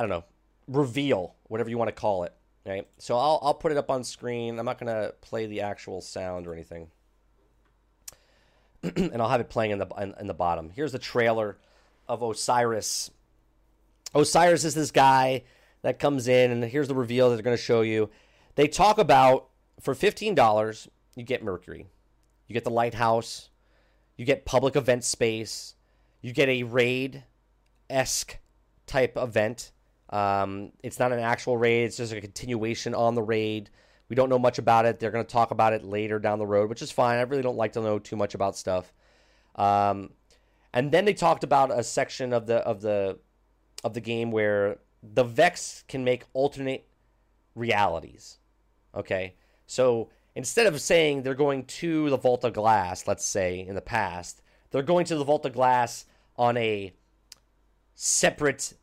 I 0.02 0.04
don't 0.04 0.10
know 0.10 0.24
reveal, 0.68 1.36
whatever 1.44 1.70
you 1.70 1.78
want 1.78 1.90
to 1.90 1.94
call 1.94 2.24
it. 2.24 2.34
Right. 2.66 2.88
So 2.98 3.16
I'll 3.16 3.40
I'll 3.44 3.54
put 3.54 3.72
it 3.72 3.78
up 3.78 3.92
on 3.92 4.04
screen. 4.04 4.58
I'm 4.58 4.66
not 4.66 4.80
gonna 4.80 5.12
play 5.22 5.46
the 5.46 5.62
actual 5.62 6.02
sound 6.02 6.48
or 6.48 6.54
anything, 6.54 6.90
and 8.84 9.22
I'll 9.22 9.30
have 9.30 9.42
it 9.42 9.50
playing 9.50 9.72
in 9.72 9.78
the 9.80 9.88
in, 10.00 10.16
in 10.20 10.28
the 10.28 10.34
bottom. 10.34 10.72
Here's 10.72 10.92
the 10.92 11.00
trailer 11.00 11.58
of 12.08 12.24
Osiris. 12.24 13.12
Osiris 14.16 14.64
is 14.64 14.74
this 14.76 14.92
guy 14.92 15.44
that 15.84 16.00
comes 16.00 16.28
in, 16.28 16.52
and 16.52 16.64
here's 16.64 16.88
the 16.88 16.96
reveal 16.96 17.30
that 17.30 17.36
they're 17.36 17.44
going 17.44 17.58
to 17.58 17.62
show 17.62 17.82
you. 17.82 18.10
They 18.56 18.68
talk 18.68 18.98
about 18.98 19.50
for 19.80 19.96
fifteen 19.96 20.36
dollars, 20.36 20.88
you 21.16 21.24
get 21.24 21.44
Mercury, 21.44 21.88
you 22.48 22.54
get 22.54 22.64
the 22.64 22.70
lighthouse, 22.72 23.50
you 24.18 24.26
get 24.26 24.46
public 24.46 24.76
event 24.76 25.04
space, 25.04 25.76
you 26.22 26.32
get 26.32 26.50
a 26.50 26.62
raid 26.62 27.24
esque 27.90 28.38
type 28.86 29.18
event. 29.18 29.72
Um, 30.12 30.72
it's 30.84 31.00
not 31.00 31.12
an 31.12 31.20
actual 31.20 31.58
raid; 31.58 31.86
it's 31.86 31.98
just 31.98 32.14
a 32.14 32.22
continuation 32.22 32.94
on 32.94 33.16
the 33.16 33.22
raid. 33.22 33.70
We 34.10 34.16
don't 34.16 34.30
know 34.30 34.40
much 34.40 34.58
about 34.58 34.86
it. 34.86 35.00
They're 35.00 35.12
going 35.12 35.26
to 35.26 35.32
talk 35.32 35.52
about 35.52 35.72
it 35.72 35.86
later 35.86 36.20
down 36.20 36.38
the 36.38 36.46
road, 36.46 36.70
which 36.70 36.82
is 36.82 36.92
fine. 36.92 37.18
I 37.18 37.22
really 37.22 37.44
don't 37.44 37.56
like 37.56 37.74
to 37.74 37.82
know 37.82 37.98
too 37.98 38.18
much 38.18 38.36
about 38.36 38.58
stuff. 38.58 38.94
Um, 39.56 40.10
and 40.74 40.92
then 40.92 41.06
they 41.06 41.14
talked 41.14 41.44
about 41.44 41.72
a 41.72 41.84
section 41.84 42.34
of 42.34 42.46
the 42.46 42.58
of 42.58 42.82
the 42.82 43.20
of 43.84 43.94
the 43.94 44.02
game 44.02 44.32
where 44.32 44.80
the 45.02 45.24
Vex 45.24 45.84
can 45.88 46.04
make 46.04 46.26
alternate 46.34 46.88
realities. 47.56 48.38
Okay, 48.94 49.36
so 49.66 50.10
instead 50.36 50.68
of 50.68 50.82
saying 50.82 51.24
they're 51.24 51.34
going 51.34 51.66
to 51.66 52.10
the 52.10 52.18
Vault 52.18 52.44
of 52.44 52.54
Glass, 52.54 53.08
let's 53.08 53.26
say 53.26 53.60
in 53.60 53.76
the 53.76 53.82
past, 53.82 54.42
they're 54.72 54.84
going 54.84 55.06
to 55.06 55.16
the 55.16 55.24
Vault 55.24 55.46
of 55.46 55.54
Glass 55.54 56.06
on 56.36 56.58
a 56.58 56.94
separate 57.96 58.74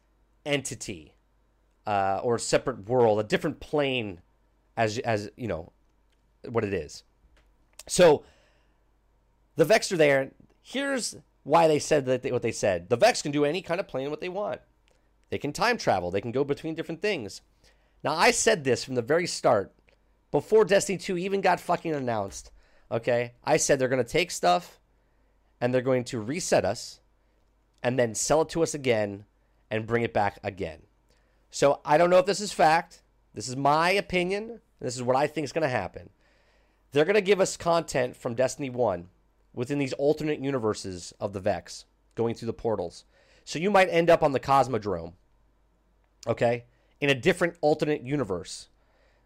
entity 0.45 1.15
uh, 1.89 2.21
or 2.23 2.35
a 2.35 2.41
separate 2.41 2.87
world, 2.87 3.19
a 3.19 3.25
different 3.25 3.61
plane, 3.61 4.21
as 4.77 4.99
as 4.99 5.31
you 5.39 5.49
know 5.49 5.73
what 6.47 6.63
it 6.63 6.75
is. 6.75 7.03
So 7.87 8.25
the 9.57 9.65
Vex 9.65 9.91
are 9.91 9.97
there. 9.97 10.33
Here's 10.63 11.17
why 11.45 11.67
they 11.67 11.79
said 11.79 12.05
that 12.05 12.23
they, 12.23 12.31
what 12.31 12.43
they 12.43 12.53
said. 12.53 12.91
The 12.91 12.99
Vex 12.99 13.23
can 13.23 13.33
do 13.33 13.47
any 13.47 13.63
kind 13.63 13.81
of 13.81 13.89
plane 13.89 14.11
what 14.11 14.21
they 14.21 14.29
want. 14.29 14.61
They 15.31 15.39
can 15.39 15.51
time 15.51 15.79
travel. 15.79 16.11
They 16.11 16.21
can 16.21 16.31
go 16.31 16.45
between 16.45 16.75
different 16.75 17.01
things. 17.01 17.41
Now 18.05 18.15
I 18.15 18.33
said 18.33 18.65
this 18.65 18.85
from 18.85 18.95
the 18.95 19.01
very 19.01 19.27
start, 19.27 19.73
before 20.31 20.67
Destiny 20.67 20.99
2 20.99 21.17
even 21.17 21.41
got 21.41 21.59
fucking 21.59 21.95
announced. 21.95 22.51
Okay, 22.93 23.33
I 23.45 23.57
said 23.57 23.79
they're 23.79 23.89
to 23.89 24.05
take 24.05 24.31
stuff 24.31 24.79
and 25.59 25.73
they're 25.73 25.81
going 25.81 26.05
to 26.05 26.21
reset 26.21 26.67
us 26.67 27.01
and 27.83 27.99
then 27.99 28.15
sell 28.15 28.43
it 28.43 28.51
to 28.51 28.63
us 28.63 28.75
again 28.75 29.25
and 29.71 29.87
bring 29.87 30.03
it 30.03 30.13
back 30.13 30.39
again. 30.45 30.83
So 31.51 31.81
I 31.85 31.99
don't 31.99 32.11
know 32.11 32.19
if 32.19 32.27
this 32.27 32.41
is 32.41 32.53
fact. 32.53 33.03
This 33.35 33.49
is 33.49 33.57
my 33.57 33.91
opinion. 33.91 34.61
This 34.81 34.97
is 34.97 35.03
what 35.03 35.17
I 35.17 35.27
think 35.27 35.45
is 35.45 35.53
going 35.53 35.63
to 35.63 35.69
happen. 35.69 36.11
They're 36.93 37.05
going 37.05 37.15
to 37.15 37.21
give 37.21 37.41
us 37.41 37.57
content 37.57 38.17
from 38.17 38.35
Destiny 38.35 38.71
1 38.71 39.09
within 39.53 39.79
these 39.79 39.93
alternate 39.95 40.41
universes 40.41 41.13
of 41.21 41.33
the 41.33 41.41
Vex 41.41 41.85
going 42.15 42.35
through 42.35 42.47
the 42.47 42.53
portals. 42.53 43.05
So 43.45 43.59
you 43.59 43.71
might 43.71 43.89
end 43.89 44.11
up 44.11 44.23
on 44.23 44.33
the 44.33 44.41
Cosmodrome, 44.41 45.13
okay, 46.27 46.65
in 47.01 47.11
a 47.11 47.15
different 47.15 47.57
alternate 47.61 48.03
universe, 48.03 48.69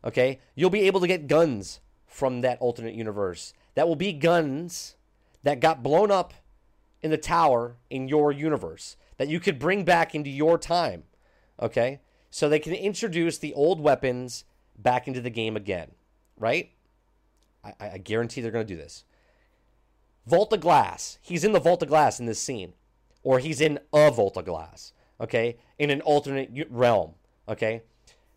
okay? 0.05 0.41
You'll 0.55 0.70
be 0.70 0.87
able 0.87 1.01
to 1.01 1.07
get 1.07 1.27
guns 1.27 1.81
from 2.07 2.41
that 2.43 2.59
alternate 2.61 2.95
universe. 2.95 3.53
That 3.75 3.89
will 3.89 3.97
be 3.97 4.12
guns 4.12 4.97
that 5.43 5.61
got 5.61 5.83
blown 5.83 6.11
up 6.11 6.35
in 7.01 7.11
the 7.11 7.18
tower 7.18 7.77
in 7.91 8.09
your 8.09 8.31
universe 8.31 8.97
that 9.16 9.29
you 9.29 9.41
could 9.41 9.59
bring 9.59 9.85
back 9.85 10.14
into 10.14 10.31
your 10.31 10.59
time, 10.59 11.05
okay? 11.61 12.01
So 12.33 12.49
they 12.49 12.59
can 12.59 12.72
introduce 12.72 13.37
the 13.37 13.53
old 13.53 13.78
weapons 13.78 14.45
back 14.76 15.07
into 15.07 15.20
the 15.20 15.28
game 15.28 15.55
again, 15.55 15.91
right? 16.39 16.70
I, 17.62 17.74
I 17.78 17.99
guarantee 17.99 18.41
they're 18.41 18.51
going 18.51 18.66
to 18.66 18.74
do 18.74 18.80
this. 18.80 19.05
Vault 20.26 20.51
of 20.55 20.61
Glass. 20.61 21.18
He's 21.20 21.45
in 21.45 21.53
the 21.53 21.61
Vault 21.61 21.83
of 21.83 21.91
Glass 21.91 22.18
in 22.18 22.24
this 22.24 22.41
scene, 22.41 22.72
or 23.22 23.39
he's 23.39 23.61
in 23.61 23.78
a 23.93 24.11
Vault 24.11 24.39
of 24.39 24.47
Glass. 24.47 24.95
Okay, 25.20 25.59
in 25.78 25.91
an 25.91 26.01
alternate 26.01 26.51
realm. 26.70 27.12
Okay, 27.47 27.83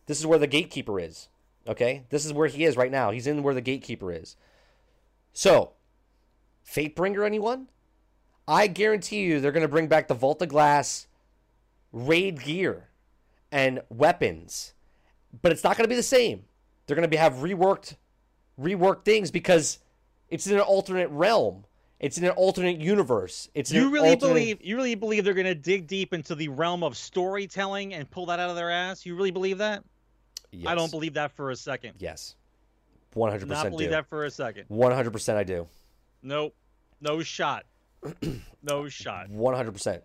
this 0.07 0.19
is 0.19 0.27
where 0.27 0.39
the 0.39 0.45
gatekeeper 0.45 0.99
is. 0.99 1.29
Okay, 1.65 2.03
this 2.09 2.25
is 2.25 2.33
where 2.33 2.49
he 2.49 2.65
is 2.65 2.75
right 2.75 2.91
now. 2.91 3.11
He's 3.11 3.27
in 3.27 3.43
where 3.43 3.55
the 3.55 3.61
gatekeeper 3.61 4.11
is. 4.11 4.35
So, 5.31 5.71
Fatebringer, 6.69 7.25
anyone? 7.25 7.69
I 8.45 8.67
guarantee 8.67 9.21
you 9.21 9.39
they're 9.39 9.53
going 9.53 9.61
to 9.61 9.69
bring 9.69 9.87
back 9.87 10.09
the 10.09 10.13
Vault 10.13 10.41
of 10.41 10.49
Glass 10.49 11.07
raid 11.93 12.43
gear 12.43 12.89
and 13.51 13.81
weapons, 13.89 14.73
but 15.41 15.51
it's 15.51 15.63
not 15.63 15.77
going 15.77 15.85
to 15.85 15.89
be 15.89 15.95
the 15.95 16.03
same. 16.03 16.43
They're 16.85 16.95
going 16.95 17.03
to 17.03 17.09
be 17.09 17.17
have 17.17 17.33
reworked, 17.35 17.95
reworked 18.59 19.05
things 19.05 19.31
because 19.31 19.79
it's 20.29 20.47
in 20.47 20.55
an 20.55 20.61
alternate 20.61 21.09
realm. 21.09 21.65
It's 21.99 22.17
in 22.17 22.25
an 22.25 22.31
alternate 22.31 22.79
universe. 22.81 23.49
It's 23.55 23.71
you 23.71 23.89
really 23.89 24.09
alternate... 24.09 24.33
believe 24.33 24.61
you 24.61 24.75
really 24.75 24.95
believe 24.95 25.23
they're 25.23 25.33
going 25.33 25.45
to 25.45 25.55
dig 25.55 25.87
deep 25.87 26.13
into 26.13 26.35
the 26.35 26.49
realm 26.49 26.83
of 26.83 26.97
storytelling 26.97 27.93
and 27.93 28.09
pull 28.09 28.25
that 28.27 28.39
out 28.39 28.49
of 28.49 28.57
their 28.57 28.69
ass? 28.69 29.05
You 29.05 29.15
really 29.15 29.31
believe 29.31 29.59
that? 29.59 29.83
Yes. 30.51 30.67
I 30.69 30.75
don't 30.75 30.91
believe 30.91 31.13
that 31.13 31.31
for 31.31 31.51
a 31.51 31.55
second. 31.55 31.93
Yes, 31.99 32.35
one 33.13 33.31
hundred 33.31 33.47
percent. 33.47 33.65
Not 33.65 33.71
believe 33.71 33.87
do. 33.87 33.95
that 33.95 34.07
for 34.07 34.25
a 34.25 34.29
second. 34.31 34.65
One 34.67 34.91
hundred 34.91 35.11
percent, 35.11 35.37
I 35.37 35.43
do. 35.43 35.67
Nope, 36.21 36.53
no 37.01 37.21
shot. 37.23 37.65
no 38.61 38.87
shot. 38.89 39.29
One 39.29 39.55
hundred 39.55 39.71
percent. 39.71 40.03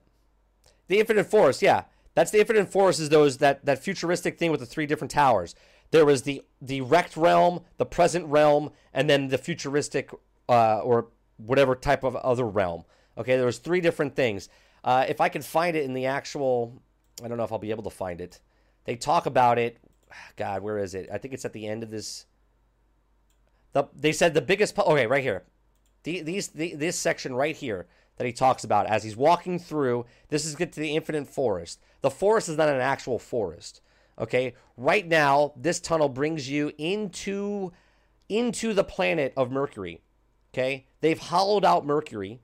The 0.86 1.00
Infinite 1.00 1.24
Forest, 1.24 1.60
yeah, 1.60 1.84
that's 2.14 2.30
the 2.30 2.40
Infinite 2.40 2.70
Forest. 2.70 3.00
Is 3.00 3.08
those 3.08 3.38
that 3.38 3.64
that 3.64 3.82
futuristic 3.82 4.38
thing 4.38 4.50
with 4.50 4.60
the 4.60 4.66
three 4.66 4.86
different 4.86 5.10
towers? 5.10 5.54
There 5.90 6.04
was 6.04 6.22
the 6.22 6.42
the 6.60 6.80
wrecked 6.80 7.16
realm, 7.16 7.60
the 7.78 7.86
present 7.86 8.26
realm, 8.26 8.72
and 8.92 9.08
then 9.08 9.28
the 9.28 9.38
futuristic 9.38 10.10
uh, 10.48 10.78
or 10.78 11.08
whatever 11.36 11.74
type 11.74 12.04
of 12.04 12.16
other 12.16 12.46
realm. 12.46 12.84
Okay, 13.16 13.36
there 13.36 13.46
was 13.46 13.58
three 13.58 13.80
different 13.80 14.14
things. 14.16 14.48
Uh, 14.82 15.04
if 15.08 15.20
I 15.20 15.28
can 15.28 15.42
find 15.42 15.76
it 15.76 15.84
in 15.84 15.94
the 15.94 16.06
actual, 16.06 16.82
I 17.22 17.28
don't 17.28 17.36
know 17.36 17.44
if 17.44 17.52
I'll 17.52 17.58
be 17.58 17.70
able 17.70 17.82
to 17.84 17.90
find 17.90 18.20
it. 18.20 18.40
They 18.84 18.96
talk 18.96 19.26
about 19.26 19.58
it. 19.58 19.78
God, 20.36 20.62
where 20.62 20.78
is 20.78 20.94
it? 20.94 21.08
I 21.12 21.18
think 21.18 21.34
it's 21.34 21.44
at 21.44 21.52
the 21.52 21.66
end 21.66 21.82
of 21.82 21.90
this. 21.90 22.26
The, 23.72 23.84
they 23.94 24.12
said 24.12 24.34
the 24.34 24.40
biggest. 24.40 24.78
Okay, 24.78 25.06
right 25.06 25.22
here. 25.22 25.44
The, 26.02 26.22
these 26.22 26.48
the, 26.48 26.74
this 26.74 26.98
section 26.98 27.34
right 27.34 27.54
here 27.54 27.86
that 28.20 28.26
he 28.26 28.32
talks 28.34 28.64
about 28.64 28.86
as 28.86 29.02
he's 29.02 29.16
walking 29.16 29.58
through. 29.58 30.04
This 30.28 30.44
is 30.44 30.54
get 30.54 30.72
to 30.72 30.80
the 30.80 30.94
infinite 30.94 31.26
forest. 31.26 31.80
The 32.02 32.10
forest 32.10 32.50
is 32.50 32.58
not 32.58 32.68
an 32.68 32.78
actual 32.78 33.18
forest. 33.18 33.80
Okay, 34.18 34.52
right 34.76 35.08
now 35.08 35.54
this 35.56 35.80
tunnel 35.80 36.10
brings 36.10 36.46
you 36.46 36.70
into 36.76 37.72
into 38.28 38.74
the 38.74 38.84
planet 38.84 39.32
of 39.38 39.50
Mercury. 39.50 40.02
Okay, 40.52 40.84
they've 41.00 41.18
hollowed 41.18 41.64
out 41.64 41.86
Mercury, 41.86 42.42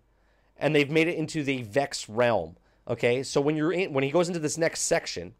and 0.57 0.74
they've 0.74 0.89
made 0.89 1.09
it 1.09 1.18
into 1.18 1.45
the 1.45 1.61
Vex 1.61 2.09
realm. 2.09 2.57
Okay, 2.89 3.22
so 3.22 3.43
when 3.43 3.55
you're 3.55 3.70
in, 3.70 3.93
when 3.93 4.03
he 4.03 4.11
goes 4.11 4.29
into 4.29 4.41
this 4.41 4.57
next 4.57 4.81
section, 4.81 5.35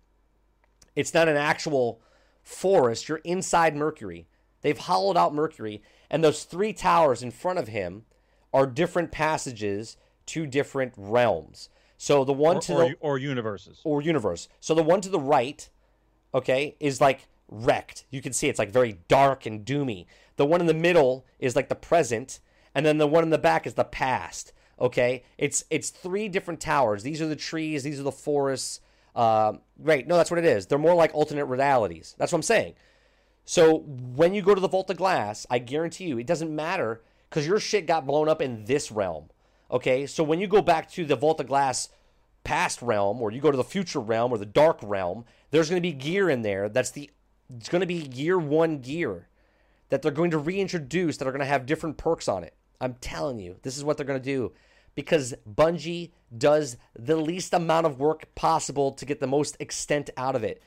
it's 0.95 1.15
not 1.15 1.29
an 1.29 1.39
actual 1.39 2.03
forest. 2.43 3.09
You're 3.09 3.23
inside 3.25 3.75
Mercury. 3.75 4.27
They've 4.61 4.77
hollowed 4.77 5.17
out 5.17 5.33
Mercury, 5.33 5.83
and 6.11 6.23
those 6.23 6.45
three 6.45 6.75
towers 6.75 7.23
in 7.23 7.31
front 7.31 7.59
of 7.59 7.69
him 7.69 8.05
are 8.53 8.67
different 8.67 9.11
passages 9.11 9.97
to 10.27 10.47
different 10.47 10.93
realms. 10.97 11.69
So 11.99 12.25
the 12.25 12.33
one 12.33 12.57
or, 12.57 12.61
to 12.63 12.75
or, 12.75 12.89
the 12.89 12.97
or 13.01 13.19
universes 13.19 13.81
or 13.85 14.03
universe. 14.03 14.49
So 14.61 14.75
the 14.75 14.83
one 14.83 15.01
to 15.01 15.09
the 15.09 15.21
right, 15.21 15.69
okay, 16.35 16.77
is 16.79 17.01
like 17.01 17.29
wrecked. 17.49 18.05
You 18.11 18.21
can 18.21 18.33
see 18.33 18.49
it's 18.49 18.59
like 18.59 18.71
very 18.71 18.99
dark 19.09 19.47
and 19.47 19.65
doomy. 19.65 20.07
The 20.37 20.47
one 20.47 20.61
in 20.61 20.67
the 20.67 20.75
middle 20.75 21.25
is 21.39 21.57
like 21.57 21.69
the 21.69 21.75
present, 21.75 22.41
and 22.75 22.85
then 22.85 22.99
the 22.99 23.07
one 23.07 23.25
in 23.25 23.31
the 23.31 23.39
back 23.39 23.67
is 23.67 23.75
the 23.75 23.85
past. 23.85 24.53
Okay, 24.79 25.25
it's 25.39 25.65
it's 25.71 25.89
three 25.89 26.29
different 26.29 26.61
towers. 26.61 27.03
These 27.03 27.23
are 27.23 27.29
the 27.29 27.37
trees. 27.37 27.83
These 27.83 27.99
are 27.99 28.05
the 28.05 28.13
forests. 28.13 28.81
Uh, 29.15 29.55
right? 29.79 30.07
No, 30.07 30.19
that's 30.19 30.31
what 30.31 30.39
it 30.39 30.45
is. 30.45 30.67
They're 30.67 30.77
more 30.77 30.95
like 30.95 31.15
alternate 31.15 31.47
realities. 31.47 32.15
That's 32.19 32.33
what 32.33 32.39
I'm 32.39 32.43
saying. 32.43 32.75
So 33.47 33.79
when 33.79 34.35
you 34.35 34.43
go 34.43 34.55
to 34.55 34.61
the 34.61 34.69
Vault 34.69 34.91
of 34.91 34.99
Glass, 34.99 35.47
I 35.49 35.59
guarantee 35.59 36.05
you 36.05 36.19
it 36.19 36.27
doesn't 36.27 36.55
matter 36.55 37.01
because 37.31 37.47
your 37.47 37.59
shit 37.59 37.87
got 37.87 38.07
blown 38.07 38.29
up 38.29 38.43
in 38.43 38.67
this 38.67 38.93
realm. 38.93 39.31
Okay, 39.71 40.07
so 40.07 40.23
when 40.23 40.41
you 40.41 40.47
go 40.47 40.63
back 40.63 40.91
to 40.93 41.05
the 41.05 41.17
of 41.17 41.47
Glass 41.47 41.89
past 42.45 42.81
realm, 42.81 43.21
or 43.21 43.33
you 43.33 43.41
go 43.41 43.51
to 43.51 43.57
the 43.57 43.65
future 43.65 44.01
realm 44.01 44.33
or 44.33 44.39
the 44.39 44.47
dark 44.47 44.79
realm, 44.83 45.25
there's 45.51 45.69
going 45.69 45.83
to 45.83 45.89
be 45.89 45.93
gear 45.93 46.31
in 46.31 46.43
there. 46.43 46.69
That's 46.69 46.93
the 46.93 47.11
it's 47.57 47.69
going 47.69 47.81
to 47.81 47.87
be 47.87 47.95
year 47.95 48.39
one 48.39 48.79
gear 48.79 49.29
that 49.89 50.03
they're 50.03 50.11
going 50.11 50.33
to 50.33 50.39
reintroduce 50.39 51.17
that 51.17 51.29
are 51.29 51.33
going 51.33 51.41
to 51.41 51.47
have 51.47 51.67
different 51.67 51.97
perks 51.97 52.29
on 52.29 52.45
it. 52.45 52.55
I'm 52.81 52.95
telling 52.95 53.39
you, 53.39 53.57
this 53.63 53.77
is 53.77 53.85
what 53.85 53.97
they're 53.97 54.07
going 54.07 54.21
to 54.21 54.25
do 54.25 54.53
because 54.95 55.35
Bungie 55.49 56.11
does 56.37 56.77
the 56.99 57.17
least 57.17 57.55
amount 57.55 57.87
of 57.87 58.01
work 58.01 58.35
possible 58.35 58.93
to 58.93 59.05
get 59.05 59.21
the 59.21 59.27
most 59.27 59.57
extent 59.61 60.11
out 60.17 60.35
of 60.35 60.43
it. 60.43 60.63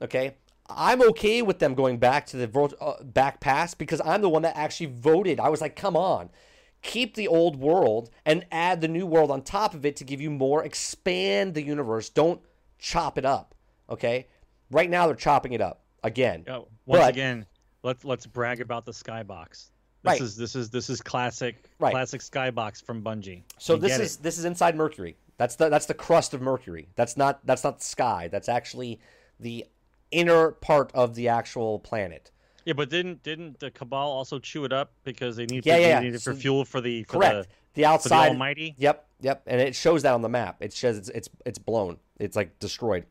Okay, 0.00 0.36
I'm 0.68 1.02
okay 1.10 1.42
with 1.42 1.58
them 1.58 1.74
going 1.74 1.98
back 1.98 2.26
to 2.26 2.36
the 2.36 2.76
uh, 2.80 3.02
back 3.02 3.40
pass 3.40 3.74
because 3.74 4.00
I'm 4.04 4.22
the 4.22 4.28
one 4.28 4.42
that 4.42 4.56
actually 4.56 4.86
voted. 4.86 5.38
I 5.38 5.48
was 5.48 5.60
like, 5.60 5.76
come 5.76 5.96
on, 5.96 6.30
keep 6.82 7.14
the 7.14 7.28
old 7.28 7.56
world 7.56 8.10
and 8.26 8.44
add 8.52 8.80
the 8.80 8.88
new 8.88 9.06
world 9.06 9.30
on 9.30 9.42
top 9.42 9.72
of 9.74 9.86
it 9.86 9.96
to 9.96 10.04
give 10.04 10.20
you 10.20 10.30
more, 10.30 10.64
expand 10.64 11.54
the 11.54 11.62
universe. 11.62 12.08
Don't 12.08 12.40
chop 12.78 13.16
it 13.18 13.24
up. 13.24 13.54
Okay, 13.88 14.26
right 14.70 14.90
now 14.90 15.06
they're 15.06 15.14
chopping 15.16 15.52
it 15.52 15.60
up 15.60 15.82
again. 16.02 16.44
Oh, 16.48 16.68
once 16.86 17.02
But- 17.02 17.10
again, 17.10 17.46
let's 17.82 18.04
let's 18.04 18.26
brag 18.26 18.60
about 18.60 18.84
the 18.84 18.92
skybox. 18.92 19.48
This 19.50 19.70
Right. 20.04 20.20
is 20.20 20.36
this 20.36 20.56
is 20.56 20.70
this 20.70 20.90
is 20.90 21.00
classic 21.00 21.64
Right. 21.78 21.92
classic 21.92 22.20
skybox 22.20 22.82
from 22.82 23.02
Bungie. 23.04 23.44
So 23.58 23.74
You 23.74 23.80
this 23.80 23.98
is 24.00 24.16
it. 24.16 24.22
this 24.24 24.36
is 24.38 24.44
inside 24.44 24.74
Mercury. 24.74 25.16
That's 25.36 25.54
the 25.56 25.68
that's 25.68 25.86
the 25.86 25.94
crust 25.94 26.34
of 26.34 26.40
Mercury. 26.42 26.88
That's 26.96 27.16
not 27.16 27.46
that's 27.46 27.62
not 27.62 27.78
the 27.78 27.84
sky. 27.84 28.26
That's 28.28 28.48
actually 28.48 28.98
the 29.38 29.64
inner 30.10 30.50
part 30.50 30.90
of 30.92 31.14
the 31.14 31.28
actual 31.28 31.78
planet. 31.78 32.31
Yeah, 32.64 32.72
but 32.74 32.90
didn't 32.90 33.22
didn't 33.22 33.58
the 33.60 33.70
Cabal 33.70 34.10
also 34.10 34.38
chew 34.38 34.64
it 34.64 34.72
up 34.72 34.92
because 35.04 35.36
they 35.36 35.46
need 35.46 35.64
Yeah, 35.66 35.76
yeah, 35.76 35.80
they 35.80 35.88
yeah. 35.88 36.00
need 36.00 36.14
it 36.14 36.22
for 36.22 36.32
So- 36.32 36.38
fuel 36.38 36.64
for 36.64 36.80
the 36.80 37.04
for 37.04 37.14
Correct. 37.14 37.32
The, 37.34 37.38
the, 37.42 37.44
for 37.44 37.74
the 37.74 37.84
outside. 37.86 38.28
Almighty. 38.28 38.74
Yep, 38.78 39.06
yep, 39.20 39.42
and 39.46 39.60
it 39.60 39.74
shows 39.74 40.02
that 40.02 40.12
on 40.14 40.22
the 40.22 40.28
map. 40.28 40.56
It 40.60 40.72
shows 40.72 40.96
it's 40.98 41.08
it's 41.10 41.28
it's 41.46 41.58
blown. 41.58 41.98
It's 42.18 42.36
like 42.36 42.58
destroyed. 42.58 43.04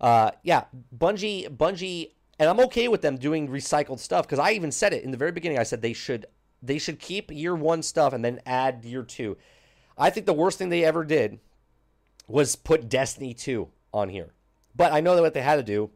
Uh, 0.00 0.30
yeah, 0.44 0.64
Bungie, 0.96 1.48
Bungie, 1.48 2.12
and 2.38 2.48
I'm 2.48 2.60
okay 2.60 2.86
with 2.88 3.02
them 3.02 3.16
doing 3.16 3.48
recycled 3.48 3.98
stuff 3.98 4.26
because 4.26 4.38
I 4.38 4.52
even 4.52 4.70
said 4.70 4.92
it 4.92 5.02
in 5.02 5.10
the 5.10 5.16
very 5.16 5.32
beginning. 5.32 5.58
I 5.58 5.64
said 5.64 5.82
they 5.82 5.92
should 5.92 6.26
they 6.62 6.78
should 6.78 6.98
keep 7.00 7.30
year 7.32 7.54
one 7.54 7.82
stuff 7.82 8.12
and 8.12 8.24
then 8.24 8.40
add 8.46 8.84
year 8.84 9.02
two. 9.02 9.36
I 9.96 10.10
think 10.10 10.26
the 10.26 10.32
worst 10.32 10.58
thing 10.58 10.68
they 10.68 10.84
ever 10.84 11.04
did 11.04 11.40
was 12.28 12.54
put 12.56 12.88
Destiny 12.88 13.34
two 13.34 13.68
on 13.92 14.08
here, 14.10 14.32
but 14.76 14.92
I 14.92 15.00
know 15.00 15.16
that 15.16 15.22
what 15.22 15.34
they 15.34 15.40
had 15.42 15.56
to 15.56 15.62
do. 15.62 15.90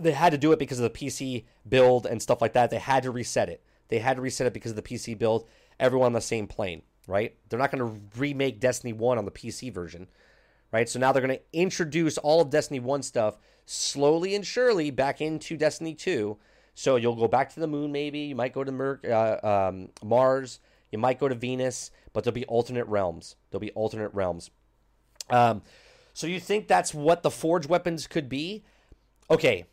They 0.00 0.12
had 0.12 0.30
to 0.30 0.38
do 0.38 0.52
it 0.52 0.58
because 0.58 0.78
of 0.78 0.92
the 0.92 0.98
PC 0.98 1.44
build 1.68 2.06
and 2.06 2.22
stuff 2.22 2.40
like 2.40 2.52
that. 2.52 2.70
They 2.70 2.78
had 2.78 3.02
to 3.02 3.10
reset 3.10 3.48
it. 3.48 3.62
They 3.88 3.98
had 3.98 4.16
to 4.16 4.22
reset 4.22 4.46
it 4.46 4.52
because 4.52 4.72
of 4.72 4.76
the 4.76 4.82
PC 4.82 5.18
build. 5.18 5.46
Everyone 5.80 6.06
on 6.06 6.12
the 6.12 6.20
same 6.20 6.46
plane, 6.46 6.82
right? 7.06 7.34
They're 7.48 7.58
not 7.58 7.70
going 7.70 7.84
to 7.84 8.00
remake 8.18 8.60
Destiny 8.60 8.92
1 8.92 9.18
on 9.18 9.24
the 9.24 9.30
PC 9.30 9.72
version, 9.72 10.08
right? 10.72 10.88
So 10.88 10.98
now 10.98 11.12
they're 11.12 11.26
going 11.26 11.38
to 11.38 11.44
introduce 11.52 12.18
all 12.18 12.40
of 12.40 12.50
Destiny 12.50 12.80
1 12.80 13.02
stuff 13.02 13.38
slowly 13.66 14.34
and 14.34 14.46
surely 14.46 14.90
back 14.90 15.20
into 15.20 15.56
Destiny 15.56 15.94
2. 15.94 16.36
So 16.74 16.96
you'll 16.96 17.16
go 17.16 17.28
back 17.28 17.52
to 17.54 17.60
the 17.60 17.66
moon, 17.66 17.90
maybe. 17.90 18.20
You 18.20 18.36
might 18.36 18.52
go 18.52 18.62
to 18.62 18.70
Mer- 18.70 19.00
uh, 19.04 19.68
um, 19.68 19.88
Mars. 20.04 20.60
You 20.92 20.98
might 20.98 21.18
go 21.18 21.28
to 21.28 21.34
Venus, 21.34 21.90
but 22.12 22.24
there'll 22.24 22.34
be 22.34 22.46
alternate 22.46 22.86
realms. 22.86 23.36
There'll 23.50 23.60
be 23.60 23.72
alternate 23.72 24.14
realms. 24.14 24.50
Um, 25.28 25.62
so 26.14 26.26
you 26.26 26.40
think 26.40 26.66
that's 26.66 26.94
what 26.94 27.22
the 27.22 27.30
forge 27.30 27.66
weapons 27.66 28.06
could 28.06 28.28
be? 28.28 28.64
Okay, 29.30 29.66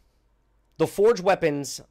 the 0.77 0.87
forge 0.87 1.21
weapons 1.21 1.81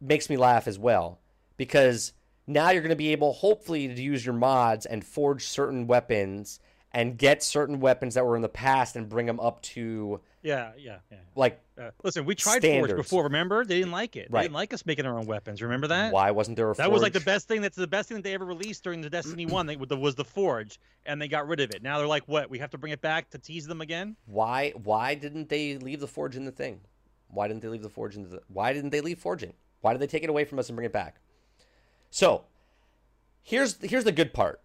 makes 0.00 0.28
me 0.28 0.36
laugh 0.36 0.66
as 0.68 0.78
well 0.78 1.18
because 1.56 2.12
now 2.46 2.70
you're 2.70 2.82
going 2.82 2.90
to 2.90 2.96
be 2.96 3.12
able 3.12 3.32
hopefully 3.32 3.88
to 3.88 4.02
use 4.02 4.24
your 4.24 4.34
mods 4.34 4.86
and 4.86 5.04
forge 5.04 5.46
certain 5.46 5.86
weapons 5.86 6.60
and 6.92 7.18
get 7.18 7.42
certain 7.42 7.80
weapons 7.80 8.14
that 8.14 8.24
were 8.24 8.36
in 8.36 8.42
the 8.42 8.48
past 8.48 8.94
and 8.94 9.08
bring 9.08 9.26
them 9.26 9.40
up 9.40 9.60
to 9.62 10.20
Yeah, 10.42 10.70
yeah, 10.78 10.98
yeah. 11.10 11.18
like 11.34 11.60
Uh, 11.76 11.90
listen, 12.04 12.24
we 12.24 12.36
tried 12.36 12.58
Standards. 12.60 12.92
Forge 12.92 12.96
before. 13.02 13.24
Remember? 13.24 13.64
They 13.64 13.78
didn't 13.78 13.90
like 13.90 14.14
it. 14.14 14.30
They 14.30 14.34
Right. 14.36 14.42
didn't 14.42 14.54
like 14.54 14.72
us 14.72 14.86
making 14.86 15.04
our 15.06 15.18
own 15.18 15.26
weapons. 15.26 15.60
Remember 15.60 15.88
that? 15.88 16.12
why 16.12 16.30
wasn't 16.30 16.56
there 16.56 16.70
a 16.70 16.74
forge? 16.74 16.84
That 16.84 16.92
was 16.92 17.02
like 17.02 17.12
the 17.12 17.18
best 17.20 17.48
thing. 17.48 17.62
That's 17.62 17.74
the 17.76 17.88
best 17.88 18.08
thing 18.08 18.18
that 18.18 18.22
they 18.22 18.32
ever 18.34 18.44
released 18.44 18.84
during 18.84 19.00
the 19.00 19.10
Destiny 19.10 19.44
One. 19.46 19.66
They, 19.66 19.74
was 19.74 20.14
the 20.14 20.24
Forge, 20.24 20.78
and 21.04 21.20
they 21.20 21.26
got 21.26 21.48
rid 21.48 21.58
of 21.58 21.70
it. 21.72 21.82
Now 21.82 21.98
they're 21.98 22.06
like, 22.06 22.22
what? 22.28 22.48
We 22.48 22.60
have 22.60 22.70
to 22.70 22.78
bring 22.78 22.92
it 22.92 23.00
back 23.00 23.30
to 23.30 23.38
tease 23.38 23.66
them 23.66 23.80
again? 23.80 24.14
Why 24.26 24.70
why 24.84 25.16
didn't 25.16 25.48
they 25.48 25.78
leave 25.78 25.98
the 25.98 26.06
forge 26.06 26.36
in 26.36 26.44
the 26.44 26.52
thing? 26.52 26.80
Why 27.34 27.48
didn't 27.48 27.62
they 27.62 27.68
leave 27.68 27.82
the 27.82 27.90
forge 27.90 28.16
in 28.16 28.28
the 28.28 28.42
Why 28.48 28.72
didn't 28.72 28.90
they 28.90 29.00
leave 29.00 29.18
forging? 29.18 29.52
Why 29.80 29.92
did 29.92 30.00
they 30.00 30.06
take 30.06 30.22
it 30.22 30.30
away 30.30 30.44
from 30.44 30.58
us 30.58 30.68
and 30.68 30.76
bring 30.76 30.86
it 30.86 30.92
back? 30.92 31.16
So, 32.10 32.44
here's 33.42 33.76
here's 33.82 34.04
the 34.04 34.12
good 34.12 34.32
part. 34.32 34.60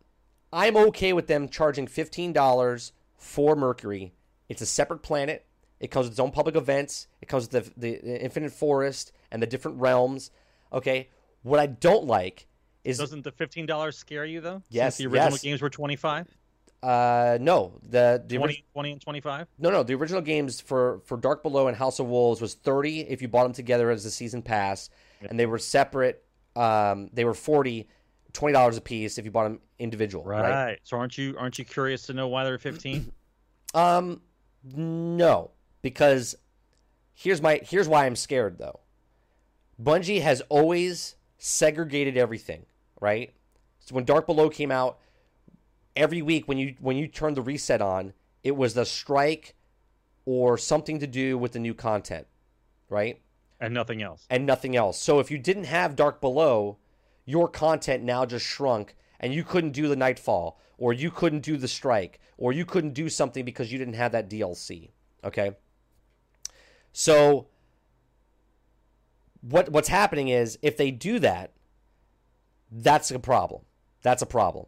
I'm 0.52 0.78
okay 0.78 1.14
with 1.14 1.28
them 1.28 1.50
charging 1.50 1.88
$15 1.88 2.92
for 3.18 3.56
Mercury. 3.56 4.14
It's 4.48 4.62
a 4.62 4.66
separate 4.66 5.04
planet. 5.04 5.46
It 5.80 5.92
comes 5.92 6.06
with 6.06 6.14
its 6.14 6.20
own 6.20 6.32
public 6.32 6.56
events. 6.56 7.08
It 7.22 7.28
comes 7.28 7.50
with 7.50 7.76
the, 7.76 7.90
the 8.02 8.22
Infinite 8.22 8.52
Forest 8.52 9.12
and 9.32 9.42
the 9.42 9.48
different 9.48 9.80
realms. 9.80 10.32
Okay. 10.74 11.10
What 11.44 11.60
I 11.60 11.68
don't 11.68 12.06
like 12.06 12.48
is 12.84 12.98
Doesn't 12.98 13.24
the 13.24 13.32
fifteen 13.32 13.66
dollars 13.66 13.98
scare 13.98 14.26
you 14.26 14.42
though? 14.42 14.62
Yes, 14.70 14.96
Since 14.96 14.98
the 14.98 15.14
original 15.14 15.32
yes. 15.34 15.42
games 15.42 15.62
were 15.62 15.70
25, 15.70 16.28
uh 16.82 17.38
no 17.42 17.78
the 17.84 18.24
the 18.26 18.38
20, 18.38 18.54
ori- 18.54 18.66
20 18.74 18.92
and 18.94 19.02
25. 19.02 19.48
No, 19.58 19.70
no. 19.70 19.84
The 19.84 19.94
original 19.96 20.22
games 20.22 20.62
for 20.62 21.02
for 21.06 21.18
Dark 21.18 21.44
Below 21.44 21.68
and 21.68 21.76
House 21.76 22.00
of 22.00 22.08
Wolves 22.08 22.40
was 22.42 22.54
thirty 22.54 23.02
if 23.02 23.22
you 23.22 23.28
bought 23.28 23.44
them 23.44 23.54
together 23.54 23.90
as 23.92 24.06
a 24.06 24.12
season 24.12 24.42
pass, 24.42 24.90
and 25.30 25.40
they 25.40 25.46
were 25.46 25.58
separate. 25.60 26.24
Um, 26.56 27.10
they 27.14 27.26
were 27.26 27.34
40 27.34 27.88
twenty 28.34 28.54
dollars 28.54 28.78
a 28.78 28.82
piece 28.82 29.18
if 29.18 29.26
you 29.26 29.32
bought 29.32 29.44
them 29.44 29.60
individual. 29.78 30.24
Right. 30.24 30.50
Right. 30.50 30.80
So 30.84 30.98
aren't 30.98 31.18
you 31.18 31.36
aren't 31.38 31.60
you 31.60 31.66
curious 31.66 32.04
to 32.04 32.14
know 32.14 32.28
why 32.28 32.44
they're 32.44 32.58
15? 32.58 33.12
Um, 33.76 34.22
no, 34.64 35.52
because 35.84 36.36
here's 37.14 37.40
my 37.42 37.60
here's 37.64 37.88
why 37.88 38.06
I'm 38.08 38.16
scared 38.16 38.58
though. 38.58 38.80
Bungie 39.82 40.22
has 40.22 40.42
always 40.50 41.16
segregated 41.38 42.18
everything, 42.18 42.66
right? 43.00 43.32
So 43.80 43.94
when 43.96 44.06
Dark 44.06 44.26
Below 44.26 44.50
came 44.50 44.72
out, 44.72 44.98
every 45.96 46.22
week 46.22 46.48
when 46.48 46.58
you 46.58 46.76
when 46.80 46.98
you 46.98 47.08
turned 47.08 47.38
the 47.38 47.42
reset 47.42 47.82
on, 47.82 48.14
it 48.44 48.56
was 48.56 48.74
the 48.74 48.86
strike 48.86 49.56
or 50.26 50.58
something 50.58 51.00
to 51.00 51.08
do 51.08 51.38
with 51.38 51.54
the 51.54 51.60
new 51.60 51.74
content, 51.74 52.28
right? 52.90 53.22
and 53.60 53.74
nothing 53.74 54.02
else. 54.02 54.26
and 54.30 54.46
nothing 54.46 54.76
else. 54.76 55.00
So 55.00 55.20
if 55.20 55.30
you 55.30 55.38
didn't 55.38 55.66
have 55.66 55.96
Dark 55.96 56.22
Below, 56.22 56.78
your 57.26 57.48
content 57.48 58.04
now 58.04 58.26
just 58.26 58.46
shrunk 58.46 58.96
and 59.20 59.34
you 59.34 59.44
couldn't 59.44 59.72
do 59.72 59.88
the 59.88 59.96
Nightfall 59.96 60.60
or 60.78 60.94
you 60.94 61.12
couldn't 61.12 61.42
do 61.42 61.58
the 61.58 61.68
Strike 61.68 62.20
or 62.38 62.54
you 62.54 62.66
couldn't 62.66 62.94
do 62.94 63.10
something 63.10 63.44
because 63.44 63.72
you 63.72 63.78
didn't 63.78 63.96
have 63.96 64.14
that 64.14 64.30
DLC. 64.30 64.90
Okay? 65.24 65.52
So 66.94 67.48
what 69.42 69.70
what's 69.70 69.90
happening 69.90 70.30
is 70.30 70.58
if 70.62 70.78
they 70.78 70.92
do 70.92 71.20
that, 71.20 71.52
that's 72.72 73.12
a 73.12 73.20
problem. 73.20 73.64
That's 74.02 74.22
a 74.22 74.26
problem. 74.26 74.68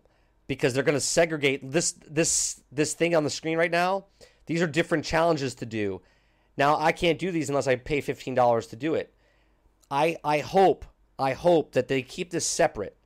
Because 0.52 0.74
they're 0.74 0.84
going 0.84 0.98
to 0.98 1.00
segregate 1.00 1.72
this 1.72 1.94
this 1.94 2.62
this 2.74 2.94
thing 2.94 3.16
on 3.16 3.24
the 3.24 3.30
screen 3.30 3.58
right 3.58 3.72
now. 3.72 4.08
These 4.48 4.62
are 4.62 4.68
different 4.68 5.06
challenges 5.06 5.56
to 5.56 5.66
do. 5.66 6.02
Now 6.58 6.78
I 6.78 6.92
can't 6.92 7.18
do 7.18 7.32
these 7.32 7.48
unless 7.48 7.68
I 7.68 7.78
pay 7.78 8.02
fifteen 8.02 8.36
dollars 8.36 8.68
to 8.68 8.76
do 8.76 8.94
it. 8.94 9.14
I 9.90 10.18
I 10.26 10.40
hope 10.40 10.84
I 11.18 11.32
hope 11.32 11.72
that 11.72 11.88
they 11.88 12.02
keep 12.02 12.32
this 12.32 12.46
separate 12.46 12.98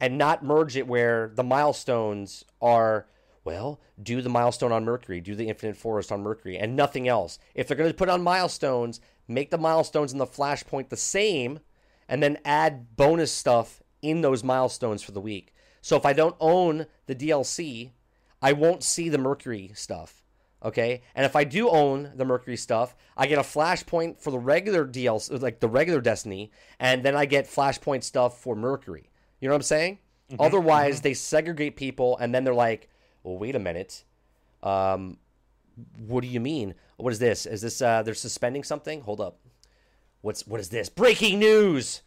and 0.00 0.18
not 0.18 0.44
merge 0.44 0.76
it 0.76 0.88
where 0.88 1.30
the 1.32 1.44
milestones 1.44 2.44
are 2.60 3.06
well, 3.44 3.78
do 4.02 4.20
the 4.20 4.28
milestone 4.28 4.72
on 4.72 4.84
Mercury, 4.84 5.20
do 5.20 5.36
the 5.36 5.48
Infinite 5.48 5.76
Forest 5.76 6.10
on 6.10 6.24
Mercury, 6.24 6.58
and 6.58 6.74
nothing 6.74 7.06
else. 7.06 7.38
If 7.54 7.68
they're 7.68 7.76
going 7.76 7.90
to 7.90 7.96
put 7.96 8.08
on 8.08 8.22
milestones, 8.22 8.98
make 9.28 9.52
the 9.52 9.58
milestones 9.58 10.12
in 10.12 10.18
the 10.18 10.26
Flashpoint 10.26 10.88
the 10.88 10.96
same, 10.96 11.60
and 12.08 12.20
then 12.20 12.38
add 12.44 12.96
bonus 12.96 13.30
stuff 13.30 13.84
in 14.02 14.22
those 14.22 14.42
milestones 14.42 15.00
for 15.00 15.12
the 15.12 15.20
week. 15.20 15.53
So 15.84 15.98
if 15.98 16.06
I 16.06 16.14
don't 16.14 16.34
own 16.40 16.86
the 17.04 17.14
DLC, 17.14 17.90
I 18.40 18.54
won't 18.54 18.82
see 18.82 19.10
the 19.10 19.18
Mercury 19.18 19.70
stuff. 19.74 20.24
Okay, 20.64 21.02
and 21.14 21.26
if 21.26 21.36
I 21.36 21.44
do 21.44 21.68
own 21.68 22.10
the 22.16 22.24
Mercury 22.24 22.56
stuff, 22.56 22.96
I 23.18 23.26
get 23.26 23.38
a 23.38 23.42
Flashpoint 23.42 24.18
for 24.18 24.30
the 24.30 24.38
regular 24.38 24.86
DLC, 24.86 25.42
like 25.42 25.60
the 25.60 25.68
regular 25.68 26.00
Destiny, 26.00 26.50
and 26.80 27.02
then 27.02 27.14
I 27.14 27.26
get 27.26 27.44
Flashpoint 27.44 28.02
stuff 28.02 28.40
for 28.40 28.56
Mercury. 28.56 29.10
You 29.40 29.48
know 29.48 29.52
what 29.52 29.58
I'm 29.58 29.62
saying? 29.64 29.98
Otherwise, 30.38 31.02
they 31.02 31.12
segregate 31.12 31.76
people, 31.76 32.16
and 32.16 32.34
then 32.34 32.44
they're 32.44 32.54
like, 32.54 32.88
"Well, 33.22 33.36
wait 33.36 33.54
a 33.54 33.58
minute. 33.58 34.04
Um, 34.62 35.18
what 35.98 36.22
do 36.22 36.28
you 36.28 36.40
mean? 36.40 36.76
What 36.96 37.12
is 37.12 37.18
this? 37.18 37.44
Is 37.44 37.60
this 37.60 37.82
uh, 37.82 38.02
they're 38.02 38.14
suspending 38.14 38.62
something? 38.62 39.02
Hold 39.02 39.20
up. 39.20 39.38
What's 40.22 40.46
what 40.46 40.60
is 40.60 40.70
this? 40.70 40.88
Breaking 40.88 41.38
news! 41.40 42.00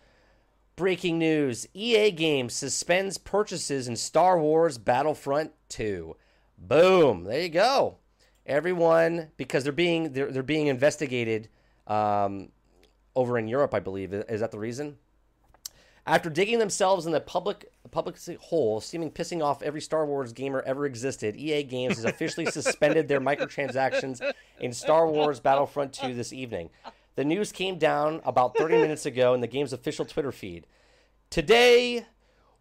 Breaking 0.78 1.18
news! 1.18 1.68
EA 1.74 2.12
Games 2.12 2.54
suspends 2.54 3.18
purchases 3.18 3.88
in 3.88 3.95
Star 3.95 4.40
Wars 4.40 4.78
Battlefront 4.78 5.54
2. 5.70 6.16
Boom! 6.56 7.24
There 7.24 7.41
you 7.41 7.49
go. 7.49 7.95
Everyone, 8.45 9.32
because 9.38 9.64
they're 9.64 9.74
being 9.74 10.14
they're, 10.14 10.32
they're 10.32 10.44
being 10.44 10.68
investigated 10.68 11.49
um, 11.88 12.49
over 13.16 13.40
in 13.40 13.48
Europe, 13.48 13.74
I 13.74 13.80
believe. 13.80 14.14
Is 14.14 14.40
that 14.40 14.52
the 14.52 14.60
reason? 14.60 14.98
After 16.06 16.30
digging 16.30 16.60
themselves 16.60 17.08
in 17.08 17.12
the 17.12 17.22
public 17.22 17.72
public 17.90 18.16
hole, 18.40 18.80
seeming 18.80 19.10
pissing 19.10 19.44
off 19.44 19.64
every 19.64 19.82
Star 19.82 20.06
Wars 20.06 20.32
gamer 20.32 20.62
ever 20.62 20.86
existed, 20.86 21.36
EA 21.36 21.64
Games 21.64 21.95
has 21.95 22.06
officially 22.06 22.45
suspended 22.45 23.08
their 23.08 23.20
microtransactions 23.32 24.22
in 24.60 24.72
Star 24.74 25.10
Wars 25.10 25.40
Battlefront 25.40 25.91
2 25.94 26.14
this 26.14 26.32
evening. 26.32 26.70
The 27.18 27.26
news 27.26 27.52
came 27.52 27.80
down 27.80 28.22
about 28.23 28.56
30 28.56 28.77
minutes 28.81 29.07
ago 29.07 29.34
in 29.34 29.41
the 29.41 29.48
game's 29.48 29.73
official 29.73 30.06
Twitter 30.06 30.31
feed. 30.31 30.68
Today, 31.31 32.06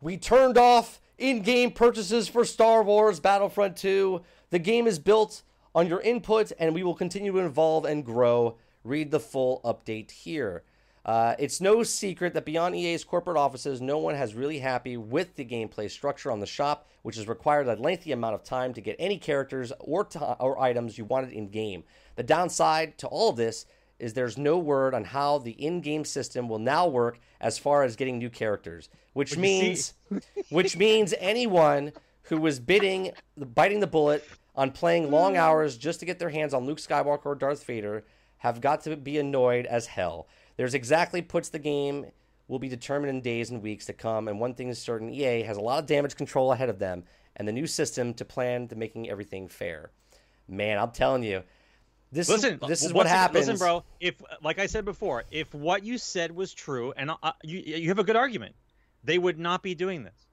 we 0.00 0.16
turned 0.16 0.56
off 0.56 0.98
in-game 1.18 1.72
purchases 1.72 2.26
for 2.26 2.42
Star 2.42 2.82
Wars 2.82 3.20
Battlefront 3.20 3.76
2. 3.76 4.22
The 4.48 4.58
game 4.58 4.86
is 4.86 4.98
built 4.98 5.42
on 5.74 5.86
your 5.86 6.00
input 6.00 6.52
and 6.58 6.74
we 6.74 6.82
will 6.82 6.94
continue 6.94 7.32
to 7.32 7.40
evolve 7.40 7.84
and 7.84 8.02
grow. 8.02 8.56
Read 8.82 9.10
the 9.10 9.20
full 9.20 9.60
update 9.62 10.10
here. 10.10 10.64
Uh, 11.04 11.34
it's 11.38 11.60
no 11.60 11.82
secret 11.82 12.32
that 12.32 12.46
beyond 12.46 12.74
EA's 12.74 13.04
corporate 13.04 13.36
offices, 13.36 13.82
no 13.82 13.98
one 13.98 14.14
has 14.14 14.34
really 14.34 14.58
happy 14.58 14.96
with 14.96 15.36
the 15.36 15.44
gameplay 15.44 15.88
structure 15.88 16.32
on 16.32 16.40
the 16.40 16.46
shop, 16.46 16.88
which 17.02 17.16
has 17.16 17.28
required 17.28 17.68
a 17.68 17.76
lengthy 17.76 18.10
amount 18.10 18.34
of 18.34 18.42
time 18.42 18.72
to 18.72 18.80
get 18.80 18.96
any 18.98 19.18
characters 19.18 19.70
or, 19.80 20.02
t- 20.02 20.18
or 20.40 20.58
items 20.58 20.96
you 20.96 21.04
wanted 21.04 21.30
in 21.32 21.48
game. 21.48 21.84
The 22.16 22.22
downside 22.22 22.96
to 22.98 23.06
all 23.06 23.28
of 23.28 23.36
this 23.36 23.66
is 23.98 24.12
there's 24.12 24.36
no 24.36 24.59
word 24.59 24.94
on 24.94 25.05
how 25.05 25.39
the 25.39 25.52
in-game 25.52 26.05
system 26.05 26.48
will 26.48 26.59
now 26.59 26.86
work 26.86 27.18
as 27.40 27.59
far 27.59 27.82
as 27.82 27.97
getting 27.97 28.18
new 28.18 28.31
characters, 28.31 28.89
which 29.12 29.35
you 29.35 29.40
means 29.40 29.94
which 30.51 30.77
means 30.77 31.14
anyone 31.18 31.93
who 32.23 32.39
was 32.39 32.60
bidding 32.60 33.12
biting 33.36 33.81
the 33.81 33.86
bullet 33.86 34.27
on 34.55 34.70
playing 34.70 35.10
long 35.10 35.35
mm. 35.35 35.39
hours 35.39 35.77
just 35.77 36.01
to 36.01 36.06
get 36.06 36.18
their 36.18 36.31
hands 36.31 36.55
on 36.55 36.66
Luke 36.66 36.78
Skywalker 36.78 37.27
or 37.27 37.35
Darth 37.35 37.64
Vader 37.64 38.05
have 38.39 38.60
got 38.60 38.82
to 38.82 38.97
be 38.97 39.18
annoyed 39.18 39.66
as 39.66 39.86
hell. 39.86 40.28
There's 40.56 40.74
exactly 40.74 41.23
puts 41.23 41.48
the 41.48 41.59
game 41.59 42.06
will 42.48 42.59
be 42.59 42.68
determined 42.68 43.10
in 43.10 43.20
days 43.20 43.51
and 43.51 43.62
weeks 43.62 43.86
to 43.86 43.93
come, 43.93 44.28
and 44.28 44.39
one 44.39 44.55
thing 44.55 44.68
is 44.68 44.78
certain: 44.78 45.10
EA 45.10 45.43
has 45.43 45.56
a 45.56 45.60
lot 45.60 45.78
of 45.78 45.86
damage 45.86 46.16
control 46.16 46.52
ahead 46.52 46.68
of 46.68 46.78
them, 46.78 47.05
and 47.35 47.47
the 47.47 47.52
new 47.52 47.66
system 47.66 48.14
to 48.14 48.24
plan 48.24 48.68
to 48.68 48.77
making 48.77 49.09
everything 49.10 49.48
fair. 49.48 49.90
Man, 50.48 50.78
I'm 50.78 50.93
telling 50.93 51.24
you, 51.24 51.43
this 52.12 52.28
Listen, 52.28 52.58
is 52.62 52.68
this 52.68 52.82
is 52.84 52.92
what 52.92 53.06
happens. 53.06 53.48
Listen, 53.48 53.58
bro. 53.58 53.84
If, 54.00 54.22
like 54.42 54.58
I 54.58 54.66
said 54.66 54.84
before, 54.84 55.24
if 55.30 55.52
what 55.54 55.84
you 55.84 55.98
said 55.98 56.32
was 56.34 56.54
true, 56.54 56.92
and 56.96 57.10
uh, 57.10 57.32
you 57.42 57.58
you 57.58 57.88
have 57.88 57.98
a 57.98 58.04
good 58.04 58.16
argument, 58.16 58.54
they 59.04 59.18
would 59.18 59.38
not 59.38 59.62
be 59.62 59.74
doing 59.74 60.04
this. 60.04 60.26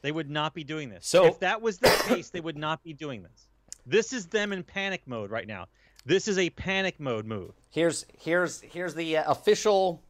They 0.00 0.12
would 0.12 0.30
not 0.30 0.54
be 0.54 0.64
doing 0.64 0.88
this. 0.88 1.06
So- 1.06 1.26
if 1.26 1.40
that 1.40 1.60
was 1.60 1.78
the 1.78 1.90
case, 2.06 2.30
they 2.30 2.40
would 2.40 2.56
not 2.56 2.82
be 2.82 2.92
doing 2.92 3.22
this. 3.22 3.48
This 3.84 4.12
is 4.12 4.26
them 4.26 4.52
in 4.52 4.62
panic 4.62 5.02
mode 5.06 5.30
right 5.30 5.46
now. 5.46 5.66
This 6.04 6.28
is 6.28 6.38
a 6.38 6.50
panic 6.50 7.00
mode 7.00 7.26
move. 7.26 7.52
Here's 7.70 8.06
here's 8.20 8.60
here's 8.60 8.94
the 8.94 9.18
uh, 9.18 9.30
official. 9.30 10.02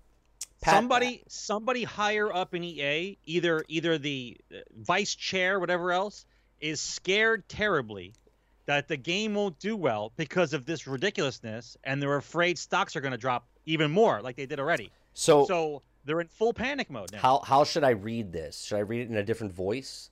pat- 0.61 0.75
somebody 0.75 1.25
somebody 1.29 1.85
higher 1.85 2.33
up 2.33 2.55
in 2.55 2.63
EA, 2.63 3.19
either 3.27 3.65
either 3.69 3.99
the 3.99 4.37
uh, 4.53 4.59
vice 4.77 5.15
chair, 5.15 5.59
whatever 5.59 5.91
else, 5.93 6.25
is 6.61 6.81
scared 6.81 7.49
terribly 7.49 8.15
that 8.69 8.87
the 8.87 8.99
game 8.99 9.33
won't 9.35 9.59
do 9.59 9.75
well 9.75 10.13
because 10.19 10.53
of 10.53 10.67
this 10.67 10.87
ridiculousness, 10.87 11.79
and 11.85 12.03
they're 12.03 12.17
afraid 12.17 12.59
stocks 12.59 12.95
are 12.97 13.01
going 13.01 13.13
to 13.13 13.19
drop 13.19 13.49
even 13.65 13.91
more, 13.91 14.21
like 14.21 14.37
they 14.37 14.45
did 14.45 14.61
already. 14.61 14.93
So, 15.15 15.47
So 15.47 15.83
they're 16.05 16.21
in 16.21 16.29
full 16.29 16.53
panic 16.53 16.91
mode 16.91 17.11
now. 17.11 17.19
how 17.19 17.41
how 17.41 17.65
should 17.65 17.83
I 17.83 17.91
read 17.91 18.31
this? 18.31 18.63
Should 18.63 18.77
I 18.77 18.81
read 18.81 19.01
it 19.01 19.09
in 19.09 19.17
a 19.17 19.23
different 19.23 19.55
voice? 19.55 20.11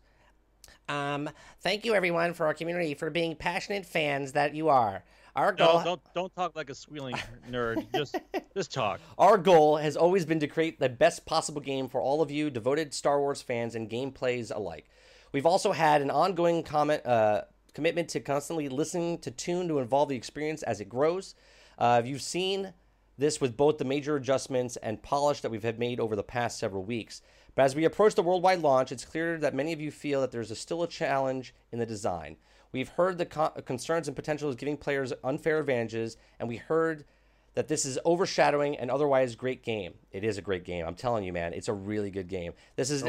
Um, 0.89 1.29
thank 1.61 1.85
you 1.85 1.95
everyone 1.95 2.33
for 2.33 2.47
our 2.47 2.55
community 2.55 2.95
for 2.95 3.11
being 3.11 3.37
passionate 3.37 3.85
fans 3.85 4.33
that 4.33 4.55
you 4.55 4.71
are. 4.71 5.05
Our 5.35 5.53
goal 5.53 5.81
No, 5.81 5.85
don't 5.85 6.01
don't 6.15 6.35
talk 6.35 6.57
like 6.57 6.71
a 6.71 6.75
squealing 6.75 7.17
nerd. 7.51 7.87
Just 7.95 8.17
just 8.55 8.73
talk. 8.73 9.01
Our 9.19 9.37
goal 9.37 9.77
has 9.77 9.99
always 9.99 10.25
been 10.25 10.41
to 10.41 10.47
create 10.47 10.81
the 10.81 10.89
best 10.89 11.27
possible 11.27 11.61
game 11.61 11.89
for 11.89 12.01
all 12.01 12.23
of 12.23 12.31
you 12.31 12.49
devoted 12.49 12.95
Star 12.95 13.21
Wars 13.21 13.43
fans 13.43 13.75
and 13.75 13.91
gameplays 13.91 14.51
alike. 14.55 14.87
We've 15.33 15.45
also 15.45 15.73
had 15.73 16.01
an 16.01 16.11
ongoing 16.11 16.63
comment, 16.63 17.05
uh, 17.05 17.43
commitment 17.77 18.09
to 18.09 18.19
constantly 18.21 18.71
listening 18.71 19.19
to 19.19 19.31
tune 19.31 19.69
to 19.69 19.79
involve 19.79 20.09
the 20.09 20.17
experience 20.17 20.63
as 20.63 20.81
it 20.81 20.89
grows. 20.89 21.35
Uh, 21.79 22.01
you've 22.03 22.23
seen 22.23 22.73
this 23.19 23.39
with 23.39 23.55
both 23.55 23.77
the 23.77 23.85
major 23.85 24.17
adjustments 24.17 24.79
and 24.79 25.03
polish 25.03 25.43
that 25.43 25.51
we've 25.51 25.63
had 25.63 25.79
made 25.79 26.01
over 26.01 26.17
the 26.17 26.23
past 26.23 26.59
several 26.59 26.83
weeks. 26.83 27.21
But 27.55 27.67
as 27.67 27.77
we 27.77 27.85
approach 27.85 28.15
the 28.15 28.23
worldwide 28.23 28.61
launch, 28.61 28.93
it's 28.93 29.05
clear 29.05 29.37
that 29.39 29.55
many 29.55 29.75
of 29.75 29.81
you 29.81 29.91
feel 29.91 30.23
that 30.23 30.31
there's 30.31 30.51
a, 30.51 30.57
still 30.57 30.83
a 30.83 30.89
challenge 30.89 31.55
in 31.71 31.79
the 31.79 31.85
design. 31.85 32.39
We've 32.73 32.89
heard 32.89 33.19
the 33.19 33.27
co- 33.27 33.51
concerns 33.51 34.09
and 34.09 34.17
potential 34.17 34.49
of 34.49 34.57
giving 34.57 34.79
players 34.79 35.13
unfair 35.23 35.59
advantages, 35.59 36.17
and 36.41 36.49
we 36.49 36.57
heard 36.57 37.05
that 37.57 37.69
this 37.69 37.85
is 37.85 37.99
overshadowing 38.07 38.77
an 38.79 38.89
otherwise 38.89 39.35
great 39.35 39.63
game. 39.63 39.93
It 40.13 40.25
is 40.25 40.39
a 40.39 40.43
great 40.43 40.65
game. 40.65 40.87
I'm 40.87 40.95
telling 40.95 41.25
you, 41.25 41.33
man. 41.35 41.53
It's 41.53 41.69
a 41.69 41.75
really 41.75 42.11
good 42.11 42.29
game. 42.29 42.55
This 42.75 42.91
is 42.91 43.03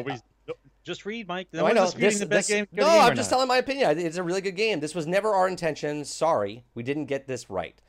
just 0.88 1.05
read, 1.05 1.27
Mike. 1.27 1.49
No 1.53 1.68
I 1.68 1.73
know. 1.73 1.89
This, 1.89 2.19
the 2.19 2.26
best 2.26 2.47
this, 2.47 2.55
game, 2.55 2.68
no, 2.72 2.85
game 2.85 3.01
I'm 3.01 3.15
just 3.15 3.30
not. 3.30 3.38
telling 3.38 3.47
my 3.47 3.57
opinion. 3.57 3.99
It's 3.99 4.18
a 4.18 4.23
really 4.23 4.41
good 4.41 4.55
game. 4.55 4.80
This 4.80 4.95
was 4.95 5.05
never 5.05 5.34
our 5.34 5.47
intention. 5.47 6.03
Sorry, 6.05 6.64
we 6.73 6.81
didn't 6.81 7.05
get 7.05 7.27
this 7.27 7.49
right. 7.49 7.80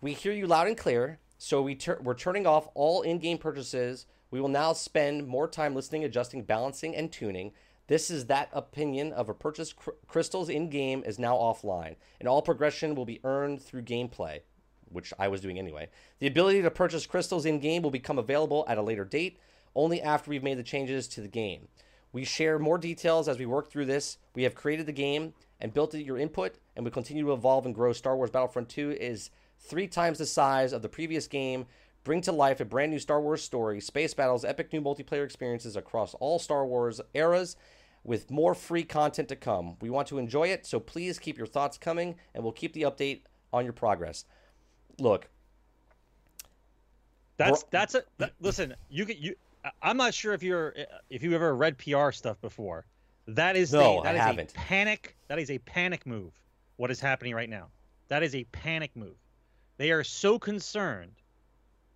We 0.00 0.12
hear 0.12 0.32
you 0.32 0.46
loud 0.46 0.66
and 0.66 0.76
clear, 0.76 1.20
so 1.38 1.62
we 1.62 1.74
tur- 1.76 2.00
we're 2.02 2.14
turning 2.14 2.46
off 2.46 2.68
all 2.74 3.02
in-game 3.02 3.38
purchases. 3.38 4.06
We 4.30 4.40
will 4.40 4.48
now 4.48 4.72
spend 4.72 5.26
more 5.26 5.48
time 5.48 5.74
listening, 5.74 6.04
adjusting, 6.04 6.42
balancing, 6.42 6.94
and 6.94 7.10
tuning. 7.10 7.52
This 7.86 8.10
is 8.10 8.26
that 8.26 8.50
opinion 8.52 9.12
of 9.12 9.28
a 9.28 9.34
purchase 9.34 9.72
cr- 9.72 9.90
crystals 10.06 10.48
in-game 10.48 11.02
is 11.04 11.18
now 11.18 11.36
offline, 11.36 11.96
and 12.18 12.28
all 12.28 12.42
progression 12.42 12.94
will 12.94 13.06
be 13.06 13.20
earned 13.24 13.62
through 13.62 13.82
gameplay 13.82 14.40
which 14.92 15.12
I 15.20 15.28
was 15.28 15.40
doing 15.40 15.56
anyway. 15.56 15.88
The 16.18 16.26
ability 16.26 16.62
to 16.62 16.70
purchase 16.70 17.06
crystals 17.06 17.46
in 17.46 17.60
game 17.60 17.82
will 17.82 17.92
become 17.92 18.18
available 18.18 18.64
at 18.68 18.76
a 18.76 18.82
later 18.82 19.04
date, 19.04 19.38
only 19.74 20.02
after 20.02 20.30
we've 20.30 20.42
made 20.42 20.58
the 20.58 20.64
changes 20.64 21.06
to 21.08 21.20
the 21.20 21.28
game. 21.28 21.68
We 22.12 22.24
share 22.24 22.58
more 22.58 22.78
details 22.78 23.28
as 23.28 23.38
we 23.38 23.46
work 23.46 23.70
through 23.70 23.86
this. 23.86 24.18
We 24.34 24.42
have 24.42 24.54
created 24.54 24.86
the 24.86 24.92
game 24.92 25.34
and 25.60 25.72
built 25.72 25.94
it 25.94 26.04
your 26.04 26.18
input, 26.18 26.56
and 26.74 26.84
we 26.84 26.90
continue 26.90 27.24
to 27.24 27.32
evolve 27.32 27.66
and 27.66 27.74
grow. 27.74 27.92
Star 27.92 28.16
Wars 28.16 28.30
Battlefront 28.30 28.68
2 28.68 28.92
is 28.92 29.30
three 29.58 29.86
times 29.86 30.18
the 30.18 30.26
size 30.26 30.72
of 30.72 30.82
the 30.82 30.88
previous 30.88 31.26
game. 31.26 31.66
Bring 32.02 32.22
to 32.22 32.32
life 32.32 32.60
a 32.60 32.64
brand 32.64 32.90
new 32.90 32.98
Star 32.98 33.20
Wars 33.20 33.42
story, 33.42 33.80
space 33.80 34.14
battles, 34.14 34.44
epic 34.44 34.72
new 34.72 34.80
multiplayer 34.80 35.24
experiences 35.24 35.76
across 35.76 36.14
all 36.14 36.38
Star 36.38 36.66
Wars 36.66 37.00
eras, 37.14 37.56
with 38.02 38.30
more 38.30 38.54
free 38.54 38.84
content 38.84 39.28
to 39.28 39.36
come. 39.36 39.76
We 39.82 39.90
want 39.90 40.08
to 40.08 40.18
enjoy 40.18 40.48
it, 40.48 40.66
so 40.66 40.80
please 40.80 41.18
keep 41.18 41.36
your 41.36 41.46
thoughts 41.46 41.76
coming, 41.76 42.16
and 42.34 42.42
we'll 42.42 42.54
keep 42.54 42.72
the 42.72 42.82
update 42.82 43.22
on 43.52 43.64
your 43.64 43.74
progress. 43.74 44.24
Look, 44.98 45.28
That's 47.40 47.62
that's 47.70 47.94
a 47.94 48.02
that, 48.18 48.32
listen. 48.40 48.74
You 48.90 49.06
can 49.06 49.16
you. 49.18 49.34
I'm 49.82 49.96
not 49.96 50.14
sure 50.14 50.32
if 50.32 50.42
you're 50.42 50.74
uh, 50.78 50.84
if 51.10 51.22
you 51.22 51.34
ever 51.34 51.54
read 51.54 51.78
PR 51.78 52.10
stuff 52.10 52.40
before. 52.40 52.86
That 53.26 53.56
is 53.56 53.72
No, 53.72 54.00
a, 54.00 54.02
that 54.04 54.14
I 54.14 54.18
is 54.18 54.20
haven't. 54.20 54.50
a 54.50 54.54
panic. 54.54 55.16
That 55.28 55.38
is 55.38 55.50
a 55.50 55.58
panic 55.58 56.06
move. 56.06 56.32
What 56.76 56.90
is 56.90 56.98
happening 57.00 57.34
right 57.34 57.48
now? 57.50 57.68
That 58.08 58.22
is 58.22 58.34
a 58.34 58.44
panic 58.44 58.90
move. 58.96 59.16
They 59.76 59.90
are 59.92 60.02
so 60.02 60.38
concerned 60.38 61.12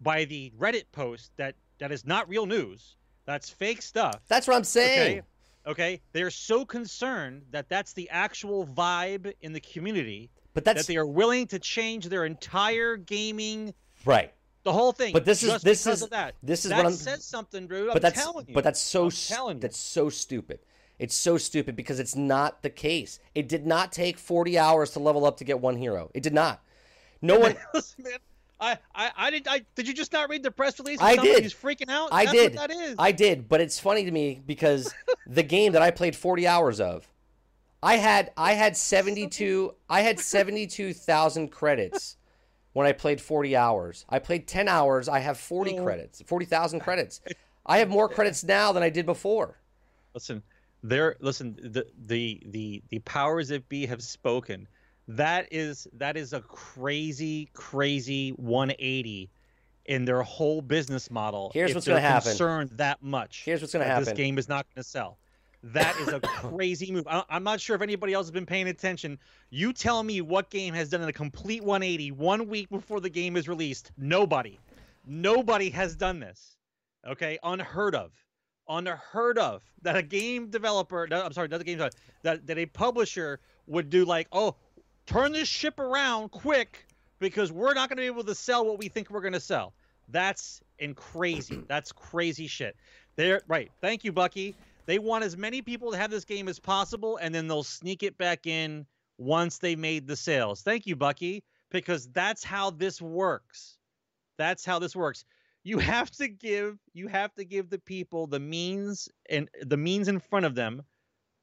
by 0.01 0.25
the 0.27 0.53
Reddit 0.59 0.85
post 0.93 1.33
that 1.37 1.55
that 1.79 1.91
is 1.91 2.05
not 2.07 2.29
real 2.29 2.47
news. 2.47 2.97
That's 3.27 3.49
fake 3.51 3.81
stuff. 3.83 4.21
that's 4.29 4.47
what 4.47 4.57
I'm 4.57 4.65
saying. 4.65 5.19
Okay. 5.19 5.23
Okay. 5.67 6.01
They're 6.13 6.31
so 6.31 6.65
concerned 6.67 7.43
that 7.51 7.69
that's 7.71 7.95
the 7.95 8.09
actual 8.11 8.67
vibe 8.67 9.33
in 9.41 9.53
the 9.55 9.61
community 9.61 10.31
But 10.53 10.65
that 10.67 10.77
that's 10.77 10.87
they 10.87 10.97
are 10.99 11.07
willing 11.07 11.47
to 11.49 11.59
change 11.59 12.09
their 12.11 12.27
entire 12.27 12.97
gaming 12.97 13.73
right. 14.05 14.33
The 14.65 14.73
whole 14.73 14.93
thing. 14.93 15.13
But 15.13 15.25
this 15.25 15.43
is- 15.43 15.63
this 15.63 15.87
is- 15.87 16.03
of 16.03 16.11
that. 16.11 16.35
this 16.43 16.65
is 16.65 16.71
that 16.71 16.79
what 16.79 16.87
I'm- 16.87 16.95
says 16.95 17.25
something, 17.25 17.67
dude. 17.69 17.89
I'm 17.89 17.93
but 17.95 18.03
that's 18.03 18.21
telling 18.23 18.47
you. 18.49 18.55
but 18.55 18.65
that's 18.65 18.81
so 18.81 19.05
I'm 19.05 19.11
st- 19.11 19.61
that's 19.61 19.79
so 19.79 20.09
stupid. 20.11 20.59
It's 20.99 21.15
so 21.15 21.39
stupid 21.39 21.75
because 21.77 21.99
it's 22.01 22.15
not 22.17 22.63
the 22.63 22.71
case. 22.71 23.19
It 23.35 23.49
did 23.49 23.67
not 23.67 23.93
take 23.93 24.17
40 24.19 24.59
hours 24.59 24.91
to 24.93 25.01
level 25.01 25.25
up 25.27 25.37
to 25.39 25.45
get 25.45 25.61
one 25.61 25.77
hero. 25.77 26.11
It 26.15 26.23
did 26.23 26.33
not. 26.35 26.63
No 27.21 27.39
one 27.39 27.57
man. 27.99 28.13
I, 28.61 28.79
I, 28.95 29.11
I 29.17 29.31
did. 29.31 29.49
I 29.49 29.63
did. 29.75 29.89
You 29.89 29.93
just 29.95 30.13
not 30.13 30.31
read 30.31 30.43
the 30.43 30.51
press 30.51 30.79
release? 30.79 31.01
I 31.03 31.17
did. 31.17 31.43
Who's 31.43 31.53
freaking 31.53 31.91
out? 31.91 32.11
I 32.13 32.25
That's 32.25 32.37
did. 32.37 32.55
What 32.55 32.69
that 32.71 32.77
is. 32.77 32.95
I 32.99 33.11
did, 33.13 33.49
but 33.49 33.61
it's 33.61 33.79
funny 33.81 34.05
to 34.05 34.11
me 34.11 34.41
because 34.47 34.95
the 35.27 35.43
game 35.43 35.73
that 35.73 35.83
I 35.83 35.91
played 35.91 36.15
40 36.15 36.47
hours 36.47 36.81
of, 36.81 37.09
I 37.83 37.97
had 37.97 38.31
I 38.37 38.53
had 38.55 38.77
72 38.77 39.75
I 39.91 40.01
had 40.03 40.19
72,000 40.21 41.49
credits 41.49 42.17
when 42.75 42.87
I 42.87 42.93
played 42.93 43.21
40 43.21 43.57
hours. 43.57 44.05
I 44.11 44.19
played 44.19 44.47
10 44.47 44.69
hours, 44.69 45.09
I 45.09 45.21
have 45.21 45.39
40 45.39 45.79
Oh. 45.79 45.85
credits, 45.85 46.23
40,000 46.27 46.81
credits. 46.87 47.21
I 47.65 47.79
have 47.79 47.89
more 47.89 48.09
credits 48.11 48.45
now 48.45 48.73
than 48.73 48.83
I 48.83 48.91
did 48.91 49.07
before. 49.07 49.59
Listen, 50.13 50.43
there. 50.83 51.17
Listen, 51.21 51.57
the 51.63 51.87
the 52.07 52.43
the 52.47 52.83
the 52.91 52.99
powers 53.01 53.49
that 53.49 53.67
be 53.71 53.87
have 53.87 54.03
spoken. 54.03 54.69
That 55.09 55.49
is 55.51 55.89
that 55.95 56.17
is 56.17 56.33
a 56.35 56.41
crazy, 56.43 57.49
crazy 57.55 58.31
180 58.33 59.31
in 59.87 60.05
their 60.05 60.23
whole 60.23 60.61
business 60.63 61.11
model. 61.11 61.51
Here's 61.55 61.75
what's 61.75 61.87
gonna 61.87 62.01
happen. 62.01 62.31
Concerned 62.31 62.71
that 62.75 63.03
much. 63.03 63.43
Here's 63.45 63.61
what's 63.61 63.73
gonna 63.73 63.85
that 63.87 64.05
This 64.05 64.13
game 64.15 64.39
is 64.39 64.49
not 64.49 64.67
going 64.75 64.83
to 64.83 64.89
sell. 64.89 65.19
That 65.73 65.97
is 65.99 66.09
a 66.09 66.21
crazy 66.21 66.93
move. 66.93 67.07
I, 67.09 67.25
I'm 67.31 67.43
not 67.43 67.59
sure 67.59 67.75
if 67.75 67.81
anybody 67.81 68.13
else 68.13 68.27
has 68.27 68.31
been 68.31 68.45
paying 68.45 68.69
attention. 68.69 69.19
You 69.49 69.73
tell 69.73 70.03
me 70.03 70.21
what 70.21 70.51
game 70.51 70.75
has 70.75 70.91
done 70.91 71.03
a 71.03 71.13
complete 71.13 71.65
180 71.65 72.13
one 72.13 72.49
week 72.49 72.69
before 72.69 73.01
the 73.01 73.09
game 73.09 73.37
is 73.37 73.49
released. 73.49 73.91
Nobody. 73.97 74.61
Nobody 75.07 75.71
has 75.71 75.97
done 75.97 76.21
this. 76.21 76.57
Okay, 77.07 77.39
unheard 77.43 77.95
of, 77.95 78.13
unheard 78.69 79.39
of 79.39 79.63
that 79.83 79.97
a 79.97 80.03
game 80.03 80.49
developer. 80.49 81.07
I'm 81.11 81.33
sorry, 81.33 81.49
not 81.49 81.61
a 81.61 81.65
game 81.65 81.77
developer, 81.77 81.97
that 82.23 82.47
that 82.47 82.59
a 82.59 82.67
publisher 82.67 83.41
would 83.67 83.91
do 83.91 84.05
like, 84.05 84.29
oh, 84.33 84.57
turn 85.07 85.33
this 85.33 85.49
ship 85.49 85.79
around 85.79 86.31
quick 86.31 86.87
because 87.19 87.53
we're 87.53 87.75
not 87.75 87.89
going 87.89 87.97
to 87.97 88.03
be 88.03 88.07
able 88.07 88.25
to 88.25 88.35
sell 88.35 88.65
what 88.65 88.79
we 88.79 88.89
think 88.89 89.11
we're 89.11 89.21
going 89.21 89.35
to 89.35 89.41
sell. 89.41 89.75
That's 90.09 90.63
and 90.79 90.97
crazy. 90.97 91.63
That's 91.69 91.93
crazy 91.93 92.47
shit. 92.47 92.77
They're 93.17 93.43
right. 93.49 93.71
Thank 93.81 94.05
you, 94.05 94.13
Bucky. 94.13 94.55
They 94.87 94.99
want 94.99 95.25
as 95.25 95.37
many 95.37 95.63
people 95.63 95.93
to 95.93 95.99
have 95.99 96.11
this 96.11 96.25
game 96.25 96.49
as 96.49 96.59
possible, 96.59 97.17
and 97.17 97.35
then 97.35 97.49
they'll 97.49 97.63
sneak 97.63 98.03
it 98.03 98.19
back 98.19 98.47
in 98.47 98.87
once 99.19 99.59
they 99.59 99.77
made 99.77 100.07
the 100.07 100.17
sales. 100.17 100.63
Thank 100.63 100.87
you, 100.87 100.97
Bucky, 100.97 101.43
because 101.71 102.09
that's 102.09 102.45
how 102.45 102.71
this 102.71 103.01
works. 103.01 103.79
That's 104.37 104.65
how 104.65 104.79
this 104.79 104.95
works. 104.95 105.25
You 105.63 105.79
have 105.93 106.11
to 106.13 106.29
give 106.29 106.79
you 106.93 107.09
have 107.09 107.35
to 107.35 107.45
give 107.45 107.71
the 107.71 107.79
people 107.79 108.27
the 108.27 108.41
means 108.41 109.09
and 109.31 109.49
the 109.63 109.77
means 109.77 110.09
in 110.09 110.21
front 110.21 110.47
of 110.47 110.55
them 110.55 110.83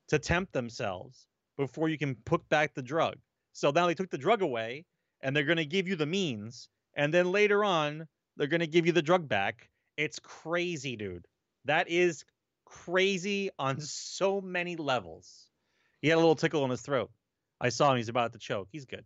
to 0.10 0.20
tempt 0.20 0.54
themselves 0.54 1.26
before 1.58 1.90
you 1.90 1.98
can 1.98 2.16
put 2.16 2.48
back 2.50 2.74
the 2.74 2.82
drug. 2.82 3.16
So 3.54 3.72
now 3.72 3.88
they 3.88 3.96
took 3.96 4.10
the 4.10 4.18
drug 4.18 4.42
away 4.42 4.86
and 5.22 5.36
they're 5.36 5.44
going 5.44 5.58
to 5.58 5.66
give 5.66 5.88
you 5.88 5.96
the 5.96 6.06
means 6.06 6.70
and 6.96 7.14
then 7.14 7.32
later 7.32 7.64
on 7.64 8.08
they're 8.38 8.48
going 8.48 8.62
to 8.62 8.68
give 8.68 8.86
you 8.86 8.92
the 8.92 9.02
drug 9.02 9.28
back. 9.28 9.70
It's 9.98 10.20
crazy, 10.20 10.96
dude. 10.96 11.28
That 11.66 11.90
is 11.90 12.24
crazy 12.72 13.50
on 13.60 13.80
so 13.82 14.42
many 14.42 14.76
levels. 14.76 15.48
He 16.02 16.10
had 16.10 16.16
a 16.16 16.20
little 16.20 16.36
tickle 16.36 16.64
in 16.66 16.72
his 16.72 16.82
throat. 16.82 17.12
I 17.60 17.70
saw 17.70 17.92
him. 17.92 17.98
He's 17.98 18.10
about 18.10 18.34
to 18.34 18.40
choke. 18.40 18.70
He's 18.72 18.86
good. 18.86 19.06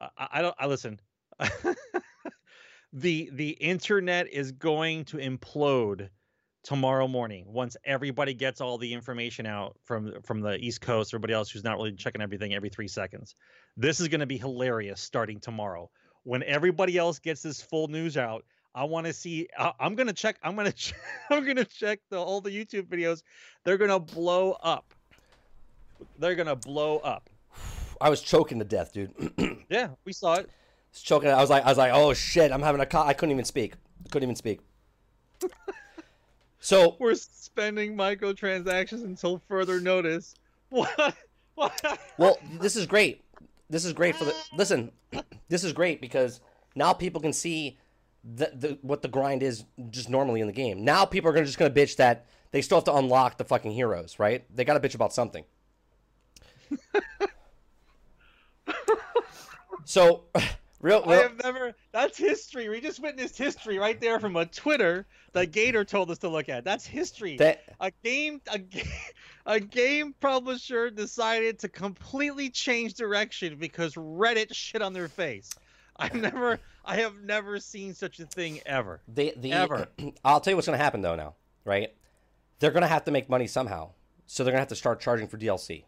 I, 0.00 0.28
I 0.34 0.42
don't. 0.42 0.54
I 0.58 0.66
listen. 0.66 1.00
the 2.92 3.30
The 3.32 3.50
internet 3.50 4.28
is 4.32 4.52
going 4.52 5.04
to 5.06 5.18
implode 5.18 6.08
tomorrow 6.64 7.06
morning 7.06 7.44
once 7.46 7.76
everybody 7.84 8.34
gets 8.34 8.60
all 8.60 8.78
the 8.78 8.92
information 8.94 9.46
out 9.46 9.76
from 9.84 10.22
from 10.22 10.40
the 10.40 10.56
East 10.56 10.80
Coast. 10.80 11.12
Everybody 11.12 11.34
else 11.34 11.50
who's 11.50 11.64
not 11.64 11.76
really 11.76 11.92
checking 11.94 12.22
everything 12.22 12.54
every 12.54 12.70
three 12.70 12.88
seconds. 12.88 13.34
This 13.76 14.00
is 14.00 14.08
going 14.08 14.20
to 14.20 14.26
be 14.26 14.38
hilarious 14.38 15.00
starting 15.00 15.40
tomorrow 15.40 15.90
when 16.24 16.42
everybody 16.42 16.96
else 16.96 17.18
gets 17.18 17.42
this 17.42 17.62
full 17.62 17.88
news 17.88 18.16
out. 18.16 18.44
I 18.74 18.84
want 18.84 19.06
to 19.06 19.12
see. 19.12 19.48
I, 19.58 19.72
I'm 19.78 19.94
gonna 19.94 20.12
check. 20.12 20.36
I'm 20.42 20.56
gonna. 20.56 20.72
Ch- 20.84 20.94
I'm 21.30 21.46
gonna 21.46 21.64
check 21.64 22.00
the 22.10 22.18
all 22.18 22.40
the 22.40 22.50
YouTube 22.50 22.88
videos. 22.88 23.22
They're 23.64 23.78
gonna 23.78 24.00
blow 24.00 24.52
up. 24.62 24.92
They're 26.18 26.34
gonna 26.34 26.56
blow 26.56 26.98
up. 26.98 27.30
I 28.00 28.10
was 28.10 28.20
choking 28.20 28.58
to 28.58 28.64
death, 28.64 28.92
dude. 28.92 29.12
Yeah, 29.70 29.88
we 30.04 30.12
saw 30.12 30.34
it. 30.34 30.50
was 30.92 31.02
choking. 31.02 31.30
I 31.30 31.40
was 31.40 31.48
like, 31.50 31.64
I 31.64 31.68
was 31.68 31.78
like, 31.78 31.92
oh 31.94 32.12
shit, 32.14 32.52
I'm 32.52 32.62
having 32.62 32.80
a. 32.80 32.86
Co-. 32.86 33.02
I 33.02 33.12
couldn't 33.14 33.32
even 33.32 33.44
speak. 33.44 33.74
I 34.04 34.08
couldn't 34.10 34.24
even 34.28 34.36
speak. 34.36 34.60
So 36.60 36.96
We're 37.00 37.14
spending 37.14 37.96
microtransactions 37.96 39.04
until 39.04 39.40
further 39.48 39.80
notice. 39.80 40.34
What? 40.70 41.14
What? 41.54 41.98
Well, 42.18 42.36
this 42.58 42.74
is 42.74 42.84
great. 42.86 43.22
This 43.70 43.84
is 43.84 43.92
great 43.92 44.16
for 44.16 44.24
the. 44.24 44.34
Listen, 44.56 44.90
this 45.48 45.62
is 45.62 45.72
great 45.72 46.00
because 46.00 46.40
now 46.74 46.92
people 46.92 47.20
can 47.20 47.32
see 47.32 47.78
the, 48.24 48.50
the 48.54 48.78
what 48.82 49.02
the 49.02 49.08
grind 49.08 49.42
is 49.42 49.64
just 49.90 50.08
normally 50.08 50.40
in 50.40 50.46
the 50.46 50.52
game. 50.52 50.84
Now 50.84 51.04
people 51.04 51.30
are 51.30 51.34
gonna 51.34 51.46
just 51.46 51.58
gonna 51.58 51.74
bitch 51.74 51.96
that 51.96 52.26
they 52.52 52.62
still 52.62 52.78
have 52.78 52.84
to 52.84 52.94
unlock 52.94 53.36
the 53.36 53.44
fucking 53.44 53.72
heroes, 53.72 54.18
right? 54.18 54.44
They 54.54 54.64
gotta 54.64 54.80
bitch 54.80 54.94
about 54.94 55.12
something. 55.12 55.44
so, 59.84 60.24
real, 60.80 61.04
I 61.06 61.16
have 61.16 61.42
never. 61.42 61.74
That's 61.92 62.16
history. 62.16 62.68
We 62.68 62.80
just 62.80 63.00
witnessed 63.00 63.36
history 63.36 63.78
right 63.78 64.00
there 64.00 64.18
from 64.20 64.36
a 64.36 64.46
Twitter 64.46 65.06
that 65.32 65.52
Gator 65.52 65.84
told 65.84 66.10
us 66.10 66.18
to 66.18 66.28
look 66.28 66.48
at. 66.48 66.64
That's 66.64 66.86
history. 66.86 67.36
that 67.36 67.64
a 67.80 67.92
game, 68.02 68.40
a, 68.50 68.60
a 69.46 69.60
game 69.60 70.14
publisher 70.20 70.90
decided 70.90 71.58
to 71.60 71.68
completely 71.68 72.48
change 72.48 72.94
direction 72.94 73.56
because 73.56 73.94
Reddit 73.94 74.54
shit 74.54 74.80
on 74.80 74.92
their 74.92 75.08
face. 75.08 75.50
I've 75.96 76.14
never, 76.14 76.58
I 76.84 76.96
have 76.96 77.22
never 77.22 77.60
seen 77.60 77.94
such 77.94 78.18
a 78.20 78.26
thing 78.26 78.60
ever. 78.66 79.00
the 79.08 79.34
the 79.36 79.52
Ever. 79.52 79.88
I'll 80.24 80.40
tell 80.40 80.52
you 80.52 80.56
what's 80.56 80.66
gonna 80.66 80.78
happen 80.78 81.00
though. 81.02 81.14
Now, 81.16 81.34
right? 81.64 81.94
They're 82.58 82.70
gonna 82.72 82.88
have 82.88 83.04
to 83.04 83.10
make 83.10 83.28
money 83.28 83.46
somehow, 83.46 83.90
so 84.26 84.42
they're 84.42 84.52
gonna 84.52 84.60
have 84.60 84.68
to 84.68 84.76
start 84.76 85.00
charging 85.00 85.28
for 85.28 85.38
DLC. 85.38 85.84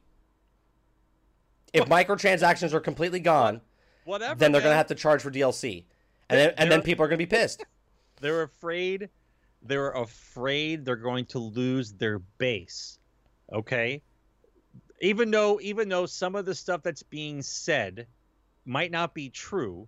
If 1.72 1.86
microtransactions 1.86 2.72
are 2.72 2.80
completely 2.80 3.20
gone, 3.20 3.60
Whatever. 4.04 4.38
then 4.38 4.52
they're 4.52 4.62
gonna 4.62 4.74
have 4.74 4.86
to 4.88 4.94
charge 4.94 5.22
for 5.22 5.30
DLC, 5.30 5.84
and 6.30 6.38
then 6.38 6.54
and 6.56 6.70
then 6.70 6.82
people 6.82 7.04
are 7.04 7.08
gonna 7.08 7.18
be 7.18 7.26
pissed. 7.26 7.64
They're 8.20 8.42
afraid. 8.42 9.10
They're 9.62 9.90
afraid 9.90 10.84
they're 10.86 10.96
going 10.96 11.26
to 11.26 11.38
lose 11.38 11.92
their 11.92 12.18
base. 12.18 12.98
Okay. 13.52 14.00
Even 15.02 15.30
though, 15.30 15.60
even 15.60 15.90
though 15.90 16.06
some 16.06 16.34
of 16.34 16.46
the 16.46 16.54
stuff 16.54 16.82
that's 16.82 17.02
being 17.02 17.42
said 17.42 18.06
might 18.64 18.90
not 18.90 19.12
be 19.12 19.28
true, 19.28 19.86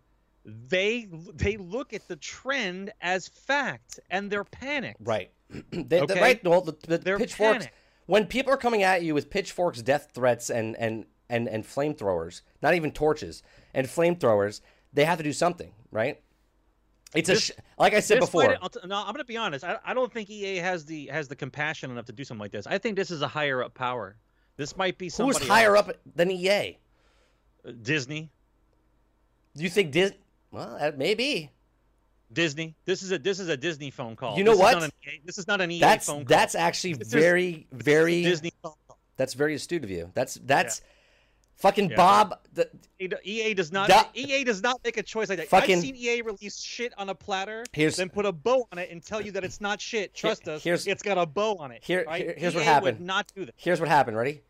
they 0.68 1.08
they 1.34 1.56
look 1.56 1.92
at 1.92 2.08
the 2.08 2.16
trend 2.16 2.92
as 3.00 3.28
fact 3.28 4.00
and 4.10 4.30
they're 4.30 4.44
panicked. 4.44 5.00
Right. 5.00 5.30
they, 5.72 6.00
Okay. 6.00 6.20
right. 6.20 6.44
Well, 6.44 6.60
the, 6.62 6.76
the 6.86 6.98
They're 6.98 7.18
pitchforks. 7.18 7.58
panicked. 7.66 7.74
When 8.06 8.26
people 8.26 8.52
are 8.52 8.56
coming 8.56 8.82
at 8.82 9.02
you 9.02 9.14
with 9.14 9.28
pitchforks, 9.30 9.82
death 9.82 10.10
threats, 10.14 10.48
and 10.50 10.76
and 10.76 11.04
and 11.28 11.48
and 11.48 11.64
flamethrowers, 11.64 12.40
not 12.62 12.74
even 12.74 12.90
torches, 12.90 13.42
and 13.74 13.86
flamethrowers, 13.86 14.60
they 14.94 15.04
have 15.04 15.18
to 15.18 15.24
do 15.24 15.32
something, 15.32 15.72
right? 15.90 16.20
It's 17.14 17.28
a 17.28 17.36
sh- 17.40 17.50
like 17.78 17.94
I 17.94 18.00
said 18.00 18.20
before. 18.20 18.44
might- 18.60 18.72
t- 18.72 18.80
no, 18.86 18.96
I'm 18.98 19.06
going 19.06 19.16
to 19.16 19.24
be 19.24 19.36
honest. 19.36 19.64
I, 19.64 19.78
I 19.84 19.94
don't 19.94 20.12
think 20.12 20.28
EA 20.30 20.56
has 20.56 20.84
the 20.86 21.06
has 21.08 21.28
the 21.28 21.36
compassion 21.36 21.90
enough 21.90 22.06
to 22.06 22.12
do 22.12 22.24
something 22.24 22.40
like 22.40 22.52
this. 22.52 22.66
I 22.66 22.78
think 22.78 22.96
this 22.96 23.10
is 23.10 23.20
a 23.22 23.28
higher 23.28 23.62
up 23.62 23.74
power. 23.74 24.16
This 24.56 24.76
might 24.76 24.96
be 24.98 25.10
Who's 25.16 25.38
higher 25.46 25.76
else. 25.76 25.88
up 25.88 25.96
than 26.16 26.30
EA? 26.30 26.78
Uh, 27.66 27.72
Disney. 27.82 28.30
Do 29.56 29.62
you 29.64 29.70
think 29.70 29.92
Dis? 29.92 30.12
Well, 30.50 30.76
that 30.78 30.98
may 30.98 31.14
be. 31.14 31.50
Disney. 32.32 32.74
This 32.84 33.02
is 33.02 33.10
a 33.12 33.18
this 33.18 33.40
is 33.40 33.48
a 33.48 33.56
Disney 33.56 33.90
phone 33.90 34.14
call. 34.14 34.36
You 34.36 34.44
know 34.44 34.50
This 34.50 34.58
is 34.60 34.74
what? 34.74 34.82
EA 35.06 35.20
this 35.24 35.38
is 35.38 35.46
not 35.46 35.60
an 35.62 35.70
EA 35.70 35.80
That's 35.80 36.06
phone 36.06 36.16
call. 36.26 36.36
that's 36.36 36.54
actually 36.54 36.94
This 36.94 37.08
very 37.08 37.66
is 37.72 37.82
very. 37.82 38.22
Disney 38.22 38.52
phone 38.62 38.74
call. 38.86 38.98
That's 39.16 39.32
very 39.34 39.54
astute 39.54 39.82
of 39.82 39.90
you. 39.90 40.10
That's 40.14 40.34
that's 40.44 40.82
fucking 41.56 41.90
Yeah. 41.90 41.96
Bob. 41.96 42.38
The, 42.52 42.68
EA 43.24 43.54
does 43.54 43.72
not 43.72 43.88
That- 43.88 44.10
EA 44.14 44.44
does 44.44 44.62
not 44.62 44.78
make 44.84 44.98
a 44.98 45.02
choice 45.02 45.30
like 45.30 45.38
that. 45.38 45.48
Fucking- 45.48 45.76
I've 45.78 45.82
seen 45.82 45.96
EA 45.96 46.20
release 46.20 46.60
shit 46.60 46.92
on 46.98 47.08
a 47.08 47.14
platter, 47.14 47.64
Here's- 47.72 47.96
then 47.96 48.10
put 48.10 48.26
a 48.26 48.32
bow 48.32 48.68
on 48.72 48.78
it 48.78 48.90
and 48.90 49.02
tell 49.02 49.22
you 49.22 49.32
that 49.32 49.42
it's 49.42 49.60
not 49.62 49.80
shit. 49.80 50.12
Trust 50.14 50.48
us, 50.48 50.62
here's- 50.62 50.86
it's 50.86 51.02
got 51.02 51.16
a 51.16 51.24
bow 51.24 51.56
on 51.56 51.72
it. 51.72 51.82
Here- 51.82 52.04
right? 52.06 52.22
here- 52.22 52.34
here's 52.36 52.54
what 52.54 52.62
happened. 52.64 52.98
Would 52.98 53.06
not 53.06 53.32
do 53.34 53.46
that. 53.46 53.54
Here's 53.56 53.80
what 53.80 53.88
happened. 53.88 54.18
Ready? 54.18 54.42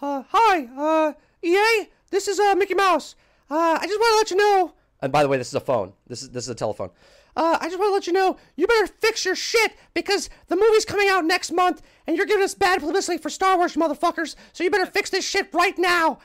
Uh, 0.00 0.24
hi, 0.28 0.66
uh, 0.76 1.12
EA. 1.40 1.88
This 2.10 2.26
is 2.26 2.40
uh, 2.40 2.56
Mickey 2.56 2.74
Mouse. 2.74 3.14
Uh, 3.48 3.78
I 3.80 3.86
just 3.86 4.00
want 4.00 4.12
to 4.12 4.16
let 4.16 4.30
you 4.32 4.36
know. 4.36 4.74
And 5.02 5.12
by 5.12 5.22
the 5.22 5.28
way, 5.28 5.36
this 5.36 5.48
is 5.48 5.54
a 5.54 5.60
phone. 5.60 5.92
This 6.06 6.22
is 6.22 6.30
this 6.30 6.44
is 6.44 6.50
a 6.50 6.54
telephone. 6.54 6.90
Uh, 7.34 7.58
I 7.60 7.66
just 7.66 7.78
want 7.78 7.90
to 7.90 7.94
let 7.94 8.06
you 8.06 8.12
know 8.12 8.36
you 8.56 8.66
better 8.66 8.86
fix 8.86 9.24
your 9.24 9.34
shit 9.34 9.72
because 9.94 10.30
the 10.48 10.56
movie's 10.56 10.84
coming 10.84 11.08
out 11.08 11.24
next 11.24 11.50
month 11.50 11.82
and 12.06 12.16
you're 12.16 12.26
giving 12.26 12.44
us 12.44 12.54
bad 12.54 12.80
publicity 12.80 13.18
for 13.18 13.30
Star 13.30 13.56
Wars, 13.56 13.74
motherfuckers. 13.74 14.36
So 14.52 14.62
you 14.64 14.70
better 14.70 14.86
fix 14.86 15.10
this 15.10 15.26
shit 15.28 15.52
right 15.52 15.76
now. 15.76 16.18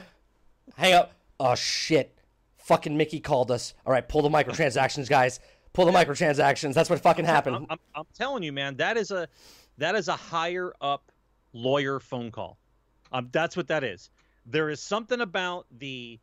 Hang 0.76 0.94
up. 0.94 1.14
Oh 1.40 1.56
shit! 1.56 2.18
Fucking 2.58 2.95
Mickey 2.95 3.20
called 3.20 3.52
us. 3.52 3.74
All 3.86 3.91
right, 3.91 4.08
pull 4.08 4.22
the 4.22 4.30
microtransactions, 4.30 5.10
guys. 5.10 5.40
Pull 5.74 5.86
the 5.86 5.91
microtransactions. 5.91 6.74
That's 6.74 6.90
what 6.90 6.99
fucking 6.99 7.26
happened. 7.26 7.56
I'm, 7.56 7.68
I'm, 7.70 7.80
I'm 7.95 8.06
telling 8.16 8.44
you, 8.44 8.52
man, 8.52 8.78
that 8.78 8.98
is 8.98 9.12
a 9.12 9.28
that 9.78 9.95
is 9.95 10.08
a 10.08 10.16
higher 10.16 10.74
up 10.82 11.12
lawyer 11.54 11.99
phone 11.99 12.32
call. 12.32 12.58
Um, 13.12 13.30
that's 13.32 13.56
what 13.56 13.68
that 13.68 13.84
is. 13.84 14.10
There 14.45 14.70
is 14.70 14.82
something 14.82 15.22
about 15.22 15.66
the 15.78 16.20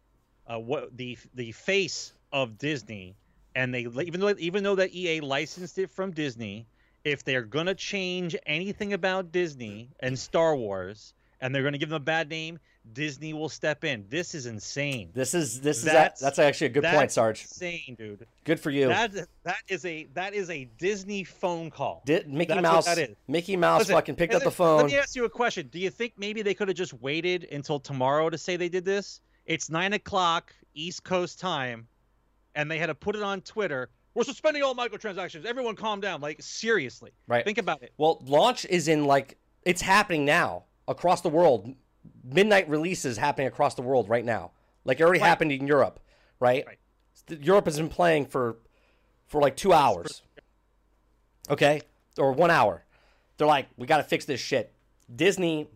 uh, 0.47 0.59
what 0.59 0.97
the 0.97 1.17
the 1.35 1.53
face 1.53 2.13
of 2.35 2.59
Disney, 2.59 3.15
and 3.55 3.73
they 3.73 3.83
even 3.83 4.21
though 4.21 4.35
even 4.37 4.63
though 4.65 4.75
that 4.75 4.93
EA 4.93 5.21
licensed 5.21 5.79
it 5.79 5.89
from 5.89 6.11
Disney, 6.11 6.67
if 7.05 7.25
they're 7.25 7.43
gonna 7.43 7.75
change 7.75 8.37
anything 8.45 8.93
about 8.93 9.33
Disney 9.33 9.89
and 10.01 10.19
Star 10.19 10.57
Wars, 10.57 11.15
and 11.41 11.55
they're 11.55 11.63
gonna 11.63 11.79
give 11.79 11.89
them 11.91 12.03
a 12.03 12.05
bad 12.05 12.29
name, 12.29 12.59
Disney 12.93 13.33
will 13.33 13.49
step 13.49 13.85
in. 13.85 14.05
This 14.11 14.35
is 14.35 14.47
insane. 14.47 15.11
This 15.15 15.33
is 15.33 15.61
this 15.61 15.79
is 15.79 15.85
That's- 15.85 16.19
that's, 16.21 16.41
actually 16.41 16.67
a 16.67 16.71
good 16.71 16.85
point, 16.85 17.13
Sarge. 17.13 17.43
Insane, 17.43 17.95
dude. 17.97 18.27
Good 18.43 18.59
for 18.59 18.71
you. 18.71 18.89
That 18.89 19.13
that 19.45 19.59
is 19.69 19.85
a 19.85 20.09
that 20.15 20.35
is 20.35 20.51
a 20.51 20.65
Disney 20.77 21.23
phone 21.23 21.71
call. 21.71 22.03
Did 22.05 22.29
Mickey 22.29 22.49
That's 22.55 22.63
Mouse? 22.63 22.85
that. 22.87 23.11
Mickey 23.29 23.57
Mouse 23.57 23.83
Listen, 23.83 23.95
fucking 23.95 24.17
picked 24.17 24.35
up 24.35 24.43
the 24.43 24.51
phone. 24.51 24.79
Let 24.79 24.87
me 24.87 24.99
ask 24.99 25.15
you 25.15 25.25
a 25.25 25.31
question. 25.31 25.69
Do 25.69 25.79
you 25.79 25.91
think 25.91 26.15
maybe 26.19 26.43
they 26.43 26.53
could 26.53 26.67
have 26.67 26.77
just 26.77 26.95
waited 26.95 27.47
until 27.53 27.79
tomorrow 27.79 28.29
to 28.29 28.37
say 28.37 28.57
they 28.57 28.69
did 28.69 28.85
this? 28.85 29.21
It's 29.47 29.71
nine 29.71 29.93
o'clock 29.93 30.53
East 30.75 31.05
Coast 31.05 31.39
time, 31.39 31.87
and 32.55 32.71
they 32.71 32.79
had 32.79 32.87
to 32.87 32.95
put 32.95 33.17
it 33.17 33.23
on 33.23 33.41
Twitter. 33.41 33.91
We're 34.15 34.25
suspending 34.25 34.63
all 34.63 34.75
microtransactions. 34.75 35.45
Everyone, 35.45 35.75
calm 35.75 36.01
down. 36.01 36.21
Like 36.21 36.41
seriously, 36.41 37.11
Right. 37.27 37.45
Think 37.45 37.59
about 37.59 37.83
it. 37.83 37.93
Well, 37.99 38.23
launch 38.27 38.65
is 38.67 38.89
in 38.89 39.05
like 39.07 39.37
it's 39.65 39.81
happening 39.83 40.25
now 40.25 40.65
across 40.87 41.21
the 41.21 41.29
world. 41.29 41.75
Midnight 42.23 42.69
releases 42.69 43.17
happening 43.17 43.49
across 43.49 43.75
the 43.75 43.83
world 43.83 44.09
right 44.09 44.25
now. 44.25 44.53
Like 44.85 45.01
it 45.01 45.03
already 45.03 45.21
Right. 45.21 45.27
happened 45.29 45.53
in 45.53 45.67
Europe, 45.67 46.01
right? 46.39 46.65
Right. 46.67 46.79
Europe 47.43 47.65
has 47.65 47.77
been 47.79 47.89
playing 47.89 48.27
for 48.27 48.57
for 49.27 49.41
like 49.41 49.57
two 49.57 49.73
hours. 49.73 50.23
Okay, 51.51 51.81
or 52.19 52.33
one 52.33 52.51
hour. 52.51 52.85
They're 53.37 53.47
like, 53.47 53.67
we 53.77 53.87
got 53.87 53.97
to 53.97 54.03
fix 54.05 54.25
this 54.27 54.41
shit. 54.41 54.73
Disney, 55.15 55.69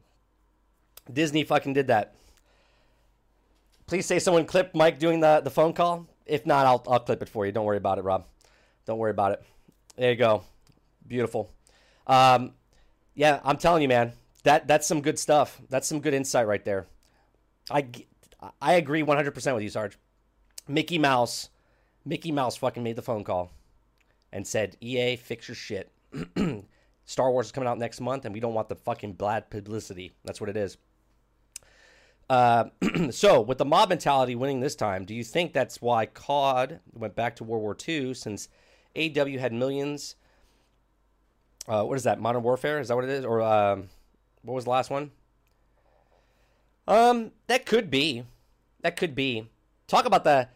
Disney 1.12 1.42
fucking 1.44 1.72
did 1.72 1.88
that. 1.88 2.14
Please 3.86 4.06
say 4.06 4.18
someone 4.18 4.44
clipped 4.44 4.74
Mike 4.74 4.98
doing 4.98 5.20
the, 5.20 5.40
the 5.42 5.50
phone 5.50 5.72
call. 5.72 6.06
If 6.28 6.46
not, 6.46 6.66
I'll, 6.66 6.84
I'll 6.88 7.00
clip 7.00 7.22
it 7.22 7.28
for 7.28 7.46
you. 7.46 7.52
Don't 7.52 7.64
worry 7.64 7.76
about 7.76 7.98
it, 7.98 8.04
Rob. 8.04 8.26
Don't 8.86 8.98
worry 8.98 9.10
about 9.10 9.32
it. 9.32 9.42
There 9.96 10.10
you 10.10 10.16
go. 10.16 10.42
Beautiful. 11.06 11.50
Um, 12.06 12.52
yeah, 13.14 13.40
I'm 13.44 13.56
telling 13.56 13.82
you, 13.82 13.88
man. 13.88 14.12
That 14.44 14.68
that's 14.68 14.86
some 14.86 15.02
good 15.02 15.18
stuff. 15.18 15.60
That's 15.68 15.88
some 15.88 16.00
good 16.00 16.14
insight 16.14 16.46
right 16.46 16.64
there. 16.64 16.86
I, 17.70 17.86
I 18.62 18.74
agree 18.74 19.02
100% 19.02 19.54
with 19.54 19.62
you, 19.62 19.68
Sarge. 19.68 19.98
Mickey 20.68 20.98
Mouse, 20.98 21.48
Mickey 22.04 22.30
Mouse 22.30 22.56
fucking 22.56 22.82
made 22.82 22.96
the 22.96 23.02
phone 23.02 23.24
call 23.24 23.50
and 24.32 24.46
said, 24.46 24.76
EA, 24.80 25.16
fix 25.16 25.48
your 25.48 25.54
shit. 25.54 25.90
Star 27.04 27.30
Wars 27.30 27.46
is 27.46 27.52
coming 27.52 27.68
out 27.68 27.78
next 27.78 28.00
month, 28.00 28.24
and 28.24 28.34
we 28.34 28.40
don't 28.40 28.54
want 28.54 28.68
the 28.68 28.76
fucking 28.76 29.14
bad 29.14 29.50
publicity. 29.50 30.12
That's 30.24 30.40
what 30.40 30.50
it 30.50 30.56
is. 30.56 30.76
Uh, 32.28 32.64
so, 33.10 33.40
with 33.40 33.58
the 33.58 33.64
mob 33.64 33.88
mentality 33.88 34.34
winning 34.34 34.60
this 34.60 34.74
time, 34.74 35.04
do 35.04 35.14
you 35.14 35.24
think 35.24 35.52
that's 35.52 35.80
why 35.80 36.06
COD 36.06 36.80
went 36.92 37.14
back 37.14 37.36
to 37.36 37.44
World 37.44 37.62
War 37.62 37.76
II 37.88 38.14
since 38.14 38.48
AW 38.96 39.38
had 39.38 39.52
millions? 39.52 40.16
Uh, 41.66 41.84
what 41.84 41.96
is 41.96 42.04
that? 42.04 42.20
Modern 42.20 42.42
Warfare? 42.42 42.80
Is 42.80 42.88
that 42.88 42.94
what 42.94 43.04
it 43.04 43.10
is? 43.10 43.24
Or 43.24 43.40
um, 43.42 43.88
what 44.42 44.54
was 44.54 44.64
the 44.64 44.70
last 44.70 44.90
one? 44.90 45.10
Um, 46.86 47.32
that 47.46 47.66
could 47.66 47.90
be. 47.90 48.24
That 48.80 48.96
could 48.96 49.14
be. 49.14 49.48
Talk 49.86 50.06
about 50.06 50.24
the 50.24 50.48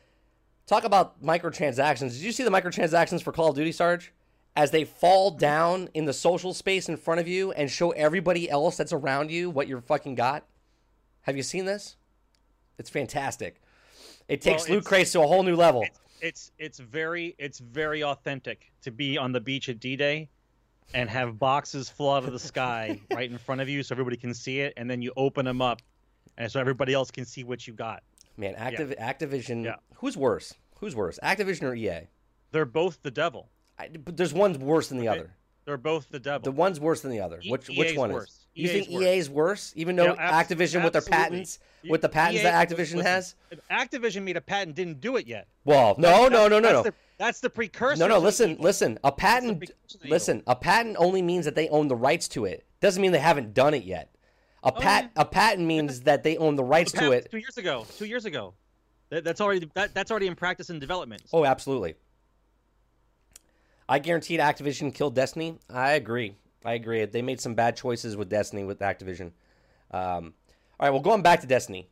talk 0.66 0.84
about 0.84 1.22
microtransactions. 1.22 2.12
Did 2.12 2.22
you 2.22 2.32
see 2.32 2.44
the 2.44 2.50
microtransactions 2.50 3.22
for 3.22 3.32
Call 3.32 3.50
of 3.50 3.56
Duty, 3.56 3.72
Sarge? 3.72 4.12
As 4.54 4.70
they 4.70 4.84
fall 4.84 5.30
down 5.30 5.88
in 5.94 6.04
the 6.04 6.12
social 6.12 6.52
space 6.52 6.88
in 6.88 6.98
front 6.98 7.20
of 7.20 7.28
you 7.28 7.52
and 7.52 7.70
show 7.70 7.90
everybody 7.92 8.50
else 8.50 8.76
that's 8.76 8.92
around 8.92 9.30
you 9.30 9.48
what 9.48 9.66
you're 9.66 9.80
fucking 9.80 10.14
got. 10.14 10.44
Have 11.22 11.36
you 11.36 11.42
seen 11.42 11.64
this? 11.64 11.96
It's 12.78 12.90
fantastic. 12.90 13.60
It 14.28 14.40
takes 14.40 14.68
Well, 14.68 14.76
loot 14.78 14.84
crates 14.84 15.12
to 15.12 15.20
a 15.22 15.26
whole 15.26 15.42
new 15.42 15.56
level. 15.56 15.82
It's, 15.82 16.00
it's 16.20 16.52
it's 16.58 16.78
very 16.78 17.34
it's 17.38 17.58
very 17.58 18.02
authentic 18.04 18.72
to 18.82 18.90
be 18.90 19.18
on 19.18 19.32
the 19.32 19.40
beach 19.40 19.68
at 19.68 19.80
D-Day 19.80 20.28
and 20.94 21.08
have 21.10 21.38
boxes 21.38 21.88
fall 21.88 22.14
out 22.14 22.24
of 22.24 22.32
the 22.32 22.38
sky 22.38 23.00
right 23.14 23.30
in 23.30 23.38
front 23.38 23.60
of 23.60 23.68
you 23.68 23.82
so 23.82 23.94
everybody 23.94 24.16
can 24.16 24.34
see 24.34 24.60
it, 24.60 24.72
and 24.76 24.90
then 24.90 25.02
you 25.02 25.12
open 25.16 25.44
them 25.44 25.60
up, 25.62 25.80
and 26.38 26.50
so 26.50 26.60
everybody 26.60 26.92
else 26.92 27.10
can 27.10 27.24
see 27.24 27.44
what 27.44 27.66
you 27.66 27.72
got. 27.72 28.02
Man, 28.36 28.54
Activ- 28.54 28.98
Activision. 28.98 29.64
Yeah. 29.64 29.76
Who's 29.96 30.16
worse? 30.16 30.54
Who's 30.78 30.96
worse, 30.96 31.18
Activision 31.22 31.62
or 31.62 31.74
EA? 31.74 32.08
They're 32.50 32.64
both 32.64 33.00
the 33.02 33.10
devil. 33.10 33.48
I, 33.78 33.88
but 33.88 34.16
there's 34.16 34.34
one's 34.34 34.58
worse 34.58 34.88
than 34.88 34.98
the 34.98 35.08
other. 35.08 35.34
They're 35.64 35.76
both 35.76 36.08
the 36.10 36.18
devil. 36.18 36.44
The 36.44 36.50
one's 36.52 36.80
worse 36.80 37.00
than 37.02 37.10
the 37.12 37.20
other. 37.20 37.40
E- 37.42 37.50
Which 37.50 37.70
EA's 37.70 37.78
which 37.78 37.96
one 37.96 38.10
is? 38.10 38.41
You 38.54 38.68
EA's 38.68 38.72
think 38.72 38.90
worse. 38.90 39.04
EA's 39.04 39.30
worse, 39.30 39.72
even 39.76 39.96
though 39.96 40.14
Yeah, 40.14 40.16
abs- 40.18 40.48
Activision 40.48 40.84
with 40.84 40.92
their 40.92 41.02
patents, 41.02 41.58
You- 41.82 41.90
with 41.90 42.02
the 42.02 42.08
patents 42.08 42.40
EA 42.40 42.44
that 42.44 42.68
Activision 42.68 42.96
listen, 42.96 43.00
has? 43.00 43.34
if 43.50 43.60
Activision 43.68 44.22
made 44.22 44.36
a 44.36 44.40
patent, 44.40 44.76
didn't 44.76 45.00
do 45.00 45.16
it 45.16 45.26
yet. 45.26 45.48
Well, 45.64 45.94
no, 45.98 46.28
no, 46.28 46.48
no, 46.48 46.58
no, 46.58 46.60
that's 46.60 46.72
no. 46.72 46.82
The, 46.82 46.94
that's 47.18 47.40
the 47.40 47.50
precursor. 47.50 47.98
No, 47.98 48.08
no, 48.08 48.18
listen, 48.18 48.56
listen. 48.58 48.98
A 49.04 49.12
patent, 49.12 49.58
precursor 49.58 49.78
to 49.88 49.98
the 49.98 50.08
listen. 50.08 50.42
A 50.46 50.56
patent 50.56 50.96
only 50.98 51.22
means 51.22 51.44
that 51.46 51.54
they 51.54 51.68
own 51.70 51.88
the 51.88 51.96
rights 51.96 52.28
to 52.28 52.44
it. 52.44 52.66
Doesn't 52.80 53.00
mean 53.00 53.12
they 53.12 53.18
haven't 53.18 53.54
done 53.54 53.74
it 53.74 53.84
yet. 53.84 54.14
A 54.64 54.68
oh, 54.68 54.80
pat, 54.80 55.10
a 55.16 55.24
patent 55.24 55.66
means 55.66 56.02
that 56.02 56.22
they 56.22 56.36
own 56.36 56.56
the 56.56 56.64
rights 56.64 56.92
to 56.92 57.12
it. 57.12 57.30
Two 57.30 57.38
years 57.38 57.56
ago. 57.58 57.86
Two 57.96 58.06
years 58.06 58.26
ago. 58.26 58.54
That, 59.08 59.24
that's 59.24 59.40
already 59.40 59.68
that, 59.74 59.92
that's 59.92 60.10
already 60.10 60.26
in 60.26 60.34
practice 60.34 60.70
and 60.70 60.80
development. 60.80 61.22
Oh, 61.32 61.44
absolutely. 61.44 61.94
I 63.88 63.98
guaranteed 63.98 64.40
Activision 64.40 64.94
killed 64.94 65.14
Destiny. 65.14 65.58
I 65.68 65.92
agree. 65.92 66.36
I 66.64 66.74
agree. 66.74 67.04
They 67.04 67.22
made 67.22 67.40
some 67.40 67.54
bad 67.54 67.76
choices 67.76 68.16
with 68.16 68.28
Destiny 68.28 68.64
with 68.64 68.80
Activision. 68.80 69.32
Um, 69.90 70.34
all 70.78 70.86
right, 70.86 70.90
well, 70.90 71.00
going 71.00 71.22
back 71.22 71.40
to 71.42 71.46
Destiny. 71.46 71.88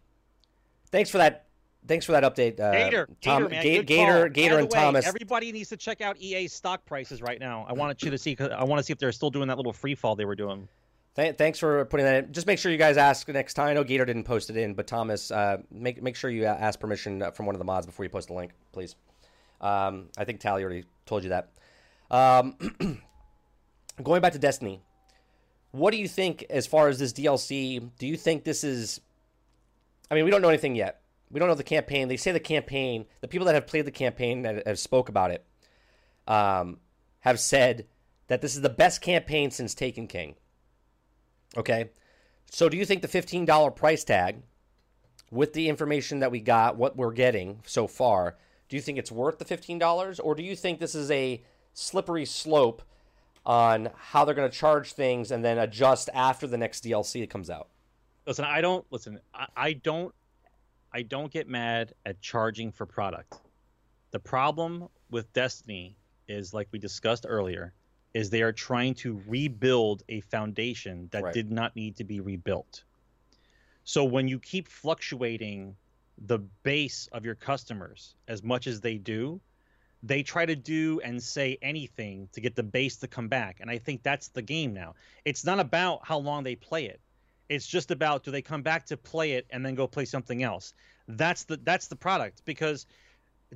Thanks 0.91 1.11
for 1.11 1.19
that. 1.19 1.47
Thanks 1.87 2.05
for 2.05 2.13
that 2.13 2.25
update, 2.25 2.61
uh, 2.61 2.73
Gator, 2.73 3.09
Tom, 3.23 3.45
Gator, 3.45 3.49
man, 3.49 3.63
Ga- 3.63 3.83
Gator. 3.85 4.29
Gator, 4.29 4.59
and 4.59 4.71
way, 4.71 4.79
Thomas. 4.79 5.07
Everybody 5.07 5.51
needs 5.51 5.71
to 5.71 5.79
check 5.79 6.03
out 6.03 6.19
EA's 6.19 6.53
stock 6.53 6.85
prices 6.85 7.23
right 7.23 7.41
now. 7.41 7.65
I 7.67 7.73
wanted 7.73 8.03
you 8.03 8.11
to 8.11 8.19
see. 8.19 8.37
I 8.39 8.65
want 8.65 8.81
to 8.81 8.83
see 8.83 8.93
if 8.93 8.99
they're 8.99 9.13
still 9.13 9.31
doing 9.31 9.49
that 9.49 9.57
little 9.57 9.73
free 9.73 9.95
fall 9.95 10.15
they 10.15 10.27
were 10.27 10.35
doing. 10.35 10.69
Th- 11.17 11.37
thanks 11.37 11.59
for 11.59 11.87
putting 11.87 12.05
that 12.05 12.25
in. 12.25 12.33
Just 12.33 12.47
make 12.47 12.59
sure 12.59 12.71
you 12.71 12.79
guys 12.79 12.97
ask 12.99 13.27
next 13.29 13.55
time. 13.55 13.69
I 13.69 13.73
know 13.75 13.83
Gator 13.83 14.05
didn't 14.05 14.25
post 14.25 14.51
it 14.51 14.57
in, 14.57 14.75
but 14.75 14.87
Thomas, 14.87 15.31
uh, 15.31 15.59
make 15.71 16.03
make 16.03 16.17
sure 16.17 16.31
you 16.31 16.45
ask 16.45 16.79
permission 16.79 17.23
uh, 17.23 17.31
from 17.31 17.47
one 17.47 17.55
of 17.55 17.59
the 17.59 17.65
mods 17.65 17.87
before 17.87 18.05
you 18.05 18.11
post 18.11 18.29
the 18.29 18.35
link, 18.35 18.53
please. 18.73 18.95
Um, 19.61 20.09
I 20.19 20.25
think 20.25 20.41
Tally 20.41 20.63
already 20.63 20.85
told 21.07 21.25
you 21.25 21.31
that. 21.31 21.51
Um, 22.11 22.57
going 24.03 24.23
back 24.23 24.33
to 24.33 24.39
Destiny, 24.39 24.81
what 25.73 25.93
do 25.93 25.97
you 25.97 26.09
think 26.09 26.45
as 26.51 26.67
far 26.67 26.89
as 26.89 26.99
this 26.99 27.13
DLC? 27.13 27.91
Do 27.99 28.07
you 28.07 28.17
think 28.17 28.45
this 28.45 28.65
is? 28.65 29.01
I 30.11 30.15
mean, 30.15 30.25
we 30.25 30.31
don't 30.31 30.43
know 30.43 30.49
anything 30.49 30.75
yet. 30.75 31.03
We 31.31 31.39
don't 31.39 31.49
know 31.49 31.55
the 31.55 31.63
campaign. 31.63 32.09
They 32.09 32.17
say 32.17 32.33
the 32.33 32.41
campaign. 32.41 33.07
The 33.21 33.29
people 33.29 33.47
that 33.47 33.55
have 33.55 33.67
played 33.67 33.85
the 33.85 33.93
campaign 33.93 34.43
that 34.43 34.67
have 34.67 34.79
spoke 34.79 35.09
about 35.09 35.31
it 35.31 35.45
um, 36.27 36.79
have 37.21 37.39
said 37.39 37.87
that 38.27 38.41
this 38.41 38.57
is 38.57 38.63
the 38.63 38.69
best 38.69 39.01
campaign 39.01 39.51
since 39.51 39.75
Taken 39.75 40.07
King. 40.07 40.35
Okay. 41.57 41.91
So 42.51 42.69
do 42.69 42.77
you 42.77 42.85
think 42.85 43.03
the 43.03 43.09
$15 43.09 43.77
price 43.77 44.03
tag 44.03 44.43
with 45.31 45.53
the 45.53 45.69
information 45.69 46.21
that 46.21 46.33
we 46.33 46.41
got, 46.41 46.77
what 46.77 46.97
we're 46.97 47.13
getting 47.13 47.61
so 47.65 47.87
far, 47.87 48.37
do 48.69 48.77
you 48.77 48.83
think 48.83 48.99
it's 48.99 49.13
worth 49.13 49.39
the 49.39 49.45
$15 49.45 50.21
or 50.23 50.35
do 50.35 50.43
you 50.43 50.57
think 50.57 50.81
this 50.81 50.95
is 50.95 51.11
a 51.11 51.43
slippery 51.73 52.25
slope 52.25 52.83
on 53.47 53.91
how 53.97 54.25
they're 54.25 54.35
going 54.35 54.51
to 54.51 54.57
charge 54.57 54.93
things 54.93 55.31
and 55.31 55.45
then 55.45 55.59
adjust 55.59 56.09
after 56.15 56.47
the 56.47 56.59
next 56.59 56.85
DLC 56.85 57.29
comes 57.29 57.51
out? 57.51 57.69
Listen, 58.27 58.45
I 58.45 58.61
don't 58.61 58.85
listen. 58.91 59.19
I, 59.35 59.47
I 59.57 59.73
don't. 59.73 60.15
I 60.93 61.03
don't 61.03 61.33
get 61.33 61.49
mad 61.49 61.95
at 62.05 62.21
charging 62.21 62.73
for 62.73 62.85
product. 62.85 63.35
The 64.11 64.19
problem 64.19 64.89
with 65.11 65.33
Destiny 65.33 65.97
is, 66.27 66.53
like 66.53 66.67
we 66.73 66.79
discussed 66.81 67.25
earlier, 67.29 67.73
is 68.13 68.29
they 68.29 68.43
are 68.43 68.53
trying 68.53 68.95
to 68.95 69.23
rebuild 69.29 70.03
a 70.09 70.21
foundation 70.23 71.09
that 71.13 71.23
Right. 71.23 71.35
did 71.35 71.53
not 71.53 71.77
need 71.77 71.97
to 71.97 72.05
be 72.05 72.19
rebuilt. 72.21 72.83
So 73.85 74.05
when 74.05 74.27
you 74.27 74.41
keep 74.41 74.67
fluctuating 74.69 75.77
the 76.27 76.41
base 76.65 77.09
of 77.13 77.25
your 77.25 77.37
customers 77.37 78.17
as 78.29 78.43
much 78.43 78.67
as 78.67 78.81
they 78.81 78.99
do, 78.99 79.41
they 80.03 80.23
try 80.23 80.47
to 80.47 80.57
do 80.57 81.01
and 81.01 81.23
say 81.23 81.59
anything 81.61 82.29
to 82.33 82.41
get 82.41 82.57
the 82.57 82.63
base 82.63 82.97
to 82.99 83.09
come 83.09 83.29
back. 83.29 83.59
And 83.61 83.71
I 83.71 83.79
think 83.79 84.03
that's 84.03 84.29
the 84.29 84.43
game 84.43 84.73
now. 84.73 84.95
It's 85.25 85.45
not 85.45 85.61
about 85.61 86.01
how 86.07 86.19
long 86.19 86.43
they 86.43 86.55
play 86.57 86.87
it. 86.87 87.01
It's 87.49 87.67
just 87.67 87.91
about 87.91 88.25
do 88.25 88.31
they 88.31 88.43
come 88.43 88.63
back 88.63 88.87
to 88.87 88.97
play 88.97 89.33
it 89.33 89.47
and 89.51 89.65
then 89.65 89.75
go 89.75 89.87
play 89.87 90.05
something 90.05 90.43
else. 90.43 90.73
That's 91.09 91.45
the 91.45 91.57
that's 91.57 91.89
the 91.89 91.97
product 91.97 92.45
because 92.45 92.87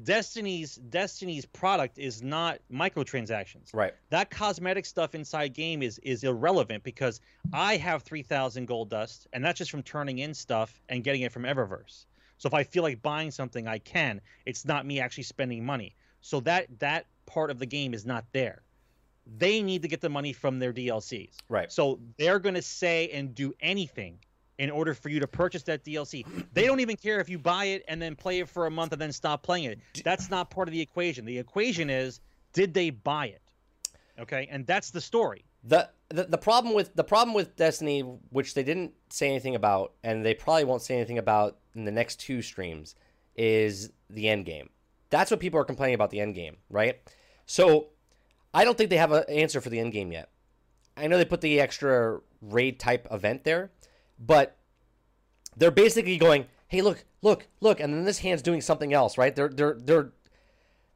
Destiny's 0.03 0.75
Destiny's 0.75 1.47
product 1.47 1.99
is 1.99 2.21
not 2.21 2.59
microtransactions 2.73 3.73
Right. 3.73 3.95
that 4.11 4.29
cosmetic 4.29 4.87
stuff 4.87 5.15
inside 5.15 5.55
game 5.55 5.83
is 5.83 5.99
is 6.01 6.25
irrelevant 6.25 6.83
because 6.83 7.21
I 7.53 7.77
have 7.77 8.03
3000 8.03 8.67
gold 8.67 8.91
dust 8.91 9.29
and 9.33 9.45
that's 9.45 9.59
just 9.59 9.71
from 9.71 9.85
turning 9.85 10.19
in 10.19 10.35
stuff 10.35 10.83
and 10.89 11.05
getting 11.05 11.23
it 11.23 11.31
from 11.31 11.45
Eververse. 11.45 12.07
So 12.39 12.49
if 12.49 12.55
I 12.55 12.65
feel 12.65 12.83
like 12.83 13.01
buying 13.03 13.31
something 13.31 13.69
I 13.69 13.79
can. 13.79 14.21
It's 14.45 14.65
not 14.65 14.85
me 14.85 14.99
actually 14.99 15.23
spending 15.23 15.65
money. 15.65 15.95
So 16.25 16.41
that 16.41 16.67
that 16.79 17.05
part 17.27 17.51
of 17.51 17.59
the 17.59 17.67
game 17.67 17.93
is 17.93 18.07
not 18.07 18.25
there. 18.33 18.63
They 19.37 19.61
need 19.61 19.83
to 19.83 19.89
get 19.89 20.01
the 20.01 20.09
money 20.09 20.33
from 20.33 20.59
their 20.59 20.73
DLCs. 20.73 21.33
Right. 21.51 21.71
So 21.71 22.01
they're 22.17 22.39
going 22.39 22.55
to 22.55 22.63
say 22.63 23.11
and 23.13 23.35
do 23.35 23.53
anything 23.61 24.19
in 24.59 24.71
order 24.71 24.95
for 24.95 25.11
you 25.11 25.21
to 25.21 25.27
purchase 25.27 25.65
that 25.65 25.85
DLC. 25.85 26.25
They 26.55 26.65
don't 26.65 26.81
even 26.81 26.97
care 26.97 27.21
if 27.21 27.29
you 27.29 27.39
buy 27.39 27.67
it 27.67 27.85
and 27.89 28.01
then 28.01 28.17
play 28.17 28.39
it 28.39 28.49
for 28.49 28.65
a 28.65 28.71
month 28.71 28.93
and 28.93 29.03
then 29.03 29.13
stop 29.13 29.43
playing 29.43 29.65
it. 29.65 29.81
That's 30.03 30.31
not 30.31 30.49
part 30.49 30.67
of 30.67 30.73
the 30.73 30.81
equation. 30.81 31.27
The 31.27 31.39
equation 31.39 31.91
is 31.91 32.21
did 32.55 32.73
they 32.73 32.89
buy 32.89 33.27
it? 33.27 33.43
Okay? 34.19 34.49
And 34.51 34.67
that's 34.67 34.91
the 34.91 35.03
story. 35.03 35.45
The, 35.63 35.91
the 36.09 36.25
the 36.25 36.39
problem 36.39 36.75
with 36.75 36.95
the 36.95 37.05
problem 37.05 37.35
with 37.35 37.55
Destiny, 37.57 38.01
which 38.31 38.55
they 38.55 38.63
didn't 38.63 38.95
say 39.11 39.29
anything 39.29 39.57
about, 39.57 39.93
and 40.03 40.25
they 40.25 40.33
probably 40.33 40.65
won't 40.65 40.83
say 40.83 40.95
anything 40.95 41.19
about 41.19 41.59
in 41.75 41.85
the 41.85 41.93
next 41.93 42.19
two 42.21 42.41
streams, 42.41 42.95
is 43.37 43.91
the 44.09 44.29
end 44.29 44.47
game. 44.47 44.71
That's 45.11 45.31
what 45.31 45.41
people 45.41 45.61
are 45.61 45.65
complaining 45.65 45.95
about 45.95 46.11
the 46.11 46.21
end 46.21 46.35
game, 46.35 46.57
right? 46.71 47.01
So 47.47 47.89
I 48.53 48.65
don't 48.65 48.77
think 48.77 48.91
they 48.91 48.97
have 48.97 49.13
an 49.13 49.25
answer 49.29 49.61
for 49.61 49.71
the 49.71 49.81
end 49.81 49.93
game 49.93 50.13
yet. 50.13 50.31
I 50.97 51.07
know 51.07 51.19
they 51.19 51.25
put 51.25 51.41
the 51.41 51.61
extra 51.61 52.21
raid 52.41 52.79
type 52.79 53.09
event 53.11 53.45
there, 53.45 53.73
but 54.19 54.57
they're 55.57 55.71
basically 55.71 56.17
going, 56.17 56.47
"Hey, 56.69 56.83
look, 56.83 57.05
look, 57.23 57.49
look," 57.61 57.81
and 57.81 57.93
then 57.93 58.05
this 58.05 58.19
hand's 58.19 58.43
doing 58.43 58.61
something 58.61 58.93
else, 58.93 59.19
right? 59.19 59.35
They're 59.35 59.49
they're 59.49 59.77
they're 59.79 60.13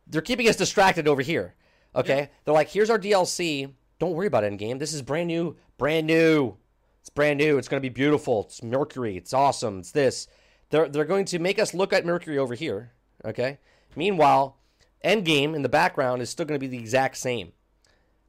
they're 0.06 0.22
keeping 0.22 0.48
us 0.48 0.56
distracted 0.56 1.08
over 1.08 1.22
here. 1.22 1.54
Okay, 1.96 2.30
they're 2.44 2.54
like, 2.54 2.68
"Here's 2.68 2.90
our 2.90 2.98
DLC. 2.98 3.72
Don't 3.98 4.14
worry 4.14 4.28
about 4.28 4.44
end 4.44 4.58
game. 4.58 4.78
This 4.78 4.92
is 4.92 5.02
brand 5.02 5.26
new, 5.26 5.56
brand 5.76 6.06
new. 6.06 6.56
It's 7.00 7.10
brand 7.10 7.38
new. 7.38 7.58
It's 7.58 7.68
going 7.68 7.82
to 7.82 7.88
be 7.88 7.92
beautiful. 7.92 8.44
It's 8.44 8.62
Mercury. 8.62 9.16
It's 9.16 9.32
awesome. 9.32 9.80
It's 9.80 9.92
this." 9.92 10.28
They're 10.70 10.88
they're 10.88 11.04
going 11.04 11.24
to 11.26 11.38
make 11.38 11.58
us 11.58 11.74
look 11.74 11.92
at 11.92 12.04
Mercury 12.04 12.38
over 12.38 12.54
here. 12.54 12.92
Okay. 13.24 13.58
Meanwhile, 13.98 14.56
Endgame 15.04 15.56
in 15.56 15.62
the 15.62 15.68
background 15.68 16.22
is 16.22 16.30
still 16.30 16.46
going 16.46 16.58
to 16.58 16.64
be 16.64 16.68
the 16.68 16.78
exact 16.78 17.16
same. 17.16 17.52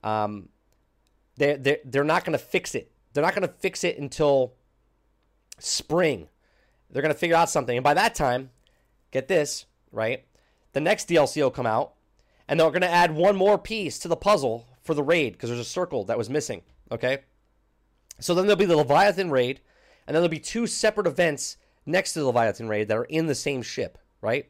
Um, 0.03 0.49
they 1.37 1.55
they 1.55 1.77
they're 1.85 2.03
not 2.03 2.25
going 2.25 2.37
to 2.37 2.43
fix 2.43 2.73
it. 2.73 2.91
They're 3.13 3.23
not 3.23 3.35
going 3.35 3.47
to 3.47 3.53
fix 3.53 3.83
it 3.83 3.99
until 3.99 4.53
spring. 5.59 6.27
They're 6.89 7.03
going 7.03 7.13
to 7.13 7.19
figure 7.19 7.35
out 7.35 7.51
something, 7.51 7.77
and 7.77 7.83
by 7.83 7.93
that 7.93 8.15
time, 8.15 8.49
get 9.11 9.27
this 9.27 9.65
right. 9.91 10.25
The 10.73 10.79
next 10.79 11.07
DLC 11.07 11.41
will 11.41 11.51
come 11.51 11.67
out, 11.67 11.93
and 12.47 12.59
they're 12.59 12.69
going 12.71 12.81
to 12.81 12.89
add 12.89 13.13
one 13.13 13.35
more 13.35 13.59
piece 13.59 13.99
to 13.99 14.07
the 14.07 14.15
puzzle 14.15 14.67
for 14.81 14.95
the 14.95 15.03
raid 15.03 15.33
because 15.33 15.49
there's 15.49 15.59
a 15.59 15.65
circle 15.65 16.03
that 16.05 16.17
was 16.17 16.31
missing. 16.31 16.63
Okay, 16.91 17.19
so 18.19 18.33
then 18.33 18.47
there'll 18.47 18.57
be 18.57 18.65
the 18.65 18.75
Leviathan 18.75 19.29
raid, 19.29 19.61
and 20.07 20.15
then 20.15 20.21
there'll 20.21 20.29
be 20.29 20.39
two 20.39 20.65
separate 20.65 21.05
events 21.05 21.57
next 21.85 22.13
to 22.13 22.19
the 22.21 22.25
Leviathan 22.25 22.67
raid 22.67 22.87
that 22.87 22.97
are 22.97 23.03
in 23.03 23.27
the 23.27 23.35
same 23.35 23.61
ship. 23.61 23.99
Right. 24.19 24.49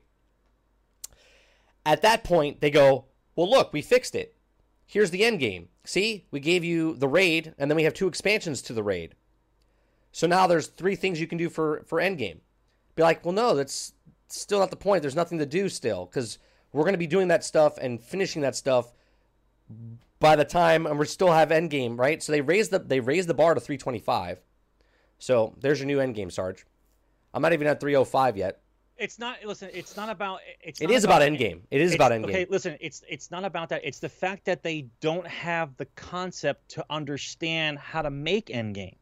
At 1.90 2.04
that 2.04 2.24
point, 2.24 2.62
they 2.62 2.70
go, 2.70 3.06
"Well, 3.36 3.50
look, 3.50 3.74
we 3.74 3.82
fixed 3.82 4.14
it. 4.14 4.36
Here's 4.86 5.10
the 5.10 5.26
end 5.26 5.40
game. 5.40 5.70
See, 5.84 6.28
we 6.30 6.40
gave 6.40 6.64
you 6.64 6.94
the 6.94 7.08
raid, 7.08 7.56
and 7.58 7.70
then 7.70 7.76
we 7.76 7.84
have 7.84 7.96
two 7.96 8.08
expansions 8.08 8.62
to 8.62 8.74
the 8.74 8.84
raid. 8.84 9.16
So 10.12 10.28
now 10.28 10.46
there's 10.46 10.68
three 10.68 10.96
things 10.96 11.20
you 11.20 11.26
can 11.26 11.40
do 11.40 11.50
for 11.50 11.82
for 11.88 12.00
end 12.00 12.20
game. 12.20 12.42
Be 12.96 13.02
like, 13.02 13.26
well, 13.26 13.34
no, 13.34 13.56
that's 13.56 13.94
still 14.28 14.60
not 14.60 14.70
the 14.70 14.76
point. 14.76 15.02
There's 15.02 15.16
nothing 15.16 15.40
to 15.40 15.48
do 15.48 15.68
still 15.68 16.06
because 16.06 16.38
we're 16.74 16.84
going 16.84 16.94
to 16.94 17.00
be 17.00 17.08
doing 17.08 17.30
that 17.30 17.44
stuff 17.44 17.80
and 17.80 18.00
finishing 18.00 18.44
that 18.44 18.56
stuff 18.56 18.94
by 20.20 20.36
the 20.36 20.46
time 20.46 20.86
and 20.86 21.00
we 21.00 21.06
still 21.08 21.32
have 21.32 21.52
end 21.52 21.72
game, 21.72 21.98
right? 21.98 22.22
So 22.22 22.32
they 22.32 22.42
raised 22.42 22.70
the 22.70 22.80
they 22.80 23.00
raised 23.00 23.30
the 23.30 23.34
bar 23.34 23.56
to 23.56 23.60
325. 23.60 24.42
So 25.18 25.56
there's 25.60 25.80
your 25.80 25.88
new 25.88 26.00
end 26.00 26.14
game, 26.14 26.30
Sarge. 26.30 26.66
I'm 27.34 27.42
not 27.42 27.54
even 27.54 27.68
at 27.68 27.80
305 27.80 28.38
yet. 28.38 28.62
It's 29.00 29.18
not. 29.20 29.38
Listen, 29.46 29.70
it's 29.74 29.96
not 29.96 30.10
about. 30.10 30.42
It's. 30.62 30.82
It 30.82 30.92
is 30.92 31.04
about 31.04 31.22
endgame. 31.22 31.62
It 31.72 31.82
is 31.82 31.96
about 31.96 32.12
endgame 32.12 32.30
Okay, 32.30 32.46
listen, 32.50 32.78
it's 32.82 33.04
it's 33.08 33.32
not 33.32 33.46
about 33.46 33.70
that. 33.70 33.82
It's 33.84 34.00
the 34.00 34.10
fact 34.10 34.46
that 34.46 34.64
they 34.64 34.88
don't 35.00 35.26
have 35.28 35.76
the 35.78 35.86
concept 35.96 36.70
to 36.72 36.86
understand 36.90 37.80
how 37.80 38.02
to 38.02 38.10
make 38.10 38.48
endgame. 38.48 38.98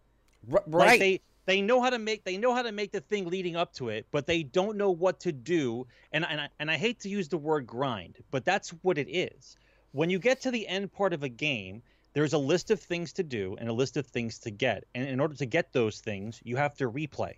R- 0.52 0.64
Like 0.68 0.88
right. 0.88 1.00
they 1.00 1.22
they 1.46 1.62
know 1.62 1.82
how 1.82 1.90
to 1.90 2.00
make 2.00 2.24
they 2.24 2.38
know 2.38 2.54
how 2.54 2.62
to 2.62 2.72
make 2.72 2.92
the 2.92 3.02
thing 3.02 3.26
leading 3.28 3.56
up 3.56 3.74
to 3.74 3.90
it, 3.90 4.06
but 4.12 4.28
they 4.28 4.44
don't 4.44 4.78
know 4.78 4.92
what 4.92 5.20
to 5.22 5.32
do. 5.32 5.88
And 6.12 6.26
and 6.26 6.42
I, 6.42 6.50
and 6.60 6.70
I 6.70 6.78
hate 6.78 7.00
to 7.02 7.10
use 7.10 7.30
the 7.30 7.38
word 7.38 7.66
grind, 7.66 8.18
but 8.32 8.46
that's 8.46 8.70
what 8.84 8.98
it 8.98 9.10
is. 9.10 9.58
When 9.94 10.10
you 10.10 10.20
get 10.20 10.42
to 10.42 10.52
the 10.52 10.68
end 10.68 10.92
part 10.92 11.14
of 11.14 11.24
a 11.24 11.30
game, 11.30 11.82
there's 12.14 12.34
a 12.34 12.38
list 12.38 12.72
of 12.72 12.80
things 12.80 13.14
to 13.14 13.24
do 13.24 13.56
and 13.60 13.70
a 13.70 13.74
list 13.74 13.98
of 13.98 14.06
things 14.06 14.40
to 14.40 14.52
get. 14.52 14.84
And 14.94 15.08
in 15.08 15.20
order 15.20 15.36
to 15.36 15.46
get 15.46 15.72
those 15.74 16.02
things, 16.02 16.40
you 16.44 16.56
have 16.58 16.76
to 16.78 16.90
replay, 16.90 17.36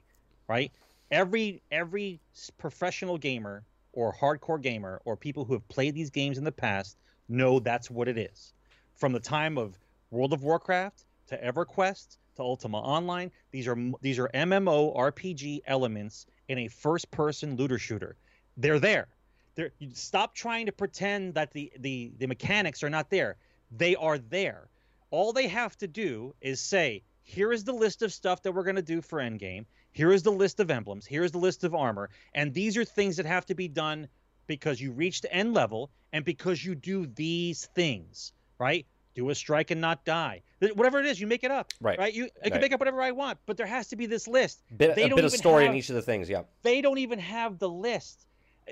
right? 0.48 0.72
Every 1.12 1.62
every 1.72 2.20
professional 2.58 3.18
gamer 3.18 3.64
or 3.94 4.14
hardcore 4.14 4.62
gamer 4.62 5.02
or 5.06 5.18
people 5.18 5.44
who 5.44 5.54
have 5.54 5.68
played 5.68 5.96
these 5.96 6.10
games 6.10 6.38
in 6.38 6.44
the 6.44 6.52
past 6.52 6.98
know 7.28 7.60
that's 7.60 7.90
what 7.90 8.08
it 8.08 8.18
is. 8.18 8.54
From 8.96 9.14
the 9.14 9.20
time 9.20 9.58
of 9.58 9.78
World 10.12 10.34
of 10.34 10.44
Warcraft 10.44 11.06
to 11.28 11.38
EverQuest 11.38 12.18
to 12.36 12.42
Ultima 12.42 12.80
Online, 12.80 13.32
these 13.52 13.68
are 13.68 13.78
these 14.02 14.20
are 14.20 14.30
MMO 14.34 14.96
RPG 14.96 15.62
elements 15.66 16.26
in 16.48 16.60
a 16.60 16.68
first-person 16.68 17.56
looter 17.56 17.78
shooter. 17.78 18.16
They're 18.58 18.80
there. 18.80 19.08
They're, 19.56 19.72
stop 19.94 20.36
trying 20.36 20.66
to 20.66 20.72
pretend 20.72 21.34
that 21.36 21.52
the, 21.54 21.72
the 21.80 22.12
the 22.18 22.28
mechanics 22.28 22.84
are 22.84 22.90
not 22.90 23.10
there. 23.10 23.38
They 23.72 23.96
are 23.96 24.18
there. 24.18 24.68
All 25.12 25.34
they 25.34 25.48
have 25.48 25.78
to 25.78 25.88
do 25.88 26.36
is 26.42 26.62
say, 26.62 27.04
here 27.30 27.54
is 27.54 27.64
the 27.64 27.74
list 27.74 28.02
of 28.02 28.12
stuff 28.12 28.42
that 28.42 28.52
we're 28.52 28.64
going 28.64 28.76
to 28.76 28.82
do 28.82 29.02
for 29.02 29.20
endgame. 29.20 29.66
Here 29.92 30.12
is 30.12 30.24
the 30.24 30.32
list 30.32 30.60
of 30.60 30.72
emblems. 30.72 31.06
Here 31.06 31.24
is 31.24 31.32
the 31.32 31.38
list 31.38 31.64
of 31.64 31.76
armor. 31.76 32.10
And 32.34 32.52
these 32.52 32.76
are 32.76 32.84
things 32.84 33.18
that 33.18 33.28
have 33.28 33.46
to 33.46 33.54
be 33.54 33.68
done 33.68 34.08
because 34.48 34.82
you 34.82 34.92
reach 34.92 35.22
the 35.22 35.32
end 35.32 35.54
level 35.54 35.92
and 36.12 36.26
because 36.26 36.66
you 36.66 36.74
do 36.74 37.06
these 37.06 37.68
things, 37.76 38.34
right? 38.58 38.88
Do 39.14 39.30
a 39.30 39.36
strike 39.36 39.70
and 39.70 39.80
not 39.80 40.06
die. 40.06 40.42
Whatever 40.74 41.00
it 41.00 41.06
is, 41.06 41.22
you 41.22 41.28
make 41.28 41.44
it 41.44 41.52
up. 41.52 41.72
Right. 41.80 42.00
Right. 42.00 42.14
You 42.16 42.24
I 42.24 42.28
Right. 42.46 42.52
can 42.54 42.62
make 42.62 42.74
up 42.74 42.80
whatever 42.80 43.02
I 43.02 43.12
want, 43.12 43.38
but 43.46 43.58
there 43.58 43.68
has 43.68 43.90
to 43.90 43.96
be 43.96 44.08
this 44.08 44.28
list. 44.28 44.64
bit, 44.76 44.96
they 44.96 45.04
a 45.04 45.10
don't 45.10 45.18
bit 45.18 45.26
of 45.26 45.32
story 45.32 45.68
in 45.68 45.76
each 45.76 45.90
of 45.90 45.96
the 45.96 46.02
things. 46.02 46.30
Yeah. 46.30 46.44
They 46.64 46.82
don't 46.82 46.98
even 46.98 47.20
have 47.20 47.60
the 47.60 47.70
list. 47.70 48.26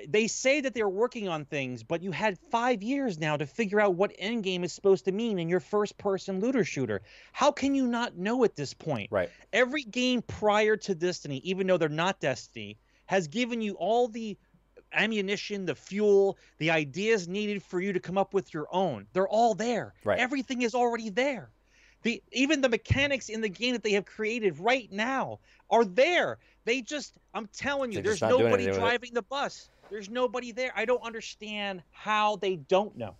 They 0.06 0.26
say 0.28 0.60
that 0.60 0.74
they're 0.74 0.88
working 0.88 1.28
on 1.28 1.44
things, 1.44 1.82
but 1.82 2.02
you 2.02 2.12
had 2.12 2.38
five 2.50 2.82
years 2.82 3.18
now 3.18 3.36
to 3.36 3.46
figure 3.46 3.80
out 3.80 3.94
what 3.94 4.16
endgame 4.18 4.62
is 4.64 4.72
supposed 4.72 5.04
to 5.06 5.12
mean 5.12 5.38
in 5.38 5.48
your 5.48 5.60
first 5.60 5.98
person 5.98 6.40
looter 6.40 6.64
shooter. 6.64 7.00
How 7.32 7.50
can 7.50 7.74
you 7.74 7.86
not 7.86 8.16
know 8.16 8.44
at 8.44 8.54
this 8.54 8.74
point? 8.74 9.10
Right. 9.10 9.30
every 9.52 9.82
game 9.82 10.22
prior 10.22 10.76
to 10.76 10.94
Destiny, 10.94 11.38
even 11.38 11.66
though 11.66 11.78
they're 11.78 11.88
not 11.88 12.20
Destiny, 12.20 12.78
has 13.06 13.26
given 13.28 13.60
you 13.60 13.74
all 13.74 14.08
the 14.08 14.36
ammunition, 14.92 15.66
the 15.66 15.74
fuel, 15.74 16.38
the 16.58 16.70
ideas 16.70 17.28
needed 17.28 17.62
for 17.62 17.80
you 17.80 17.92
to 17.92 18.00
come 18.00 18.18
up 18.18 18.34
with 18.34 18.52
your 18.54 18.66
own. 18.70 19.06
They're 19.12 19.28
all 19.28 19.54
there. 19.54 19.94
Right. 20.04 20.18
Everything 20.18 20.62
is 20.62 20.74
already 20.74 21.10
there. 21.10 21.50
The 22.02 22.22
even 22.32 22.60
the 22.60 22.68
mechanics 22.68 23.28
in 23.28 23.40
the 23.40 23.48
game 23.48 23.72
that 23.72 23.82
they 23.82 23.92
have 23.92 24.04
created 24.04 24.60
right 24.60 24.90
now 24.92 25.40
are 25.68 25.84
there. 25.84 26.38
They 26.64 26.80
just 26.80 27.18
I'm 27.34 27.48
telling 27.48 27.90
you, 27.90 27.96
They're 27.96 28.04
there's 28.04 28.20
just 28.20 28.30
not 28.30 28.38
doing 28.38 28.44
nobody 28.44 28.64
anything 28.64 28.82
with 28.82 28.88
it. 28.88 28.90
driving 28.90 29.14
the 29.14 29.22
bus. 29.22 29.68
There's 29.90 30.10
nobody 30.10 30.52
there. 30.52 30.72
I 30.74 30.84
don't 30.84 31.02
understand 31.02 31.82
how 31.90 32.36
they 32.36 32.56
don't 32.56 32.96
know. 32.96 33.16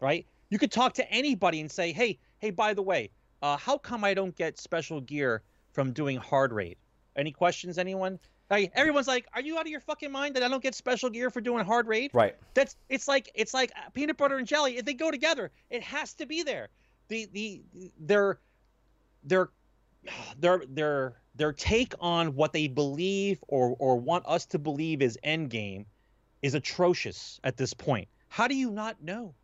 Right? 0.00 0.26
You 0.50 0.58
could 0.58 0.72
talk 0.72 0.94
to 0.94 1.10
anybody 1.10 1.60
and 1.60 1.70
say, 1.70 1.92
"Hey, 1.92 2.18
hey, 2.38 2.50
by 2.50 2.74
the 2.74 2.82
way, 2.82 3.10
uh, 3.42 3.56
how 3.56 3.78
come 3.78 4.04
I 4.04 4.14
don't 4.14 4.36
get 4.36 4.58
special 4.58 5.00
gear 5.00 5.42
from 5.72 5.92
doing 5.92 6.16
hard 6.16 6.52
raid? 6.52 6.76
Any 7.16 7.32
questions, 7.32 7.78
anyone? 7.78 8.18
Like, 8.50 8.72
everyone's 8.74 9.08
like, 9.08 9.26
"Are 9.32 9.40
you 9.40 9.56
out 9.56 9.62
of 9.62 9.68
your 9.68 9.80
fucking 9.80 10.12
mind 10.12 10.36
that 10.36 10.42
I 10.42 10.48
don't 10.48 10.62
get 10.62 10.74
special 10.74 11.10
gear 11.10 11.30
for 11.30 11.40
doing 11.40 11.64
hard 11.64 11.86
raid?" 11.86 12.10
Right. 12.12 12.36
That's 12.52 12.76
it's 12.88 13.08
like 13.08 13.30
it's 13.34 13.54
like 13.54 13.72
peanut 13.94 14.16
butter 14.16 14.36
and 14.36 14.46
jelly. 14.46 14.76
If 14.76 14.84
they 14.84 14.94
go 14.94 15.10
together, 15.10 15.50
it 15.70 15.82
has 15.82 16.14
to 16.14 16.26
be 16.26 16.42
there. 16.42 16.68
The 17.08 17.26
the 17.32 17.62
their 17.98 18.38
their 19.22 19.50
their 20.38 20.62
their 20.68 21.16
their 21.34 21.52
take 21.52 21.94
on 22.00 22.34
what 22.34 22.52
they 22.52 22.68
believe 22.68 23.42
or 23.48 23.76
or 23.78 23.96
want 23.98 24.24
us 24.26 24.46
to 24.46 24.58
believe 24.58 25.02
is 25.02 25.18
endgame 25.24 25.86
is 26.44 26.54
atrocious 26.54 27.40
at 27.42 27.56
this 27.56 27.72
point. 27.72 28.06
How 28.28 28.46
do 28.48 28.54
you 28.54 28.70
not 28.70 29.02
know? 29.02 29.34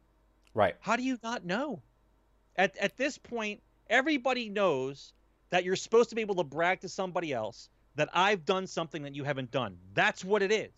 Right. 0.53 0.75
How 0.81 0.97
do 0.97 1.03
you 1.03 1.19
not 1.23 1.47
know? 1.47 1.81
At 2.57 2.77
at 2.77 2.99
this 2.99 3.17
point, 3.17 3.63
everybody 3.89 4.51
knows 4.51 5.15
that 5.49 5.65
you're 5.65 5.77
supposed 5.77 6.11
to 6.11 6.15
be 6.15 6.21
able 6.21 6.35
to 6.35 6.45
brag 6.45 6.81
to 6.83 6.91
somebody 6.91 7.33
else 7.33 7.71
that 7.95 8.11
I've 8.13 8.45
done 8.45 8.67
something 8.67 9.03
that 9.05 9.15
you 9.15 9.25
haven't 9.25 9.51
done. 9.51 9.79
That's 9.95 10.23
what 10.23 10.43
it 10.43 10.53
is. 10.53 10.73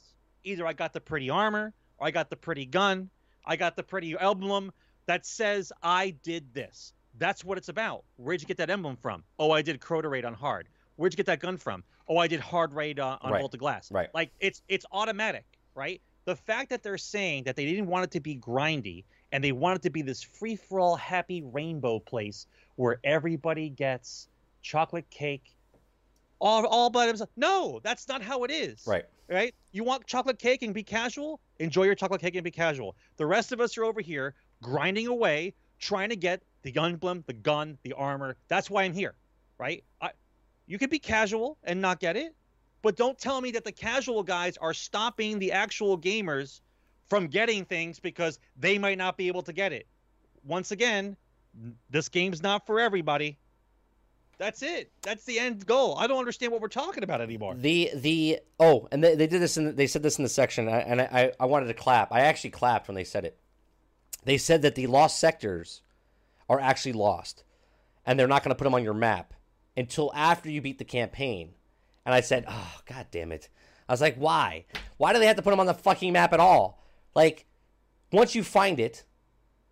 Either 0.44 0.64
I 0.64 0.74
got 0.74 0.92
the 0.92 1.00
pretty 1.00 1.28
armor, 1.28 1.72
or 1.98 2.06
I 2.06 2.12
got 2.12 2.30
the 2.30 2.36
pretty 2.36 2.66
gun, 2.66 3.10
I 3.44 3.56
got 3.56 3.74
the 3.74 3.82
pretty 3.82 4.16
emblem 4.16 4.72
that 5.06 5.26
says 5.26 5.72
I 5.82 6.10
did 6.22 6.54
this. 6.54 6.92
That's 7.18 7.44
what 7.44 7.58
it's 7.58 7.68
about. 7.68 8.04
Where'd 8.16 8.40
you 8.40 8.46
get 8.46 8.58
that 8.58 8.70
emblem 8.70 8.96
from? 8.96 9.24
Oh, 9.40 9.50
I 9.50 9.62
did 9.62 9.80
Crota 9.80 10.08
Raid 10.08 10.24
on 10.24 10.34
hard. 10.34 10.68
Where'd 10.94 11.12
you 11.12 11.16
get 11.16 11.26
that 11.26 11.40
gun 11.40 11.56
from? 11.56 11.82
Oh, 12.08 12.16
I 12.16 12.28
did 12.28 12.38
hard 12.38 12.72
raid 12.74 13.00
uh, 13.00 13.18
on 13.20 13.32
Right. 13.32 13.44
Of 13.44 13.58
Glass. 13.58 13.90
Right. 13.90 14.08
Like 14.14 14.30
it's 14.38 14.62
it's 14.68 14.86
automatic, 14.92 15.44
right? 15.74 16.00
The 16.24 16.36
fact 16.36 16.70
that 16.70 16.82
they're 16.82 16.98
saying 16.98 17.44
that 17.44 17.56
they 17.56 17.66
didn't 17.66 17.86
want 17.86 18.04
it 18.04 18.10
to 18.12 18.20
be 18.20 18.36
grindy 18.36 19.04
and 19.32 19.42
they 19.42 19.52
want 19.52 19.76
it 19.76 19.82
to 19.82 19.90
be 19.90 20.02
this 20.02 20.22
free 20.22 20.56
for 20.56 20.78
all 20.78 20.96
happy 20.96 21.42
rainbow 21.42 21.98
place 21.98 22.46
where 22.76 22.98
everybody 23.02 23.68
gets 23.68 24.28
chocolate 24.62 25.08
cake, 25.10 25.54
all 26.38 26.64
all 26.66 26.90
by 26.90 27.06
themselves. 27.06 27.32
No, 27.36 27.80
that's 27.82 28.08
not 28.08 28.22
how 28.22 28.44
it 28.44 28.50
is. 28.50 28.86
Right. 28.86 29.04
Right? 29.28 29.54
You 29.72 29.84
want 29.84 30.06
chocolate 30.06 30.38
cake 30.38 30.62
and 30.62 30.74
be 30.74 30.82
casual? 30.82 31.40
Enjoy 31.58 31.84
your 31.84 31.94
chocolate 31.94 32.20
cake 32.20 32.34
and 32.34 32.44
be 32.44 32.50
casual. 32.50 32.96
The 33.16 33.26
rest 33.26 33.52
of 33.52 33.60
us 33.60 33.78
are 33.78 33.84
over 33.84 34.00
here 34.00 34.34
grinding 34.60 35.06
away, 35.06 35.54
trying 35.80 36.10
to 36.10 36.16
get 36.16 36.42
the 36.62 36.76
emblem, 36.76 37.24
the 37.26 37.32
gun, 37.32 37.78
the 37.82 37.94
armor. 37.94 38.36
That's 38.48 38.70
why 38.70 38.84
I'm 38.84 38.92
here, 38.92 39.14
right? 39.58 39.82
I, 40.00 40.10
you 40.66 40.78
could 40.78 40.90
be 40.90 40.98
casual 40.98 41.58
and 41.64 41.80
not 41.80 41.98
get 41.98 42.16
it, 42.16 42.34
but 42.82 42.96
don't 42.96 43.18
tell 43.18 43.40
me 43.40 43.50
that 43.52 43.64
the 43.64 43.72
casual 43.72 44.22
guys 44.22 44.56
are 44.58 44.74
stopping 44.74 45.38
the 45.38 45.52
actual 45.52 45.96
gamers 45.98 46.60
from 47.08 47.26
getting 47.26 47.64
things 47.64 48.00
because 48.00 48.38
they 48.56 48.78
might 48.78 48.98
not 48.98 49.16
be 49.16 49.28
able 49.28 49.42
to 49.42 49.52
get 49.52 49.72
it. 49.72 49.86
Once 50.44 50.70
again, 50.72 51.16
this 51.90 52.08
game's 52.08 52.42
not 52.42 52.66
for 52.66 52.80
everybody. 52.80 53.38
That's 54.38 54.62
it. 54.62 54.90
That's 55.02 55.24
the 55.24 55.38
end 55.38 55.64
goal. 55.66 55.96
I 55.98 56.06
don't 56.08 56.18
understand 56.18 56.50
what 56.50 56.60
we're 56.60 56.68
talking 56.68 57.04
about 57.04 57.20
anymore. 57.20 57.54
The 57.54 57.90
the 57.94 58.40
oh, 58.58 58.88
and 58.90 59.04
they, 59.04 59.14
they 59.14 59.26
did 59.28 59.40
this 59.40 59.56
in 59.56 59.76
they 59.76 59.86
said 59.86 60.02
this 60.02 60.18
in 60.18 60.24
the 60.24 60.28
section, 60.28 60.68
I- 60.68 60.80
and 60.80 61.00
I 61.00 61.32
I 61.38 61.46
wanted 61.46 61.66
to 61.66 61.74
clap. 61.74 62.10
I 62.10 62.20
actually 62.22 62.50
clapped 62.50 62.88
when 62.88 62.96
they 62.96 63.04
said 63.04 63.24
it. 63.24 63.38
They 64.24 64.38
said 64.38 64.62
that 64.62 64.74
the 64.74 64.86
lost 64.88 65.20
sectors 65.20 65.82
are 66.48 66.58
actually 66.58 66.94
lost, 66.94 67.44
and 68.04 68.18
they're 68.18 68.26
not 68.26 68.42
going 68.42 68.50
to 68.50 68.54
put 68.58 68.64
them 68.64 68.74
on 68.74 68.82
your 68.82 68.94
map 68.94 69.34
until 69.76 70.10
after 70.14 70.50
you 70.50 70.60
beat 70.60 70.78
the 70.78 70.84
campaign. 70.84 71.50
And 72.04 72.14
I 72.14 72.20
said, 72.20 72.44
oh 72.48 72.80
god 72.86 73.06
damn 73.10 73.32
it! 73.32 73.48
I 73.88 73.92
was 73.92 74.00
like, 74.00 74.16
why? 74.16 74.64
Why 74.96 75.12
do 75.12 75.18
they 75.18 75.26
have 75.26 75.36
to 75.36 75.42
put 75.42 75.50
them 75.50 75.60
on 75.60 75.66
the 75.66 75.74
fucking 75.74 76.12
map 76.12 76.32
at 76.32 76.40
all? 76.40 76.82
Like, 77.14 77.46
once 78.10 78.34
you 78.34 78.42
find 78.42 78.80
it, 78.80 79.04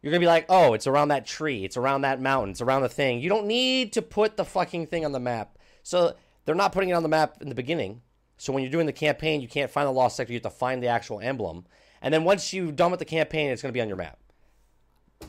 you're 0.01 0.12
gonna 0.12 0.20
be 0.20 0.27
like, 0.27 0.47
oh, 0.48 0.74
it's 0.74 0.86
around 0.86 1.09
that 1.09 1.27
tree, 1.27 1.65
it's 1.65 1.77
around 1.77 2.02
that 2.02 2.20
mountain, 2.20 2.51
it's 2.51 2.61
around 2.61 2.82
the 2.82 2.89
thing. 2.89 3.20
You 3.20 3.28
don't 3.28 3.47
need 3.47 3.93
to 3.94 4.02
put 4.02 4.36
the 4.36 4.44
fucking 4.44 4.86
thing 4.86 5.05
on 5.05 5.12
the 5.12 5.20
map. 5.20 5.59
So 5.82 6.15
they're 6.44 6.55
not 6.55 6.73
putting 6.73 6.90
it 6.90 6.94
on 6.94 7.02
the 7.02 7.09
map 7.09 7.40
in 7.40 7.48
the 7.48 7.55
beginning. 7.55 8.02
So 8.39 8.52
when 8.52 8.62
you're 8.62 8.73
doing 8.73 8.86
the 8.86 8.93
campaign, 8.93 9.40
you 9.40 9.48
can't 9.48 9.70
find 9.70 9.86
the 9.86 9.93
lost 9.93 10.16
sector. 10.16 10.32
You 10.32 10.36
have 10.36 10.44
to 10.44 10.51
find 10.51 10.82
the 10.82 10.89
actual 10.89 11.20
emblem, 11.20 11.66
and 12.01 12.15
then 12.15 12.24
once 12.24 12.52
you're 12.52 12.73
done 12.73 12.90
with 12.93 13.01
the 13.01 13.05
campaign, 13.05 13.51
it's 13.51 13.62
to 13.62 13.73
be 13.73 13.81
on 13.81 13.89
your 13.89 13.97
map. 13.97 14.19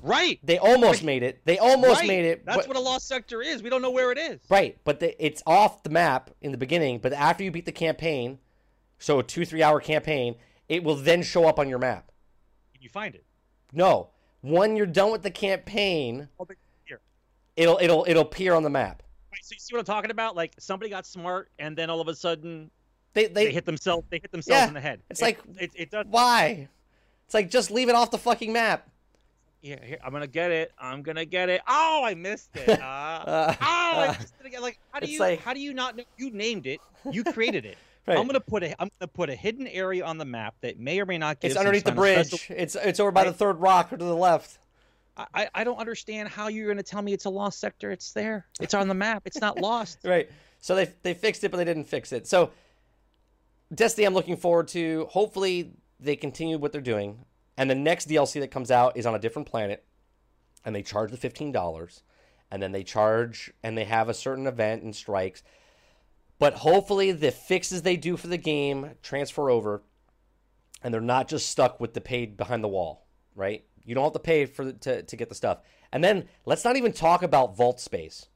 Right. 0.01 0.39
They 0.43 0.57
almost 0.57 1.03
made 1.03 1.21
it. 1.23 1.41
They 1.45 1.59
almost 1.59 1.99
right. 2.01 2.07
made 2.07 2.25
it. 2.25 2.45
That's 2.45 2.59
but- 2.59 2.67
what 2.67 2.77
a 2.77 2.79
lost 2.79 3.07
sector 3.07 3.41
is. 3.41 3.61
We 3.61 3.69
don't 3.69 3.81
know 3.81 3.91
where 3.91 4.11
it 4.11 4.17
is. 4.17 4.39
Right, 4.49 4.77
but 4.83 4.99
the, 4.99 5.23
it's 5.23 5.43
off 5.45 5.83
the 5.83 5.89
map 5.89 6.31
in 6.41 6.51
the 6.51 6.57
beginning. 6.57 6.99
But 6.99 7.13
after 7.13 7.43
you 7.43 7.51
beat 7.51 7.65
the 7.65 7.71
campaign, 7.71 8.39
so 8.99 9.19
a 9.19 9.23
two 9.23 9.45
three 9.45 9.61
hour 9.63 9.79
campaign, 9.79 10.35
it 10.69 10.83
will 10.83 10.95
then 10.95 11.21
show 11.23 11.45
up 11.47 11.59
on 11.59 11.67
your 11.69 11.79
map. 11.79 12.11
Can 12.73 12.81
you 12.81 12.89
find 12.89 13.13
it? 13.15 13.25
No, 13.73 14.09
when 14.41 14.75
you're 14.75 14.85
done 14.85 15.11
with 15.11 15.23
the 15.23 15.31
campaign, 15.31 16.27
Oh, 16.39 16.47
it'll 17.55 17.77
it'll 17.81 18.05
it'll 18.07 18.23
appear 18.23 18.53
on 18.53 18.63
the 18.63 18.69
map. 18.69 19.03
Right, 19.31 19.43
so 19.43 19.53
you 19.53 19.59
see 19.59 19.73
what 19.75 19.79
I'm 19.79 19.85
talking 19.85 20.11
about? 20.11 20.35
Like 20.35 20.53
somebody 20.59 20.89
got 20.89 21.05
smart, 21.05 21.49
and 21.59 21.77
then 21.77 21.89
all 21.89 22.01
of 22.01 22.07
a 22.07 22.15
sudden 22.15 22.71
They 23.13 23.27
they, 23.27 23.45
they, 23.45 23.51
hit 23.51 23.65
themselves. 23.65 24.05
They 24.09 24.19
hit 24.19 24.31
themselves 24.31 24.61
Yeah, 24.61 24.67
in 24.67 24.73
the 24.73 24.81
head. 24.81 25.01
it's 25.09 25.21
It- 25.21 25.23
like- 25.25 25.39
it, 25.59 25.71
it 25.75 25.91
does. 25.91 26.05
why? 26.09 26.69
It's 27.25 27.33
like 27.33 27.49
just 27.49 27.71
leave 27.71 27.87
it 27.87 27.95
off 27.95 28.11
the 28.11 28.17
fucking 28.17 28.51
map. 28.51 28.89
Yeah, 29.61 29.83
here, 29.83 29.97
I'm 30.03 30.11
gonna 30.11 30.25
get 30.27 30.49
it. 30.51 30.71
I'm 30.79 31.03
gonna 31.03 31.25
get 31.25 31.49
it. 31.49 31.61
Oh, 31.67 32.01
I 32.03 32.15
missed 32.15 32.49
it. 32.55 32.67
Uh, 32.81 32.83
Uh, 32.83 33.55
oh, 33.61 33.65
I 33.65 34.15
missed 34.19 34.33
it 34.39 34.45
again. 34.47 34.61
Like, 34.61 34.79
how 34.91 34.99
do 34.99 35.07
you? 35.11 35.19
like- 35.19 35.41
how 35.41 35.53
do 35.53 35.59
you 35.59 35.73
not 35.73 35.95
know? 35.95 36.03
You 36.17 36.31
named 36.31 36.65
it. 36.65 36.79
You 37.11 37.23
created 37.23 37.65
it. 37.65 37.77
Right. 38.07 38.17
I'm 38.17 38.25
gonna 38.25 38.39
put 38.39 38.63
a. 38.63 38.71
I'm 38.81 38.89
gonna 38.99 39.07
put 39.09 39.29
a 39.29 39.35
hidden 39.35 39.67
area 39.67 40.03
on 40.03 40.17
the 40.17 40.25
map 40.25 40.55
that 40.61 40.79
may 40.79 40.99
or 40.99 41.05
may 41.05 41.19
not 41.19 41.39
give. 41.39 41.51
It's 41.51 41.59
underneath 41.59 41.83
the 41.83 41.91
bridge. 41.91 42.29
special- 42.29 42.55
It's 42.57 42.75
it's 42.75 42.99
over 42.99 43.11
by 43.11 43.25
the 43.25 43.31
third 43.31 43.59
rock 43.59 43.93
or 43.93 43.97
to 43.97 44.03
the 44.03 44.15
left. 44.15 44.57
I, 45.15 45.25
I- 45.35 45.49
I 45.53 45.63
don't 45.63 45.77
understand 45.77 46.27
how 46.27 46.47
you're 46.47 46.67
gonna 46.67 46.81
tell 46.81 47.03
me 47.03 47.13
it's 47.13 47.25
a 47.25 47.29
lost 47.29 47.59
sector. 47.59 47.91
It's 47.91 48.11
there. 48.11 48.47
It's 48.59 48.73
on 48.73 48.87
the 48.87 48.95
map. 48.95 49.21
It's 49.25 49.39
not 49.39 49.59
lost. 49.59 49.99
Right. 50.03 50.27
So 50.61 50.73
they 50.73 50.91
they 51.03 51.13
fixed 51.13 51.43
it, 51.43 51.51
but 51.51 51.57
they 51.57 51.63
didn't 51.63 51.83
fix 51.85 52.11
it. 52.11 52.25
So 52.25 52.49
Destiny, 53.71 54.05
I'm 54.05 54.15
looking 54.15 54.35
forward 54.35 54.67
to. 54.69 55.05
Hopefully, 55.11 55.71
they 55.99 56.15
continue 56.15 56.57
what 56.57 56.71
they're 56.71 56.81
doing, 56.81 57.19
and 57.57 57.69
the 57.69 57.75
next 57.75 58.07
DLC 58.07 58.39
that 58.39 58.51
comes 58.51 58.71
out 58.71 58.97
is 58.97 59.05
on 59.05 59.15
a 59.15 59.19
different 59.19 59.47
planet, 59.47 59.83
and 60.65 60.75
they 60.75 60.81
charge 60.81 61.11
the 61.11 61.17
fifteen 61.17 61.51
dollars, 61.51 62.03
and 62.49 62.61
then 62.61 62.71
they 62.71 62.83
charge 62.83 63.51
and 63.63 63.77
they 63.77 63.85
have 63.85 64.09
a 64.09 64.13
certain 64.13 64.47
event 64.47 64.83
and 64.83 64.95
strikes. 64.95 65.43
But 66.39 66.55
hopefully, 66.55 67.11
the 67.11 67.31
fixes 67.31 67.83
they 67.83 67.97
do 67.97 68.17
for 68.17 68.27
the 68.27 68.37
game 68.37 68.91
transfer 69.03 69.49
over, 69.49 69.83
and 70.83 70.93
they're 70.93 71.01
not 71.01 71.27
just 71.27 71.49
stuck 71.49 71.79
with 71.79 71.93
the 71.93 72.01
paid 72.01 72.37
behind 72.37 72.63
the 72.63 72.67
wall. 72.67 73.05
Right? 73.35 73.65
You 73.83 73.95
don't 73.95 74.03
have 74.03 74.13
to 74.13 74.19
pay 74.19 74.45
for 74.45 74.65
the, 74.65 74.73
to 74.73 75.03
to 75.03 75.15
get 75.15 75.29
the 75.29 75.35
stuff. 75.35 75.59
And 75.91 76.03
then 76.03 76.27
let's 76.45 76.63
not 76.63 76.77
even 76.77 76.93
talk 76.93 77.21
about 77.23 77.55
vault 77.57 77.79
space. 77.79 78.27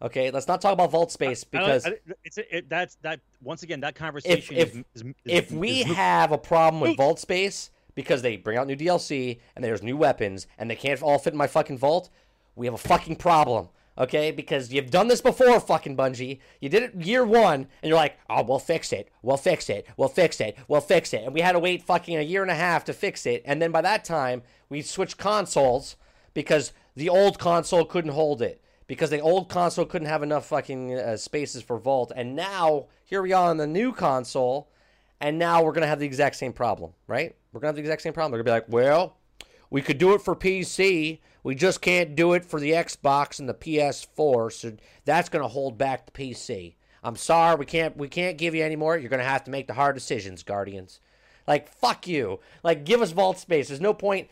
Okay, 0.00 0.32
let's 0.32 0.48
not 0.48 0.60
talk 0.60 0.72
about 0.72 0.90
vault 0.90 1.12
space 1.12 1.44
because 1.44 1.86
I- 1.86 1.98
it's 2.24 2.38
it, 2.38 2.68
that's 2.68 2.96
that 3.02 3.20
once 3.40 3.62
again 3.62 3.80
that 3.80 3.94
conversation 3.94 4.56
if- 4.56 4.74
is, 4.74 4.84
is, 4.94 5.02
is, 5.02 5.14
if 5.24 5.50
we 5.52 5.84
moot. 5.84 5.96
have 5.96 6.32
a 6.32 6.38
problem 6.38 6.80
with 6.80 6.96
vault 6.96 7.20
space 7.20 7.70
because 7.94 8.22
they 8.22 8.36
bring 8.36 8.58
out 8.58 8.66
new 8.66 8.76
DLC 8.76 9.40
and 9.54 9.64
there's 9.64 9.82
new 9.82 9.96
weapons 9.96 10.46
and 10.58 10.70
they 10.70 10.76
can't 10.76 11.02
all 11.02 11.18
fit 11.18 11.32
in 11.32 11.38
my 11.38 11.46
fucking 11.46 11.78
vault, 11.78 12.10
we 12.56 12.66
have 12.66 12.74
a 12.74 12.78
fucking 12.78 13.16
problem. 13.16 13.68
Okay, 13.98 14.30
because 14.30 14.72
you've 14.72 14.90
done 14.90 15.08
this 15.08 15.20
before, 15.20 15.60
fucking 15.60 15.98
Bungie. 15.98 16.38
You 16.60 16.70
did 16.70 16.82
it 16.82 16.94
year 16.94 17.26
one, 17.26 17.66
and 17.82 17.88
you're 17.90 17.96
like, 17.96 18.16
"Oh, 18.30 18.42
we'll 18.42 18.58
fix 18.58 18.90
it. 18.90 19.10
We'll 19.20 19.36
fix 19.36 19.68
it. 19.68 19.86
We'll 19.98 20.08
fix 20.08 20.40
it. 20.40 20.56
We'll 20.66 20.80
fix 20.80 21.12
it." 21.12 21.24
And 21.24 21.34
we 21.34 21.42
had 21.42 21.52
to 21.52 21.58
wait 21.58 21.82
fucking 21.82 22.16
a 22.16 22.22
year 22.22 22.40
and 22.40 22.50
a 22.50 22.54
half 22.54 22.86
to 22.86 22.94
fix 22.94 23.26
it. 23.26 23.42
And 23.44 23.60
then 23.60 23.70
by 23.70 23.82
that 23.82 24.02
time, 24.02 24.42
we 24.70 24.80
switched 24.80 25.18
consoles 25.18 25.96
because 26.32 26.72
the 26.96 27.10
old 27.10 27.38
console 27.38 27.84
couldn't 27.84 28.12
hold 28.12 28.40
it 28.40 28.62
because 28.86 29.10
the 29.10 29.20
old 29.20 29.48
console 29.48 29.84
couldn't 29.84 30.08
have 30.08 30.22
enough 30.22 30.46
fucking 30.46 30.94
uh, 30.94 31.16
spaces 31.16 31.62
for 31.62 31.78
Vault. 31.78 32.12
And 32.14 32.34
now 32.34 32.86
here 33.04 33.22
we 33.22 33.32
are 33.32 33.50
on 33.50 33.58
the 33.58 33.66
new 33.66 33.92
console, 33.92 34.68
and 35.22 35.38
now 35.38 35.62
we're 35.62 35.72
gonna 35.72 35.86
have 35.86 36.00
the 36.00 36.06
exact 36.06 36.36
same 36.36 36.52
problem, 36.52 36.92
right? 37.06 37.34
We're 37.52 37.60
gonna 37.60 37.68
have 37.68 37.76
the 37.76 37.80
exact 37.80 38.02
same 38.02 38.12
problem. 38.12 38.32
They're 38.32 38.42
gonna 38.42 38.60
be 38.60 38.64
like, 38.64 38.72
well, 38.72 39.16
we 39.70 39.80
could 39.80 39.96
do 39.96 40.12
it 40.14 40.20
for 40.20 40.34
PC, 40.34 41.20
we 41.44 41.54
just 41.54 41.80
can't 41.80 42.14
do 42.14 42.34
it 42.34 42.44
for 42.44 42.60
the 42.60 42.72
Xbox 42.72 43.38
and 43.38 43.48
the 43.48 43.54
PS4, 43.54 44.52
so 44.52 44.72
that's 45.04 45.28
gonna 45.28 45.48
hold 45.48 45.78
back 45.78 46.06
the 46.06 46.12
PC. 46.12 46.74
I'm 47.04 47.16
sorry, 47.16 47.56
we 47.56 47.64
can't 47.64 47.96
we 47.96 48.08
can't 48.08 48.36
give 48.36 48.54
you 48.54 48.64
any 48.64 48.76
more. 48.76 48.98
You're 48.98 49.10
gonna 49.10 49.22
have 49.22 49.44
to 49.44 49.50
make 49.50 49.68
the 49.68 49.74
hard 49.74 49.94
decisions, 49.94 50.42
Guardians. 50.42 51.00
Like 51.46 51.68
fuck 51.68 52.06
you. 52.06 52.40
Like 52.62 52.84
give 52.84 53.00
us 53.00 53.12
vault 53.12 53.38
space. 53.38 53.68
There's 53.68 53.80
no 53.80 53.94
point. 53.94 54.28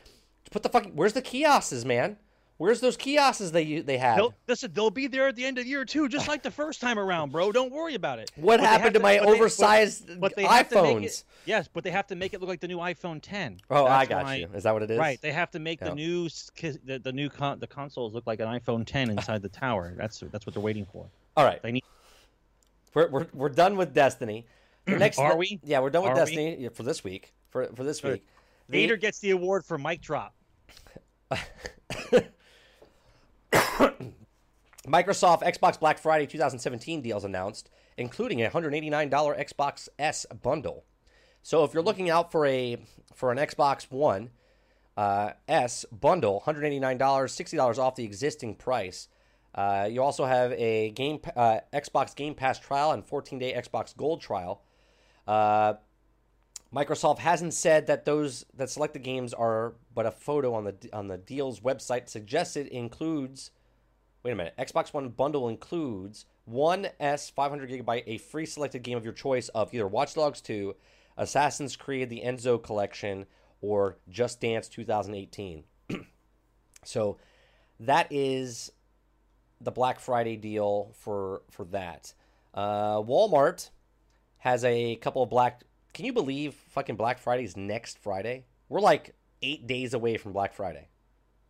Put 0.51 0.65
the 0.65 0.69
fucking. 0.69 0.97
Where's 0.97 1.13
the 1.13 1.23
kiosks, 1.23 1.85
man? 1.85 2.17
Where's 2.61 2.79
those 2.81 2.95
kiosks 2.95 3.49
they 3.53 3.81
they 3.81 3.97
had? 3.97 4.19
They'll, 4.19 4.35
listen, 4.47 4.71
they'll 4.75 4.91
be 4.91 5.07
there 5.07 5.29
at 5.29 5.35
the 5.35 5.47
end 5.47 5.57
of 5.57 5.65
the 5.65 5.71
year 5.71 5.87
too, 5.87 6.11
just 6.11 6.29
like 6.29 6.43
the 6.43 6.51
first 6.51 6.79
time 6.83 6.99
around, 6.99 7.33
bro. 7.33 7.53
Don't 7.53 7.73
worry 7.73 7.95
about 7.95 8.19
it. 8.19 8.31
What 8.37 8.59
But 8.61 8.69
happened 8.69 8.85
have 8.85 8.93
to 8.93 9.01
my 9.01 9.17
but 9.17 9.21
they- 9.21 9.27
but- 9.31 9.35
oversized 9.37 10.21
but 10.21 10.37
they 10.37 10.43
have 10.45 10.69
to 10.69 10.83
make 10.83 10.97
iPhones? 10.99 11.05
it- 11.05 11.25
yes, 11.47 11.69
but 11.73 11.85
they 11.85 11.91
have 11.91 12.07
to 12.09 12.17
make 12.17 12.35
it 12.35 12.41
look 12.41 12.51
like 12.51 12.61
the 12.61 12.69
new 12.69 12.77
iPhone 12.77 13.21
10. 13.23 13.61
oh, 13.71 13.87
I 13.87 14.05
got 14.05 14.25
why- 14.25 14.35
you. 14.35 14.49
Is 14.53 14.65
that 14.65 14.75
what 14.75 14.83
it 14.83 14.91
is? 14.91 14.99
Right, 14.99 15.19
they 15.23 15.33
have 15.33 15.51
to 15.53 15.59
make 15.59 15.81
Yeah. 15.81 15.89
the 15.89 15.95
new 15.95 16.29
the, 16.29 17.01
the 17.03 17.13
new 17.15 17.31
con- 17.31 17.61
the 17.61 17.67
consoles 17.67 18.13
look 18.13 18.27
like 18.27 18.41
an 18.41 18.49
iPhone 18.49 18.85
10 18.85 19.09
inside 19.09 19.41
the 19.41 19.49
tower. 19.49 19.95
That's 19.97 20.21
that's 20.31 20.45
what 20.45 20.53
they're 20.53 20.63
waiting 20.63 20.85
for. 20.85 21.07
All 21.39 21.47
right. 21.47 21.63
They 21.63 21.73
need 21.73 21.85
We're, 22.93 23.09
we're, 23.09 23.27
we're 23.33 23.49
done 23.49 23.79
with 23.79 23.95
Destiny. 23.95 24.45
The 24.85 24.99
next 24.99 25.19
Are 25.19 25.35
we? 25.35 25.61
Yeah, 25.65 25.81
we're 25.81 25.89
done 25.89 26.03
with 26.03 26.13
Are? 26.13 26.15
Destiny 26.17 26.57
yeah, 26.59 26.69
for 26.75 26.83
this 26.83 27.03
week. 27.03 27.33
For 27.49 27.69
for 27.75 27.85
this 27.85 28.03
week. 28.03 28.23
The- 28.69 28.73
Vader 28.73 28.97
gets 28.97 29.19
the 29.21 29.31
award 29.31 29.65
for 29.65 29.79
mic 29.79 30.03
drop. 30.03 30.35
Microsoft 34.87 35.43
Xbox 35.43 35.79
Black 35.79 35.99
Friday 35.99 36.27
2017 36.27 37.03
deals 37.03 37.25
announced, 37.25 37.71
including 37.97 38.43
a 38.43 38.51
$189 38.51 39.11
Xbox 39.11 39.89
S 39.99 40.27
bundle. 40.43 40.85
So 41.43 41.65
if 41.65 41.75
you're 41.75 41.83
looking 41.83 42.11
out 42.11 42.31
for 42.33 42.47
a 42.47 42.77
for 43.15 43.33
an 43.33 43.39
Xbox 43.39 43.91
One 43.91 44.31
uh, 44.97 45.33
S 45.49 45.85
bundle, 45.93 46.43
$189, 46.47 46.99
$60 46.99 47.79
off 47.79 47.97
the 47.97 48.05
existing 48.05 48.55
price. 48.55 49.09
Uh, 49.55 49.89
you 49.91 50.03
also 50.03 50.25
have 50.25 50.53
a 50.53 50.91
game 50.91 51.19
uh, 51.35 51.61
Xbox 51.73 52.15
Game 52.15 52.35
Pass 52.35 52.59
trial 52.59 52.93
and 52.93 53.07
14-day 53.07 53.53
Xbox 53.55 53.97
Gold 53.97 54.21
trial. 54.21 54.63
Uh, 55.27 55.75
Microsoft 56.75 57.19
hasn't 57.19 57.53
said 57.55 57.89
that 57.89 58.05
those 58.05 58.45
that 58.55 58.71
selected 58.71 59.03
games 59.03 59.35
are, 59.35 59.75
but 59.93 60.07
a 60.07 60.11
photo 60.11 60.55
on 60.55 60.65
the 60.65 60.77
on 60.93 61.09
the 61.09 61.19
deal's 61.19 61.61
website 61.61 62.09
suggests 62.09 62.57
it 62.57 62.69
includes. 62.69 63.51
Wait 64.23 64.33
a 64.33 64.35
minute. 64.37 64.55
Xbox 64.59 64.93
One 64.93 65.09
bundle 65.09 65.49
includes 65.49 66.27
one 66.45 66.89
S 66.99 67.31
500 67.31 67.71
gigabyte, 67.71 68.05
a 68.07 68.19
free 68.19 68.47
selected 68.47 68.83
game 68.83 68.97
of 68.97 69.05
your 69.05 69.13
choice 69.13 69.49
of 69.51 69.73
either 69.73 69.87
Watch 69.87 70.15
Dogs 70.15 70.41
2, 70.41 70.75
Assassin's 71.17 71.77
Creed: 71.77 72.11
The 72.11 72.23
Ezio 72.25 72.63
Collection, 72.63 73.27
or 73.61 73.99
Just 74.09 74.41
Dance 74.41 74.69
2018. 74.69 75.65
so 76.85 77.17
that 77.81 78.09
is 78.11 78.73
the 79.61 79.71
Black 79.71 80.01
Friday 80.01 80.37
deal 80.37 80.95
for 80.99 81.43
for 81.51 81.65
that. 81.67 82.13
Uh, 82.53 82.97
Walmart 82.97 83.71
has 84.39 84.65
a 84.65 84.97
couple 84.97 85.23
of 85.23 85.31
black. 85.31 85.63
Can 85.93 86.05
you 86.05 86.13
believe 86.13 86.55
fucking 86.71 86.97
Black 86.97 87.19
Friday's 87.19 87.57
next 87.57 87.99
Friday? 87.99 88.45
We're 88.69 88.81
like 88.81 89.15
eight 89.43 89.67
days 89.67 89.95
away 89.95 90.17
from 90.17 90.33
Black 90.33 90.55
Friday, 90.55 90.89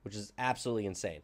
which 0.03 0.15
is 0.15 0.33
absolutely 0.39 0.87
insane. 0.87 1.21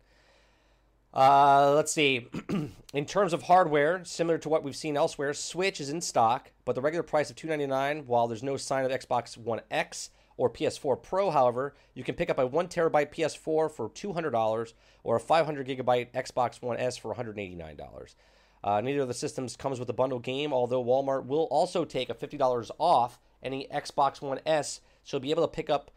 Uh, 1.13 1.73
let's 1.75 1.93
see. 1.93 2.29
in 2.93 3.07
terms 3.07 3.33
of 3.33 3.43
hardware, 3.43 4.05
similar 4.05 4.39
to 4.39 4.49
what 4.49 4.63
we've 4.63 4.77
seen 4.77 4.97
elsewhere, 4.97 5.33
Switch 5.33 5.81
is 5.81 5.91
in 5.91 6.01
stock, 6.01 6.53
but 6.65 6.75
the 6.75 6.81
regular 6.81 7.03
price 7.03 7.31
of 7.31 7.37
299. 7.37 8.07
While 8.07 8.29
there's 8.29 8.43
no 8.43 8.57
sign 8.57 8.85
of 8.85 8.91
Xbox 8.91 9.37
One 9.37 9.61
X 9.71 10.11
or 10.37 10.51
PS4 10.51 11.03
Pro, 11.03 11.31
however, 11.31 11.75
you 11.95 12.05
can 12.05 12.15
pick 12.15 12.31
up 12.31 12.39
a 12.39 12.47
one 12.47 12.69
terabyte 12.69 13.15
PS4 13.15 13.71
for 13.71 13.91
$200 13.91 14.73
or 15.05 15.17
a 15.17 15.21
500 15.21 15.67
gigabyte 15.67 16.13
Xbox 16.13 16.61
One 16.61 16.77
S 16.77 16.97
for 16.97 17.15
$189. 17.15 18.15
Uh, 18.63 18.81
neither 18.81 19.03
of 19.03 19.09
the 19.09 19.15
systems 19.15 19.57
comes 19.57 19.79
with 19.79 19.89
a 19.89 19.95
bundle 19.95 20.19
game, 20.19 20.53
although 20.53 20.85
Walmart 20.85 21.27
will 21.27 21.45
also 21.45 21.85
take 21.85 22.11
a 22.11 22.15
$50 22.15 22.71
off 22.79 23.19
any 23.43 23.69
Xbox 23.73 24.21
One 24.21 24.41
S, 24.45 24.81
so 25.05 25.17
you'll 25.17 25.23
be 25.23 25.31
able 25.31 25.45
to 25.45 25.49
pick 25.49 25.71
up 25.71 25.91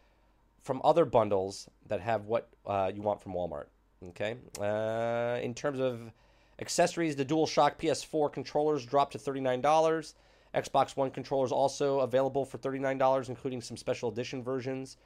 from 0.62 0.80
other 0.84 1.04
bundles 1.04 1.68
that 1.88 2.00
have 2.00 2.26
what 2.26 2.48
uh, 2.66 2.90
you 2.94 3.02
want 3.02 3.20
from 3.20 3.32
Walmart. 3.32 3.66
Okay. 4.08 4.36
Uh, 4.58 5.38
in 5.42 5.54
terms 5.54 5.78
of 5.78 6.10
accessories, 6.58 7.16
the 7.16 7.24
DualShock 7.24 7.78
PS4 7.78 8.32
controllers 8.32 8.86
dropped 8.86 9.12
to 9.12 9.18
$39. 9.18 10.14
Xbox 10.54 10.96
One 10.96 11.10
controllers 11.10 11.52
also 11.52 12.00
available 12.00 12.44
for 12.44 12.58
$39, 12.58 13.28
including 13.28 13.60
some 13.60 13.76
special 13.76 14.10
edition 14.10 14.42
versions. 14.42 14.96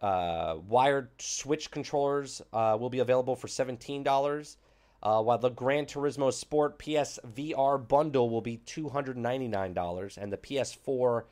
Uh, 0.00 0.56
wired 0.66 1.10
Switch 1.18 1.70
controllers 1.70 2.42
uh, 2.52 2.76
will 2.78 2.90
be 2.90 2.98
available 2.98 3.36
for 3.36 3.46
$17. 3.46 4.56
Uh, 5.02 5.20
while 5.20 5.38
the 5.38 5.50
Gran 5.50 5.84
Turismo 5.84 6.32
Sport 6.32 6.78
PSVR 6.78 7.88
bundle 7.88 8.30
will 8.30 8.40
be 8.40 8.58
$299, 8.58 10.16
and 10.16 10.32
the 10.32 10.36
PS4 10.36 11.24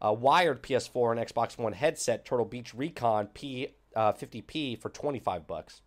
uh, 0.00 0.12
wired 0.12 0.62
PS4 0.62 1.18
and 1.18 1.28
Xbox 1.28 1.58
One 1.58 1.72
headset 1.72 2.24
Turtle 2.24 2.44
Beach 2.44 2.72
Recon 2.72 3.26
P 3.28 3.74
uh, 3.96 4.12
50p 4.12 4.80
for 4.80 4.90
25 4.90 5.46
bucks. 5.46 5.80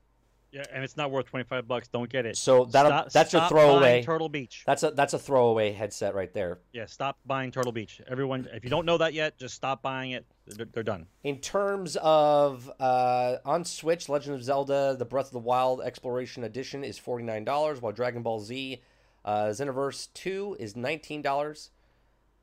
Yeah, 0.51 0.63
and 0.73 0.83
it's 0.83 0.97
not 0.97 1.11
worth 1.11 1.27
twenty 1.27 1.43
five 1.45 1.67
bucks. 1.67 1.87
Don't 1.89 2.09
get 2.09 2.25
it. 2.25 2.35
So 2.35 2.65
that 2.65 2.85
Stop- 2.87 3.11
that's 3.11 3.33
your 3.33 3.41
stop 3.41 3.51
throwaway. 3.51 3.79
buying 3.81 4.03
Turtle 4.03 4.29
Beach. 4.29 4.63
That's 4.65 4.81
a 4.81 4.89
that's 4.91 5.13
a 5.13 5.19
throwaway 5.19 5.71
headset 5.71 6.15
right 6.15 6.33
there. 6.33 6.57
Yeah, 6.73 6.87
stop 6.87 7.19
buying 7.25 7.51
Turtle 7.51 7.71
Beach. 7.71 8.01
Everyone, 8.07 8.47
if 8.51 8.63
you 8.63 8.71
don't 8.71 8.85
know 8.85 8.97
that 8.97 9.13
yet, 9.13 9.37
just 9.37 9.53
stop 9.53 9.83
buying 9.83 10.11
it. 10.11 10.25
They're, 10.47 10.65
they're 10.65 10.81
done. 10.81 11.05
In 11.23 11.37
terms 11.37 11.97
of 12.01 12.71
uh, 12.79 13.35
on 13.45 13.63
Switch, 13.63 14.09
Legend 14.09 14.35
of 14.37 14.43
Zelda: 14.43 14.95
The 14.97 15.05
Breath 15.05 15.27
of 15.27 15.33
the 15.33 15.39
Wild 15.39 15.81
Exploration 15.81 16.43
Edition 16.43 16.83
is 16.83 16.97
forty 16.97 17.23
nine 17.23 17.43
dollars, 17.43 17.79
while 17.79 17.93
Dragon 17.93 18.23
Ball 18.23 18.39
Z 18.39 18.81
uh, 19.25 19.45
Xenoverse 19.49 20.07
Two 20.15 20.57
is 20.59 20.75
nineteen 20.75 21.21
dollars. 21.21 21.69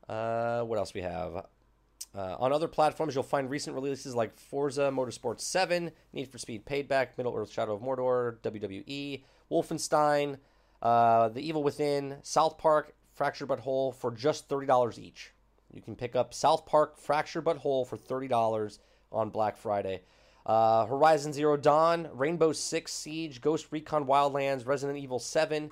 Uh, 0.07 0.61
what 0.61 0.79
else 0.79 0.93
we 0.93 1.01
have? 1.01 1.45
Uh, 2.15 2.35
on 2.39 2.51
other 2.51 2.67
platforms, 2.67 3.13
you'll 3.13 3.23
find 3.23 3.49
recent 3.49 3.75
releases 3.75 4.15
like 4.15 4.37
Forza 4.37 4.89
Motorsport 4.93 5.39
7, 5.39 5.91
Need 6.13 6.27
for 6.31 6.37
Speed 6.37 6.65
Payback, 6.65 7.09
Middle 7.17 7.35
Earth 7.35 7.51
Shadow 7.51 7.73
of 7.75 7.81
Mordor, 7.81 8.37
WWE, 8.39 9.23
Wolfenstein, 9.51 10.37
uh, 10.81 11.29
The 11.29 11.41
Evil 11.41 11.63
Within, 11.63 12.17
South 12.23 12.57
Park, 12.57 12.95
Fractured 13.13 13.47
But 13.47 13.59
Whole 13.59 13.91
for 13.91 14.11
just 14.11 14.49
$30 14.49 14.97
each. 14.97 15.33
You 15.71 15.81
can 15.81 15.95
pick 15.95 16.15
up 16.15 16.33
South 16.33 16.65
Park, 16.65 16.97
Fractured 16.97 17.43
But 17.43 17.57
Whole 17.57 17.85
for 17.85 17.97
$30 17.97 18.79
on 19.11 19.29
Black 19.29 19.57
Friday. 19.57 20.01
Uh, 20.45 20.85
Horizon 20.85 21.33
Zero 21.33 21.57
Dawn, 21.57 22.07
Rainbow 22.13 22.53
Six 22.53 22.93
Siege, 22.93 23.41
Ghost 23.41 23.67
Recon 23.69 24.05
Wildlands, 24.05 24.65
Resident 24.65 24.97
Evil 24.97 25.19
7, 25.19 25.69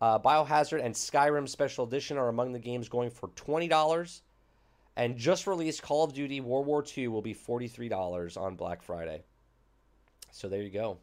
uh, 0.00 0.18
Biohazard, 0.20 0.84
and 0.84 0.94
Skyrim 0.94 1.48
Special 1.48 1.84
Edition 1.86 2.18
are 2.18 2.28
among 2.28 2.52
the 2.52 2.58
games 2.58 2.88
going 2.88 3.10
for 3.10 3.28
$20. 3.30 4.20
And 4.96 5.16
just 5.16 5.46
released 5.46 5.82
Call 5.82 6.04
of 6.04 6.12
Duty 6.12 6.40
World 6.40 6.66
War 6.66 6.84
II 6.96 7.08
will 7.08 7.22
be 7.22 7.34
$43 7.34 8.36
on 8.36 8.56
Black 8.56 8.82
Friday. 8.82 9.22
So 10.32 10.48
there 10.48 10.62
you 10.62 10.70
go. 10.70 10.98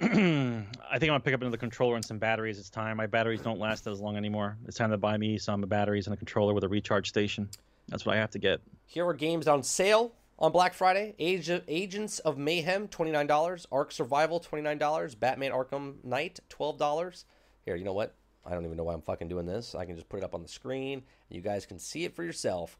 I 0.00 0.06
think 0.06 0.74
I'm 0.84 0.98
gonna 1.00 1.20
pick 1.20 1.34
up 1.34 1.42
another 1.42 1.56
controller 1.56 1.94
and 1.94 2.04
some 2.04 2.18
batteries. 2.18 2.58
It's 2.58 2.70
time. 2.70 2.96
My 2.96 3.06
batteries 3.06 3.40
don't 3.40 3.60
last 3.60 3.86
as 3.86 4.00
long 4.00 4.16
anymore. 4.16 4.56
It's 4.66 4.76
time 4.76 4.90
to 4.90 4.96
buy 4.96 5.16
me 5.16 5.38
some 5.38 5.60
batteries 5.60 6.08
and 6.08 6.14
a 6.14 6.16
controller 6.16 6.54
with 6.54 6.64
a 6.64 6.68
recharge 6.68 7.08
station. 7.08 7.48
That's 7.88 8.04
what 8.04 8.16
I 8.16 8.18
have 8.18 8.30
to 8.30 8.38
get. 8.38 8.60
Here 8.86 9.06
are 9.06 9.14
games 9.14 9.46
on 9.46 9.62
sale 9.62 10.12
on 10.38 10.50
Black 10.50 10.74
Friday. 10.74 11.14
Age 11.18 11.48
of, 11.50 11.62
Agents 11.68 12.18
of 12.20 12.36
Mayhem, 12.36 12.88
$29. 12.88 13.66
Ark 13.70 13.92
Survival, 13.92 14.40
$29. 14.40 15.18
Batman 15.20 15.52
Arkham 15.52 16.02
Knight, 16.04 16.40
$12. 16.50 17.24
Here, 17.64 17.76
you 17.76 17.84
know 17.84 17.92
what? 17.92 18.14
I 18.44 18.50
don't 18.52 18.64
even 18.64 18.76
know 18.76 18.84
why 18.84 18.94
I'm 18.94 19.02
fucking 19.02 19.28
doing 19.28 19.46
this. 19.46 19.74
I 19.74 19.84
can 19.84 19.94
just 19.94 20.08
put 20.08 20.18
it 20.18 20.24
up 20.24 20.34
on 20.34 20.42
the 20.42 20.48
screen. 20.48 21.02
You 21.28 21.40
guys 21.40 21.66
can 21.66 21.78
see 21.78 22.04
it 22.04 22.14
for 22.14 22.24
yourself. 22.24 22.76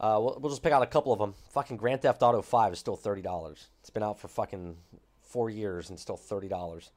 Uh, 0.00 0.18
we'll, 0.20 0.38
we'll 0.40 0.50
just 0.50 0.62
pick 0.62 0.72
out 0.72 0.82
a 0.82 0.86
couple 0.86 1.12
of 1.12 1.18
them. 1.18 1.34
Fucking 1.50 1.76
Grand 1.76 2.02
Theft 2.02 2.22
Auto 2.22 2.40
5 2.40 2.72
is 2.72 2.78
still 2.78 2.96
$30. 2.96 3.66
It's 3.80 3.90
been 3.90 4.02
out 4.02 4.18
for 4.18 4.28
fucking 4.28 4.76
four 5.20 5.50
years 5.50 5.90
and 5.90 5.98
still 5.98 6.16
$30. 6.16 6.90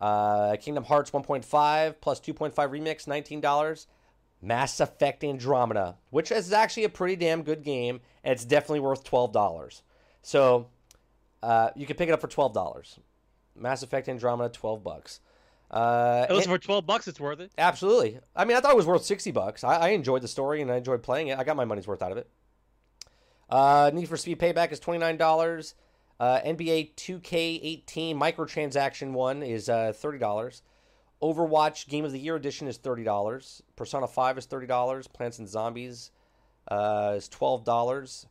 Uh, 0.00 0.56
Kingdom 0.56 0.84
Hearts 0.84 1.10
1.5 1.10 1.94
plus 2.00 2.20
2.5 2.20 2.52
remix, 2.54 3.06
$19. 3.06 3.86
Mass 4.42 4.80
Effect 4.80 5.24
Andromeda, 5.24 5.96
which 6.10 6.30
is 6.30 6.52
actually 6.52 6.84
a 6.84 6.88
pretty 6.88 7.16
damn 7.16 7.42
good 7.42 7.62
game, 7.62 8.00
and 8.22 8.32
it's 8.32 8.44
definitely 8.44 8.80
worth 8.80 9.04
$12. 9.04 9.82
So 10.20 10.66
uh, 11.42 11.70
you 11.74 11.86
can 11.86 11.96
pick 11.96 12.08
it 12.08 12.12
up 12.12 12.20
for 12.20 12.28
$12. 12.28 12.98
Mass 13.56 13.82
Effect 13.82 14.08
Andromeda, 14.08 14.50
12 14.50 14.82
bucks. 14.82 15.20
Uh, 15.74 16.26
listen, 16.30 16.50
and- 16.52 16.60
for 16.60 16.64
twelve 16.64 16.86
bucks, 16.86 17.08
it's 17.08 17.18
worth 17.18 17.40
it. 17.40 17.50
Absolutely. 17.58 18.20
I 18.36 18.44
mean, 18.44 18.56
I 18.56 18.60
thought 18.60 18.70
it 18.70 18.76
was 18.76 18.86
worth 18.86 19.04
sixty 19.04 19.32
bucks. 19.32 19.64
I, 19.64 19.74
I 19.76 19.88
enjoyed 19.88 20.22
the 20.22 20.28
story 20.28 20.62
and 20.62 20.70
I 20.70 20.76
enjoyed 20.76 21.02
playing 21.02 21.28
it. 21.28 21.38
I 21.38 21.42
got 21.44 21.56
my 21.56 21.64
money's 21.64 21.88
worth 21.88 22.00
out 22.00 22.12
of 22.12 22.18
it. 22.18 22.28
Uh, 23.50 23.90
Need 23.92 24.08
for 24.08 24.16
Speed 24.16 24.38
Payback 24.38 24.70
is 24.72 24.78
twenty 24.78 25.00
nine 25.00 25.16
dollars. 25.16 25.74
Uh, 26.20 26.40
NBA 26.46 26.94
Two 26.94 27.18
K 27.18 27.58
eighteen 27.62 28.18
microtransaction 28.18 29.10
one 29.12 29.42
is 29.42 29.68
uh, 29.68 29.92
thirty 29.94 30.18
dollars. 30.18 30.62
Overwatch 31.20 31.88
Game 31.88 32.04
of 32.04 32.12
the 32.12 32.20
Year 32.20 32.36
edition 32.36 32.68
is 32.68 32.76
thirty 32.76 33.02
dollars. 33.02 33.60
Persona 33.74 34.06
Five 34.06 34.38
is 34.38 34.46
thirty 34.46 34.68
dollars. 34.68 35.08
Plants 35.08 35.40
and 35.40 35.48
Zombies 35.48 36.12
uh, 36.68 37.14
is 37.16 37.28
twelve 37.28 37.64
dollars. 37.64 38.26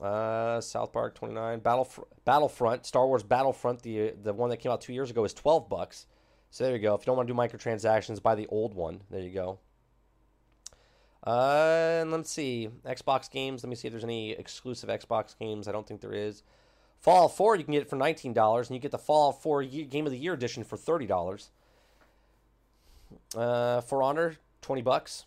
Uh, 0.00 0.60
South 0.60 0.92
Park 0.92 1.14
twenty 1.14 1.34
nine. 1.34 1.60
Battlef- 1.60 2.02
Battlefront 2.24 2.84
Star 2.84 3.06
Wars 3.06 3.22
Battlefront 3.22 3.82
the 3.82 4.14
the 4.22 4.32
one 4.32 4.50
that 4.50 4.56
came 4.56 4.72
out 4.72 4.80
two 4.80 4.92
years 4.92 5.10
ago 5.10 5.24
is 5.24 5.32
twelve 5.32 5.68
bucks. 5.68 6.06
So 6.52 6.64
there 6.64 6.76
you 6.76 6.82
go. 6.82 6.94
If 6.94 7.00
you 7.00 7.06
don't 7.06 7.16
want 7.16 7.28
to 7.28 7.32
do 7.32 7.38
microtransactions, 7.38 8.22
buy 8.22 8.34
the 8.34 8.46
old 8.48 8.74
one. 8.74 9.00
There 9.10 9.22
you 9.22 9.30
go. 9.30 9.58
Uh, 11.26 12.00
and 12.02 12.12
let's 12.12 12.30
see. 12.30 12.68
Xbox 12.84 13.30
games. 13.30 13.64
Let 13.64 13.70
me 13.70 13.74
see 13.74 13.88
if 13.88 13.92
there's 13.92 14.04
any 14.04 14.32
exclusive 14.32 14.90
Xbox 14.90 15.34
games. 15.38 15.66
I 15.66 15.72
don't 15.72 15.86
think 15.86 16.02
there 16.02 16.12
is. 16.12 16.42
Fallout 17.00 17.34
4, 17.34 17.56
you 17.56 17.64
can 17.64 17.72
get 17.72 17.80
it 17.80 17.88
for 17.88 17.96
$19, 17.96 18.58
and 18.58 18.70
you 18.70 18.78
get 18.78 18.90
the 18.90 18.98
Fallout 18.98 19.42
4 19.42 19.64
Game 19.64 20.04
of 20.04 20.12
the 20.12 20.18
Year 20.18 20.34
edition 20.34 20.62
for 20.62 20.76
$30. 20.76 21.48
Uh, 23.34 23.80
For 23.80 24.02
Honor, 24.02 24.36
20 24.60 24.82
bucks. 24.82 25.24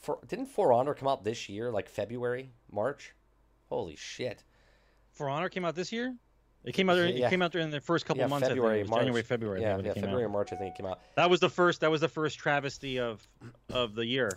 For, 0.00 0.18
didn't 0.26 0.46
For 0.46 0.72
Honor 0.72 0.94
come 0.94 1.06
out 1.06 1.22
this 1.22 1.48
year, 1.48 1.70
like 1.70 1.88
February, 1.88 2.50
March? 2.72 3.14
Holy 3.68 3.94
shit. 3.94 4.42
For 5.12 5.28
Honor 5.30 5.48
came 5.48 5.64
out 5.64 5.76
this 5.76 5.92
year. 5.92 6.16
It 6.66 6.72
came 6.74 6.90
out. 6.90 6.96
during- 6.96 7.16
Yeah. 7.16 7.28
It 7.28 7.30
came 7.30 7.42
out 7.42 7.52
during 7.52 7.70
the 7.70 7.80
first 7.80 8.04
couple 8.04 8.18
Yeah, 8.18 8.24
of 8.24 8.30
months. 8.30 8.48
February, 8.48 8.82
March. 8.84 9.00
January, 9.00 9.22
February. 9.22 9.60
Yeah, 9.62 9.78
yeah 9.78 9.92
February 9.94 10.24
or 10.24 10.26
out. 10.26 10.32
March, 10.32 10.52
I 10.52 10.56
think 10.56 10.74
it 10.74 10.76
came 10.76 10.86
out. 10.86 11.00
That 11.14 11.30
was 11.30 11.40
the 11.40 11.48
first. 11.48 11.80
That 11.80 11.90
was 11.90 12.00
the 12.00 12.08
first 12.08 12.38
travesty 12.38 12.98
of 12.98 13.26
of 13.72 13.94
the 13.94 14.04
year. 14.04 14.30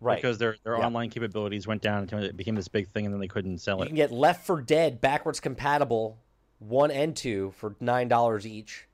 Right. 0.00 0.16
Because 0.16 0.38
their 0.38 0.56
their 0.64 0.78
Yeah. 0.78 0.86
online 0.86 1.10
capabilities 1.10 1.66
went 1.66 1.82
down 1.82 2.02
until 2.02 2.22
it 2.22 2.36
became 2.36 2.54
this 2.54 2.68
big 2.68 2.88
thing, 2.88 3.04
and 3.04 3.12
then 3.12 3.20
they 3.20 3.28
couldn't 3.28 3.58
sell 3.58 3.80
it. 3.82 3.84
You 3.84 3.88
can 3.88 3.96
get 3.96 4.10
Left 4.12 4.46
4 4.46 4.62
Dead 4.62 5.00
backwards 5.00 5.40
compatible, 5.40 6.18
one 6.58 6.90
and 6.90 7.14
two 7.16 7.50
for 7.52 7.76
nine 7.80 8.08
dollars 8.08 8.46
each. 8.46 8.86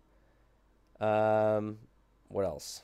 Um, 1.01 1.79
what 2.29 2.45
else? 2.45 2.83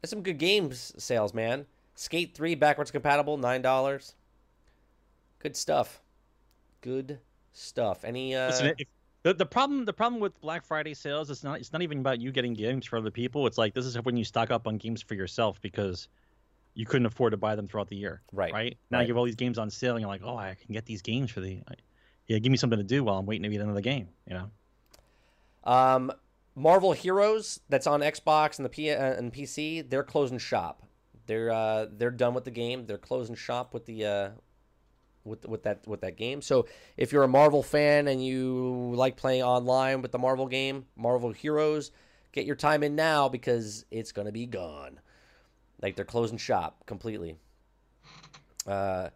There's 0.00 0.10
some 0.10 0.22
good 0.22 0.38
games 0.38 0.92
sales, 1.02 1.34
man. 1.34 1.66
Skate 1.94 2.34
Three 2.34 2.54
backwards 2.54 2.90
compatible, 2.92 3.38
nine 3.38 3.62
dollars. 3.62 4.14
Good 5.40 5.56
stuff. 5.56 6.00
Good 6.80 7.18
stuff. 7.58 8.04
Any 8.04 8.34
uh? 8.34 8.48
Listen, 8.48 8.74
if, 8.78 8.88
the, 9.22 9.34
the 9.34 9.46
problem 9.46 9.84
the 9.84 9.92
problem 9.92 10.20
with 10.20 10.40
Black 10.40 10.64
Friday 10.64 10.94
sales 10.94 11.30
is 11.30 11.42
not 11.42 11.58
it's 11.58 11.72
not 11.72 11.82
even 11.82 11.98
about 11.98 12.20
you 12.20 12.32
getting 12.32 12.54
games 12.54 12.86
for 12.86 12.98
other 12.98 13.10
people. 13.10 13.46
It's 13.46 13.58
like 13.58 13.74
this 13.74 13.84
is 13.84 13.96
when 14.02 14.16
you 14.16 14.24
stock 14.24 14.50
up 14.50 14.66
on 14.66 14.78
games 14.78 15.02
for 15.02 15.14
yourself 15.14 15.60
because 15.60 16.08
you 16.74 16.86
couldn't 16.86 17.06
afford 17.06 17.32
to 17.32 17.36
buy 17.36 17.56
them 17.56 17.66
throughout 17.66 17.88
the 17.88 17.96
year. 17.96 18.22
Right, 18.32 18.52
Right. 18.52 18.78
Now 18.90 18.98
right. 18.98 19.06
you 19.06 19.12
have 19.12 19.18
all 19.18 19.24
these 19.24 19.34
games 19.34 19.58
on 19.58 19.70
sale, 19.70 19.96
and 19.96 20.00
you're 20.00 20.08
like, 20.08 20.22
oh, 20.24 20.36
I 20.36 20.54
can 20.54 20.72
get 20.72 20.86
these 20.86 21.02
games 21.02 21.30
for 21.30 21.40
the. 21.40 21.60
Yeah, 22.28 22.38
give 22.38 22.52
me 22.52 22.58
something 22.58 22.78
to 22.78 22.84
do 22.84 23.02
while 23.04 23.18
I'm 23.18 23.26
waiting 23.26 23.42
to 23.42 23.48
get 23.48 23.60
another 23.60 23.80
game. 23.80 24.08
You 24.26 24.34
know. 24.34 24.50
Um, 25.64 26.12
Marvel 26.54 26.92
Heroes 26.92 27.60
that's 27.68 27.86
on 27.86 28.00
Xbox 28.00 28.58
and 28.58 28.64
the 28.64 28.68
P 28.68 28.90
uh, 28.90 29.14
and 29.14 29.32
PC, 29.32 29.88
they're 29.88 30.04
closing 30.04 30.38
shop. 30.38 30.82
They're 31.26 31.50
uh, 31.50 31.86
they're 31.90 32.10
done 32.10 32.34
with 32.34 32.44
the 32.44 32.50
game. 32.50 32.86
They're 32.86 32.98
closing 32.98 33.34
shop 33.34 33.74
with 33.74 33.86
the 33.86 34.04
uh, 34.04 34.30
with 35.24 35.46
with 35.46 35.62
that 35.64 35.86
with 35.86 36.00
that 36.02 36.16
game. 36.16 36.40
So 36.42 36.66
if 36.96 37.12
you're 37.12 37.22
a 37.24 37.28
Marvel 37.28 37.62
fan 37.62 38.08
and 38.08 38.24
you 38.24 38.92
like 38.94 39.16
playing 39.16 39.42
online 39.42 40.02
with 40.02 40.12
the 40.12 40.18
Marvel 40.18 40.46
game, 40.46 40.86
Marvel 40.96 41.30
Heroes, 41.32 41.90
get 42.32 42.44
your 42.46 42.56
time 42.56 42.82
in 42.82 42.94
now 42.96 43.28
because 43.28 43.84
it's 43.90 44.12
gonna 44.12 44.32
be 44.32 44.46
gone. 44.46 45.00
Like 45.82 45.96
they're 45.96 46.04
closing 46.04 46.38
shop 46.38 46.84
completely. 46.86 47.36
Uh, 48.66 49.08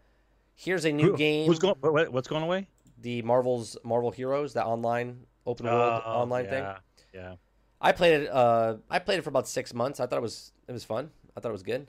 here's 0.54 0.84
a 0.84 0.92
new 0.92 1.10
Who- 1.12 1.16
game. 1.16 1.46
Who's 1.46 1.58
going? 1.58 1.74
What, 1.80 2.12
what's 2.12 2.28
going 2.28 2.42
away? 2.42 2.68
the 3.00 3.20
Marvel's 3.22 3.76
Marvel 3.82 4.12
Heroes, 4.12 4.52
that 4.52 4.64
online 4.64 5.26
open 5.44 5.66
world 5.66 6.02
Oh, 6.06 6.08
online 6.08 6.44
thing. 6.44 6.62
yeah, 6.62 6.76
Yeah. 7.12 7.34
I 7.80 7.90
played 7.90 8.22
it. 8.22 8.28
Uh, 8.30 8.76
I 8.88 9.00
played 9.00 9.18
it 9.18 9.22
for 9.22 9.28
about 9.30 9.48
six 9.48 9.74
months. 9.74 9.98
I 9.98 10.06
thought 10.06 10.18
it 10.18 10.22
was 10.22 10.52
it 10.68 10.72
was 10.72 10.84
fun. 10.84 11.10
I 11.36 11.40
thought 11.40 11.48
it 11.48 11.52
was 11.52 11.64
good. 11.64 11.88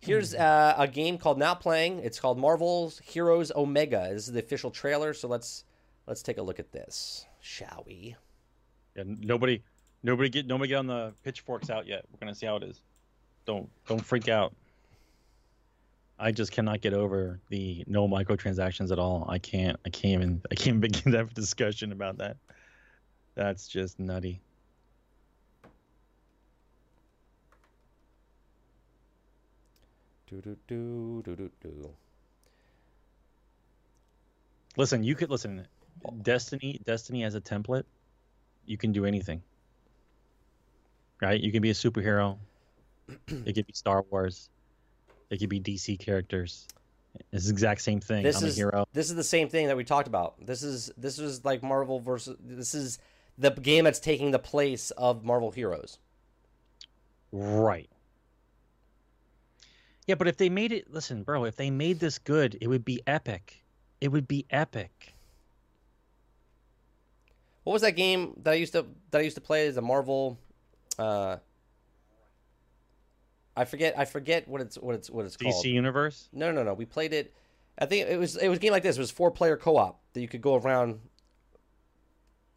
Here's 0.00 0.34
uh, 0.34 0.74
a 0.78 0.88
game 0.88 1.18
called 1.18 1.38
now 1.38 1.54
playing. 1.54 1.98
It's 1.98 2.18
called 2.18 2.38
Marvel's 2.38 2.98
Heroes 3.00 3.52
Omega. 3.54 4.08
This 4.10 4.28
is 4.28 4.32
the 4.32 4.38
official 4.38 4.70
trailer. 4.70 5.12
So 5.12 5.28
let's 5.28 5.64
let's 6.06 6.22
take 6.22 6.38
a 6.38 6.42
look 6.42 6.58
at 6.58 6.72
this, 6.72 7.26
shall 7.40 7.84
we? 7.86 8.16
Yeah. 8.96 9.04
Nobody, 9.06 9.62
nobody 10.02 10.30
get 10.30 10.46
nobody 10.46 10.68
get 10.68 10.76
on 10.76 10.86
the 10.86 11.12
pitchforks 11.22 11.68
out 11.68 11.86
yet. 11.86 12.06
We're 12.10 12.18
gonna 12.18 12.34
see 12.34 12.46
how 12.46 12.56
it 12.56 12.62
is. 12.62 12.80
Don't 13.44 13.68
don't 13.86 14.04
freak 14.04 14.28
out. 14.28 14.54
I 16.18 16.32
just 16.32 16.52
cannot 16.52 16.82
get 16.82 16.92
over 16.92 17.40
the 17.48 17.84
no 17.86 18.06
microtransactions 18.06 18.92
at 18.92 18.98
all. 18.98 19.26
I 19.28 19.38
can't. 19.38 19.78
I 19.84 19.90
can't 19.90 20.22
even. 20.22 20.42
I 20.50 20.54
can't 20.54 20.80
begin 20.80 21.12
to 21.12 21.18
have 21.18 21.30
a 21.30 21.34
discussion 21.34 21.92
about 21.92 22.18
that. 22.18 22.36
That's 23.34 23.68
just 23.68 23.98
nutty. 23.98 24.40
Do 30.30 30.40
do 30.40 30.56
do 30.68 31.22
do 31.24 31.34
do 31.34 31.50
do. 31.60 31.90
Listen, 34.76 35.02
you 35.02 35.16
could 35.16 35.28
listen. 35.28 35.66
Oh. 36.04 36.14
Destiny, 36.22 36.80
Destiny 36.84 37.24
as 37.24 37.34
a 37.34 37.40
template, 37.40 37.82
you 38.64 38.78
can 38.78 38.92
do 38.92 39.04
anything. 39.04 39.42
Right? 41.20 41.40
You 41.40 41.50
can 41.50 41.62
be 41.62 41.70
a 41.70 41.74
superhero. 41.74 42.38
it 43.28 43.54
could 43.54 43.66
be 43.66 43.72
Star 43.72 44.04
Wars. 44.08 44.48
It 45.30 45.38
could 45.40 45.48
be 45.48 45.60
DC 45.60 45.98
characters. 45.98 46.68
It's 47.32 47.46
the 47.46 47.52
exact 47.52 47.80
same 47.80 48.00
thing. 48.00 48.22
This 48.22 48.40
I'm 48.40 48.46
is 48.46 48.56
a 48.56 48.60
hero. 48.60 48.86
this 48.92 49.10
is 49.10 49.16
the 49.16 49.24
same 49.24 49.48
thing 49.48 49.66
that 49.66 49.76
we 49.76 49.82
talked 49.82 50.06
about. 50.06 50.46
This 50.46 50.62
is 50.62 50.92
this 50.96 51.18
is 51.18 51.44
like 51.44 51.60
Marvel 51.64 51.98
versus 51.98 52.36
this 52.40 52.72
is 52.72 53.00
the 53.36 53.50
game 53.50 53.82
that's 53.82 53.98
taking 53.98 54.30
the 54.30 54.38
place 54.38 54.92
of 54.92 55.24
Marvel 55.24 55.50
Heroes. 55.50 55.98
Right. 57.32 57.90
Yeah, 60.10 60.16
but 60.16 60.26
if 60.26 60.38
they 60.38 60.48
made 60.48 60.72
it, 60.72 60.92
listen, 60.92 61.22
bro, 61.22 61.44
if 61.44 61.54
they 61.54 61.70
made 61.70 62.00
this 62.00 62.18
good, 62.18 62.58
it 62.60 62.66
would 62.66 62.84
be 62.84 63.00
epic. 63.06 63.62
It 64.00 64.08
would 64.08 64.26
be 64.26 64.44
epic. 64.50 65.14
What 67.62 67.74
was 67.74 67.82
that 67.82 67.92
game 67.92 68.32
that 68.42 68.50
I 68.50 68.54
used 68.54 68.72
to 68.72 68.86
that 69.12 69.18
I 69.18 69.20
used 69.20 69.36
to 69.36 69.40
play 69.40 69.68
as 69.68 69.76
a 69.76 69.80
Marvel? 69.80 70.36
Uh, 70.98 71.36
I 73.56 73.64
forget. 73.64 73.96
I 73.96 74.04
forget 74.04 74.48
what 74.48 74.60
it's 74.60 74.76
what 74.78 74.96
it's 74.96 75.08
what 75.08 75.26
it's 75.26 75.36
DC 75.36 75.44
called. 75.44 75.64
DC 75.64 75.70
Universe? 75.70 76.28
No, 76.32 76.50
no, 76.50 76.64
no. 76.64 76.74
We 76.74 76.86
played 76.86 77.12
it. 77.12 77.32
I 77.78 77.86
think 77.86 78.08
it 78.08 78.18
was 78.18 78.34
it 78.36 78.48
was 78.48 78.58
a 78.58 78.60
game 78.60 78.72
like 78.72 78.82
this. 78.82 78.96
It 78.96 79.00
was 79.00 79.12
four 79.12 79.30
player 79.30 79.56
co 79.56 79.76
op 79.76 80.00
that 80.14 80.22
you 80.22 80.26
could 80.26 80.42
go 80.42 80.56
around 80.56 80.98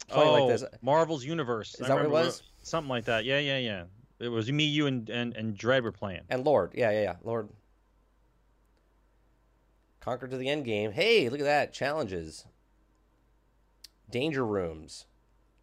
playing 0.08 0.28
oh, 0.28 0.44
like 0.44 0.48
this. 0.48 0.64
Marvel's 0.82 1.24
Universe. 1.24 1.76
Is 1.76 1.82
I 1.82 1.88
that 1.90 1.94
what 1.94 2.04
it 2.06 2.10
was? 2.10 2.42
Something 2.64 2.88
like 2.88 3.04
that. 3.04 3.24
Yeah, 3.24 3.38
yeah, 3.38 3.58
yeah. 3.58 3.84
It 4.24 4.28
was 4.28 4.50
me, 4.50 4.64
you, 4.64 4.86
and 4.86 5.08
and, 5.08 5.36
and 5.36 5.56
Dread 5.56 5.84
were 5.84 5.92
playing. 5.92 6.22
And 6.28 6.44
Lord, 6.44 6.72
yeah, 6.74 6.90
yeah, 6.90 7.02
yeah, 7.02 7.16
Lord. 7.22 7.48
Conquer 10.00 10.28
to 10.28 10.36
the 10.36 10.48
end 10.48 10.64
game. 10.64 10.92
Hey, 10.92 11.28
look 11.28 11.40
at 11.40 11.44
that 11.44 11.72
challenges. 11.72 12.46
Danger 14.10 14.44
rooms. 14.44 15.06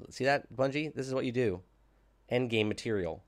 See 0.09 0.25
that, 0.25 0.51
Bungie? 0.55 0.93
This 0.93 1.07
is 1.07 1.13
what 1.13 1.25
you 1.25 1.31
do. 1.31 1.61
End 2.27 2.49
game 2.49 2.67
material. 2.67 3.23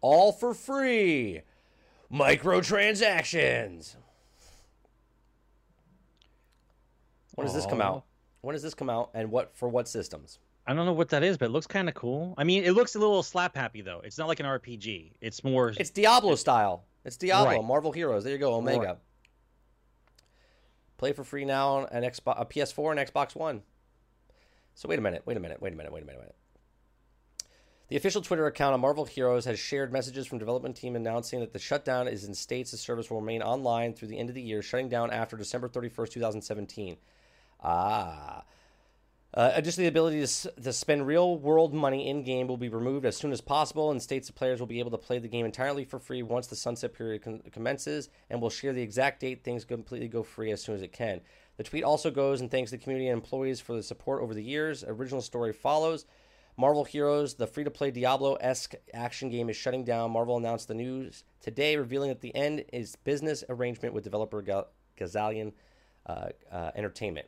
All 0.00 0.32
for 0.32 0.54
free. 0.54 1.42
Microtransactions. 2.12 3.96
When 7.34 7.46
does 7.46 7.54
this 7.54 7.66
come 7.66 7.82
out? 7.82 8.04
When 8.40 8.54
does 8.54 8.62
this 8.62 8.74
come 8.74 8.88
out 8.88 9.10
and 9.12 9.30
what 9.30 9.54
for 9.54 9.68
what 9.68 9.88
systems? 9.88 10.38
I 10.66 10.74
don't 10.74 10.84
know 10.84 10.92
what 10.92 11.10
that 11.10 11.22
is, 11.22 11.38
but 11.38 11.46
it 11.46 11.50
looks 11.50 11.66
kind 11.66 11.88
of 11.88 11.94
cool. 11.94 12.34
I 12.36 12.44
mean, 12.44 12.64
it 12.64 12.72
looks 12.72 12.96
a 12.96 12.98
little 12.98 13.22
slap 13.22 13.54
happy 13.54 13.82
though. 13.82 14.00
It's 14.02 14.18
not 14.18 14.26
like 14.26 14.40
an 14.40 14.46
RPG. 14.46 15.12
It's 15.20 15.44
more. 15.44 15.72
It's 15.76 15.90
Diablo 15.90 16.34
style. 16.34 16.84
It's 17.04 17.16
Diablo, 17.16 17.56
Right. 17.56 17.64
Marvel 17.64 17.92
Heroes. 17.92 18.24
There 18.24 18.32
you 18.32 18.38
go, 18.38 18.54
Omega. 18.54 18.78
Right. 18.80 18.96
Play 20.98 21.12
for 21.12 21.22
free 21.22 21.44
now 21.44 21.68
on 21.76 21.86
an 21.92 22.02
Xbox, 22.02 22.40
a 22.40 22.44
PS4 22.44 22.98
and 22.98 23.08
Xbox 23.08 23.36
One. 23.36 23.62
So 24.74 24.88
wait 24.88 24.98
a 24.98 25.02
minute, 25.02 25.22
wait 25.24 25.36
a 25.36 25.40
minute, 25.40 25.62
wait 25.62 25.72
a 25.72 25.76
minute, 25.76 25.92
wait 25.92 26.02
a 26.02 26.06
minute, 26.06 26.18
wait 26.20 26.24
a 26.24 26.32
minute. 26.32 26.34
The 27.88 27.96
official 27.96 28.20
Twitter 28.20 28.46
account 28.46 28.74
of 28.74 28.80
Marvel 28.80 29.04
Heroes 29.04 29.44
has 29.44 29.60
shared 29.60 29.92
messages 29.92 30.26
from 30.26 30.38
development 30.38 30.76
team 30.76 30.96
announcing 30.96 31.38
that 31.40 31.52
the 31.52 31.58
shutdown 31.60 32.08
is 32.08 32.24
in 32.24 32.34
states 32.34 32.72
the 32.72 32.76
service 32.76 33.08
will 33.08 33.20
remain 33.20 33.42
online 33.42 33.94
through 33.94 34.08
the 34.08 34.18
end 34.18 34.28
of 34.28 34.34
the 34.34 34.42
year, 34.42 34.60
shutting 34.62 34.88
down 34.88 35.12
after 35.12 35.36
December 35.36 35.68
31st, 35.68 36.10
2017. 36.10 36.96
Ah. 37.62 38.42
Uh, 39.34 39.50
additionally, 39.54 39.84
the 39.84 39.90
ability 39.90 40.24
to, 40.24 40.50
to 40.62 40.72
spend 40.72 41.06
real 41.06 41.36
world 41.36 41.74
money 41.74 42.08
in 42.08 42.22
game 42.22 42.46
will 42.46 42.56
be 42.56 42.70
removed 42.70 43.04
as 43.04 43.16
soon 43.16 43.32
as 43.32 43.40
possible, 43.40 43.90
and 43.90 44.00
states 44.00 44.28
the 44.28 44.32
players 44.32 44.60
will 44.60 44.66
be 44.66 44.78
able 44.78 44.90
to 44.90 44.96
play 44.96 45.18
the 45.18 45.28
game 45.28 45.44
entirely 45.44 45.84
for 45.84 45.98
free 45.98 46.22
once 46.22 46.46
the 46.46 46.56
sunset 46.56 46.94
period 46.94 47.22
con- 47.22 47.42
commences, 47.52 48.08
and 48.30 48.40
will 48.40 48.48
share 48.48 48.72
the 48.72 48.80
exact 48.80 49.20
date 49.20 49.44
things 49.44 49.64
completely 49.64 50.08
go 50.08 50.22
free 50.22 50.50
as 50.52 50.62
soon 50.62 50.74
as 50.74 50.82
it 50.82 50.92
can. 50.92 51.20
The 51.58 51.64
tweet 51.64 51.84
also 51.84 52.10
goes 52.10 52.40
and 52.40 52.50
thanks 52.50 52.70
the 52.70 52.78
community 52.78 53.08
and 53.08 53.14
employees 53.14 53.60
for 53.60 53.74
the 53.74 53.82
support 53.82 54.22
over 54.22 54.32
the 54.32 54.42
years. 54.42 54.84
Original 54.84 55.22
story 55.22 55.52
follows. 55.52 56.06
Marvel 56.58 56.84
Heroes, 56.84 57.34
the 57.34 57.46
free 57.46 57.64
to 57.64 57.70
play 57.70 57.90
Diablo 57.90 58.34
esque 58.36 58.74
action 58.94 59.28
game, 59.28 59.50
is 59.50 59.56
shutting 59.56 59.84
down. 59.84 60.10
Marvel 60.10 60.38
announced 60.38 60.68
the 60.68 60.74
news 60.74 61.24
today, 61.40 61.76
revealing 61.76 62.08
that 62.08 62.22
the 62.22 62.34
end 62.34 62.64
is 62.72 62.96
business 62.96 63.44
arrangement 63.50 63.92
with 63.92 64.04
developer 64.04 64.42
Gazillion 64.98 65.52
uh, 66.06 66.28
uh, 66.50 66.70
Entertainment. 66.74 67.26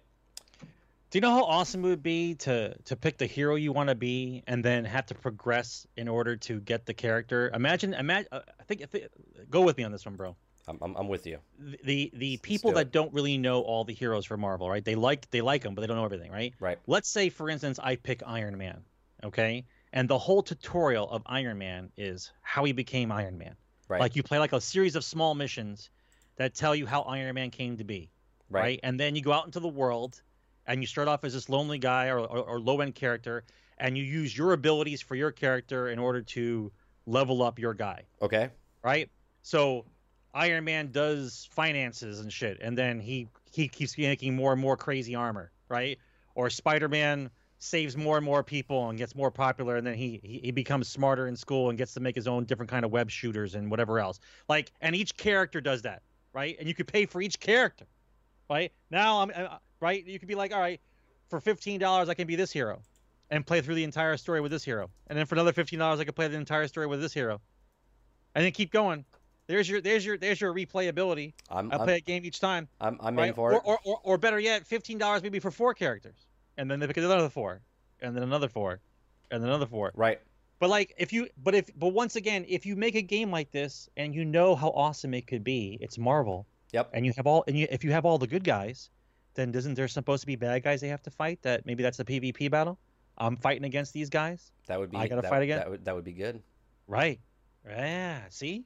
Do 1.11 1.17
you 1.17 1.21
know 1.23 1.31
how 1.31 1.45
awesome 1.45 1.85
it 1.85 1.89
would 1.89 2.03
be 2.03 2.35
to 2.37 2.77
to 2.85 2.97
pick 2.97 3.17
the 3.17 3.27
hero 3.27 3.55
you 3.55 3.73
want 3.73 3.89
to 3.89 3.95
be 3.95 4.43
and 4.47 4.63
then 4.63 4.85
have 4.85 5.07
to 5.07 5.15
progress 5.15 5.87
in 5.97 6.07
order 6.07 6.37
to 6.37 6.61
get 6.61 6.85
the 6.85 6.93
character? 6.93 7.51
Imagine, 7.55 7.95
imagine. 7.95 8.29
Uh, 8.31 8.41
I 8.61 8.63
think, 8.65 8.83
I 8.83 8.87
think. 8.87 9.05
Go 9.49 9.63
with 9.63 9.79
me 9.79 9.85
on 9.85 9.93
this 9.93 10.05
one, 10.05 10.17
bro. 10.17 10.37
I'm, 10.67 10.79
I'm, 10.83 10.97
I'm 10.97 11.09
with 11.09 11.27
you. 11.27 11.39
The 11.59 12.13
the, 12.15 12.37
people 12.37 12.73
do 12.73 12.77
that 12.77 12.93
don't 12.93 13.13
really 13.15 13.39
know 13.39 13.63
all 13.63 13.85
the 13.85 13.95
heroes 13.95 14.27
for 14.27 14.37
Marvel, 14.37 14.69
right? 14.69 14.85
They 14.85 14.97
like 14.97 15.31
they 15.31 15.41
like 15.41 15.63
them, 15.63 15.75
but 15.75 15.81
they 15.81 15.87
don't 15.87 15.97
know 15.97 16.05
everything, 16.05 16.31
right? 16.31 16.53
Right. 16.61 16.79
Let's 16.87 17.09
say, 17.09 17.31
for 17.31 17.49
instance, 17.49 17.79
I 17.83 17.97
pick 17.97 18.23
Iron 18.27 18.59
Man, 18.59 18.83
okay, 19.25 19.65
and 19.95 20.09
the 20.11 20.19
whole 20.19 20.43
tutorial 20.43 21.09
of 21.11 21.23
Iron 21.25 21.57
Man 21.57 21.91
is 21.97 22.33
how 22.43 22.65
he 22.65 22.73
became 22.73 23.11
Iron 23.11 23.39
Man. 23.39 23.57
Right. 23.89 24.01
Like 24.01 24.15
you 24.15 24.23
play 24.23 24.39
like 24.39 24.53
a 24.53 24.61
series 24.61 24.95
of 24.95 25.05
small 25.05 25.35
missions 25.35 25.89
that 26.37 26.55
tell 26.55 26.75
you 26.75 26.85
how 26.85 27.01
Iron 27.03 27.35
Man 27.35 27.51
came 27.51 27.79
to 27.79 27.85
be, 27.85 28.11
right. 28.51 28.61
right? 28.61 28.81
And 28.83 29.01
then 29.01 29.17
you 29.17 29.23
go 29.23 29.33
out 29.33 29.47
into 29.47 29.61
the 29.61 29.69
world 29.69 30.21
and 30.69 30.81
you 30.81 30.87
start 30.87 31.09
off 31.09 31.25
as 31.25 31.33
this 31.33 31.49
lonely 31.49 31.79
guy 31.79 32.07
or, 32.09 32.21
or, 32.21 32.39
or 32.39 32.61
low 32.61 32.81
end 32.81 32.95
character, 32.95 33.43
and 33.79 33.99
you 33.99 34.05
use 34.05 34.37
your 34.37 34.53
abilities 34.53 35.01
for 35.01 35.17
your 35.17 35.33
character 35.33 35.89
in 35.89 35.99
order 35.99 36.23
to 36.23 36.71
level 37.07 37.43
up 37.43 37.59
your 37.59 37.75
guy, 37.75 38.05
Okay. 38.23 38.51
right? 38.85 39.11
So 39.43 39.87
Iron 40.35 40.65
Man 40.65 40.93
does 40.93 41.49
finances 41.51 42.21
and 42.21 42.33
shit, 42.33 42.59
and 42.61 42.77
then 42.77 43.01
he 43.01 43.29
he 43.51 43.67
keeps 43.67 43.97
making 43.97 44.37
more 44.37 44.53
and 44.53 44.61
more 44.61 44.77
crazy 44.77 45.15
armor, 45.15 45.51
right? 45.69 45.99
Or 46.35 46.51
Spider 46.51 46.89
Man 46.89 47.31
saves 47.61 47.97
more 47.97 48.17
and 48.19 48.25
more 48.25 48.45
people 48.45 48.89
and 48.91 48.99
gets 48.99 49.17
more 49.17 49.31
popular, 49.33 49.77
and 49.77 49.87
then 49.87 49.95
he, 49.95 50.21
he 50.23 50.39
he 50.45 50.51
becomes 50.51 50.87
smarter 50.87 51.27
in 51.27 51.35
school 51.35 51.71
and 51.71 51.79
gets 51.79 51.95
to 51.95 52.01
make 52.01 52.15
his 52.15 52.29
own 52.29 52.45
different 52.45 52.71
kind 52.71 52.85
of 52.85 52.93
web 52.93 53.11
shooters 53.11 53.55
and 53.55 53.71
whatever 53.71 53.99
else. 53.99 54.21
Like, 54.49 54.71
and 54.83 54.95
each 54.95 55.17
character 55.17 55.61
does 55.63 55.83
that, 55.83 56.03
right? 56.35 56.57
And 56.59 56.69
you 56.69 56.75
could 56.75 56.87
pay 56.87 57.07
for 57.07 57.23
each 57.23 57.41
character, 57.41 57.87
right? 58.51 58.71
Now 58.91 59.23
I'm 59.23 59.31
right. 59.81 60.05
You 60.05 60.19
could 60.19 60.29
be 60.29 60.35
like, 60.35 60.53
all 60.53 60.61
right, 60.61 60.81
for 61.29 61.41
fifteen 61.41 61.81
dollars 61.81 62.09
I 62.09 62.15
can 62.15 62.27
be 62.27 62.37
this 62.37 62.53
hero, 62.53 62.81
and 63.31 63.47
play 63.47 63.61
through 63.61 63.75
the 63.75 63.85
entire 63.85 64.17
story 64.17 64.41
with 64.41 64.51
this 64.51 64.65
hero, 64.65 64.91
and 65.07 65.19
then 65.19 65.27
for 65.27 65.35
another 65.35 65.53
fifteen 65.53 65.79
dollars 65.79 66.01
I 66.01 66.05
can 66.05 66.15
play 66.15 66.29
the 66.29 66.37
entire 66.37 66.67
story 66.69 66.87
with 66.87 67.01
this 67.01 67.13
hero, 67.13 67.41
and 68.35 68.45
then 68.45 68.53
keep 68.53 68.73
going. 68.73 69.05
There's 69.47 69.69
your 69.69 69.81
there's 69.81 70.05
your 70.05 70.19
there's 70.19 70.41
your 70.41 70.53
replayability. 70.53 71.33
I'm, 71.51 71.73
I 71.73 71.79
play 71.79 71.97
a 71.97 72.01
game 72.01 72.25
each 72.25 72.39
time. 72.39 72.69
I'm, 72.81 72.99
I'm 73.01 73.17
right? 73.17 73.29
in 73.29 73.35
for 73.35 73.53
or, 73.53 73.57
it. 73.57 73.63
Or, 73.65 73.79
or, 73.85 74.01
or 74.03 74.19
better 74.19 74.39
yet, 74.39 74.67
fifteen 74.67 74.99
dollars 74.99 75.23
maybe 75.23 75.39
for 75.39 75.51
four 75.51 75.73
characters, 75.75 76.27
and 76.57 76.71
then 76.71 76.81
they 76.81 76.87
pick 76.87 76.99
another 76.99 77.31
four, 77.31 77.63
and 78.01 78.15
then 78.15 78.23
another 78.23 78.49
four, 78.49 78.81
and 79.31 79.43
then 79.43 79.49
another 79.49 79.67
four. 79.67 79.93
right. 79.95 80.21
But 80.61 80.71
like 80.71 80.93
if 80.99 81.13
you 81.13 81.29
but 81.43 81.55
if 81.55 81.71
but 81.79 81.89
once 81.89 82.17
again, 82.17 82.45
if 82.49 82.67
you 82.67 82.75
make 82.75 82.97
a 82.97 83.03
game 83.03 83.31
like 83.31 83.53
this 83.53 83.89
and 83.97 84.13
you 84.13 84.25
know 84.25 84.57
how 84.57 84.71
awesome 84.71 85.15
it 85.15 85.27
could 85.27 85.45
be, 85.45 85.79
it's 85.81 85.99
Marvel. 85.99 86.47
Yep. 86.73 86.91
And 86.93 87.07
you 87.07 87.13
have 87.17 87.27
all 87.27 87.45
and 87.47 87.57
you, 87.57 87.69
if 87.71 87.85
you 87.85 87.93
have 87.93 88.05
all 88.05 88.19
the 88.19 88.27
good 88.27 88.43
guys, 88.43 88.91
then 89.39 89.55
isn't 89.55 89.75
there 89.75 89.89
supposed 89.89 90.23
to 90.23 90.27
be 90.27 90.37
bad 90.37 90.65
guys 90.65 90.81
they 90.81 90.89
have 90.89 91.03
to 91.03 91.11
fight? 91.11 91.41
That 91.43 91.65
maybe 91.65 91.83
that's 91.83 91.97
the 91.97 92.05
PvP 92.05 92.51
battle. 92.51 92.79
I'm 93.17 93.37
fighting 93.37 93.65
against 93.65 93.93
these 93.93 94.11
guys. 94.11 94.51
That 94.67 94.79
would 94.79 94.91
be. 94.91 94.97
I 94.97 95.07
gotta 95.07 95.23
that, 95.23 95.31
fight 95.31 95.43
again? 95.43 95.59
That 95.59 95.71
would, 95.71 95.85
that 95.85 95.95
would 95.95 96.05
be 96.05 96.13
good. 96.13 96.43
Right. 96.87 97.21
Yeah. 97.67 98.21
See. 98.31 98.65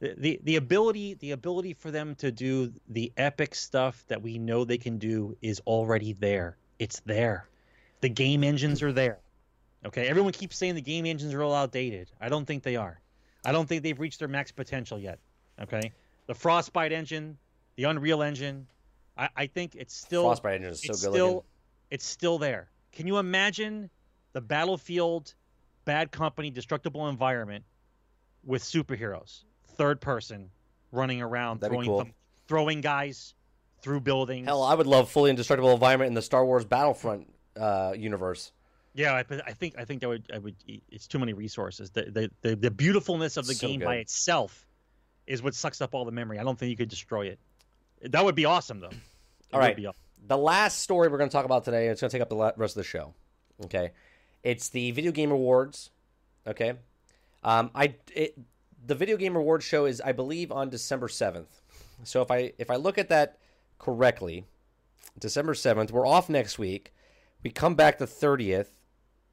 The, 0.00 0.14
the 0.16 0.40
the 0.44 0.56
ability 0.56 1.14
the 1.14 1.32
ability 1.32 1.74
for 1.74 1.90
them 1.90 2.14
to 2.16 2.30
do 2.30 2.72
the 2.88 3.12
epic 3.16 3.56
stuff 3.56 4.04
that 4.06 4.22
we 4.22 4.38
know 4.38 4.64
they 4.64 4.78
can 4.78 4.98
do 4.98 5.36
is 5.42 5.60
already 5.66 6.12
there. 6.12 6.56
It's 6.78 7.00
there. 7.00 7.48
The 8.00 8.08
game 8.08 8.44
engines 8.44 8.80
are 8.82 8.92
there. 8.92 9.18
Okay. 9.84 10.06
Everyone 10.06 10.32
keeps 10.32 10.56
saying 10.56 10.76
the 10.76 10.80
game 10.80 11.04
engines 11.04 11.34
are 11.34 11.42
all 11.42 11.54
outdated. 11.54 12.12
I 12.20 12.28
don't 12.28 12.44
think 12.44 12.62
they 12.62 12.76
are. 12.76 13.00
I 13.44 13.50
don't 13.50 13.68
think 13.68 13.82
they've 13.82 13.98
reached 13.98 14.20
their 14.20 14.28
max 14.28 14.52
potential 14.52 15.00
yet. 15.00 15.18
Okay. 15.60 15.92
The 16.26 16.34
Frostbite 16.34 16.92
engine, 16.92 17.38
the 17.76 17.84
Unreal 17.84 18.22
engine, 18.22 18.68
I, 19.18 19.28
I 19.36 19.46
think 19.46 19.74
it's 19.74 19.94
still 19.94 20.22
Frostbite 20.22 20.54
engine 20.54 20.72
is 20.72 20.82
so 20.82 20.92
it's 20.92 21.02
good 21.02 21.12
still 21.12 21.26
looking. 21.26 21.48
it's 21.90 22.06
still 22.06 22.38
there. 22.38 22.70
Can 22.92 23.06
you 23.06 23.18
imagine 23.18 23.90
the 24.32 24.40
Battlefield 24.40 25.34
Bad 25.84 26.12
Company 26.12 26.50
destructible 26.50 27.08
environment 27.08 27.64
with 28.44 28.62
superheroes, 28.62 29.44
third 29.76 30.00
person, 30.00 30.50
running 30.92 31.20
around 31.20 31.60
That'd 31.60 31.72
throwing 31.72 31.88
cool. 31.88 31.98
them, 31.98 32.14
throwing 32.46 32.80
guys 32.80 33.34
through 33.82 34.00
buildings? 34.00 34.46
Hell, 34.46 34.62
I 34.62 34.74
would 34.74 34.86
love 34.86 35.10
fully 35.10 35.30
indestructible 35.30 35.72
environment 35.72 36.08
in 36.08 36.14
the 36.14 36.22
Star 36.22 36.44
Wars 36.44 36.64
Battlefront 36.64 37.32
uh, 37.58 37.94
universe. 37.96 38.52
yeah, 38.94 39.14
I, 39.14 39.24
I 39.46 39.52
think 39.52 39.74
I 39.78 39.84
think 39.84 40.00
that 40.02 40.08
would 40.08 40.30
I 40.32 40.38
would 40.38 40.54
it's 40.66 41.06
too 41.06 41.18
many 41.18 41.32
resources. 41.32 41.90
The 41.90 42.02
the 42.02 42.30
the, 42.42 42.56
the 42.56 42.70
beautifulness 42.70 43.36
of 43.36 43.46
the 43.46 43.54
So 43.54 43.66
game 43.66 43.80
by 43.80 43.96
itself 43.96 44.66
is 45.26 45.42
what 45.42 45.54
sucks 45.54 45.80
up 45.80 45.94
all 45.94 46.04
the 46.04 46.12
memory. 46.12 46.38
I 46.38 46.44
don't 46.44 46.58
think 46.58 46.70
you 46.70 46.76
could 46.76 46.88
destroy 46.88 47.26
it. 47.26 47.38
That 48.02 48.24
would 48.24 48.34
be 48.34 48.44
awesome 48.44 48.80
though. 48.80 48.88
It 48.88 48.96
All 49.52 49.60
would 49.60 49.76
be 49.76 49.86
aw- 49.86 49.92
The 50.26 50.36
last 50.36 50.80
story 50.82 51.08
we're 51.08 51.18
going 51.18 51.30
to 51.30 51.32
talk 51.32 51.44
about 51.44 51.64
today, 51.64 51.88
it's 51.88 52.00
going 52.00 52.10
to 52.10 52.14
take 52.14 52.22
up 52.22 52.28
the 52.28 52.36
rest 52.56 52.76
of 52.76 52.80
the 52.80 52.84
show. 52.84 53.14
Okay, 53.64 53.90
it's 54.42 54.68
the 54.68 54.90
Video 54.92 55.10
Game 55.10 55.30
Awards. 55.32 55.90
Okay, 56.46 56.74
um, 57.42 57.70
I 57.74 57.94
it, 58.14 58.38
the 58.86 58.94
Video 58.94 59.16
Game 59.16 59.34
Awards 59.36 59.64
show 59.64 59.86
is, 59.86 60.00
I 60.00 60.12
believe, 60.12 60.52
on 60.52 60.70
December 60.70 61.08
seventh. 61.08 61.60
So 62.04 62.22
if 62.22 62.30
I 62.30 62.52
if 62.58 62.70
I 62.70 62.76
look 62.76 62.98
at 62.98 63.08
that 63.08 63.38
correctly, 63.78 64.44
December 65.18 65.54
seventh, 65.54 65.90
we're 65.90 66.06
off 66.06 66.28
next 66.28 66.58
week. 66.58 66.92
We 67.42 67.50
come 67.50 67.74
back 67.74 67.98
the 67.98 68.06
thirtieth. 68.06 68.70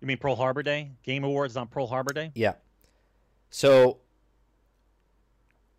You 0.01 0.07
mean 0.07 0.17
Pearl 0.17 0.35
Harbor 0.35 0.63
Day? 0.63 0.91
Game 1.03 1.23
Awards 1.23 1.55
on 1.55 1.67
Pearl 1.67 1.87
Harbor 1.87 2.13
Day? 2.13 2.31
Yeah. 2.35 2.53
So 3.49 3.99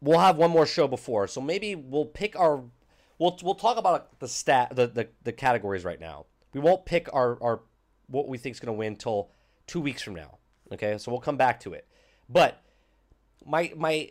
we'll 0.00 0.18
have 0.20 0.36
one 0.36 0.50
more 0.50 0.66
show 0.66 0.88
before. 0.88 1.26
So 1.26 1.40
maybe 1.40 1.74
we'll 1.74 2.06
pick 2.06 2.38
our 2.38 2.62
we'll 3.18 3.38
we'll 3.43 3.55
talk 3.55 3.76
about 3.76 4.18
the 4.20 4.28
stat 4.28 4.74
the, 4.74 4.86
the, 4.86 5.09
the 5.22 5.32
categories 5.32 5.84
right 5.84 6.01
now. 6.01 6.26
we 6.52 6.60
won't 6.60 6.84
pick 6.84 7.09
our 7.12 7.43
our 7.43 7.60
what 8.09 8.28
we 8.28 8.38
think 8.38 8.55
is 8.55 8.60
going 8.60 8.74
to 8.74 8.78
win 8.78 8.97
till 8.97 9.30
two 9.66 9.80
weeks 9.80 10.02
from 10.02 10.14
now. 10.14 10.38
Okay, 10.72 10.98
so 10.98 11.10
we'll 11.10 11.20
come 11.20 11.36
back 11.36 11.60
to 11.60 11.72
it. 11.72 11.86
But 12.28 12.62
my 13.44 13.72
my 13.76 14.10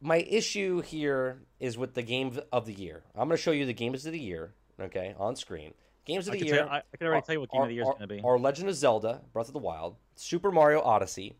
my 0.00 0.18
issue 0.18 0.80
here 0.80 1.42
is 1.60 1.78
with 1.78 1.94
the 1.94 2.02
game 2.02 2.38
of 2.50 2.66
the 2.66 2.72
year. 2.72 3.04
I'm 3.14 3.28
going 3.28 3.36
to 3.36 3.42
show 3.42 3.52
you 3.52 3.66
the 3.66 3.72
games 3.72 4.06
of 4.06 4.12
the 4.12 4.20
year. 4.20 4.54
Okay, 4.80 5.14
on 5.18 5.36
screen. 5.36 5.74
Games 6.04 6.26
of 6.26 6.32
the 6.32 6.38
can, 6.38 6.48
year. 6.48 6.66
I, 6.68 6.78
I 6.78 6.96
can 6.98 7.06
already 7.06 7.18
are- 7.20 7.26
tell 7.26 7.34
you 7.34 7.40
what 7.40 7.50
game 7.50 7.60
are- 7.60 7.64
of 7.64 7.68
the 7.68 7.74
year 7.74 7.82
is 7.84 7.88
going 7.88 8.00
to 8.00 8.06
be. 8.08 8.20
Are 8.24 8.38
Legend 8.38 8.68
of 8.68 8.74
Zelda: 8.74 9.20
Breath 9.32 9.48
of 9.48 9.52
the 9.52 9.60
Wild, 9.60 9.96
Super 10.16 10.50
Mario 10.50 10.80
Odyssey, 10.80 11.36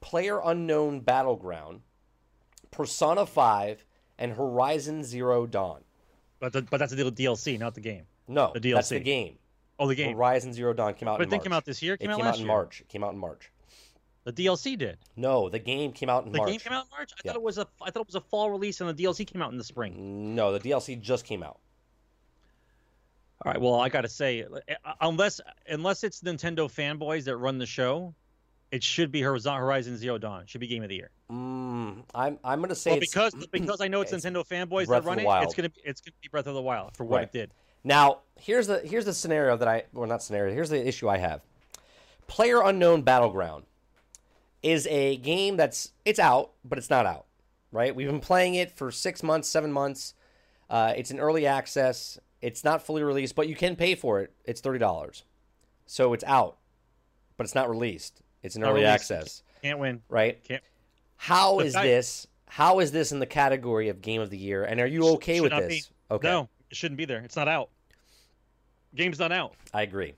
Player 0.00 0.40
Unknown 0.44 1.00
Battleground, 1.00 1.80
Persona 2.70 3.24
5, 3.24 3.84
and 4.18 4.32
Horizon 4.32 5.02
Zero 5.04 5.46
Dawn. 5.46 5.83
But 6.40 6.52
the, 6.52 6.62
but 6.62 6.78
that's 6.78 6.92
a 6.92 6.96
DLC, 6.96 7.58
not 7.58 7.74
the 7.74 7.80
game. 7.80 8.04
No, 8.28 8.52
The 8.54 8.72
that's 8.72 8.88
the 8.88 9.00
DLC. 9.00 9.04
game. 9.04 9.38
Oh, 9.78 9.88
the 9.88 9.94
game. 9.94 10.16
Horizon 10.16 10.52
Zero 10.52 10.72
Dawn 10.72 10.94
came 10.94 11.08
out. 11.08 11.18
But 11.18 11.28
in 11.28 11.34
it 11.34 11.42
come 11.42 11.52
out 11.52 11.64
this 11.64 11.82
year. 11.82 11.94
It 11.94 12.00
It 12.00 12.00
came 12.02 12.10
out 12.10 12.16
came 12.16 12.24
last 12.26 12.34
out 12.34 12.40
in 12.40 12.46
year. 12.46 12.54
March. 12.54 12.80
It 12.80 12.88
came 12.88 13.04
out 13.04 13.12
in 13.12 13.18
March. 13.18 13.50
The 14.24 14.32
DLC 14.32 14.78
did. 14.78 14.98
No, 15.16 15.48
the 15.50 15.58
game 15.58 15.92
came 15.92 16.08
out 16.08 16.24
in 16.24 16.32
The 16.32 16.38
March. 16.38 16.50
game 16.50 16.60
came 16.60 16.72
out 16.72 16.84
in 16.84 16.90
March. 16.90 17.10
I 17.12 17.20
Yeah. 17.24 17.32
thought 17.32 17.36
it 17.36 17.42
was 17.42 17.58
a. 17.58 17.66
I 17.82 17.90
thought 17.90 18.00
it 18.02 18.06
was 18.06 18.14
a 18.14 18.20
fall 18.22 18.50
release, 18.50 18.80
and 18.80 18.88
the 18.88 18.94
DLC 19.04 19.26
came 19.26 19.42
out 19.42 19.52
in 19.52 19.58
the 19.58 19.64
spring. 19.64 20.34
No, 20.34 20.52
the 20.56 20.60
DLC 20.60 20.98
just 21.00 21.24
came 21.26 21.42
out. 21.42 21.58
All 23.44 23.52
right. 23.52 23.60
Well, 23.60 23.74
I 23.74 23.88
got 23.90 24.02
to 24.02 24.08
say, 24.08 24.44
uh, 24.44 24.92
unless 25.00 25.40
unless 25.68 26.04
it's 26.04 26.20
Nintendo 26.22 26.70
fanboys 26.72 27.24
that 27.24 27.36
run 27.36 27.58
the 27.58 27.66
show, 27.66 28.14
it 28.74 28.82
should 28.82 29.12
be 29.12 29.20
Horizon 29.22 29.96
Zero 29.96 30.18
Dawn. 30.18 30.42
It 30.42 30.50
should 30.50 30.60
be 30.60 30.66
game 30.66 30.82
of 30.82 30.88
the 30.88 30.96
year. 30.96 31.10
Mm, 31.30 32.02
I'm 32.12 32.40
I'm 32.42 32.60
gonna 32.60 32.74
say 32.74 32.90
Well, 32.90 33.00
because 33.00 33.32
because 33.52 33.80
I 33.80 33.86
know 33.86 34.00
it's, 34.00 34.12
it's 34.12 34.24
Nintendo 34.26 34.44
fanboys 34.44 34.86
Breath 34.86 35.04
that 35.04 35.08
run 35.08 35.20
it, 35.20 35.26
it's 35.44 35.54
gonna 35.54 35.68
be 35.68 35.80
it's 35.84 36.00
gonna 36.00 36.14
be 36.20 36.28
Breath 36.28 36.48
of 36.48 36.54
the 36.54 36.60
Wild 36.60 36.96
for 36.96 37.04
what 37.04 37.18
Right. 37.18 37.22
it 37.28 37.32
did. 37.32 37.54
Now, 37.84 38.22
here's 38.36 38.66
the 38.66 38.80
here's 38.80 39.04
the 39.04 39.14
scenario 39.14 39.56
that 39.56 39.68
I 39.68 39.84
well 39.92 40.08
not 40.08 40.24
scenario. 40.24 40.52
Here's 40.52 40.70
the 40.70 40.86
issue 40.86 41.08
I 41.08 41.18
have. 41.18 41.40
Player 42.26 42.62
Unknown 42.62 43.02
Battleground 43.02 43.64
is 44.64 44.88
a 44.88 45.18
game 45.18 45.56
that's 45.56 45.92
it's 46.04 46.18
out, 46.18 46.50
but 46.64 46.76
it's 46.76 46.90
not 46.90 47.06
out. 47.06 47.26
Right? 47.70 47.94
We've 47.94 48.08
been 48.08 48.18
playing 48.18 48.56
it 48.56 48.72
for 48.72 48.90
six 48.90 49.22
months, 49.22 49.48
seven 49.48 49.70
months. 49.70 50.14
Uh, 50.68 50.94
it's 50.96 51.12
in 51.12 51.20
early 51.20 51.46
access. 51.46 52.18
It's 52.42 52.64
not 52.64 52.84
fully 52.84 53.04
released, 53.04 53.36
but 53.36 53.46
you 53.48 53.54
can 53.54 53.76
pay 53.76 53.94
for 53.94 54.20
it. 54.20 54.32
It's 54.44 54.60
thirty 54.60 54.80
dollars, 54.80 55.22
so 55.86 56.12
it's 56.12 56.24
out, 56.24 56.56
but 57.36 57.44
it's 57.44 57.54
not 57.54 57.70
released. 57.70 58.20
It's 58.44 58.56
Not 58.58 58.70
early 58.70 58.84
access, 58.84 59.42
Can't 59.62 59.78
win. 59.78 60.02
right? 60.08 60.42
Can't. 60.44 60.62
How 61.16 61.60
is 61.60 61.72
this? 61.72 62.26
How 62.46 62.78
is 62.80 62.92
this 62.92 63.10
in 63.10 63.18
the 63.18 63.26
category 63.26 63.88
of 63.88 64.02
game 64.02 64.20
of 64.20 64.28
the 64.30 64.36
year? 64.36 64.64
And 64.64 64.78
are 64.80 64.86
you 64.86 65.08
okay 65.14 65.40
with 65.40 65.50
this? 65.50 65.88
be. 65.88 66.14
Okay. 66.14 66.28
No, 66.28 66.48
it 66.70 66.76
shouldn't 66.76 66.98
be 66.98 67.06
there. 67.06 67.20
It's 67.20 67.36
not 67.36 67.48
out. 67.48 67.70
Game's 68.94 69.18
not 69.18 69.32
out. 69.32 69.54
I 69.72 69.82
agree. 69.82 70.14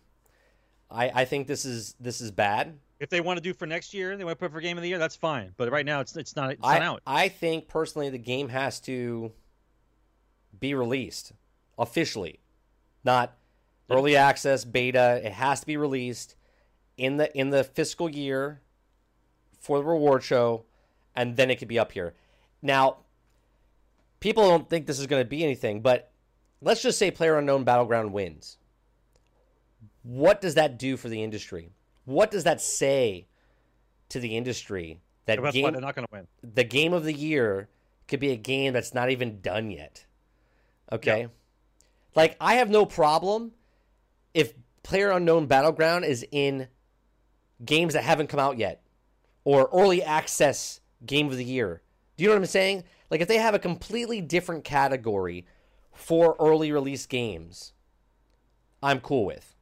I, 0.90 1.10
I 1.14 1.24
think 1.24 1.46
this 1.46 1.64
is 1.64 1.94
this 2.00 2.20
is 2.20 2.32
bad. 2.32 2.78
If 2.98 3.10
they 3.10 3.20
want 3.20 3.36
to 3.36 3.42
do 3.42 3.54
for 3.54 3.66
next 3.66 3.94
year, 3.94 4.16
they 4.16 4.24
want 4.24 4.38
to 4.38 4.44
put 4.44 4.52
for 4.52 4.60
game 4.60 4.76
of 4.76 4.82
the 4.82 4.88
year. 4.88 4.98
That's 4.98 5.16
fine. 5.16 5.52
But 5.56 5.70
right 5.70 5.86
now, 5.86 6.00
it's 6.00 6.16
it's 6.16 6.34
not 6.34 6.50
it's 6.50 6.60
I 6.64 6.80
not 6.80 6.82
out. 6.82 7.02
I 7.06 7.28
think 7.28 7.68
personally 7.68 8.10
the 8.10 8.18
game 8.18 8.48
has 8.48 8.80
to 8.80 9.32
be 10.58 10.74
released 10.74 11.32
officially, 11.78 12.40
not 13.04 13.36
early 13.88 14.16
access 14.16 14.64
beta. 14.64 15.20
It 15.24 15.32
has 15.32 15.60
to 15.60 15.66
be 15.66 15.76
released 15.76 16.34
in 16.96 17.16
the 17.16 17.36
in 17.36 17.50
the 17.50 17.64
fiscal 17.64 18.08
year 18.08 18.60
for 19.58 19.78
the 19.78 19.84
reward 19.84 20.22
show, 20.22 20.64
and 21.14 21.36
then 21.36 21.50
it 21.50 21.56
could 21.56 21.68
be 21.68 21.78
up 21.78 21.92
here. 21.92 22.14
Now, 22.62 22.98
people 24.20 24.48
don't 24.48 24.68
think 24.68 24.86
this 24.86 24.98
is 24.98 25.06
going 25.06 25.22
to 25.22 25.28
be 25.28 25.42
anything, 25.42 25.80
but 25.80 26.10
let's 26.60 26.82
just 26.82 26.98
say 26.98 27.10
Player 27.10 27.38
Unknown 27.38 27.64
Battleground 27.64 28.12
wins. 28.12 28.58
What 30.02 30.40
does 30.40 30.54
that 30.54 30.78
do 30.78 30.96
for 30.96 31.08
the 31.08 31.22
industry? 31.22 31.72
What 32.04 32.30
does 32.30 32.44
that 32.44 32.60
say 32.60 33.26
to 34.10 34.20
the 34.20 34.36
industry 34.36 35.00
that 35.26 35.40
why 35.42 35.50
game 35.50 35.72
they're 35.72 35.80
not 35.80 35.94
going 35.94 36.06
to 36.06 36.12
win. 36.12 36.26
the 36.42 36.64
game 36.64 36.92
of 36.92 37.04
the 37.04 37.12
year 37.12 37.68
could 38.08 38.20
be 38.20 38.30
a 38.30 38.36
game 38.36 38.72
that's 38.72 38.94
not 38.94 39.10
even 39.10 39.40
done 39.40 39.70
yet. 39.70 40.06
Okay? 40.90 41.22
Yeah. 41.22 41.26
Like 42.14 42.36
I 42.40 42.54
have 42.54 42.70
no 42.70 42.86
problem 42.86 43.52
if 44.32 44.54
Player 44.82 45.10
Unknown 45.10 45.46
Battleground 45.46 46.04
is 46.04 46.24
in 46.30 46.68
games 47.64 47.94
that 47.94 48.04
haven't 48.04 48.28
come 48.28 48.40
out 48.40 48.58
yet 48.58 48.82
or 49.44 49.68
early 49.72 50.02
access 50.02 50.80
game 51.04 51.28
of 51.28 51.36
the 51.36 51.44
year. 51.44 51.82
Do 52.16 52.24
you 52.24 52.28
know 52.28 52.34
what 52.34 52.40
I'm 52.40 52.46
saying? 52.46 52.84
Like 53.10 53.20
if 53.20 53.28
they 53.28 53.38
have 53.38 53.54
a 53.54 53.58
completely 53.58 54.20
different 54.20 54.64
category 54.64 55.46
for 55.92 56.36
early 56.38 56.72
release 56.72 57.06
games, 57.06 57.72
I'm 58.82 59.00
cool 59.00 59.24
with. 59.24 59.54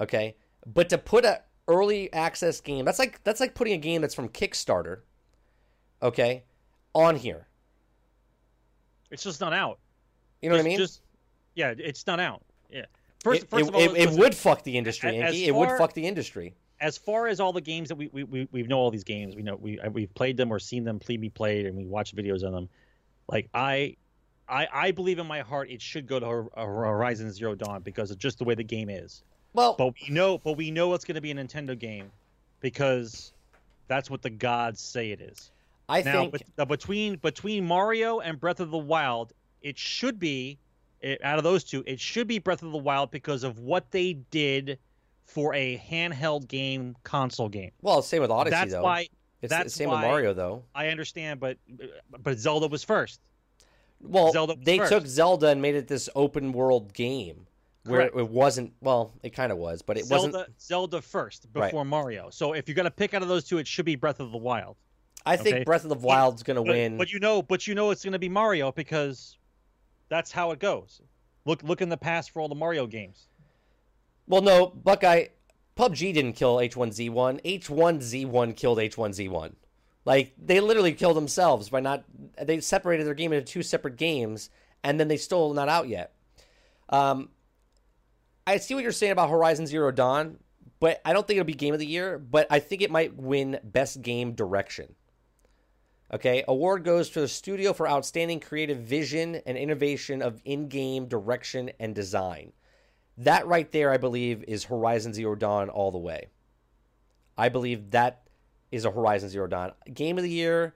Okay? 0.00 0.36
But 0.66 0.88
to 0.90 0.98
put 0.98 1.24
a 1.24 1.42
early 1.68 2.12
access 2.12 2.60
game, 2.60 2.84
that's 2.84 2.98
like 2.98 3.22
that's 3.24 3.40
like 3.40 3.54
putting 3.54 3.74
a 3.74 3.78
game 3.78 4.00
that's 4.02 4.14
from 4.14 4.28
Kickstarter, 4.28 5.00
okay, 6.02 6.44
on 6.94 7.16
here. 7.16 7.46
It's 9.10 9.22
just 9.22 9.40
not 9.40 9.52
out. 9.52 9.78
You 10.42 10.50
know 10.50 10.56
what 10.56 10.64
I 10.64 10.68
mean? 10.68 10.78
Just 10.78 11.02
yeah, 11.54 11.74
it's 11.76 12.06
not 12.06 12.20
out. 12.20 12.42
Yeah. 12.70 12.86
First, 13.22 13.42
it, 13.42 13.50
first 13.50 13.68
it, 13.68 13.74
all, 13.74 13.80
it, 13.80 13.96
it 13.96 14.18
would 14.18 14.34
fuck 14.34 14.62
the 14.62 14.76
industry, 14.76 15.16
Yankee. 15.16 15.46
It 15.46 15.54
would 15.54 15.70
fuck 15.70 15.92
the 15.92 16.06
industry. 16.06 16.54
As 16.80 16.96
far 16.96 17.26
as 17.26 17.40
all 17.40 17.52
the 17.52 17.60
games 17.60 17.88
that 17.88 17.96
we 17.96 18.08
we, 18.12 18.24
we, 18.24 18.48
we 18.50 18.62
know 18.62 18.78
all 18.78 18.90
these 18.90 19.04
games 19.04 19.36
we 19.36 19.42
know 19.42 19.56
we 19.56 19.78
we've 19.92 20.12
played 20.14 20.36
them 20.36 20.52
or 20.52 20.58
seen 20.58 20.84
them 20.84 20.98
play 20.98 21.16
be 21.16 21.28
played 21.28 21.66
and 21.66 21.76
we 21.76 21.84
watch 21.84 22.14
videos 22.14 22.44
on 22.44 22.52
them 22.52 22.68
like 23.28 23.48
i 23.54 23.94
i 24.48 24.66
i 24.72 24.90
believe 24.90 25.18
in 25.18 25.26
my 25.26 25.40
heart 25.40 25.70
it 25.70 25.80
should 25.80 26.06
go 26.06 26.18
to 26.18 26.48
horizon 26.56 27.30
zero 27.30 27.54
dawn 27.54 27.82
because 27.82 28.10
of 28.10 28.18
just 28.18 28.38
the 28.38 28.44
way 28.44 28.54
the 28.54 28.64
game 28.64 28.88
is. 28.88 29.22
Well, 29.52 29.74
but 29.76 29.94
we 30.00 30.14
know 30.14 30.38
but 30.38 30.56
we 30.56 30.70
know 30.70 30.94
it's 30.94 31.04
going 31.04 31.16
to 31.16 31.20
be 31.20 31.30
a 31.30 31.34
nintendo 31.34 31.78
game 31.78 32.10
because 32.60 33.32
that's 33.88 34.08
what 34.08 34.22
the 34.22 34.30
gods 34.30 34.80
say 34.80 35.10
it 35.10 35.20
is. 35.20 35.50
I 35.88 36.02
now 36.02 36.20
think 36.20 36.32
bet- 36.32 36.42
uh, 36.56 36.64
between 36.64 37.16
between 37.16 37.66
mario 37.66 38.20
and 38.20 38.38
breath 38.38 38.60
of 38.60 38.70
the 38.70 38.78
wild 38.78 39.32
it 39.60 39.76
should 39.76 40.20
be 40.20 40.58
it, 41.00 41.22
out 41.24 41.38
of 41.38 41.44
those 41.44 41.64
two 41.64 41.82
it 41.86 41.98
should 41.98 42.28
be 42.28 42.38
breath 42.38 42.62
of 42.62 42.70
the 42.70 42.78
wild 42.78 43.10
because 43.10 43.42
of 43.42 43.58
what 43.58 43.90
they 43.90 44.12
did 44.30 44.78
for 45.30 45.54
a 45.54 45.78
handheld 45.88 46.48
game 46.48 46.96
console 47.04 47.48
game 47.48 47.70
well, 47.82 48.02
same 48.02 48.20
with 48.22 48.30
Odyssey 48.30 48.50
that's 48.56 48.72
though. 48.72 48.82
why 48.82 49.08
it's 49.42 49.50
that's 49.50 49.64
the 49.64 49.70
same 49.70 49.90
with 49.90 50.00
Mario 50.00 50.34
though. 50.34 50.64
I 50.74 50.88
understand, 50.88 51.40
but 51.40 51.56
but 52.22 52.38
Zelda 52.38 52.66
was 52.68 52.84
first. 52.84 53.20
Well, 54.02 54.32
Zelda 54.32 54.56
they 54.62 54.78
first. 54.78 54.92
took 54.92 55.06
Zelda 55.06 55.48
and 55.48 55.62
made 55.62 55.74
it 55.76 55.88
this 55.88 56.08
open 56.14 56.52
world 56.52 56.92
game 56.92 57.46
where 57.84 58.00
Correct. 58.10 58.16
it 58.18 58.28
wasn't. 58.28 58.72
Well, 58.80 59.12
it 59.22 59.30
kind 59.30 59.50
of 59.52 59.58
was, 59.58 59.82
but 59.82 59.96
it 59.96 60.04
Zelda 60.04 60.26
wasn't. 60.38 60.60
Zelda 60.60 61.00
first 61.02 61.46
Right. 61.54 61.68
before 61.70 61.84
Mario. 61.84 62.28
So 62.30 62.52
if 62.52 62.68
you're 62.68 62.74
gonna 62.74 62.90
pick 62.90 63.14
out 63.14 63.22
of 63.22 63.28
those 63.28 63.44
two, 63.44 63.58
it 63.58 63.66
should 63.66 63.86
be 63.86 63.96
Breath 63.96 64.20
of 64.20 64.30
the 64.32 64.38
Wild. 64.38 64.76
I 65.24 65.36
think 65.36 65.56
okay. 65.56 65.64
Breath 65.64 65.84
of 65.84 65.90
the 65.90 65.96
Wild's 65.96 66.42
gonna 66.42 66.62
But, 66.62 66.72
win. 66.72 66.98
but 66.98 67.12
you 67.12 67.18
know, 67.20 67.40
but 67.42 67.66
you 67.66 67.74
know 67.74 67.90
it's 67.90 68.04
gonna 68.04 68.18
be 68.18 68.28
Mario 68.28 68.72
because 68.72 69.38
that's 70.08 70.30
how 70.32 70.50
it 70.50 70.58
goes. 70.58 71.00
Look 71.46 71.62
look 71.62 71.80
in 71.80 71.88
the 71.88 71.96
past 71.96 72.30
for 72.32 72.40
all 72.40 72.48
the 72.48 72.54
Mario 72.54 72.86
games. 72.86 73.28
Well, 74.30 74.42
no, 74.42 74.68
Buckeye, 74.68 75.26
PUBG 75.76 76.14
didn't 76.14 76.34
kill 76.34 76.58
H1Z1. 76.58 77.42
H1Z1 77.42 78.54
killed 78.54 78.78
H1Z1. 78.78 79.54
Like 80.04 80.34
they 80.40 80.60
literally 80.60 80.92
killed 80.92 81.16
themselves 81.16 81.68
by 81.68 81.80
not. 81.80 82.04
They 82.40 82.60
separated 82.60 83.08
their 83.08 83.14
game 83.14 83.32
into 83.32 83.44
two 83.44 83.64
separate 83.64 83.96
games, 83.96 84.48
and 84.84 85.00
then 85.00 85.08
they 85.08 85.16
still 85.16 85.52
not 85.52 85.68
out 85.68 85.88
yet. 85.88 86.14
Um, 86.90 87.30
I 88.46 88.58
see 88.58 88.74
what 88.74 88.84
you're 88.84 88.92
saying 88.92 89.10
about 89.10 89.30
Horizon 89.30 89.66
Zero 89.66 89.90
Dawn, 89.90 90.38
but 90.78 91.00
I 91.04 91.12
don't 91.12 91.26
think 91.26 91.38
it'll 91.38 91.46
be 91.46 91.54
game 91.54 91.74
of 91.74 91.80
the 91.80 91.86
year. 91.86 92.16
But 92.16 92.46
I 92.50 92.60
think 92.60 92.82
it 92.82 92.90
might 92.92 93.16
win 93.16 93.58
best 93.64 94.00
game 94.00 94.34
direction. 94.34 94.94
Okay, 96.14 96.44
award 96.46 96.84
goes 96.84 97.10
to 97.10 97.20
the 97.20 97.28
studio 97.28 97.72
for 97.72 97.88
outstanding 97.88 98.38
creative 98.38 98.78
vision 98.78 99.42
and 99.44 99.58
innovation 99.58 100.22
of 100.22 100.40
in-game 100.44 101.08
direction 101.08 101.72
and 101.80 101.96
design. 101.96 102.52
That 103.20 103.46
right 103.46 103.70
there, 103.70 103.90
I 103.90 103.98
believe, 103.98 104.42
is 104.48 104.64
Horizon 104.64 105.12
Zero 105.12 105.34
Dawn 105.34 105.68
all 105.68 105.90
the 105.90 105.98
way. 105.98 106.28
I 107.36 107.50
believe 107.50 107.90
that 107.90 108.22
is 108.70 108.86
a 108.86 108.90
Horizon 108.90 109.28
Zero 109.28 109.46
Dawn 109.46 109.72
game 109.92 110.16
of 110.16 110.24
the 110.24 110.30
year, 110.30 110.74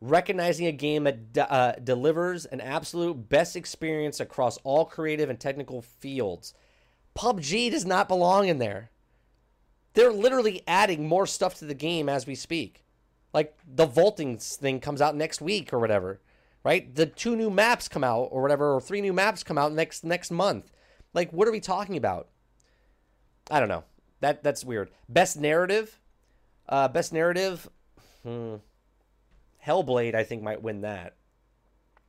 recognizing 0.00 0.66
a 0.66 0.72
game 0.72 1.04
that 1.04 1.50
uh, 1.50 1.72
delivers 1.82 2.44
an 2.44 2.60
absolute 2.60 3.28
best 3.28 3.56
experience 3.56 4.20
across 4.20 4.58
all 4.58 4.84
creative 4.84 5.28
and 5.28 5.40
technical 5.40 5.82
fields. 5.82 6.54
PUBG 7.16 7.72
does 7.72 7.84
not 7.84 8.08
belong 8.08 8.46
in 8.46 8.58
there. 8.58 8.90
They're 9.94 10.12
literally 10.12 10.62
adding 10.68 11.08
more 11.08 11.26
stuff 11.26 11.56
to 11.56 11.64
the 11.64 11.74
game 11.74 12.08
as 12.08 12.28
we 12.28 12.36
speak. 12.36 12.84
Like 13.34 13.56
the 13.66 13.86
vaulting 13.86 14.38
thing 14.38 14.78
comes 14.78 15.02
out 15.02 15.16
next 15.16 15.40
week 15.40 15.72
or 15.72 15.80
whatever, 15.80 16.20
right? 16.62 16.94
The 16.94 17.06
two 17.06 17.34
new 17.34 17.50
maps 17.50 17.88
come 17.88 18.04
out 18.04 18.28
or 18.30 18.40
whatever, 18.40 18.72
or 18.72 18.80
three 18.80 19.00
new 19.00 19.12
maps 19.12 19.42
come 19.42 19.58
out 19.58 19.72
next 19.72 20.04
next 20.04 20.30
month. 20.30 20.71
Like, 21.14 21.32
what 21.32 21.48
are 21.48 21.52
we 21.52 21.60
talking 21.60 21.96
about? 21.96 22.28
I 23.50 23.60
don't 23.60 23.68
know. 23.68 23.84
That 24.20 24.42
that's 24.42 24.64
weird. 24.64 24.90
Best 25.08 25.38
narrative, 25.38 25.98
uh, 26.68 26.88
best 26.88 27.12
narrative. 27.12 27.68
Hmm. 28.22 28.56
Hellblade, 29.66 30.14
I 30.14 30.24
think, 30.24 30.42
might 30.42 30.62
win 30.62 30.80
that. 30.82 31.14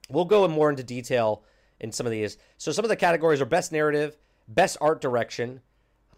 We'll 0.10 0.26
go 0.26 0.46
in 0.46 0.52
more 0.52 0.70
into 0.70 0.84
detail 0.84 1.44
in 1.80 1.92
some 1.92 2.06
of 2.06 2.12
these. 2.12 2.38
So 2.58 2.72
some 2.72 2.86
of 2.86 2.90
the 2.90 2.96
categories 2.96 3.42
are 3.42 3.46
best 3.46 3.72
narrative, 3.72 4.18
best 4.48 4.78
art 4.82 5.02
direction, 5.02 5.62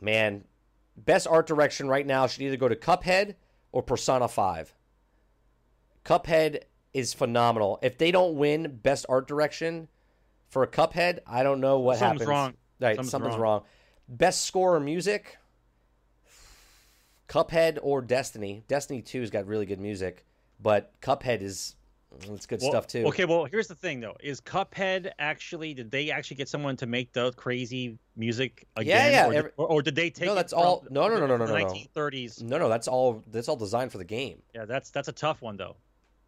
Man, 0.02 0.44
best 0.98 1.28
art 1.28 1.48
direction 1.48 1.88
right 1.88 2.06
now 2.06 2.28
should 2.28 2.41
either 2.41 2.57
go 2.57 2.68
to 2.68 2.76
Cuphead 2.76 3.36
or 3.72 3.82
Persona 3.82 4.28
5. 4.28 4.74
Cuphead 6.03 6.64
is 6.94 7.14
phenomenal. 7.14 7.80
If 7.82 7.98
they 7.98 8.12
don't 8.12 8.36
win 8.36 8.80
best 8.84 9.06
art 9.10 9.28
direction 9.28 9.88
for 10.48 10.64
a 10.64 10.68
Cuphead, 10.68 11.20
I 11.26 11.44
don't 11.44 11.60
know 11.60 11.80
what 11.80 11.98
Something's 11.98 12.22
happens. 12.22 12.30
wrong. 12.30 12.53
Right, 12.86 12.95
Something's 12.98 13.12
something's, 13.12 13.34
wrong. 13.34 13.41
wrong. 13.41 13.64
Best 14.07 14.41
score 14.45 14.76
or 14.76 14.80
music? 14.80 15.38
Cuphead 17.28 17.80
or 17.82 18.02
Destiny. 18.02 18.64
Destiny 18.68 19.02
2's 19.02 19.32
got 19.32 19.48
really 19.48 19.66
good 19.66 19.80
music, 19.80 20.24
but 20.62 20.91
Cuphead 21.02 21.41
is 21.41 21.76
it's 22.30 22.45
good 22.45 22.62
Well, 22.62 22.70
stuff 22.70 22.88
too. 22.88 23.07
Okay, 23.07 23.26
well, 23.26 23.45
here's 23.45 23.68
the 23.68 23.74
thing 23.76 23.99
though: 23.99 24.16
is 24.22 24.40
Cuphead 24.40 25.12
actually? 25.18 25.74
Did 25.74 25.90
they 25.90 26.12
actually 26.12 26.38
get 26.38 26.48
someone 26.48 26.78
to 26.78 26.86
make 26.86 27.12
the 27.14 27.32
crazy 27.34 27.98
music 28.16 28.68
again? 28.78 29.12
yeah, 29.12 29.26
Or, 29.28 29.32
did- 29.32 29.38
every- 29.40 29.52
or, 29.57 29.68
or 29.68 29.82
did 29.82 29.95
they 29.95 30.12
take? 30.12 30.28
No, 30.28 30.34
it 30.34 30.36
that's 30.36 30.53
from 30.53 30.62
all- 30.62 30.86
no, 30.91 31.07
no, 31.07 31.16
no, 31.20 31.26
no, 31.26 31.38
the 31.40 31.45
no, 31.52 31.57
no, 31.57 31.57
no. 31.57 31.74
1930s. 31.74 32.44
No, 32.44 32.57
no, 32.60 32.70
that's 32.70 32.88
all 32.88 33.24
that's 33.32 33.49
all 33.49 33.56
designed 33.57 33.91
for 33.91 33.98
the 33.98 34.06
game. 34.06 34.41
Yeah, 34.53 34.66
that's 34.66 34.91
that's 34.91 35.07
a 35.07 35.12
tough 35.14 35.41
one 35.41 35.57
though, 35.57 35.76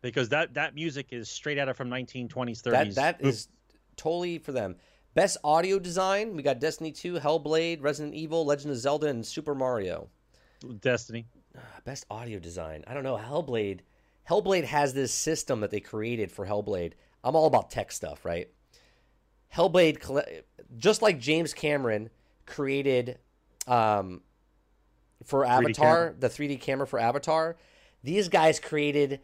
because 0.02 0.30
that 0.30 0.56
that 0.56 0.74
music 0.74 1.10
is 1.12 1.30
straight 1.30 1.60
out 1.60 1.70
of 1.70 1.78
from 1.78 1.90
1920s, 1.90 2.64
30s. 2.64 2.64
That 2.72 2.96
that 2.96 3.16
Oop. 3.22 3.28
is 3.28 3.48
totally 3.96 4.40
for 4.40 4.52
them. 4.52 4.76
Best 5.18 5.38
audio 5.44 5.80
design, 5.80 6.36
we 6.36 6.44
got 6.44 6.60
Destiny 6.60 6.92
2, 6.92 7.16
Hellblade, 7.16 7.82
Resident 7.82 8.14
Evil, 8.14 8.46
Legend 8.46 8.70
of 8.70 8.78
Zelda, 8.78 9.08
and 9.08 9.26
Super 9.26 9.56
Mario. 9.56 10.10
Destiny. 10.82 11.26
Best 11.86 12.06
audio 12.12 12.38
design. 12.38 12.84
I 12.86 12.94
don't 12.94 13.02
know. 13.02 13.18
Hellblade. 13.18 13.80
Hellblade 14.30 14.66
has 14.66 14.94
this 14.94 15.12
system 15.12 15.62
that 15.62 15.72
they 15.72 15.80
created 15.80 16.32
for 16.32 16.46
Hellblade. 16.46 16.94
I'm 17.24 17.36
all 17.36 17.48
about 17.48 17.72
tech 17.72 17.92
stuff, 17.92 18.26
right? 18.26 18.48
Hellblade, 19.52 20.44
just 20.78 21.02
like 21.02 21.20
James 21.20 21.52
Cameron 21.52 22.12
created 22.46 23.18
um, 23.66 24.22
for 25.24 25.44
Avatar, 25.44 26.12
camera. 26.12 26.16
the 26.20 26.30
3D 26.30 26.62
camera 26.62 26.86
for 26.86 27.00
Avatar, 27.00 27.58
these 28.04 28.30
guys 28.30 28.60
created 28.60 29.22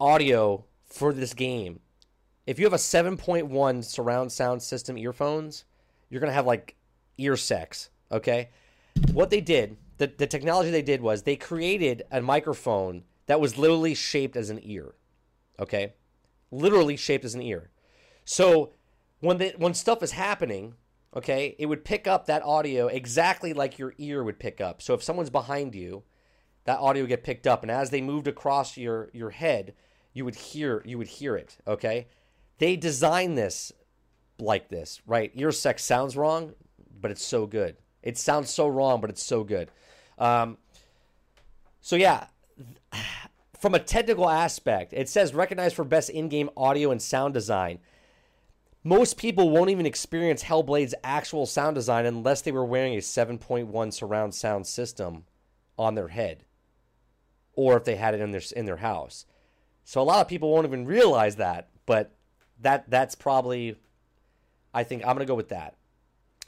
audio 0.00 0.64
for 0.86 1.12
this 1.12 1.34
game. 1.34 1.78
If 2.50 2.58
you 2.58 2.66
have 2.66 2.72
a 2.72 2.78
7.1 2.78 3.84
surround 3.84 4.32
sound 4.32 4.60
system 4.60 4.98
earphones, 4.98 5.66
you're 6.08 6.20
going 6.20 6.32
to 6.32 6.34
have 6.34 6.48
like 6.48 6.74
ear 7.16 7.36
sex, 7.36 7.90
okay? 8.10 8.48
What 9.12 9.30
they 9.30 9.40
did, 9.40 9.76
the, 9.98 10.08
the 10.08 10.26
technology 10.26 10.68
they 10.72 10.82
did 10.82 11.00
was 11.00 11.22
they 11.22 11.36
created 11.36 12.02
a 12.10 12.20
microphone 12.20 13.04
that 13.26 13.40
was 13.40 13.56
literally 13.56 13.94
shaped 13.94 14.34
as 14.34 14.50
an 14.50 14.58
ear, 14.64 14.96
okay? 15.60 15.92
Literally 16.50 16.96
shaped 16.96 17.24
as 17.24 17.36
an 17.36 17.42
ear. 17.42 17.70
So 18.24 18.72
when 19.20 19.38
the, 19.38 19.54
when 19.56 19.72
stuff 19.72 20.02
is 20.02 20.10
happening, 20.10 20.74
okay, 21.14 21.54
it 21.56 21.66
would 21.66 21.84
pick 21.84 22.08
up 22.08 22.26
that 22.26 22.42
audio 22.42 22.88
exactly 22.88 23.52
like 23.52 23.78
your 23.78 23.94
ear 23.96 24.24
would 24.24 24.40
pick 24.40 24.60
up. 24.60 24.82
So 24.82 24.92
if 24.94 25.04
someone's 25.04 25.30
behind 25.30 25.76
you, 25.76 26.02
that 26.64 26.80
audio 26.80 27.04
would 27.04 27.10
get 27.10 27.22
picked 27.22 27.46
up, 27.46 27.62
and 27.62 27.70
as 27.70 27.90
they 27.90 28.00
moved 28.00 28.26
across 28.26 28.76
your 28.76 29.08
your 29.12 29.30
head, 29.30 29.72
you 30.12 30.24
would 30.24 30.34
hear 30.34 30.82
you 30.84 30.98
would 30.98 31.06
hear 31.06 31.36
it. 31.36 31.56
Okay, 31.66 32.08
they 32.60 32.76
designed 32.76 33.36
this 33.36 33.72
like 34.38 34.68
this, 34.68 35.00
right? 35.06 35.34
Your 35.34 35.50
sex 35.50 35.82
sounds 35.82 36.16
wrong, 36.16 36.52
but 37.00 37.10
it's 37.10 37.24
so 37.24 37.46
good. 37.46 37.76
It 38.02 38.18
sounds 38.18 38.50
so 38.50 38.68
wrong, 38.68 39.00
but 39.00 39.10
it's 39.10 39.22
so 39.22 39.42
good. 39.42 39.70
Um, 40.18 40.58
so 41.80 41.96
yeah, 41.96 42.26
from 43.58 43.74
a 43.74 43.78
technical 43.78 44.28
aspect, 44.28 44.92
it 44.92 45.08
says 45.08 45.34
recognized 45.34 45.74
for 45.74 45.84
best 45.84 46.10
in-game 46.10 46.50
audio 46.56 46.90
and 46.90 47.00
sound 47.00 47.34
design. 47.34 47.78
Most 48.84 49.16
people 49.16 49.50
won't 49.50 49.70
even 49.70 49.86
experience 49.86 50.42
Hellblade's 50.42 50.94
actual 51.02 51.46
sound 51.46 51.74
design 51.74 52.06
unless 52.06 52.42
they 52.42 52.52
were 52.52 52.64
wearing 52.64 52.94
a 52.94 52.98
7.1 52.98 53.92
surround 53.92 54.34
sound 54.34 54.66
system 54.66 55.24
on 55.78 55.94
their 55.94 56.08
head 56.08 56.44
or 57.54 57.76
if 57.76 57.84
they 57.84 57.96
had 57.96 58.14
it 58.14 58.20
in 58.20 58.30
their 58.30 58.42
in 58.54 58.66
their 58.66 58.76
house. 58.76 59.24
So 59.84 60.00
a 60.00 60.04
lot 60.04 60.20
of 60.20 60.28
people 60.28 60.50
won't 60.50 60.66
even 60.66 60.86
realize 60.86 61.36
that, 61.36 61.68
but 61.84 62.14
that 62.62 62.90
that's 62.90 63.14
probably 63.14 63.76
I 64.72 64.84
think 64.84 65.04
I'm 65.06 65.18
to 65.18 65.24
go 65.24 65.34
with 65.34 65.48
that. 65.48 65.76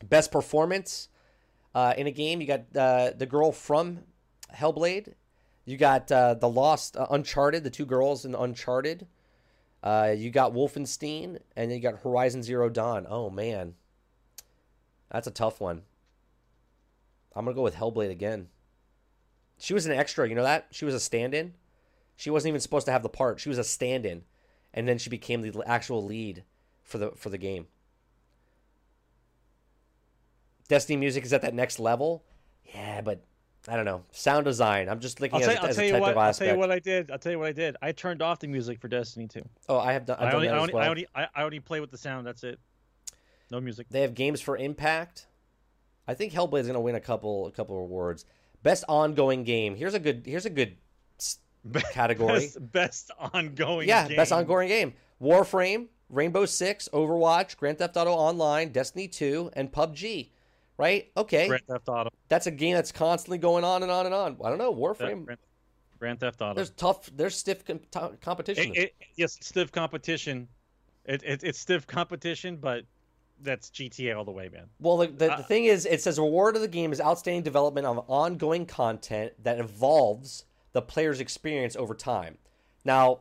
Best 0.09 0.33
performance 0.33 1.09
uh, 1.75 1.95
in 1.97 2.07
a 2.07 2.11
game, 2.11 2.41
you 2.41 2.47
got 2.47 2.77
uh, 2.77 3.13
the 3.17 3.27
girl 3.27 3.53
from 3.53 4.01
Hellblade. 4.55 5.15
You 5.65 5.77
got 5.77 6.11
uh, 6.11 6.35
the 6.35 6.49
Lost 6.49 6.97
uh, 6.97 7.07
Uncharted, 7.11 7.65
the 7.65 7.71
two 7.71 7.87
girls 7.87 8.25
in 8.25 8.35
Uncharted. 8.35 9.07
Uh, 9.83 10.15
you 10.17 10.31
got 10.31 10.53
Wolfenstein, 10.53 11.39
and 11.57 11.71
then 11.71 11.71
you 11.71 11.81
got 11.81 12.01
Horizon 12.01 12.43
Zero 12.43 12.69
Dawn. 12.69 13.07
Oh 13.09 13.31
man, 13.31 13.75
that's 15.11 15.27
a 15.27 15.33
tough 15.33 15.61
one. 15.61 15.83
I'm 17.35 17.45
gonna 17.45 17.55
go 17.55 17.63
with 17.63 17.77
Hellblade 17.77 18.11
again. 18.11 18.49
She 19.59 19.75
was 19.75 19.87
an 19.87 19.93
extra, 19.93 20.29
you 20.29 20.35
know 20.35 20.43
that? 20.43 20.67
She 20.73 20.85
was 20.85 20.95
a 20.95 21.01
stand-in. 21.01 21.55
She 22.17 22.31
wasn't 22.31 22.51
even 22.51 22.61
supposed 22.61 22.87
to 22.87 22.93
have 22.93 23.03
the 23.03 23.09
part. 23.09 23.39
She 23.39 23.49
was 23.49 23.59
a 23.59 23.65
stand-in, 23.65 24.25
and 24.75 24.89
then 24.89 24.99
she 24.99 25.11
became 25.11 25.43
the 25.43 25.63
actual 25.67 26.05
lead 26.05 26.45
for 26.83 26.99
the 26.99 27.13
for 27.17 27.31
the 27.31 27.39
game. 27.39 27.67
Destiny 30.69 30.97
music 30.97 31.25
is 31.25 31.33
at 31.33 31.43
that 31.43 31.55
next 31.55 31.79
level. 31.79 32.25
Yeah, 32.75 33.01
but 33.01 33.25
I 33.69 33.77
don't 33.77 33.85
know. 33.85 34.05
Sound 34.11 34.45
design. 34.45 34.89
I'm 34.89 35.01
just 35.01 35.21
looking 35.21 35.37
I'll 35.37 35.43
at 35.43 35.45
tell, 35.45 35.55
it 35.55 35.65
I'll 35.65 35.71
as 35.71 35.77
tell 35.77 35.85
a 35.85 35.87
you 35.87 35.93
technical 35.93 36.15
what. 36.15 36.27
I'll 36.27 36.35
tell 36.35 36.49
you 36.49 36.59
what 36.59 36.71
I 36.71 36.79
did. 36.79 37.11
I'll 37.11 37.19
tell 37.19 37.33
you 37.33 37.39
what 37.39 37.49
I 37.49 37.53
did. 37.53 37.77
I 37.83 37.93
turned 37.93 38.23
off 38.23 38.41
the 38.41 38.49
music 38.49 38.81
for 38.81 38.89
Destiny 38.89 39.29
2. 39.29 39.43
Oh, 39.69 39.79
I 39.79 39.93
have 39.93 40.07
done. 40.07 40.17
I've 40.19 40.29
I 40.29 40.31
done 40.31 40.35
only, 40.37 40.49
that 40.49 40.55
I 40.55 40.59
only, 40.59 40.75
well. 40.75 40.83
I 40.83 40.89
only, 40.89 41.07
I, 41.15 41.27
I 41.35 41.43
only 41.45 41.61
play 41.61 41.81
with 41.81 41.91
the 41.91 41.99
sound. 41.99 42.27
That's 42.27 42.43
it. 42.43 42.59
No 43.51 43.61
music. 43.61 43.87
They 43.91 44.01
have 44.01 44.15
games 44.15 44.41
for 44.41 44.57
Impact. 44.57 45.27
I 46.09 46.15
think 46.15 46.33
Hellblade's 46.33 46.67
going 46.67 46.75
to 46.75 46.81
win 46.81 46.95
a 46.97 47.01
couple 47.01 47.47
a 47.47 47.53
couple 47.53 47.77
awards. 47.79 48.25
Best 48.63 48.85
ongoing 48.89 49.45
game. 49.45 49.77
Here's 49.77 49.95
a 49.95 50.01
good 50.01 50.23
here's 50.27 50.47
a 50.47 50.51
good 50.51 50.77
category. 51.93 52.41
Best, 52.41 52.73
best 52.73 53.11
ongoing. 53.19 53.89
yeah, 53.89 54.09
game. 54.09 54.17
best 54.17 54.33
ongoing 54.33 54.69
game. 54.69 54.95
Warframe, 55.21 55.87
Rainbow 56.09 56.47
Six, 56.47 56.89
Overwatch, 56.93 57.57
Grand 57.57 57.79
Theft 57.79 57.97
Auto 57.97 58.13
Online, 58.13 58.71
Destiny 58.71 59.09
2, 59.09 59.51
and 59.55 59.71
PUBG. 59.73 60.31
Right? 60.79 61.11
Okay. 61.17 61.49
Grand 61.49 61.63
Theft 61.69 61.89
Auto. 61.89 62.11
That's 62.29 62.47
a 62.47 62.51
game 62.51 62.75
that's 62.75 62.93
constantly 62.93 63.39
going 63.39 63.63
on 63.63 63.83
and 63.83 63.93
on 63.93 64.07
and 64.07 64.15
on. 64.15 64.37
I 64.45 64.49
don't 64.49 64.59
know. 64.59 64.75
Warframe. 64.75 65.25
Grand, 65.25 65.39
Grand 65.99 66.21
Theft 66.21 66.43
Auto. 66.43 66.55
There's 66.55 66.71
tough. 66.71 67.09
There's 67.15 67.37
stiff 67.37 67.65
com- 67.65 67.79
t- 67.79 68.17
competition. 68.21 68.73
It, 68.75 68.79
it, 68.79 68.95
yes, 69.17 69.39
stiff 69.41 69.71
competition. 69.71 70.49
It, 71.05 71.23
it, 71.25 71.45
it's 71.45 71.59
stiff 71.61 71.87
competition, 71.87 72.57
but 72.57 72.85
that's 73.43 73.71
GTA 73.71 74.17
all 74.17 74.25
the 74.25 74.33
way, 74.33 74.49
man. 74.49 74.65
Well, 74.81 74.97
the, 74.99 75.09
the, 75.09 75.33
Uh, 75.33 75.37
the 75.39 75.43
thing 75.43 75.65
is, 75.67 75.87
it 75.87 76.01
says 76.01 76.19
reward 76.19 76.57
of 76.57 76.63
the 76.63 76.69
game 76.69 76.93
is 76.93 77.01
outstanding 77.01 77.43
development 77.43 77.87
of 77.87 78.05
ongoing 78.09 78.67
content 78.67 79.33
that 79.43 79.59
evolves 79.59 80.45
the 80.73 80.83
player's 80.83 81.21
experience 81.21 81.77
over 81.77 81.95
time. 81.95 82.39
Now, 82.85 83.21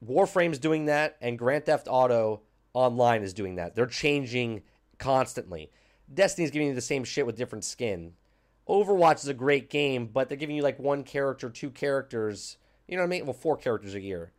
Warframe's 0.00 0.58
doing 0.58 0.86
that, 0.86 1.16
and 1.20 1.38
Grand 1.38 1.66
Theft 1.66 1.86
Auto 1.88 2.42
Online 2.74 3.22
is 3.22 3.32
doing 3.32 3.56
that. 3.56 3.74
They're 3.74 3.86
changing 3.86 4.62
constantly. 4.98 5.70
Destiny's 6.12 6.50
giving 6.50 6.68
you 6.68 6.74
the 6.74 6.80
same 6.80 7.04
shit 7.04 7.26
with 7.26 7.36
different 7.36 7.64
skin. 7.64 8.14
Overwatch 8.68 9.16
is 9.16 9.28
a 9.28 9.34
great 9.34 9.70
game, 9.70 10.06
but 10.06 10.28
they're 10.28 10.38
giving 10.38 10.56
you 10.56 10.62
like 10.62 10.78
one 10.78 11.04
character, 11.04 11.50
two 11.50 11.70
characters. 11.70 12.56
You 12.86 12.96
know 12.96 13.02
what 13.02 13.08
I 13.08 13.10
mean? 13.10 13.26
Well, 13.26 13.32
four 13.32 13.56
characters 13.56 13.94
a 13.94 14.00
year. 14.00 14.32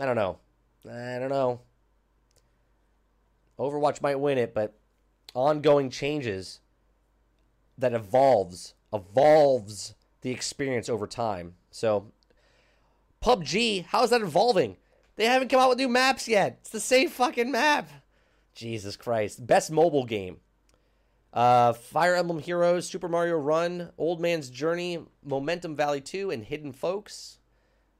I 0.00 0.06
don't 0.06 0.16
know. 0.16 0.38
I 0.88 1.18
don't 1.18 1.30
know. 1.30 1.60
Overwatch 3.58 4.00
might 4.00 4.18
win 4.18 4.38
it, 4.38 4.54
but 4.54 4.78
ongoing 5.34 5.90
changes 5.90 6.60
that 7.76 7.92
evolves 7.92 8.74
evolves 8.92 9.94
the 10.22 10.30
experience 10.30 10.88
over 10.88 11.06
time. 11.06 11.54
So 11.70 12.12
PUBG, 13.22 13.86
how 13.86 14.02
is 14.02 14.10
that 14.10 14.22
evolving? 14.22 14.76
They 15.16 15.26
haven't 15.26 15.48
come 15.48 15.60
out 15.60 15.68
with 15.68 15.78
new 15.78 15.88
maps 15.88 16.28
yet. 16.28 16.58
It's 16.60 16.70
the 16.70 16.80
same 16.80 17.08
fucking 17.10 17.50
map. 17.50 17.90
Jesus 18.54 18.96
Christ. 18.96 19.46
Best 19.46 19.70
mobile 19.70 20.04
game. 20.04 20.38
Uh, 21.32 21.72
Fire 21.72 22.16
Emblem 22.16 22.40
Heroes, 22.40 22.88
Super 22.88 23.08
Mario 23.08 23.36
Run, 23.36 23.90
Old 23.98 24.20
Man's 24.20 24.50
Journey, 24.50 24.98
Monument 25.24 25.64
Valley 25.76 26.00
2, 26.00 26.30
and 26.30 26.42
Hidden 26.44 26.72
Folks. 26.72 27.38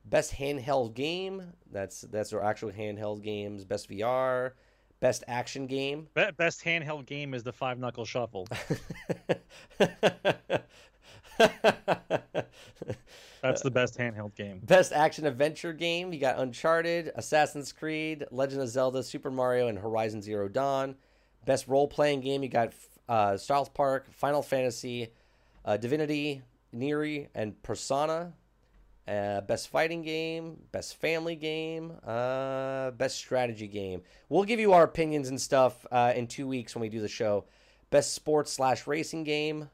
Best 0.04 0.34
handheld 0.34 0.94
game. 0.94 1.52
That's 1.70 2.00
that's 2.00 2.32
our 2.32 2.42
actual 2.42 2.72
handheld 2.72 3.22
games. 3.22 3.64
Best 3.64 3.88
VR. 3.88 4.52
Best 4.98 5.24
action 5.28 5.66
game. 5.66 6.08
Best 6.14 6.64
handheld 6.64 7.06
game 7.06 7.32
is 7.32 7.42
the 7.42 7.52
Five 7.52 7.78
Knuckle 7.78 8.04
Shuffle. 8.04 8.48
That's 13.42 13.62
the 13.62 13.70
best 13.70 13.98
handheld 13.98 14.34
game. 14.34 14.60
Best 14.62 14.92
action 14.92 15.26
adventure 15.26 15.72
game. 15.72 16.12
You 16.12 16.20
got 16.20 16.38
Uncharted, 16.38 17.12
Assassin's 17.14 17.72
Creed, 17.72 18.26
Legend 18.30 18.62
of 18.62 18.68
Zelda, 18.68 19.02
Super 19.02 19.30
Mario, 19.30 19.68
and 19.68 19.78
Horizon 19.78 20.20
Zero 20.20 20.48
Dawn. 20.48 20.96
Best 21.46 21.68
role 21.68 21.88
playing 21.88 22.20
game. 22.20 22.42
You 22.42 22.50
got 22.50 22.72
uh, 23.08 23.36
South 23.36 23.72
Park, 23.72 24.12
Final 24.12 24.42
Fantasy, 24.42 25.08
uh, 25.64 25.78
Divinity, 25.78 26.42
NieR, 26.74 27.28
and 27.34 27.60
Persona. 27.62 28.34
Uh, 29.08 29.40
best 29.40 29.68
fighting 29.68 30.02
game, 30.02 30.56
best 30.70 31.00
family 31.00 31.34
game, 31.34 31.92
uh, 32.06 32.92
best 32.92 33.16
strategy 33.16 33.66
game. 33.66 34.02
We'll 34.28 34.44
give 34.44 34.60
you 34.60 34.72
our 34.72 34.84
opinions 34.84 35.30
and 35.30 35.40
stuff 35.40 35.84
uh, 35.90 36.12
in 36.14 36.28
two 36.28 36.46
weeks 36.46 36.76
when 36.76 36.82
we 36.82 36.90
do 36.90 37.00
the 37.00 37.08
show. 37.08 37.46
Best 37.90 38.14
sports 38.14 38.52
slash 38.52 38.86
racing 38.86 39.24
game. 39.24 39.68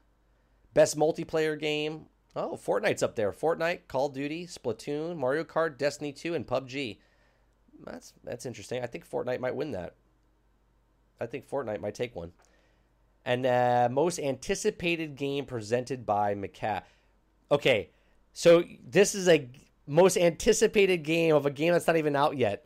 Best 0.73 0.97
multiplayer 0.97 1.59
game. 1.59 2.05
Oh, 2.35 2.55
Fortnite's 2.55 3.01
up 3.01 3.15
there. 3.15 3.31
Fortnite, 3.31 3.87
Call 3.87 4.07
of 4.07 4.13
Duty, 4.13 4.45
Splatoon, 4.45 5.17
Mario 5.17 5.43
Kart, 5.43 5.77
Destiny 5.77 6.11
2, 6.11 6.35
and 6.35 6.45
PUBG. 6.45 6.99
That's 7.83 8.13
that's 8.23 8.45
interesting. 8.45 8.83
I 8.83 8.87
think 8.87 9.09
Fortnite 9.09 9.39
might 9.39 9.55
win 9.55 9.71
that. 9.71 9.95
I 11.19 11.25
think 11.25 11.49
Fortnite 11.49 11.81
might 11.81 11.95
take 11.95 12.15
one. 12.15 12.31
And 13.25 13.45
uh, 13.45 13.89
most 13.91 14.19
anticipated 14.19 15.15
game 15.15 15.45
presented 15.45 16.05
by 16.05 16.33
McCa. 16.35 16.83
Okay, 17.51 17.89
so 18.33 18.63
this 18.87 19.15
is 19.15 19.27
a 19.27 19.49
most 19.87 20.17
anticipated 20.17 21.03
game 21.03 21.35
of 21.35 21.45
a 21.45 21.51
game 21.51 21.73
that's 21.73 21.87
not 21.87 21.97
even 21.97 22.15
out 22.15 22.37
yet. 22.37 22.65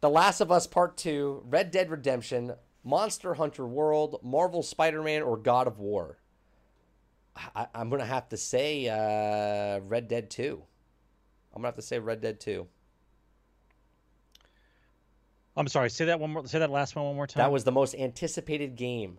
The 0.00 0.10
Last 0.10 0.40
of 0.40 0.50
Us 0.50 0.66
Part 0.66 0.96
2, 0.96 1.44
Red 1.46 1.70
Dead 1.70 1.90
Redemption, 1.90 2.54
Monster 2.82 3.34
Hunter 3.34 3.66
World, 3.66 4.18
Marvel 4.22 4.62
Spider 4.62 5.02
Man, 5.02 5.22
or 5.22 5.36
God 5.36 5.66
of 5.66 5.78
War. 5.78 6.18
I, 7.34 7.66
am 7.74 7.88
going 7.88 8.00
to 8.00 8.06
have 8.06 8.28
to 8.30 8.36
say 8.36 8.88
uh, 8.88 9.80
Red 9.80 10.08
Dead 10.08 10.30
2. 10.30 10.62
I'm 11.54 11.62
going 11.62 11.62
to 11.62 11.68
have 11.68 11.76
to 11.76 11.82
say 11.82 11.98
Red 11.98 12.20
Dead 12.20 12.40
2. 12.40 12.66
I'm 15.56 15.68
sorry. 15.68 15.90
Say 15.90 16.06
that 16.06 16.18
one 16.18 16.30
more. 16.30 16.46
Say 16.46 16.58
that 16.60 16.70
last 16.70 16.96
one 16.96 17.04
one 17.04 17.16
more 17.16 17.26
time. 17.26 17.42
That 17.42 17.52
was 17.52 17.64
the 17.64 17.72
most 17.72 17.94
anticipated 17.94 18.74
game. 18.74 19.18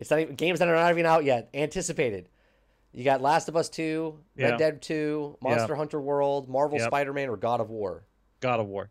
It's 0.00 0.10
not 0.10 0.20
even 0.20 0.34
games 0.34 0.58
that 0.58 0.68
are 0.68 0.74
not 0.74 0.90
even 0.90 1.06
out 1.06 1.24
yet. 1.24 1.48
Anticipated. 1.54 2.28
You 2.92 3.04
got 3.04 3.20
Last 3.20 3.48
of 3.48 3.56
Us 3.56 3.68
Two, 3.68 4.18
Red 4.36 4.50
Yeah. 4.52 4.56
Dead 4.56 4.82
Two, 4.82 5.36
Monster 5.40 5.74
Yeah. 5.74 5.76
Hunter 5.76 6.00
World, 6.00 6.48
Marvel 6.48 6.78
Yep. 6.78 6.88
Spider 6.88 7.12
Man, 7.12 7.28
or 7.28 7.36
God 7.36 7.60
of 7.60 7.70
War. 7.70 8.04
God 8.40 8.58
of 8.58 8.66
War. 8.66 8.90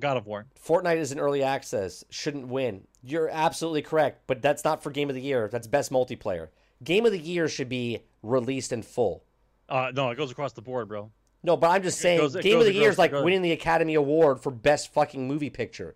God 0.00 0.16
of 0.16 0.26
War. 0.26 0.46
Fortnite 0.60 0.96
is 0.96 1.12
in 1.12 1.20
early 1.20 1.42
access. 1.42 2.02
Shouldn't 2.10 2.48
win. 2.48 2.86
You're 3.06 3.28
absolutely 3.28 3.82
correct, 3.82 4.22
but 4.26 4.40
that's 4.40 4.64
not 4.64 4.82
for 4.82 4.90
Game 4.90 5.10
of 5.10 5.14
the 5.14 5.20
Year. 5.20 5.48
That's 5.52 5.66
best 5.66 5.92
multiplayer. 5.92 6.48
Game 6.82 7.04
of 7.04 7.12
the 7.12 7.18
Year 7.18 7.48
should 7.48 7.68
be 7.68 8.00
released 8.22 8.72
in 8.72 8.82
full. 8.82 9.22
Uh, 9.68 9.92
no, 9.94 10.10
it 10.10 10.16
goes 10.16 10.30
across 10.30 10.52
the 10.54 10.62
board, 10.62 10.88
bro. 10.88 11.10
No, 11.42 11.56
but 11.56 11.70
I'm 11.70 11.82
just 11.82 11.98
saying, 12.00 12.18
goes- 12.20 12.36
Game 12.36 12.58
of 12.58 12.64
the 12.64 12.72
Year 12.72 12.88
is 12.90 12.98
like 12.98 13.12
winning 13.12 13.42
the 13.42 13.52
Academy 13.52 13.94
Award 13.94 14.40
for 14.40 14.50
best 14.50 14.92
fucking 14.92 15.28
movie 15.28 15.50
picture, 15.50 15.94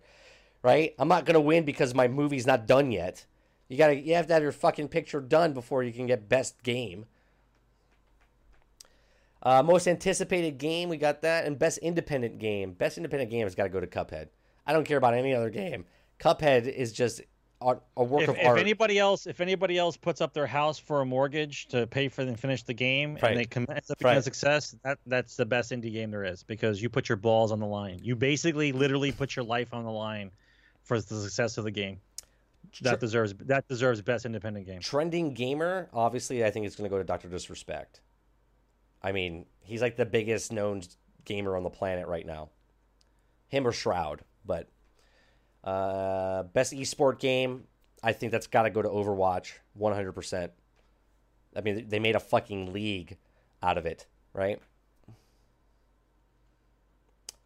right? 0.61 0.93
I'm 0.99 1.07
not 1.07 1.25
gonna 1.25 1.41
win 1.41 1.65
because 1.65 1.95
my 1.95 2.07
movie's 2.07 2.45
not 2.45 2.67
done 2.67 2.91
yet. 2.91 3.25
You 3.67 3.77
gotta, 3.77 3.95
you 3.95 4.13
have 4.15 4.27
to 4.27 4.33
have 4.33 4.43
your 4.43 4.51
fucking 4.51 4.89
picture 4.89 5.19
done 5.21 5.53
before 5.53 5.83
you 5.83 5.91
can 5.91 6.05
get 6.05 6.29
best 6.29 6.61
game. 6.63 7.05
Uh, 9.41 9.63
most 9.63 9.87
anticipated 9.87 10.57
game, 10.57 10.89
we 10.89 10.97
got 10.97 11.21
that, 11.21 11.45
and 11.45 11.57
best 11.57 11.77
independent 11.79 12.39
game. 12.39 12.73
Best 12.73 12.97
independent 12.97 13.31
game 13.31 13.45
has 13.45 13.55
got 13.55 13.63
to 13.63 13.69
go 13.69 13.79
to 13.79 13.87
Cuphead. 13.87 14.27
I 14.67 14.73
don't 14.73 14.83
care 14.85 14.97
about 14.97 15.13
any 15.13 15.33
other 15.33 15.49
game. 15.49 15.85
Cuphead 16.19 16.67
is 16.67 16.91
just 16.91 17.21
a, 17.61 17.75
a 17.97 18.03
work 18.03 18.23
If, 18.23 18.29
of 18.29 18.37
if 18.37 18.45
art. 18.47 18.59
anybody 18.59 18.99
else, 18.99 19.27
if 19.27 19.41
anybody 19.41 19.77
else 19.77 19.97
puts 19.97 20.21
up 20.21 20.33
their 20.33 20.47
house 20.47 20.79
for 20.79 21.01
a 21.01 21.05
mortgage 21.05 21.67
to 21.67 21.87
pay 21.87 22.07
for 22.07 22.21
and 22.21 22.39
finish 22.39 22.63
the 22.63 22.73
game, 22.73 23.15
Right. 23.21 23.31
and 23.31 23.39
they 23.39 23.45
come 23.45 23.65
ends 23.69 23.89
up 23.91 23.99
being 23.99 24.15
a 24.17 24.21
success, 24.21 24.75
that 24.83 24.97
that's 25.05 25.35
the 25.35 25.45
best 25.45 25.71
indie 25.71 25.91
game 25.91 26.11
there 26.11 26.23
is 26.23 26.43
because 26.43 26.81
you 26.81 26.89
put 26.89 27.09
your 27.09 27.17
balls 27.17 27.51
on 27.51 27.59
the 27.59 27.65
line. 27.65 27.99
You 28.01 28.15
basically, 28.15 28.71
literally, 28.71 29.11
put 29.11 29.35
your 29.35 29.45
life 29.45 29.73
on 29.73 29.83
the 29.83 29.91
line 29.91 30.31
for 30.83 30.99
the 31.01 31.15
success 31.21 31.57
of 31.57 31.63
the 31.65 31.71
game. 31.71 31.99
That 32.81 32.99
deserves 32.99 33.33
that 33.45 33.67
deserves 33.67 34.01
best 34.01 34.25
independent 34.25 34.65
game. 34.67 34.79
trending 34.79 35.33
gamer, 35.33 35.89
obviously, 35.91 36.45
I 36.45 36.51
think 36.51 36.65
it's 36.67 36.75
going 36.75 36.87
to 36.87 36.93
go 36.93 36.97
to 36.99 37.03
Doctor 37.03 37.27
Disrespect. 37.27 38.01
I 39.01 39.11
mean, 39.11 39.45
he's 39.61 39.81
like 39.81 39.95
the 39.95 40.05
biggest 40.05 40.51
known 40.51 40.81
gamer 41.25 41.55
on 41.57 41.63
the 41.63 41.69
planet 41.69 42.07
right 42.07 42.25
now. 42.25 42.49
Him 43.47 43.65
or 43.65 43.71
Shroud, 43.71 44.21
but 44.45 44.67
uh, 45.63 46.43
best 46.43 46.73
esport 46.73 47.19
game, 47.19 47.65
I 48.03 48.13
think 48.13 48.31
that's 48.31 48.47
got 48.47 48.63
to 48.63 48.69
go 48.69 48.81
to 48.81 48.89
Overwatch, 48.89 49.53
one 49.73 49.93
hundred 49.93 50.13
percent. 50.13 50.51
I 51.55 51.61
mean, 51.61 51.89
they 51.89 51.99
made 51.99 52.15
a 52.15 52.19
fucking 52.19 52.73
league 52.73 53.17
out 53.61 53.77
of 53.77 53.85
it, 53.85 54.05
right? 54.33 54.61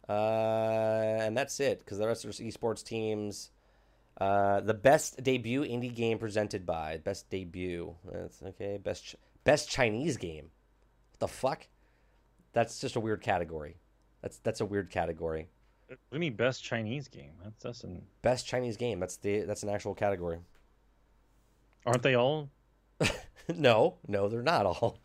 Uh, 0.08 0.12
and 1.22 1.36
that's 1.36 1.58
it 1.60 1.78
because 1.78 1.98
the 1.98 2.06
rest 2.06 2.24
of 2.24 2.36
the 2.36 2.44
esports 2.50 2.84
teams. 2.84 3.50
Uh, 4.20 4.60
the 4.60 4.74
best 4.74 5.20
debut 5.24 5.62
indie 5.62 5.92
game 5.92 6.18
presented 6.18 6.64
by 6.64 6.98
best 6.98 7.28
debut. 7.30 7.94
That's 8.12 8.42
okay. 8.42 8.76
Best 8.76 9.16
best 9.42 9.68
Chinese 9.68 10.18
game. 10.18 10.50
What 11.10 11.20
the 11.20 11.28
fuck? 11.28 11.66
That's 12.52 12.78
just 12.78 12.94
a 12.94 13.00
weird 13.00 13.22
category. 13.22 13.76
That's 14.22 14.38
that's 14.38 14.60
a 14.60 14.66
weird 14.66 14.90
category. 14.90 15.48
What 16.08 16.10
do 16.12 16.16
you 16.16 16.20
mean 16.30 16.36
best 16.36 16.62
Chinese 16.62 17.08
game? 17.08 17.32
That's 17.42 17.62
that's 17.62 17.84
an, 17.84 18.02
Best 18.22 18.46
Chinese 18.46 18.76
game. 18.76 19.00
That's 19.00 19.16
the 19.16 19.40
that's 19.40 19.62
an 19.62 19.68
actual 19.68 19.94
category. 19.94 20.38
aren't 21.86 22.02
they 22.02 22.14
all? 22.14 22.50
no, 23.54 23.96
no, 24.06 24.28
they're 24.28 24.42
not 24.42 24.66
all. 24.66 24.98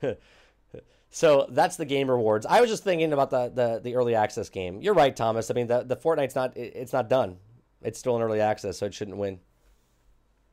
so 1.10 1.46
that's 1.50 1.76
the 1.76 1.84
game 1.84 2.10
rewards. 2.10 2.46
I 2.46 2.60
was 2.60 2.70
just 2.70 2.84
thinking 2.84 3.12
about 3.12 3.30
the, 3.30 3.48
the 3.48 3.80
the 3.82 3.94
early 3.96 4.14
access 4.14 4.48
game. 4.48 4.80
You're 4.80 4.94
right, 4.94 5.14
Thomas. 5.14 5.50
I 5.50 5.54
mean, 5.54 5.66
the 5.66 5.82
the 5.82 5.96
Fortnite's 5.96 6.34
not 6.34 6.56
it- 6.56 6.72
it's 6.76 6.92
not 6.92 7.08
done. 7.08 7.38
It's 7.82 7.98
still 7.98 8.16
in 8.16 8.22
early 8.22 8.40
access, 8.40 8.78
so 8.78 8.86
it 8.86 8.94
shouldn't 8.94 9.16
win. 9.16 9.40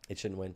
It 0.09 0.17
shouldn't 0.17 0.39
win. 0.39 0.55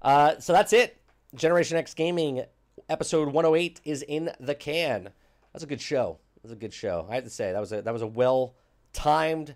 Uh, 0.00 0.38
so 0.38 0.52
that's 0.52 0.72
it. 0.72 1.00
Generation 1.34 1.76
X 1.76 1.94
Gaming 1.94 2.44
episode 2.88 3.28
108 3.28 3.80
is 3.84 4.02
in 4.02 4.30
the 4.40 4.54
can. 4.54 5.10
That's 5.52 5.62
a 5.64 5.66
good 5.66 5.80
show. 5.80 6.18
That's 6.42 6.52
a 6.52 6.56
good 6.56 6.72
show. 6.72 7.06
I 7.08 7.14
have 7.14 7.24
to 7.24 7.30
say 7.30 7.52
that 7.52 7.60
was 7.60 7.72
a 7.72 7.82
that 7.82 7.92
was 7.92 8.02
a 8.02 8.06
well 8.06 8.54
timed. 8.92 9.54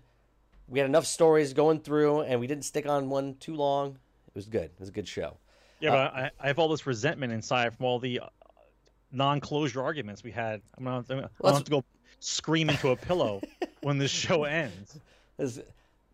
We 0.69 0.79
had 0.79 0.87
enough 0.87 1.05
stories 1.05 1.53
going 1.53 1.79
through, 1.79 2.21
and 2.21 2.39
we 2.39 2.47
didn't 2.47 2.65
stick 2.65 2.87
on 2.87 3.09
one 3.09 3.35
too 3.35 3.55
long. 3.55 3.97
It 4.27 4.35
was 4.35 4.47
good. 4.47 4.65
It 4.65 4.79
was 4.79 4.89
a 4.89 4.93
good 4.93 5.07
show. 5.07 5.37
Yeah, 5.79 5.91
but 5.91 5.97
I, 5.97 6.31
I 6.39 6.47
have 6.47 6.59
all 6.59 6.69
this 6.69 6.85
resentment 6.87 7.31
inside 7.31 7.75
from 7.75 7.85
all 7.85 7.99
the 7.99 8.21
uh, 8.21 8.25
non-closure 9.11 9.81
arguments 9.81 10.23
we 10.23 10.31
had. 10.31 10.61
I'm 10.77 10.85
gonna, 10.85 11.05
I'm 11.09 11.27
gonna 11.41 11.53
have 11.53 11.63
to 11.63 11.71
go 11.71 11.83
scream 12.19 12.69
into 12.69 12.89
a 12.89 12.95
pillow 12.95 13.41
when 13.81 13.97
this 13.97 14.11
show 14.11 14.43
ends. 14.45 14.99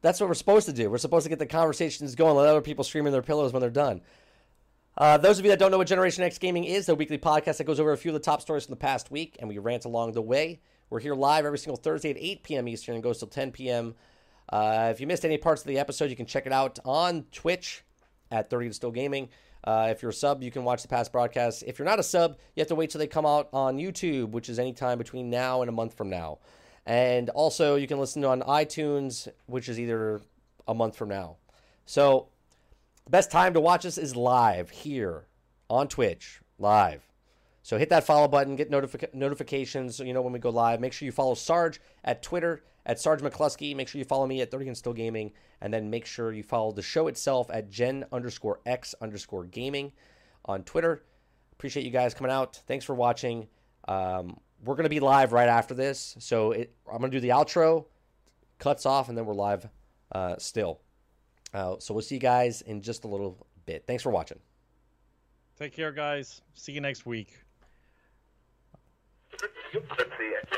That's 0.02 0.20
what 0.20 0.28
we're 0.28 0.34
supposed 0.36 0.66
to 0.66 0.74
do. 0.74 0.90
We're 0.90 0.98
supposed 0.98 1.24
to 1.24 1.30
get 1.30 1.40
the 1.40 1.45
conversations 1.45 2.14
going, 2.16 2.36
let 2.36 2.50
other 2.50 2.62
people 2.62 2.84
scream 2.84 3.08
in 3.08 3.14
their 3.14 3.22
pillows 3.22 3.54
when 3.54 3.62
they're 3.62 3.70
done. 3.70 4.02
Uh, 4.95 5.18
those 5.18 5.40
of 5.40 5.45
you 5.45 5.49
that 5.49 5.57
don't 5.57 5.72
know 5.72 5.80
what 5.80 5.88
Generation 5.88 6.24
X 6.24 6.38
Gaming 6.38 6.65
is, 6.65 6.86
the 6.86 6.94
weekly 6.94 7.18
podcast 7.18 7.57
that 7.57 7.64
goes 7.64 7.80
over 7.80 7.94
a 7.94 7.98
few 7.98 8.11
of 8.11 8.14
the 8.14 8.20
top 8.20 8.41
stories 8.41 8.65
from 8.65 8.74
the 8.74 8.80
past 8.80 9.10
week, 9.10 9.38
and 9.40 9.49
we 9.49 9.57
rant 9.57 9.86
along 9.86 10.11
the 10.11 10.22
way. 10.22 10.61
We're 10.91 10.99
here 10.99 11.15
live 11.15 11.45
every 11.45 11.57
single 11.57 11.78
Thursday 11.78 12.11
at 12.11 12.18
8 12.20 12.44
p.m. 12.44 12.68
Eastern 12.68 12.94
and 12.94 13.03
goes 13.03 13.18
till 13.18 13.28
10 13.28 13.52
p.m. 13.52 13.95
Uh, 14.49 14.90
if 14.91 15.02
you 15.02 15.07
missed 15.07 15.26
any 15.26 15.40
parts 15.40 15.64
of 15.64 15.68
the 15.68 15.80
episode, 15.80 16.11
you 16.11 16.15
can 16.15 16.28
check 16.28 16.45
it 16.45 16.53
out 16.53 16.78
on 16.86 17.26
Twitch 17.32 17.84
at 18.30 18.52
30 18.52 18.68
to 18.68 18.74
Still 18.76 18.91
Gaming. 18.91 19.30
Uh, 19.64 19.88
if 19.90 20.03
you're 20.03 20.11
a 20.11 20.14
sub, 20.14 20.44
you 20.44 20.52
can 20.52 20.64
watch 20.64 20.84
the 20.84 20.88
past 20.88 21.11
broadcasts. 21.11 21.64
If 21.64 21.80
you're 21.80 21.88
not 21.88 21.98
a 21.98 22.03
sub, 22.03 22.38
you 22.56 22.61
have 22.61 22.68
to 22.68 22.76
wait 22.76 22.91
till 22.91 22.99
they 22.99 23.07
come 23.07 23.26
out 23.26 23.49
on 23.52 23.78
YouTube, 23.78 24.30
which 24.30 24.48
is 24.48 24.60
anytime 24.60 24.99
between 24.99 25.32
now 25.32 25.61
and 25.61 25.70
a 25.70 25.72
month 25.72 25.95
from 25.95 26.11
now. 26.11 26.38
And 26.86 27.30
also, 27.30 27.76
you 27.78 27.88
can 27.88 27.99
listen 27.99 28.24
on 28.26 28.41
iTunes, 28.41 29.28
which 29.48 29.70
is 29.70 29.80
either 29.80 30.22
a 30.68 30.76
month 30.76 30.98
from 30.98 31.10
now. 31.10 31.38
So, 31.86 32.28
the 33.06 33.12
best 33.12 33.32
time 33.32 33.54
to 33.54 33.60
watch 33.60 33.86
us 33.86 33.98
is 33.98 34.16
live 34.16 34.70
here 34.70 35.28
on 35.70 35.88
Twitch, 35.88 36.42
live. 36.58 37.08
So 37.62 37.78
hit 37.78 37.90
that 37.90 38.06
follow 38.06 38.28
button, 38.28 38.56
get 38.56 38.72
notific- 38.72 39.14
notifications 39.14 40.00
you 40.00 40.14
know 40.14 40.22
when 40.22 40.34
we 40.34 40.40
go 40.40 40.50
live. 40.50 40.80
Make 40.80 40.94
sure 40.94 41.06
you 41.06 41.12
follow 41.12 41.34
Sarge 41.34 41.80
at 42.04 42.22
Twitter 42.22 42.64
at 42.86 43.00
Sarge 43.00 43.22
McCluskey. 43.22 43.76
Make 43.76 43.88
sure 43.88 44.00
you 44.00 44.06
follow 44.06 44.28
me 44.28 44.42
at 44.42 44.52
30 44.52 44.68
and 44.68 44.78
Still 44.78 44.94
Gaming. 44.94 45.32
And 45.62 45.74
then 45.74 45.90
make 45.90 46.06
sure 46.06 46.34
you 46.34 46.44
follow 46.44 46.72
the 46.72 46.82
show 46.82 47.08
itself 47.08 47.50
at 47.52 47.70
Gen 47.70 48.06
underscore 48.12 48.60
X 48.66 48.94
underscore 49.02 49.46
gaming 49.46 49.94
on 50.46 50.64
Twitter. 50.64 51.04
Appreciate 51.54 51.86
you 51.86 51.92
guys 51.92 52.14
coming 52.14 52.32
out. 52.32 52.62
Thanks 52.68 52.84
for 52.84 52.96
watching. 52.96 53.48
Um, 53.88 54.38
we're 54.64 54.76
going 54.76 54.84
to 54.84 54.90
be 54.90 55.00
live 55.00 55.32
right 55.32 55.48
after 55.48 55.74
this. 55.74 56.16
So 56.20 56.52
it, 56.52 56.76
I'm 56.92 57.00
going 57.00 57.12
to 57.12 57.18
do 57.18 57.22
the 57.22 57.30
outro, 57.30 57.86
cuts 58.60 58.86
off, 58.86 59.08
and 59.08 59.18
then 59.18 59.26
we're 59.26 59.34
live 59.34 59.68
uh, 60.12 60.36
still. 60.38 60.82
Uh, 61.54 61.76
so 61.80 61.94
we'll 61.94 62.02
see 62.02 62.16
you 62.16 62.22
guys 62.22 62.62
in 62.62 62.82
just 62.82 63.04
a 63.04 63.08
little 63.08 63.46
bit. 63.66 63.84
Thanks 63.86 64.02
for 64.04 64.10
watching. 64.10 64.40
Take 65.58 65.76
care, 65.76 65.92
guys. 65.92 66.42
See 66.56 66.72
you 66.72 66.82
next 66.82 67.06
week. 67.06 67.40
Let's 69.74 70.12
see 70.18 70.34
it. 70.34 70.50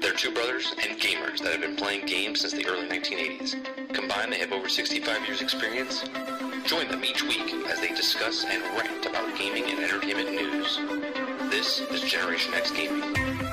They're 0.00 0.12
two 0.12 0.32
brothers 0.32 0.74
and 0.82 0.98
gamers 1.00 1.38
that 1.40 1.52
have 1.52 1.60
been 1.60 1.76
playing 1.76 2.06
games 2.06 2.40
since 2.40 2.52
the 2.52 2.66
early 2.66 2.88
1980s. 2.88 3.92
Combined, 3.94 4.32
they 4.32 4.38
have 4.38 4.52
over 4.52 4.68
65 4.68 5.26
years 5.26 5.40
experience. 5.40 6.04
Join 6.66 6.88
them 6.88 7.04
each 7.04 7.22
week 7.22 7.52
as 7.68 7.80
they 7.80 7.88
discuss 7.88 8.44
and 8.44 8.62
rant 8.78 9.06
about 9.06 9.36
gaming 9.38 9.64
and 9.70 9.78
entertainment 9.80 10.30
news. 10.30 10.78
This 11.50 11.80
is 11.80 12.02
Generation 12.02 12.54
X 12.54 12.70
Gaming. 12.70 13.49